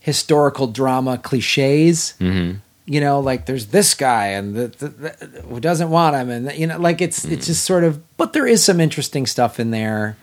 historical 0.00 0.66
drama 0.66 1.18
cliches. 1.18 2.14
Mm-hmm. 2.20 2.58
You 2.86 3.00
know, 3.00 3.20
like 3.20 3.46
there's 3.46 3.66
this 3.66 3.94
guy 3.94 4.28
and 4.28 4.54
the, 4.54 4.68
the, 4.68 4.88
the, 4.88 5.42
who 5.42 5.60
doesn't 5.60 5.90
want 5.90 6.16
him, 6.16 6.30
and 6.30 6.52
you 6.58 6.66
know, 6.66 6.78
like 6.78 7.00
it's 7.00 7.24
it's 7.24 7.46
just 7.46 7.64
sort 7.64 7.84
of. 7.84 8.00
But 8.16 8.32
there 8.32 8.46
is 8.46 8.64
some 8.64 8.80
interesting 8.80 9.26
stuff 9.26 9.60
in 9.60 9.70
there. 9.70 10.16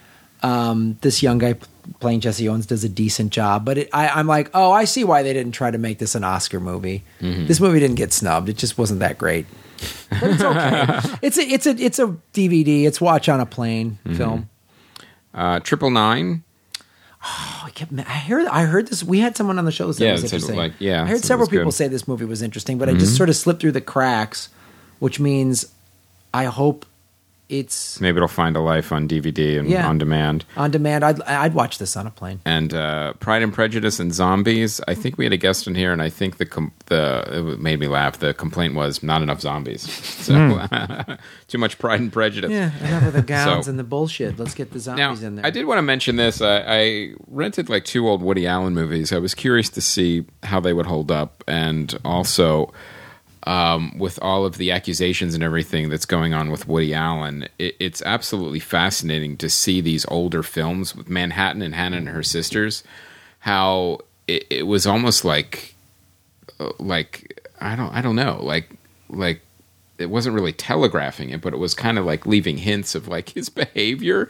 Um, 0.43 0.97
this 1.01 1.23
young 1.23 1.39
guy 1.39 1.55
playing 1.99 2.19
Jesse 2.19 2.47
Owens 2.47 2.65
does 2.65 2.83
a 2.83 2.89
decent 2.89 3.31
job, 3.31 3.65
but 3.65 3.77
it, 3.77 3.89
I, 3.91 4.09
I'm 4.09 4.27
like, 4.27 4.51
oh, 4.53 4.71
I 4.71 4.83
see 4.83 5.03
why 5.03 5.23
they 5.23 5.33
didn't 5.33 5.53
try 5.53 5.71
to 5.71 5.77
make 5.77 5.99
this 5.99 6.13
an 6.13 6.23
Oscar 6.23 6.59
movie. 6.59 7.03
This 7.47 7.59
movie 7.59 7.79
didn't 7.79 7.95
get 7.95 8.13
snubbed; 8.13 8.49
it 8.49 8.57
just 8.57 8.77
wasn't 8.77 8.99
that 8.99 9.17
great. 9.17 9.45
But 10.09 10.23
it's 10.31 10.43
okay. 10.43 11.17
it's 11.21 11.37
a 11.37 11.41
it's 11.41 11.65
a 11.67 11.69
it's 11.71 11.99
a 11.99 12.07
DVD. 12.33 12.85
It's 12.85 12.99
watch 13.01 13.29
on 13.29 13.39
a 13.39 13.45
plane 13.45 13.97
film. 14.15 14.49
uh, 15.33 15.59
Triple 15.59 15.89
Nine. 15.91 16.43
Oh, 17.23 17.63
I 17.65 17.69
kept. 17.71 17.91
I 17.97 18.01
heard. 18.03 18.45
I 18.47 18.63
heard 18.63 18.87
this. 18.87 19.03
We 19.03 19.19
had 19.19 19.35
someone 19.35 19.57
on 19.59 19.65
the 19.65 19.71
show 19.71 19.91
that 19.91 20.03
Yeah, 20.03 20.11
was 20.13 20.23
interesting. 20.23 20.55
like, 20.55 20.73
yeah, 20.79 21.03
I 21.03 21.07
heard 21.07 21.23
several 21.23 21.47
good. 21.47 21.57
people 21.57 21.71
say 21.71 21.87
this 21.87 22.07
movie 22.07 22.25
was 22.25 22.41
interesting, 22.41 22.77
but 22.77 22.89
I 22.89 22.93
just 22.93 23.15
sort 23.17 23.29
of 23.29 23.35
slipped 23.35 23.59
through 23.61 23.71
the 23.73 23.81
cracks, 23.81 24.49
which 24.99 25.19
means 25.19 25.65
I 26.33 26.45
hope 26.45 26.85
it's 27.49 28.01
Maybe 28.01 28.17
it'll 28.17 28.27
find 28.27 28.55
a 28.57 28.59
life 28.59 28.91
on 28.91 29.07
DVD 29.07 29.57
and 29.59 29.69
Yeah. 29.69 29.87
on 29.87 29.97
demand. 29.97 30.43
on 30.57 30.69
demand. 30.71 31.03
I'd 31.05 31.21
I'd 31.21 31.53
watch 31.53 31.77
this 31.77 31.95
on 31.95 32.05
a 32.05 32.11
plane. 32.11 32.41
and 32.45 32.73
uh, 32.73 33.13
Pride 33.13 33.41
and 33.41 33.53
Prejudice 33.53 33.99
and 33.99 34.13
Zombies. 34.13 34.81
I 34.87 34.93
think 34.93 35.17
we 35.17 35.25
had 35.25 35.31
a 35.33 35.37
guest 35.37 35.65
in 35.67 35.73
here, 35.75 35.93
and 35.93 36.01
I 36.01 36.09
think 36.09 36.37
the 36.37 36.45
com- 36.45 36.73
the 36.87 37.23
it 37.53 37.59
made 37.59 37.79
me 37.79 37.87
laugh. 37.87 38.19
The 38.19 38.33
complaint 38.33 38.75
was 38.75 39.01
not 39.01 39.21
enough 39.21 39.39
zombies, 39.41 39.81
so 40.25 40.33
too 41.47 41.57
much 41.57 41.77
Pride 41.79 41.99
and 42.01 42.11
Prejudice. 42.11 42.51
Yeah, 42.51 42.71
enough 42.85 43.07
of 43.07 43.13
the 43.13 43.21
gowns 43.33 43.65
So- 43.65 43.69
and 43.69 43.79
the 43.79 43.83
bullshit. 43.83 44.37
Let's 44.37 44.53
get 44.53 44.71
the 44.71 44.79
Now, 44.79 45.13
zombies 45.13 45.23
in 45.23 45.35
there. 45.35 45.45
I 45.45 45.49
did 45.49 45.65
want 45.65 45.77
to 45.77 45.83
mention 45.83 46.17
this. 46.17 46.41
I, 46.41 46.63
I 46.67 47.13
rented 47.27 47.69
like 47.69 47.85
two 47.85 48.07
old 48.07 48.21
Woody 48.21 48.45
Allen 48.45 48.73
movies. 48.73 49.13
I 49.13 49.19
was 49.19 49.33
curious 49.33 49.69
to 49.69 49.81
see 49.81 50.25
how 50.43 50.59
they 50.59 50.73
would 50.73 50.85
hold 50.85 51.11
up, 51.11 51.43
and 51.47 51.97
also 52.03 52.73
um, 53.47 53.97
with 53.97 54.19
all 54.21 54.45
of 54.45 54.57
the 54.57 54.71
accusations 54.71 55.33
and 55.33 55.41
everything 55.41 55.87
that's 55.87 56.05
going 56.05 56.33
on 56.33 56.51
with 56.51 56.67
Woody 56.67 56.93
Allen, 56.93 57.47
it, 57.57 57.77
it's 57.79 58.01
absolutely 58.01 58.59
fascinating 58.59 59.37
to 59.37 59.49
see 59.49 59.79
these 59.79 60.05
older 60.09 60.43
films 60.43 60.93
with 60.93 61.09
Manhattan 61.09 61.61
and 61.61 61.73
Hannah 61.73 61.95
and 61.95 62.09
her 62.09 62.23
sisters. 62.23 62.83
How 63.39 63.99
it, 64.27 64.45
it 64.49 64.63
was 64.63 64.85
almost 64.85 65.23
like, 65.23 65.75
uh, 66.59 66.71
like 66.77 67.41
I 67.61 67.77
don't, 67.77 67.93
I 67.93 68.01
don't 68.01 68.17
know, 68.17 68.37
like, 68.43 68.69
like 69.09 69.39
it 69.97 70.07
wasn't 70.07 70.35
really 70.35 70.51
telegraphing 70.51 71.29
it, 71.29 71.39
but 71.39 71.53
it 71.53 71.57
was 71.57 71.73
kind 71.73 71.97
of 71.97 72.03
like 72.03 72.25
leaving 72.25 72.57
hints 72.57 72.95
of 72.95 73.07
like 73.07 73.29
his 73.35 73.47
behavior. 73.47 74.27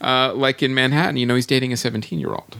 Uh, 0.00 0.32
like 0.32 0.62
in 0.62 0.74
Manhattan, 0.74 1.16
you 1.16 1.26
know, 1.26 1.34
he's 1.34 1.44
dating 1.46 1.72
a 1.72 1.76
17 1.76 2.20
year 2.20 2.30
old. 2.30 2.56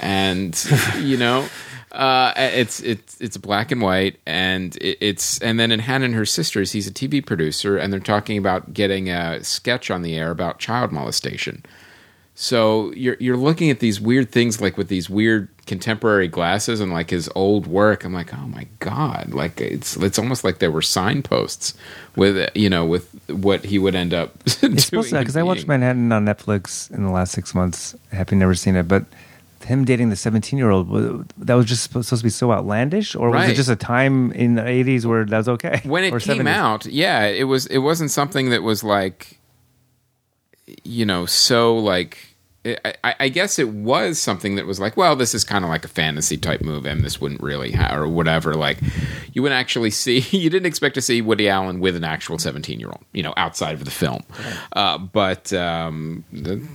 And, 0.00 0.60
you 0.98 1.16
know, 1.16 1.48
Uh, 1.92 2.32
it's 2.36 2.80
it's 2.80 3.20
it's 3.20 3.36
black 3.36 3.70
and 3.70 3.82
white, 3.82 4.18
and 4.26 4.76
it, 4.76 4.96
it's 5.00 5.38
and 5.40 5.60
then 5.60 5.70
in 5.70 5.78
Hannah 5.80 6.06
and 6.06 6.14
her 6.14 6.24
sisters, 6.24 6.72
he's 6.72 6.86
a 6.86 6.92
TV 6.92 7.24
producer, 7.24 7.76
and 7.76 7.92
they're 7.92 8.00
talking 8.00 8.38
about 8.38 8.72
getting 8.72 9.10
a 9.10 9.44
sketch 9.44 9.90
on 9.90 10.00
the 10.00 10.16
air 10.16 10.30
about 10.30 10.58
child 10.58 10.90
molestation. 10.90 11.62
So 12.34 12.92
you're 12.94 13.16
you're 13.20 13.36
looking 13.36 13.68
at 13.68 13.80
these 13.80 14.00
weird 14.00 14.30
things 14.30 14.58
like 14.58 14.78
with 14.78 14.88
these 14.88 15.10
weird 15.10 15.48
contemporary 15.66 16.28
glasses 16.28 16.80
and 16.80 16.90
like 16.90 17.10
his 17.10 17.28
old 17.34 17.66
work. 17.66 18.04
I'm 18.04 18.14
like, 18.14 18.32
oh 18.32 18.46
my 18.46 18.66
god! 18.78 19.34
Like 19.34 19.60
it's 19.60 19.96
it's 19.98 20.18
almost 20.18 20.44
like 20.44 20.58
there 20.58 20.70
were 20.70 20.80
signposts 20.80 21.74
with 22.16 22.50
you 22.54 22.70
know 22.70 22.86
with 22.86 23.12
what 23.28 23.66
he 23.66 23.78
would 23.78 23.94
end 23.94 24.14
up. 24.14 24.32
It's 24.62 24.86
supposed 24.86 25.10
to 25.10 25.18
because 25.18 25.36
I 25.36 25.42
watched. 25.42 25.68
Manhattan 25.68 26.10
on 26.10 26.24
Netflix 26.24 26.90
in 26.90 27.04
the 27.04 27.10
last 27.10 27.32
six 27.32 27.54
months. 27.54 27.94
Having 28.12 28.38
never 28.38 28.54
seen 28.54 28.76
it, 28.76 28.88
but 28.88 29.04
him 29.64 29.84
dating 29.84 30.10
the 30.10 30.16
seventeen-year-old 30.16 31.32
that 31.38 31.54
was 31.54 31.66
just 31.66 31.82
supposed 31.82 32.08
to 32.08 32.16
be 32.22 32.30
so 32.30 32.52
outlandish, 32.52 33.14
or 33.14 33.30
was 33.30 33.48
it 33.48 33.54
just 33.54 33.68
a 33.70 33.76
time 33.76 34.32
in 34.32 34.54
the 34.54 34.66
eighties 34.66 35.06
where 35.06 35.24
that 35.24 35.36
was 35.36 35.48
okay? 35.48 35.80
when 35.84 36.04
it 36.04 36.10
came 36.20 36.38
70s? 36.38 36.46
out, 36.48 36.86
yeah, 36.86 37.24
it 37.26 37.44
was. 37.44 37.66
It 37.66 37.78
wasn't 37.78 38.10
something 38.10 38.50
that 38.50 38.62
was 38.62 38.82
like, 38.84 39.38
you 40.84 41.04
know, 41.06 41.26
so 41.26 41.76
like. 41.76 42.31
I, 42.64 43.14
I 43.18 43.28
guess 43.28 43.58
it 43.58 43.70
was 43.70 44.20
something 44.20 44.54
that 44.54 44.66
was 44.66 44.78
like, 44.78 44.96
well, 44.96 45.16
this 45.16 45.34
is 45.34 45.42
kind 45.42 45.64
of 45.64 45.70
like 45.70 45.84
a 45.84 45.88
fantasy 45.88 46.36
type 46.36 46.60
movie, 46.60 46.88
and 46.88 47.04
this 47.04 47.20
wouldn't 47.20 47.42
really, 47.42 47.72
ha- 47.72 47.92
or 47.92 48.06
whatever. 48.06 48.54
Like, 48.54 48.78
you 49.32 49.42
wouldn't 49.42 49.58
actually 49.58 49.90
see, 50.02 50.20
you 50.30 50.48
didn't 50.48 50.66
expect 50.66 50.94
to 50.94 51.02
see 51.02 51.20
Woody 51.22 51.48
Allen 51.48 51.80
with 51.80 51.96
an 51.96 52.04
actual 52.04 52.38
seventeen-year-old, 52.38 53.04
you 53.12 53.22
know, 53.22 53.34
outside 53.36 53.74
of 53.74 53.84
the 53.84 53.90
film. 53.90 54.22
Uh, 54.74 54.98
but 54.98 55.52
um, 55.52 56.24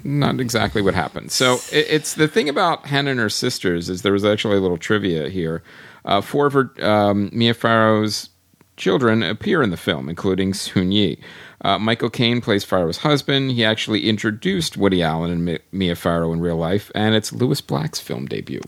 not 0.04 0.40
exactly 0.42 0.82
what 0.82 0.94
happened. 0.94 1.32
So 1.32 1.56
it, 1.72 1.88
it's 1.90 2.16
the 2.16 2.28
thing 2.28 2.50
about 2.50 2.86
Hannah 2.88 3.12
and 3.12 3.20
her 3.20 3.30
sisters 3.30 3.90
is 3.90 4.02
there 4.02 4.14
was 4.14 4.26
actually 4.26 4.58
a 4.58 4.62
little 4.62 4.78
trivia 4.78 5.30
here. 5.30 5.64
Uh, 6.04 6.22
four 6.22 6.48
of 6.48 6.54
her 6.54 6.72
um, 6.82 7.30
Mia 7.32 7.54
Farrow's 7.54 8.30
children 8.76 9.24
appear 9.24 9.62
in 9.62 9.72
the 9.72 9.78
film, 9.78 10.10
including 10.10 10.54
Soon 10.54 10.92
Yi. 10.92 11.20
Uh, 11.62 11.80
Michael 11.80 12.10
Caine 12.10 12.40
plays 12.42 12.64
Farrow's 12.64 12.98
husband. 12.98 13.52
He 13.52 13.66
actually 13.66 14.08
introduced 14.08 14.78
Woody 14.78 15.02
Allen 15.02 15.32
and 15.32 15.44
Mi- 15.46 15.60
Mia 15.72 15.96
Farrow 15.96 16.32
in 16.32 16.40
real 16.40 16.58
life, 16.58 16.92
and 16.94 17.16
it's 17.16 17.34
Lewis 17.34 17.62
Black's 17.62 18.00
film 18.00 18.26
debut. 18.28 18.62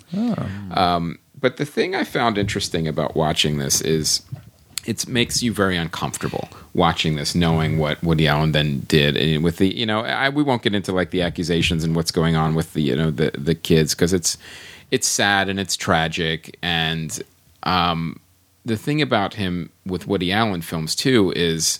Um, 0.71 1.19
but 1.39 1.57
the 1.57 1.65
thing 1.65 1.95
I 1.95 2.03
found 2.03 2.37
interesting 2.37 2.87
about 2.87 3.15
watching 3.15 3.57
this 3.59 3.79
is 3.81 4.23
it 4.85 5.07
makes 5.07 5.43
you 5.43 5.53
very 5.53 5.77
uncomfortable 5.77 6.49
watching 6.73 7.15
this, 7.15 7.35
knowing 7.35 7.77
what 7.77 8.01
Woody 8.03 8.27
Allen 8.27 8.53
then 8.53 8.79
did 8.87 9.15
and 9.17 9.43
with 9.43 9.57
the 9.57 9.73
you 9.75 9.85
know 9.85 10.01
I, 10.01 10.29
we 10.29 10.41
won't 10.41 10.63
get 10.63 10.73
into 10.73 10.91
like 10.91 11.11
the 11.11 11.21
accusations 11.21 11.83
and 11.83 11.95
what's 11.95 12.11
going 12.11 12.35
on 12.35 12.55
with 12.55 12.73
the 12.73 12.81
you 12.81 12.95
know 12.95 13.11
the 13.11 13.31
the 13.37 13.55
kids 13.55 13.93
because 13.93 14.13
it's 14.13 14.37
it's 14.89 15.07
sad 15.07 15.47
and 15.49 15.59
it's 15.59 15.77
tragic 15.77 16.57
and 16.61 17.21
um, 17.63 18.19
the 18.65 18.77
thing 18.77 19.01
about 19.01 19.35
him 19.35 19.69
with 19.85 20.07
Woody 20.07 20.31
Allen 20.31 20.61
films 20.61 20.95
too 20.95 21.33
is 21.35 21.79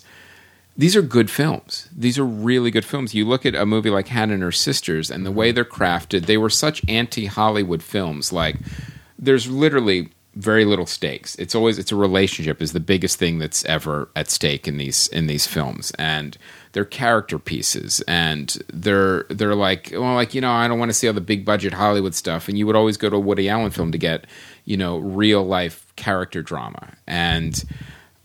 these 0.80 0.96
are 0.96 1.02
good 1.02 1.30
films. 1.30 1.90
These 1.94 2.18
are 2.18 2.24
really 2.24 2.70
good 2.70 2.86
films. 2.86 3.14
You 3.14 3.26
look 3.26 3.44
at 3.44 3.54
a 3.54 3.66
movie 3.66 3.90
like 3.90 4.08
Hannah 4.08 4.32
and 4.32 4.42
Her 4.42 4.50
Sisters 4.50 5.10
and 5.10 5.26
the 5.26 5.30
way 5.30 5.52
they're 5.52 5.62
crafted, 5.62 6.24
they 6.24 6.38
were 6.38 6.48
such 6.48 6.80
anti 6.88 7.26
Hollywood 7.26 7.82
films. 7.82 8.32
Like, 8.32 8.56
there's 9.18 9.46
literally 9.46 10.08
very 10.36 10.64
little 10.64 10.86
stakes. 10.86 11.34
It's 11.34 11.54
always 11.54 11.78
it's 11.78 11.92
a 11.92 11.96
relationship 11.96 12.62
is 12.62 12.72
the 12.72 12.80
biggest 12.80 13.18
thing 13.18 13.38
that's 13.38 13.62
ever 13.66 14.08
at 14.16 14.30
stake 14.30 14.66
in 14.66 14.78
these 14.78 15.08
in 15.08 15.26
these 15.26 15.46
films, 15.46 15.92
and 15.98 16.38
they're 16.72 16.86
character 16.86 17.38
pieces, 17.38 18.00
and 18.08 18.56
they're 18.72 19.24
they're 19.28 19.54
like 19.54 19.90
well, 19.92 20.14
like 20.14 20.32
you 20.32 20.40
know, 20.40 20.50
I 20.50 20.66
don't 20.66 20.78
want 20.78 20.88
to 20.88 20.94
see 20.94 21.08
all 21.08 21.12
the 21.12 21.20
big 21.20 21.44
budget 21.44 21.74
Hollywood 21.74 22.14
stuff, 22.14 22.48
and 22.48 22.56
you 22.56 22.66
would 22.66 22.76
always 22.76 22.96
go 22.96 23.10
to 23.10 23.16
a 23.16 23.20
Woody 23.20 23.50
Allen 23.50 23.70
film 23.70 23.92
to 23.92 23.98
get 23.98 24.26
you 24.64 24.78
know 24.78 24.96
real 24.96 25.44
life 25.44 25.92
character 25.96 26.40
drama, 26.40 26.94
and 27.06 27.62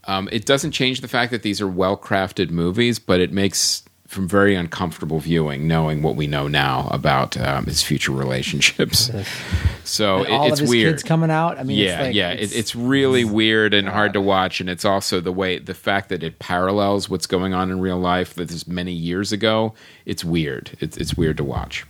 um, 0.07 0.29
it 0.31 0.45
doesn't 0.45 0.71
change 0.71 1.01
the 1.01 1.07
fact 1.07 1.31
that 1.31 1.41
these 1.43 1.61
are 1.61 1.67
well 1.67 1.97
crafted 1.97 2.49
movies, 2.51 2.99
but 2.99 3.19
it 3.19 3.31
makes 3.31 3.83
from 4.07 4.27
very 4.27 4.53
uncomfortable 4.55 5.19
viewing, 5.19 5.67
knowing 5.67 6.03
what 6.03 6.15
we 6.15 6.27
know 6.27 6.47
now 6.47 6.87
about 6.91 7.35
um, 7.37 7.65
his 7.65 7.81
future 7.81 8.11
relationships. 8.11 9.09
so 9.83 10.21
it- 10.21 10.29
all 10.29 10.45
it's 10.47 10.53
of 10.53 10.59
his 10.61 10.69
weird. 10.69 10.93
kids 10.93 11.03
coming 11.03 11.31
out. 11.31 11.57
I 11.57 11.63
mean, 11.63 11.77
yeah, 11.77 11.85
it's 11.97 12.01
like, 12.01 12.15
yeah, 12.15 12.29
it's, 12.31 12.53
it's 12.53 12.75
really 12.75 13.25
weird 13.25 13.73
and 13.73 13.89
hard 13.89 14.13
to 14.13 14.21
watch, 14.21 14.61
and 14.61 14.69
it's 14.69 14.85
also 14.85 15.19
the 15.19 15.31
way 15.31 15.57
the 15.57 15.73
fact 15.73 16.09
that 16.09 16.21
it 16.23 16.37
parallels 16.39 17.09
what's 17.09 17.25
going 17.27 17.53
on 17.55 17.71
in 17.71 17.79
real 17.81 17.97
life 17.99 18.35
that 18.35 18.51
is 18.51 18.67
many 18.67 18.93
years 18.93 19.31
ago. 19.31 19.73
It's 20.05 20.23
weird. 20.23 20.77
It's 20.79 20.95
it's 20.97 21.15
weird 21.17 21.37
to 21.37 21.43
watch. 21.43 21.83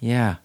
yeah. 0.00 0.36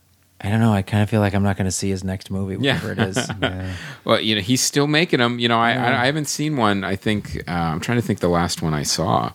I 0.41 0.49
don't 0.49 0.59
know. 0.59 0.73
I 0.73 0.81
kind 0.81 1.01
of 1.01 1.09
feel 1.09 1.21
like 1.21 1.33
I'm 1.33 1.43
not 1.43 1.55
going 1.57 1.65
to 1.65 1.71
see 1.71 1.89
his 1.89 2.03
next 2.03 2.29
movie, 2.29 2.57
Yeah. 2.59 2.75
whatever 2.75 2.91
it 2.91 3.17
is. 3.17 3.29
Well, 4.05 4.19
you 4.21 4.35
know, 4.35 4.41
he's 4.41 4.61
still 4.61 4.85
making 4.85 5.19
them. 5.19 5.39
You 5.39 5.47
know, 5.47 5.57
I 5.59 5.71
I, 5.71 6.03
I 6.03 6.05
haven't 6.05 6.25
seen 6.25 6.57
one. 6.57 6.83
I 6.83 6.95
think 6.95 7.41
uh, 7.47 7.51
I'm 7.51 7.79
trying 7.79 7.97
to 7.97 8.01
think 8.03 8.19
the 8.19 8.27
last 8.29 8.61
one 8.61 8.73
I 8.73 8.83
saw. 8.83 9.31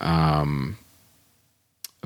Um, 0.00 0.76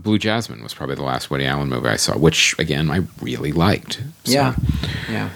Blue 0.01 0.19
Jasmine 0.19 0.63
was 0.63 0.73
probably 0.73 0.95
the 0.97 1.03
last 1.03 1.31
Woody 1.31 1.45
Allen 1.47 1.69
movie 1.69 1.89
I 1.89 1.97
saw, 1.97 2.17
which 2.17 2.59
again 2.59 2.91
I 2.91 3.03
really 3.21 3.53
liked. 3.53 4.01
So, 4.25 4.33
Yeah, 4.33 4.55
yeah. 5.11 5.29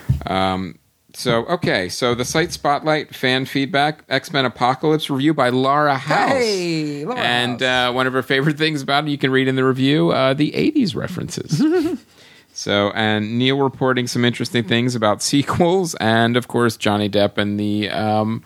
So 1.14 1.46
okay, 1.46 1.88
so 1.88 2.14
the 2.14 2.24
site 2.26 2.52
spotlight 2.52 3.14
fan 3.14 3.46
feedback 3.46 4.04
X 4.08 4.32
Men 4.32 4.44
Apocalypse 4.44 5.08
review 5.08 5.32
by 5.34 5.48
Laura 5.48 5.96
House. 5.96 6.30
Hey, 6.30 7.04
Laura 7.06 7.18
and 7.20 7.60
House. 7.60 7.90
Uh, 7.90 7.92
one 7.92 8.06
of 8.06 8.12
her 8.12 8.22
favorite 8.22 8.58
things 8.58 8.82
about 8.82 9.06
it, 9.06 9.10
you 9.10 9.16
can 9.18 9.30
read 9.30 9.48
in 9.48 9.56
the 9.56 9.64
review, 9.64 10.10
uh, 10.10 10.34
the 10.34 10.52
'80s 10.52 10.94
references. 10.94 11.62
so, 12.58 12.90
and 12.94 13.38
Neil 13.38 13.58
reporting 13.58 14.06
some 14.06 14.24
interesting 14.24 14.64
things 14.64 14.94
about 14.94 15.22
sequels, 15.22 15.94
and 15.96 16.36
of 16.38 16.48
course 16.48 16.76
Johnny 16.78 17.08
Depp 17.10 17.36
and 17.36 17.60
the 17.60 17.90
um, 17.90 18.42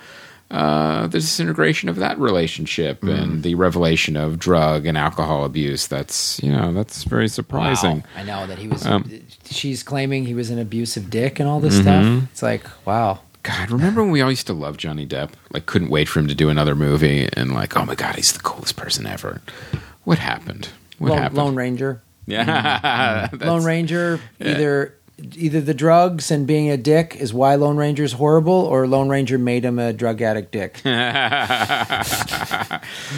uh, 0.50 1.02
the 1.06 1.20
disintegration 1.20 1.88
of 1.88 1.94
that 1.96 2.18
relationship 2.18 3.04
and 3.04 3.44
the 3.44 3.54
revelation 3.54 4.16
of 4.16 4.36
drug 4.36 4.84
and 4.84 4.98
alcohol 4.98 5.44
abuse. 5.44 5.86
That's 5.86 6.42
you 6.42 6.50
know 6.50 6.72
that's 6.72 7.04
very 7.04 7.28
surprising. 7.28 7.98
Wow. 7.98 8.04
I 8.16 8.22
know 8.24 8.46
that 8.48 8.58
he 8.58 8.66
was. 8.66 8.84
Um, 8.84 9.08
she's 9.44 9.84
claiming 9.84 10.26
he 10.26 10.34
was 10.34 10.50
an 10.50 10.58
abusive 10.58 11.08
dick 11.08 11.38
and 11.38 11.48
all 11.48 11.60
this 11.60 11.78
Mm-hmm. 11.78 11.82
stuff. 12.18 12.28
It's 12.32 12.42
like, 12.42 12.66
wow. 12.86 13.20
God, 13.44 13.70
remember 13.70 14.02
when 14.02 14.10
we 14.10 14.20
all 14.20 14.28
used 14.28 14.48
to 14.48 14.52
love 14.52 14.76
Johnny 14.76 15.06
Depp? 15.06 15.30
Like, 15.52 15.64
couldn't 15.66 15.88
wait 15.88 16.08
for 16.08 16.18
him 16.20 16.26
to 16.28 16.34
do 16.34 16.48
another 16.50 16.74
movie, 16.74 17.28
and 17.34 17.54
like, 17.54 17.76
oh 17.76 17.84
my 17.86 17.94
God, 17.94 18.16
he's 18.16 18.32
the 18.32 18.40
coolest 18.40 18.76
person 18.76 19.06
ever. 19.06 19.40
What 20.04 20.18
happened? 20.18 20.68
What 20.98 21.10
Lone, 21.10 21.18
happened? 21.18 21.38
Lone 21.38 21.54
Ranger. 21.54 22.02
yeah, 22.36 23.28
that's- 23.30 23.40
Lone 23.48 23.64
Ranger. 23.64 24.20
Either 24.40 24.94
either 25.36 25.60
the 25.60 25.74
drugs 25.74 26.30
and 26.30 26.46
being 26.46 26.70
a 26.70 26.78
dick 26.78 27.14
is 27.16 27.34
why 27.34 27.54
Lone 27.54 27.76
Ranger's 27.76 28.12
horrible, 28.14 28.54
or 28.54 28.86
Lone 28.86 29.10
Ranger 29.10 29.36
made 29.36 29.64
him 29.66 29.78
a 29.78 29.92
drug 29.92 30.22
addict 30.22 30.50
dick. 30.52 30.80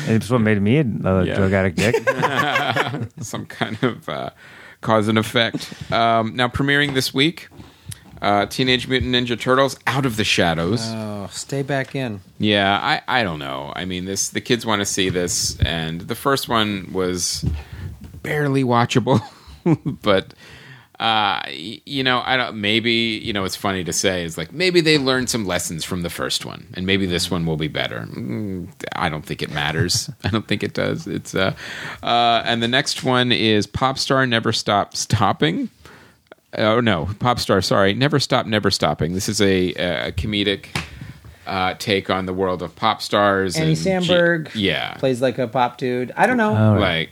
It's 0.06 0.28
what 0.30 0.40
made 0.40 0.60
me 0.60 0.78
a 0.78 0.84
Yeah. 1.24 1.34
drug 1.36 1.52
addict 1.52 1.76
dick. 1.76 3.08
some 3.20 3.46
kind 3.46 3.80
of 3.82 4.08
uh, 4.08 4.30
cause 4.80 5.08
and 5.08 5.18
effect. 5.18 5.72
Um, 5.92 6.34
now, 6.36 6.48
premiering 6.48 6.94
this 6.94 7.14
week, 7.14 7.48
uh, 8.20 8.46
Teenage 8.46 8.88
Mutant 8.88 9.14
Ninja 9.14 9.38
Turtles: 9.38 9.76
Out 9.86 10.04
of 10.06 10.16
the 10.16 10.24
Shadows. 10.24 10.80
oh, 10.84 11.28
stay 11.30 11.62
back 11.62 11.94
in. 11.94 12.20
Yeah, 12.38 12.78
I, 12.82 13.02
I 13.20 13.22
don't 13.22 13.38
know. 13.38 13.72
I 13.76 13.84
mean, 13.84 14.04
this 14.06 14.28
the 14.30 14.40
kids 14.40 14.66
want 14.66 14.80
to 14.80 14.86
see 14.86 15.08
this, 15.08 15.56
and 15.60 16.02
the 16.02 16.14
first 16.16 16.48
one 16.48 16.90
was 16.92 17.44
barely 18.22 18.64
watchable, 18.64 19.20
but 20.02 20.34
uh, 21.00 21.42
you 21.50 22.04
know, 22.04 22.22
I 22.24 22.36
don't. 22.36 22.60
Maybe 22.60 22.92
you 22.92 23.32
know, 23.32 23.44
it's 23.44 23.56
funny 23.56 23.82
to 23.84 23.92
say. 23.92 24.24
is 24.24 24.38
like 24.38 24.52
maybe 24.52 24.80
they 24.80 24.98
learned 24.98 25.30
some 25.30 25.46
lessons 25.46 25.84
from 25.84 26.02
the 26.02 26.10
first 26.10 26.44
one, 26.44 26.66
and 26.74 26.86
maybe 26.86 27.06
this 27.06 27.30
one 27.30 27.44
will 27.44 27.56
be 27.56 27.68
better. 27.68 28.06
Mm, 28.12 28.68
I 28.94 29.08
don't 29.08 29.26
think 29.26 29.42
it 29.42 29.50
matters. 29.50 30.10
I 30.24 30.28
don't 30.28 30.46
think 30.46 30.62
it 30.62 30.74
does. 30.74 31.06
It's 31.06 31.34
uh, 31.34 31.54
uh, 32.02 32.42
and 32.44 32.62
the 32.62 32.68
next 32.68 33.02
one 33.02 33.32
is 33.32 33.66
Popstar 33.66 34.28
Never 34.28 34.52
Stop 34.52 34.94
Stopping. 34.96 35.70
Oh 36.56 36.80
no, 36.80 37.06
Popstar. 37.14 37.64
Sorry, 37.64 37.94
Never 37.94 38.20
Stop, 38.20 38.46
Never 38.46 38.70
Stopping. 38.70 39.14
This 39.14 39.28
is 39.28 39.40
a, 39.40 39.70
a 39.74 40.12
comedic 40.12 40.66
uh, 41.46 41.74
take 41.78 42.10
on 42.10 42.26
the 42.26 42.34
world 42.34 42.62
of 42.62 42.76
pop 42.76 43.02
stars. 43.02 43.56
Andy 43.56 43.70
and 43.72 44.04
Samberg. 44.04 44.52
G- 44.52 44.68
yeah, 44.68 44.94
Plays 44.94 45.20
like 45.20 45.38
a 45.38 45.48
pop 45.48 45.78
dude. 45.78 46.12
I 46.16 46.26
don't 46.26 46.36
know. 46.36 46.56
Oh, 46.56 46.72
right. 46.74 46.80
like 46.80 47.10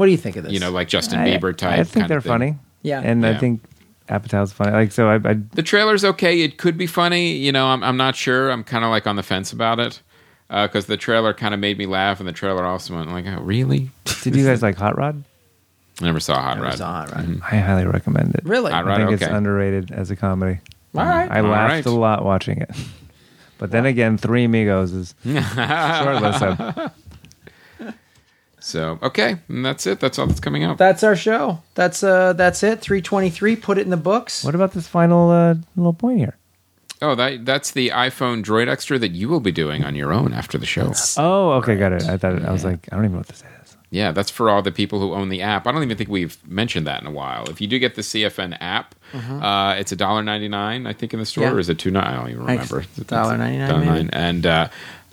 what 0.00 0.06
do 0.06 0.12
you 0.12 0.18
think 0.18 0.36
of 0.36 0.44
this? 0.44 0.52
you 0.52 0.58
know, 0.58 0.70
like 0.70 0.88
Justin 0.88 1.20
I, 1.20 1.28
Bieber 1.28 1.54
type. 1.56 1.78
I 1.78 1.84
think 1.84 1.92
kind 1.92 2.10
they're 2.10 2.18
of 2.18 2.24
funny. 2.24 2.56
Yeah. 2.82 3.02
and 3.04 3.22
Yeah. 3.22 3.30
I 3.30 3.38
think 3.38 3.62
Apatow's 4.08 4.52
funny. 4.52 4.72
Like 4.72 4.92
so, 4.92 5.08
I, 5.08 5.16
I 5.16 5.34
The 5.52 5.62
trailer's 5.62 6.04
okay. 6.04 6.40
It 6.40 6.56
could 6.56 6.76
be 6.76 6.86
funny. 6.86 7.32
You 7.36 7.52
know, 7.52 7.66
I'm 7.66 7.84
I'm 7.84 7.96
not 7.96 8.16
sure. 8.16 8.50
I'm 8.50 8.64
kind 8.64 8.84
of 8.84 8.90
like 8.90 9.06
on 9.06 9.16
the 9.16 9.22
fence 9.22 9.52
about 9.52 9.78
it 9.78 10.00
uh, 10.48 10.66
because 10.66 10.86
the 10.86 10.96
trailer 10.96 11.32
kind 11.32 11.54
of 11.54 11.60
made 11.60 11.78
me 11.78 11.86
laugh, 11.86 12.18
and 12.18 12.28
the 12.28 12.32
trailer 12.32 12.64
also 12.64 12.96
went 12.96 13.10
like, 13.12 13.26
"Oh, 13.26 13.40
really?" 13.40 13.90
did 14.22 14.34
you 14.34 14.44
guys 14.44 14.62
like 14.62 14.76
Hot 14.76 14.96
Rod? 14.96 15.22
I 16.00 16.04
never 16.06 16.18
saw 16.18 16.40
Hot 16.40 16.56
It 16.56 16.62
Rod. 16.62 16.72
was 16.72 16.80
on, 16.80 17.08
right? 17.08 17.52
I 17.52 17.56
highly 17.56 17.84
recommend 17.84 18.34
it. 18.34 18.44
Really? 18.44 18.72
Hot 18.72 18.84
I 18.84 18.88
Rod, 18.88 18.96
think 18.96 19.20
it's 19.20 19.30
underrated 19.30 19.92
as 19.92 20.10
a 20.10 20.16
comedy. 20.16 20.60
All 20.94 21.04
right. 21.04 21.30
I 21.30 21.42
laughed 21.42 21.72
right. 21.72 21.86
a 21.86 21.90
lot 21.90 22.24
watching 22.24 22.62
it. 22.62 22.70
But 23.58 23.70
then 23.70 23.84
again, 23.84 24.16
Three 24.16 24.44
Amigos 24.44 24.92
is 24.92 25.14
short 25.22 26.22
list 26.22 26.42
of 26.42 26.92
So 28.60 28.98
okay, 29.02 29.36
and 29.48 29.64
that's 29.64 29.86
it. 29.86 30.00
That's 30.00 30.18
all 30.18 30.26
that's 30.26 30.40
coming 30.40 30.62
out. 30.64 30.78
That's 30.78 31.02
our 31.02 31.16
show. 31.16 31.60
That's 31.74 32.02
uh 32.02 32.34
that's 32.34 32.62
it. 32.62 32.80
323. 32.80 33.56
Put 33.56 33.78
it 33.78 33.82
in 33.82 33.90
the 33.90 33.96
books. 33.96 34.44
What 34.44 34.54
about 34.54 34.72
this 34.72 34.86
final 34.86 35.30
uh, 35.30 35.54
little 35.76 35.92
point 35.94 36.18
here? 36.18 36.36
oh, 37.02 37.14
that 37.14 37.46
that's 37.46 37.70
the 37.70 37.88
iPhone 37.88 38.44
Droid 38.44 38.68
Extra 38.68 38.98
that 38.98 39.12
you 39.12 39.28
will 39.28 39.40
be 39.40 39.52
doing 39.52 39.84
on 39.84 39.94
your 39.94 40.12
own 40.12 40.34
after 40.34 40.58
the 40.58 40.66
show. 40.66 40.92
Oh, 41.16 41.52
okay, 41.52 41.76
got 41.76 41.92
it. 41.92 42.02
I 42.04 42.16
thought 42.18 42.44
I 42.44 42.52
was 42.52 42.64
like, 42.64 42.88
I 42.92 42.96
don't 42.96 43.04
even 43.06 43.12
know 43.12 43.18
what 43.20 43.28
this 43.28 43.38
is. 43.38 43.76
Yeah, 43.92 44.12
that's 44.12 44.30
for 44.30 44.48
all 44.50 44.62
the 44.62 44.70
people 44.70 45.00
who 45.00 45.14
own 45.14 45.30
the 45.30 45.42
app. 45.42 45.66
I 45.66 45.72
don't 45.72 45.82
even 45.82 45.96
think 45.96 46.10
we've 46.10 46.38
mentioned 46.48 46.86
that 46.86 47.00
in 47.00 47.08
a 47.08 47.10
while. 47.10 47.48
If 47.50 47.60
you 47.60 47.66
do 47.66 47.76
get 47.80 47.96
the 47.96 48.02
CFN 48.02 48.56
app, 48.60 48.94
uh, 49.14 49.74
it's 49.78 49.90
a 49.90 49.96
dollar 49.96 50.22
ninety 50.22 50.46
nine, 50.46 50.86
I 50.86 50.92
think, 50.92 51.12
in 51.12 51.18
the 51.18 51.26
store, 51.26 51.44
Yeah. 51.44 51.52
or 51.54 51.58
is 51.58 51.68
it 51.68 51.78
two 51.80 51.90
nine? 51.90 52.04
I 52.04 52.14
don't 52.16 52.28
even 52.30 52.40
remember. 52.42 52.80
it's 52.80 52.98
$1.99 53.00 53.68
$1.99, 53.68 54.10
and 54.12 54.46
uh, 54.46 54.68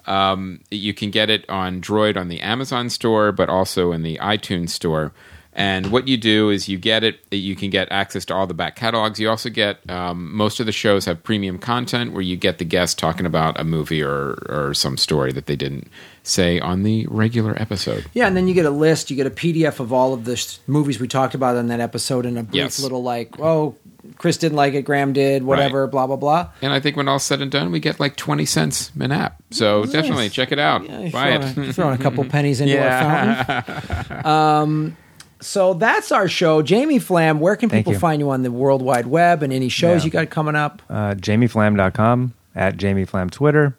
um, 0.08 0.62
you 0.72 0.94
can 0.94 1.12
get 1.12 1.30
it 1.30 1.48
on 1.50 1.82
Droid 1.82 2.18
on 2.18 2.28
the 2.28 2.40
Amazon 2.42 2.90
store, 2.90 3.32
but 3.32 3.50
also 3.50 3.92
in 3.92 4.04
the 4.04 4.18
iTunes 4.22 4.70
store. 4.70 5.12
And 5.54 5.92
what 5.92 6.08
you 6.08 6.18
do 6.18 6.52
is 6.52 6.70
you 6.70 6.78
get 6.78 7.04
it. 7.04 7.20
You 7.32 7.56
can 7.56 7.72
get 7.72 7.88
access 7.92 8.26
to 8.26 8.36
all 8.36 8.46
the 8.46 8.54
back 8.54 8.76
catalogs. 8.76 9.20
You 9.20 9.28
also 9.28 9.50
get 9.50 9.80
um, 9.90 10.32
most 10.36 10.60
of 10.60 10.68
the 10.68 10.72
shows 10.72 11.06
have 11.06 11.24
premium 11.24 11.58
content 11.58 12.14
where 12.14 12.22
you 12.22 12.36
get 12.36 12.60
the 12.60 12.64
guest 12.64 13.00
talking 13.00 13.26
about 13.26 13.60
a 13.60 13.64
movie 13.64 14.04
or 14.04 14.38
or 14.50 14.76
some 14.76 14.98
story 14.98 15.32
that 15.32 15.48
they 15.48 15.56
didn't 15.56 15.88
say 16.22 16.60
on 16.60 16.84
the 16.84 17.08
regular 17.10 17.60
episode. 17.60 18.06
Yeah, 18.14 18.28
and 18.28 18.38
then 18.38 18.48
you 18.48 18.54
get 18.54 18.68
a 18.68 18.70
list. 18.70 19.10
You 19.10 19.16
get 19.16 19.26
a 19.26 19.32
PDF 19.32 19.80
of 19.80 19.92
all 19.92 20.14
of 20.14 20.26
the 20.26 20.36
sh- 20.36 20.60
movies 20.68 21.00
we 21.00 21.08
talked 21.08 21.34
about 21.34 21.56
in 21.56 21.70
that 21.70 21.80
episode, 21.80 22.28
and 22.28 22.38
a 22.38 22.44
brief 22.44 22.54
Yes. 22.54 22.80
little 22.80 23.02
like, 23.02 23.40
oh, 23.40 23.76
Chris 24.18 24.38
didn't 24.38 24.56
like 24.56 24.74
it, 24.74 24.82
Graham 24.84 25.14
did, 25.14 25.44
whatever, 25.44 25.86
blah 25.88 26.08
blah 26.08 26.16
blah. 26.16 26.50
And 26.62 26.74
I 26.74 26.80
think 26.80 26.96
when 26.98 27.08
all's 27.08 27.24
said 27.24 27.42
and 27.42 27.52
done, 27.52 27.72
we 27.72 27.80
get 27.80 28.00
like 28.00 28.16
20 28.16 28.46
cents 28.46 28.92
an 29.00 29.12
app. 29.12 29.38
So 29.52 29.86
definitely 29.86 30.30
check 30.30 30.52
it 30.52 30.60
out. 30.60 30.84
Yeah, 30.90 31.10
Buy 31.10 31.38
throwing, 31.38 31.70
it. 31.70 31.74
throwing 31.74 31.96
a 32.00 32.02
couple 32.04 32.26
pennies 32.30 32.60
into 32.62 32.78
our 32.82 33.46
fountain. 33.46 34.26
Um, 34.26 34.98
so 35.40 35.76
that's 35.76 36.12
our 36.12 36.28
show. 36.28 36.64
Jamie 36.64 36.98
Flam, 36.98 37.40
where 37.40 37.56
can 37.56 37.70
Thank 37.70 37.82
people 37.86 37.94
you. 37.94 38.00
find 38.00 38.20
you 38.20 38.32
on 38.32 38.42
the 38.42 38.52
World 38.52 38.82
Wide 38.82 39.06
Web 39.06 39.44
and 39.44 39.54
any 39.54 39.70
shows 39.70 40.02
Yeah. 40.02 40.06
you 40.06 40.12
got 40.12 40.30
coming 40.32 40.56
up? 40.56 40.82
Uh, 40.90 41.14
JamieFlam.com, 41.14 42.34
at 42.56 42.76
JamieFlam 42.78 43.30
Twitter, 43.30 43.78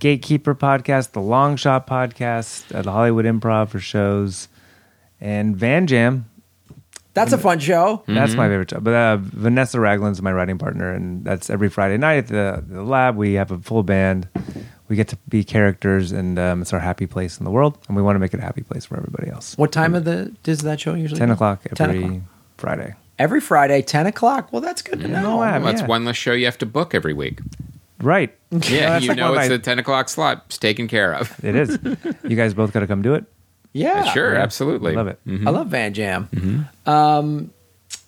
Gatekeeper 0.00 0.56
Podcast, 0.56 1.12
The 1.12 1.20
Long 1.20 1.54
Shot 1.54 1.86
Podcast, 1.86 2.74
at 2.74 2.82
the 2.84 2.90
Hollywood 2.90 3.24
Improv 3.24 3.68
for 3.68 3.78
shows, 3.78 4.48
and 5.20 5.56
Van 5.56 5.86
Jam. 5.86 6.26
That's 7.14 7.32
a 7.32 7.38
fun 7.38 7.58
show. 7.58 8.02
That's 8.06 8.34
my 8.34 8.48
favorite 8.48 8.70
show. 8.70 8.80
But 8.80 8.94
uh, 8.94 9.16
Vanessa 9.20 9.78
Ragland's 9.78 10.22
my 10.22 10.32
writing 10.32 10.56
partner, 10.58 10.92
and 10.92 11.24
that's 11.24 11.50
every 11.50 11.68
Friday 11.68 11.98
night 11.98 12.16
at 12.18 12.26
the, 12.28 12.64
the 12.66 12.82
lab. 12.82 13.16
We 13.16 13.34
have 13.34 13.50
a 13.50 13.58
full 13.58 13.82
band. 13.82 14.28
We 14.88 14.96
get 14.96 15.08
to 15.08 15.18
be 15.28 15.44
characters, 15.44 16.12
and 16.12 16.38
um, 16.38 16.62
it's 16.62 16.72
our 16.72 16.80
happy 16.80 17.06
place 17.06 17.38
in 17.38 17.44
the 17.44 17.50
world, 17.50 17.78
and 17.88 17.96
we 17.96 18.02
want 18.02 18.16
to 18.16 18.20
make 18.20 18.32
it 18.34 18.40
a 18.40 18.42
happy 18.42 18.62
place 18.62 18.84
for 18.86 18.96
everybody 18.96 19.30
else. 19.30 19.56
What 19.58 19.72
time 19.72 19.94
of 19.94 20.04
the 20.04 20.34
does 20.42 20.60
that 20.60 20.80
show 20.80 20.94
usually? 20.94 21.18
10 21.18 21.28
go? 21.28 21.34
o'clock 21.34 21.62
10 21.74 21.88
every 21.90 22.04
o'clock. 22.04 22.20
Friday. 22.58 22.94
Every 23.18 23.40
Friday, 23.40 23.82
ten 23.82 24.06
o'clock. 24.06 24.50
Well, 24.52 24.62
that's 24.62 24.82
good 24.82 25.00
to 25.00 25.08
know. 25.08 25.40
I- 25.40 25.58
Well, 25.58 25.66
that's 25.66 25.82
Yeah. 25.82 25.86
one 25.86 26.04
less 26.04 26.16
show 26.16 26.32
you 26.32 26.46
have 26.46 26.58
to 26.58 26.66
book 26.66 26.94
every 26.94 27.12
week. 27.12 27.40
Right. 28.00 28.34
Yeah, 28.50 28.58
that's 28.90 29.04
you 29.04 29.08
like 29.10 29.16
know 29.18 29.28
one 29.30 29.38
of 29.38 29.42
it's 29.44 29.50
my- 29.50 29.56
the 29.56 29.62
10 29.62 29.78
o'clock 29.78 30.08
slot. 30.08 30.42
It's 30.46 30.58
taken 30.58 30.88
care 30.88 31.14
of. 31.14 31.42
It 31.44 31.54
is. 31.54 31.78
you 32.24 32.36
guys 32.36 32.52
both 32.54 32.72
got 32.72 32.80
to 32.80 32.86
come 32.86 33.00
do 33.02 33.14
it. 33.14 33.24
Yeah, 33.72 34.04
sure, 34.12 34.34
Yeah. 34.34 34.40
absolutely. 34.42 34.94
Love 34.94 35.06
it. 35.08 35.18
I 35.26 35.50
love 35.50 35.68
Van 35.68 35.94
Jam. 35.94 36.68
Um, 36.86 37.50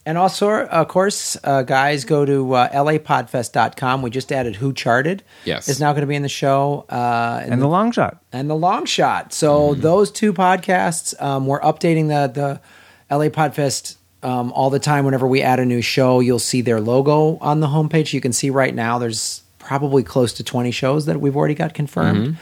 and 0.06 0.18
also, 0.18 0.50
of 0.66 0.88
course, 0.88 1.38
uh, 1.44 1.62
guys, 1.62 2.04
go 2.04 2.26
to 2.26 2.52
uh, 2.54 2.68
lapodfest.com. 2.84 4.02
We 4.02 4.10
just 4.10 4.30
added 4.32 4.56
Who 4.56 4.72
Charted. 4.74 5.22
Yes. 5.44 5.68
Is 5.68 5.80
now 5.80 5.92
going 5.92 6.02
to 6.02 6.06
be 6.06 6.14
in 6.14 6.22
the 6.22 6.28
show. 6.28 6.84
Uh, 6.90 7.40
And 7.44 7.62
the 7.62 7.66
long 7.66 7.90
shot. 7.92 8.18
and 8.32 8.50
the 8.50 8.54
long 8.56 8.84
shot. 8.84 9.32
So 9.32 9.74
those 9.74 10.10
two 10.10 10.32
podcasts, 10.34 11.20
um, 11.22 11.46
we're 11.46 11.60
updating 11.60 12.08
the 12.08 12.60
the 13.08 13.14
LA 13.14 13.28
Podfest 13.28 13.96
um, 14.22 14.52
all 14.52 14.68
the 14.70 14.78
time. 14.78 15.04
Whenever 15.06 15.26
we 15.26 15.40
add 15.42 15.58
a 15.60 15.64
new 15.64 15.80
show, 15.80 16.20
you'll 16.20 16.38
see 16.38 16.60
their 16.60 16.80
logo 16.80 17.38
on 17.40 17.60
the 17.60 17.68
homepage. 17.68 18.12
You 18.12 18.20
can 18.20 18.32
see 18.32 18.50
right 18.50 18.74
now 18.74 18.98
there's 18.98 19.42
probably 19.58 20.02
close 20.02 20.34
to 20.34 20.44
20 20.44 20.70
shows 20.70 21.06
that 21.06 21.20
we've 21.20 21.36
already 21.36 21.54
got 21.54 21.72
confirmed. 21.72 22.36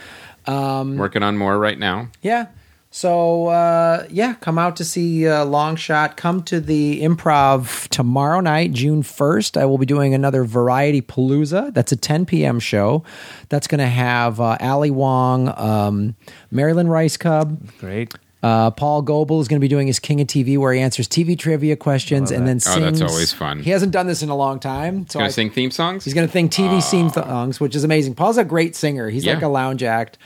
um 0.45 0.97
Working 0.97 1.23
on 1.23 1.37
more 1.37 1.57
right 1.57 1.79
now. 1.79 2.09
Yeah. 2.21 2.47
So 2.95 3.47
uh, 3.47 4.05
yeah, 4.11 4.35
come 4.35 4.59
out 4.59 4.75
to 4.75 4.85
see 4.85 5.27
uh, 5.27 5.45
Long 5.45 5.75
Shot. 5.75 6.15
Come 6.15 6.43
to 6.43 6.59
the 6.59 7.01
Improv 7.01 7.87
tomorrow 7.87 8.39
night, 8.39 8.71
June 8.71 9.01
first. 9.01 9.57
I 9.57 9.65
will 9.65 9.79
be 9.79 9.87
doing 9.87 10.13
another 10.13 10.43
Variety 10.43 11.01
Palooza. 11.01 11.73
That's 11.73 11.91
a 11.91 11.95
10 11.95 12.27
p.m. 12.27 12.59
show. 12.59 13.03
That's 13.49 13.65
going 13.65 13.79
to 13.79 13.87
have 13.87 14.39
uh, 14.39 14.57
Ali 14.59 14.91
Wong, 14.91 15.51
um, 15.57 16.15
Marilyn 16.51 16.87
Rice 16.87 17.17
Cub. 17.17 17.67
Great. 17.79 18.13
Uh, 18.43 18.69
Paul 18.69 19.01
Goebel 19.01 19.41
is 19.41 19.47
going 19.47 19.59
to 19.59 19.63
be 19.63 19.69
doing 19.69 19.87
his 19.87 19.97
King 19.99 20.21
of 20.21 20.27
TV, 20.27 20.59
where 20.59 20.71
he 20.73 20.79
answers 20.79 21.07
TV 21.07 21.35
trivia 21.39 21.75
questions 21.75 22.29
and 22.29 22.45
then 22.47 22.57
Oh, 22.57 22.59
sings. 22.59 22.99
that's 22.99 23.11
always 23.11 23.33
fun. 23.33 23.61
He 23.63 23.71
hasn't 23.71 23.91
done 23.93 24.05
this 24.05 24.21
in 24.21 24.29
a 24.29 24.35
long 24.35 24.59
time. 24.59 25.07
So 25.09 25.17
Going 25.17 25.25
I- 25.25 25.29
to 25.29 25.33
sing 25.33 25.49
theme 25.49 25.71
songs? 25.71 26.03
He's 26.05 26.13
going 26.13 26.27
to 26.27 26.31
sing 26.31 26.47
TV 26.49 26.83
theme 26.87 27.09
songs, 27.09 27.59
which 27.59 27.75
is 27.75 27.83
amazing. 27.83 28.13
Paul's 28.13 28.37
a 28.37 28.43
great 28.45 28.75
singer. 28.75 29.09
He's 29.09 29.25
like 29.25 29.41
a 29.41 29.47
lounge 29.47 29.81
act. 29.81 30.19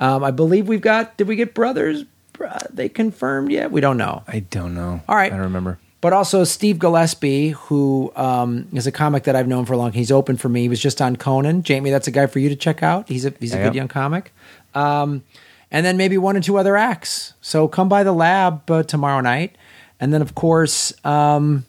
Um, 0.00 0.22
I 0.24 0.30
believe 0.30 0.68
we've 0.68 0.80
got. 0.80 1.16
Did 1.16 1.28
we 1.28 1.36
get 1.36 1.54
brothers? 1.54 2.04
Br- 2.32 2.46
They 2.72 2.88
confirmed 2.88 3.50
yet? 3.50 3.70
We 3.72 3.80
don't 3.80 3.96
know. 3.96 4.22
I 4.28 4.40
don't 4.40 4.74
know. 4.74 5.00
All 5.08 5.16
right. 5.16 5.32
I 5.32 5.36
don't 5.36 5.44
remember. 5.44 5.78
But 6.00 6.12
also 6.12 6.44
Steve 6.44 6.78
Gillespie, 6.78 7.48
who 7.50 8.12
um, 8.14 8.68
is 8.72 8.86
a 8.86 8.92
comic 8.92 9.24
that 9.24 9.34
I've 9.34 9.48
known 9.48 9.64
for 9.64 9.72
a 9.72 9.76
long. 9.76 9.90
He's 9.92 10.12
open 10.12 10.36
for 10.36 10.48
me. 10.48 10.62
He 10.62 10.68
was 10.68 10.78
just 10.80 11.02
on 11.02 11.16
Conan. 11.16 11.64
Jamie, 11.64 11.90
that's 11.90 12.06
a 12.06 12.12
guy 12.12 12.26
for 12.26 12.38
you 12.38 12.48
to 12.48 12.54
check 12.56 12.82
out. 12.84 13.08
He's 13.08 13.24
a 13.26 13.32
he's 13.40 13.52
a 13.52 13.56
Yeah. 13.58 13.64
good 13.64 13.74
young 13.74 13.88
comic. 13.88 14.32
Um, 14.76 15.24
and 15.72 15.84
then 15.84 15.96
maybe 15.96 16.16
one 16.16 16.36
or 16.36 16.40
two 16.40 16.56
other 16.56 16.76
acts. 16.76 17.34
So 17.40 17.66
come 17.66 17.88
by 17.88 18.04
the 18.04 18.12
lab 18.12 18.70
uh, 18.70 18.84
tomorrow 18.84 19.20
night, 19.20 19.56
and 19.98 20.12
then 20.14 20.22
of 20.22 20.34
course. 20.36 20.92
Um, 21.04 21.64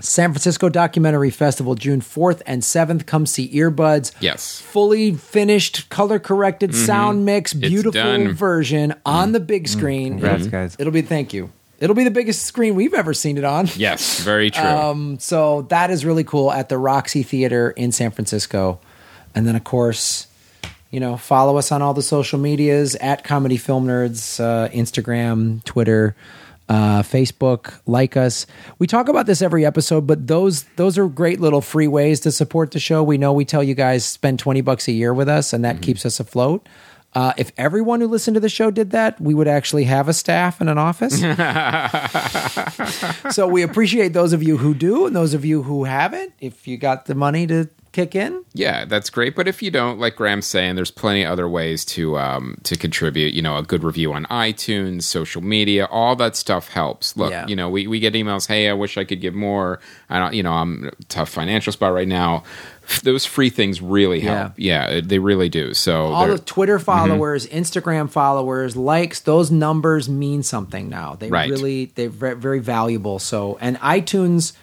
San 0.00 0.30
Francisco 0.32 0.68
Documentary 0.68 1.30
Festival, 1.30 1.74
June 1.74 2.00
4th 2.00 2.42
and 2.46 2.62
7th. 2.62 3.06
Come 3.06 3.26
see 3.26 3.48
Earbuds. 3.54 4.12
Yes. 4.20 4.60
Fully 4.60 5.14
finished, 5.14 5.88
color 5.90 6.18
corrected, 6.18 6.74
sound 6.74 7.24
mix, 7.24 7.52
beautiful 7.52 8.32
version 8.32 8.94
on 9.04 9.32
the 9.32 9.40
big 9.40 9.68
screen. 9.68 10.12
Congrats, 10.14 10.40
It'll- 10.42 10.50
guys. 10.50 10.76
It'll 10.78 10.92
be, 10.92 11.02
thank 11.02 11.32
you. 11.32 11.50
It'll 11.78 11.96
be 11.96 12.04
the 12.04 12.10
biggest 12.10 12.44
screen 12.44 12.74
we've 12.74 12.92
ever 12.92 13.14
seen 13.14 13.38
it 13.38 13.44
on. 13.44 13.66
Yes, 13.74 14.20
very 14.20 14.50
true. 14.50 14.62
Um, 14.62 15.18
so 15.18 15.62
that 15.70 15.90
is 15.90 16.04
really 16.04 16.24
cool 16.24 16.52
at 16.52 16.68
the 16.68 16.76
Roxy 16.76 17.22
Theater 17.22 17.70
in 17.70 17.90
San 17.90 18.10
Francisco. 18.10 18.80
And 19.34 19.46
then, 19.46 19.56
of 19.56 19.64
course, 19.64 20.26
you 20.90 21.00
know, 21.00 21.16
follow 21.16 21.56
us 21.56 21.72
on 21.72 21.80
all 21.80 21.94
the 21.94 22.02
social 22.02 22.38
medias 22.38 22.96
at 22.96 23.24
Comedy 23.24 23.56
Film 23.56 23.86
Nerds, 23.86 24.40
uh, 24.40 24.68
Instagram, 24.70 25.64
Twitter, 25.64 26.14
uh, 26.70 27.02
Facebook. 27.02 27.78
Like 27.86 28.16
us. 28.16 28.46
We 28.78 28.86
talk 28.86 29.08
about 29.08 29.26
this 29.26 29.42
every 29.42 29.66
episode, 29.66 30.06
but 30.06 30.28
those 30.28 30.62
those 30.76 30.96
are 30.96 31.08
great 31.08 31.40
little 31.40 31.60
free 31.60 31.88
ways 31.88 32.20
to 32.20 32.32
support 32.32 32.70
the 32.70 32.78
show. 32.78 33.02
We 33.02 33.18
know 33.18 33.32
we 33.32 33.44
tell 33.44 33.64
you 33.64 33.74
guys 33.74 34.04
spend 34.04 34.38
twenty 34.38 34.60
bucks 34.60 34.86
a 34.88 34.92
year 34.92 35.12
with 35.12 35.28
us, 35.28 35.52
and 35.52 35.64
that 35.64 35.82
keeps 35.82 36.06
us 36.06 36.20
afloat. 36.20 36.68
Uh, 37.12 37.32
if 37.36 37.50
everyone 37.56 38.00
who 38.00 38.06
listened 38.06 38.36
to 38.36 38.40
the 38.40 38.48
show 38.48 38.70
did 38.70 38.92
that, 38.92 39.20
we 39.20 39.34
would 39.34 39.48
actually 39.48 39.82
have 39.82 40.08
a 40.08 40.12
staff 40.12 40.60
and 40.60 40.70
an 40.70 40.78
office. 40.78 41.18
so 43.34 43.48
we 43.48 43.62
appreciate 43.62 44.12
those 44.12 44.32
of 44.32 44.44
you 44.44 44.56
who 44.56 44.74
do 44.74 45.06
and 45.06 45.16
those 45.16 45.34
of 45.34 45.44
you 45.44 45.64
who 45.64 45.82
haven't. 45.82 46.32
If 46.38 46.68
you 46.68 46.76
got 46.76 47.06
the 47.06 47.16
money 47.16 47.48
to 47.48 47.68
kick 47.92 48.14
in, 48.14 48.44
Yeah, 48.54 48.84
that's 48.84 49.10
great. 49.10 49.34
But 49.34 49.48
if 49.48 49.62
you 49.62 49.70
don't, 49.70 49.98
like 49.98 50.14
Graham's 50.16 50.46
saying, 50.46 50.76
there's 50.76 50.90
plenty 50.92 51.22
of 51.24 51.30
other 51.32 51.48
ways 51.48 51.84
to 51.86 52.18
um, 52.18 52.58
to 52.64 52.76
contribute. 52.76 53.34
You 53.34 53.42
know, 53.42 53.56
a 53.56 53.62
good 53.62 53.82
review 53.82 54.12
on 54.12 54.26
iTunes, 54.26 55.02
social 55.02 55.42
media, 55.42 55.86
all 55.86 56.14
that 56.16 56.36
stuff 56.36 56.68
helps. 56.68 57.16
Look, 57.16 57.30
Yeah. 57.32 57.46
you 57.48 57.56
know, 57.56 57.68
we, 57.68 57.86
we 57.86 57.98
get 57.98 58.14
emails. 58.14 58.46
Hey, 58.46 58.68
I 58.68 58.72
wish 58.74 58.96
I 58.96 59.04
could 59.04 59.20
give 59.20 59.34
more. 59.34 59.80
I 60.08 60.18
don't, 60.18 60.34
you 60.34 60.42
know, 60.42 60.52
I'm 60.52 60.84
in 60.84 60.88
a 60.88 61.04
tough 61.08 61.30
financial 61.30 61.72
spot 61.72 61.92
right 61.92 62.06
now. 62.08 62.44
Those 63.04 63.24
free 63.26 63.50
things 63.50 63.80
really 63.80 64.20
help. 64.20 64.54
Yeah, 64.56 65.00
they 65.00 65.18
really 65.20 65.48
do. 65.48 65.74
So 65.74 66.06
all 66.06 66.26
the 66.26 66.38
Twitter 66.38 66.78
followers, 66.80 67.46
Instagram 67.46 68.10
followers, 68.10 68.76
likes, 68.76 69.20
those 69.20 69.50
numbers 69.52 70.08
mean 70.08 70.42
something 70.42 70.88
now. 70.88 71.14
They 71.14 71.28
Right. 71.28 71.48
really 71.50 71.86
they're 71.94 72.08
very 72.08 72.58
valuable. 72.58 73.18
So 73.20 73.58
and 73.60 73.76
iTunes 73.78 74.54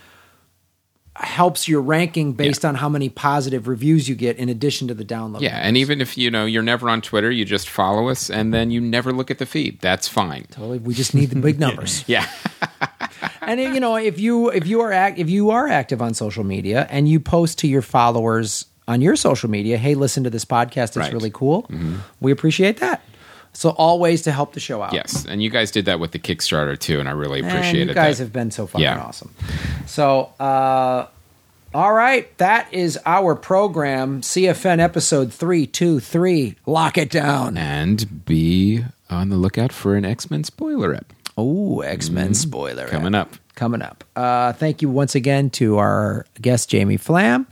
helps 1.19 1.68
your 1.68 1.81
ranking 1.81 2.34
based 2.34 2.64
on 2.64 2.76
how 2.76 2.88
many 2.89 3.10
positive 3.10 3.68
reviews 3.68 4.07
you 4.07 4.15
get 4.15 4.38
in 4.38 4.49
addition 4.49 4.88
to 4.88 4.94
the 4.94 5.03
download. 5.06 5.41
yeah, 5.41 5.57
and 5.57 5.76
even 5.77 5.99
if 6.02 6.18
you 6.18 6.30
know 6.31 6.45
you're 6.45 6.61
never 6.64 6.89
on 6.89 7.02
Twitter, 7.02 7.31
you 7.31 7.44
just 7.45 7.69
follow 7.69 8.10
us, 8.10 8.30
and 8.30 8.53
then 8.53 8.72
you 8.72 8.80
never 8.80 9.11
look 9.11 9.31
at 9.31 9.38
the 9.39 9.45
feed. 9.45 9.80
That's 9.81 10.07
fine. 10.07 10.45
Totally. 10.52 10.77
We 10.80 10.94
just 10.94 11.14
need 11.15 11.30
the 11.30 11.35
big 11.39 11.60
numbers. 11.65 12.03
Yeah. 12.07 12.27
and 13.41 13.60
you 13.60 13.80
know 13.80 13.95
if 13.95 14.19
you 14.19 14.49
if 14.52 14.68
you 14.68 14.81
are 14.81 14.91
act, 14.91 15.18
if 15.19 15.30
you 15.30 15.49
are 15.49 15.68
active 15.68 16.02
on 16.02 16.14
social 16.14 16.44
media 16.44 16.85
and 16.89 17.07
you 17.10 17.19
post 17.19 17.60
to 17.60 17.68
your 17.68 17.81
followers 17.81 18.65
on 18.88 19.02
your 19.02 19.15
social 19.15 19.49
media 19.49 19.77
hey 19.77 19.95
listen 19.95 20.23
to 20.23 20.30
this 20.30 20.45
podcast 20.45 20.84
it's 20.89 20.98
Right. 20.98 21.11
really 21.14 21.31
cool 21.31 21.64
mm-hmm. 21.64 21.98
we 22.22 22.31
appreciate 22.31 22.77
that 22.77 23.02
so 23.58 23.72
always 23.72 24.22
to 24.22 24.32
help 24.32 24.54
the 24.54 24.60
show 24.60 24.84
out. 24.84 24.94
Yes, 24.94 25.26
and 25.26 25.42
you 25.42 25.50
guys 25.50 25.72
did 25.72 25.86
that 25.86 26.00
with 26.00 26.12
the 26.12 26.20
Kickstarter 26.20 26.78
too, 26.78 27.00
and 27.00 27.10
I 27.10 27.14
really 27.14 27.40
appreciate 27.40 27.82
it. 27.82 27.88
You 27.88 27.94
guys 27.96 28.20
that. 28.20 28.26
have 28.26 28.32
been 28.32 28.52
so 28.52 28.68
fucking 28.68 28.84
yeah. 28.84 29.02
awesome. 29.02 29.34
So, 29.88 30.32
uh, 30.40 31.08
all 31.74 31.92
right, 31.92 32.38
that 32.38 32.72
is 32.72 33.00
our 33.04 33.34
program, 33.34 34.22
CFN 34.22 34.78
episode 34.78 35.34
three 35.34 35.66
two 35.66 36.00
three. 36.00 36.56
Lock 36.68 37.00
it 37.00 37.10
down 37.10 37.58
and 37.58 38.26
be 38.26 38.86
on 39.10 39.30
the 39.30 39.38
lookout 39.38 39.72
for 39.72 39.96
an 39.96 40.06
X 40.06 40.30
Men 40.30 40.44
spoiler 40.44 40.94
up. 40.94 41.12
Oh, 41.36 41.80
X 41.80 42.12
Men 42.12 42.26
mm, 42.26 42.28
mm-hmm. 42.28 42.34
spoiler 42.34 42.86
coming 42.86 43.16
ep. 43.16 43.22
up. 43.26 43.36
Coming 43.56 43.82
up. 43.82 44.04
Uh, 44.16 44.54
thank 44.54 44.84
you 44.84 44.90
once 44.90 45.16
again 45.16 45.50
to 45.50 45.80
our 45.80 46.28
guest 46.40 46.70
Jamie 46.70 46.98
Flam. 46.98 47.48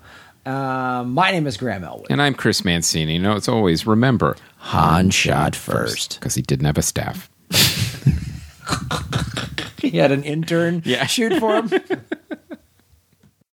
Uh, 0.45 1.03
my 1.03 1.31
name 1.31 1.47
is 1.47 1.57
Graham 1.57 1.83
Elwood, 1.83 2.11
and 2.11 2.21
I'm 2.21 2.35
Chris 2.35 2.63
Mancini. 2.63 3.13
You 3.13 3.19
know, 3.19 3.35
it's 3.35 3.49
always 3.49 3.87
remember 3.87 4.37
Han 4.65 5.11
shot 5.11 5.55
first. 5.55 6.19
Because 6.19 6.33
he 6.33 6.41
didn't 6.41 6.65
have 6.65 6.79
a 6.79 6.81
staff. 6.81 7.29
he 9.79 9.91
had 9.91 10.11
an 10.11 10.23
intern 10.23 10.81
yeah. 10.83 11.05
shoot 11.05 11.39
for 11.39 11.61
him. 11.61 11.69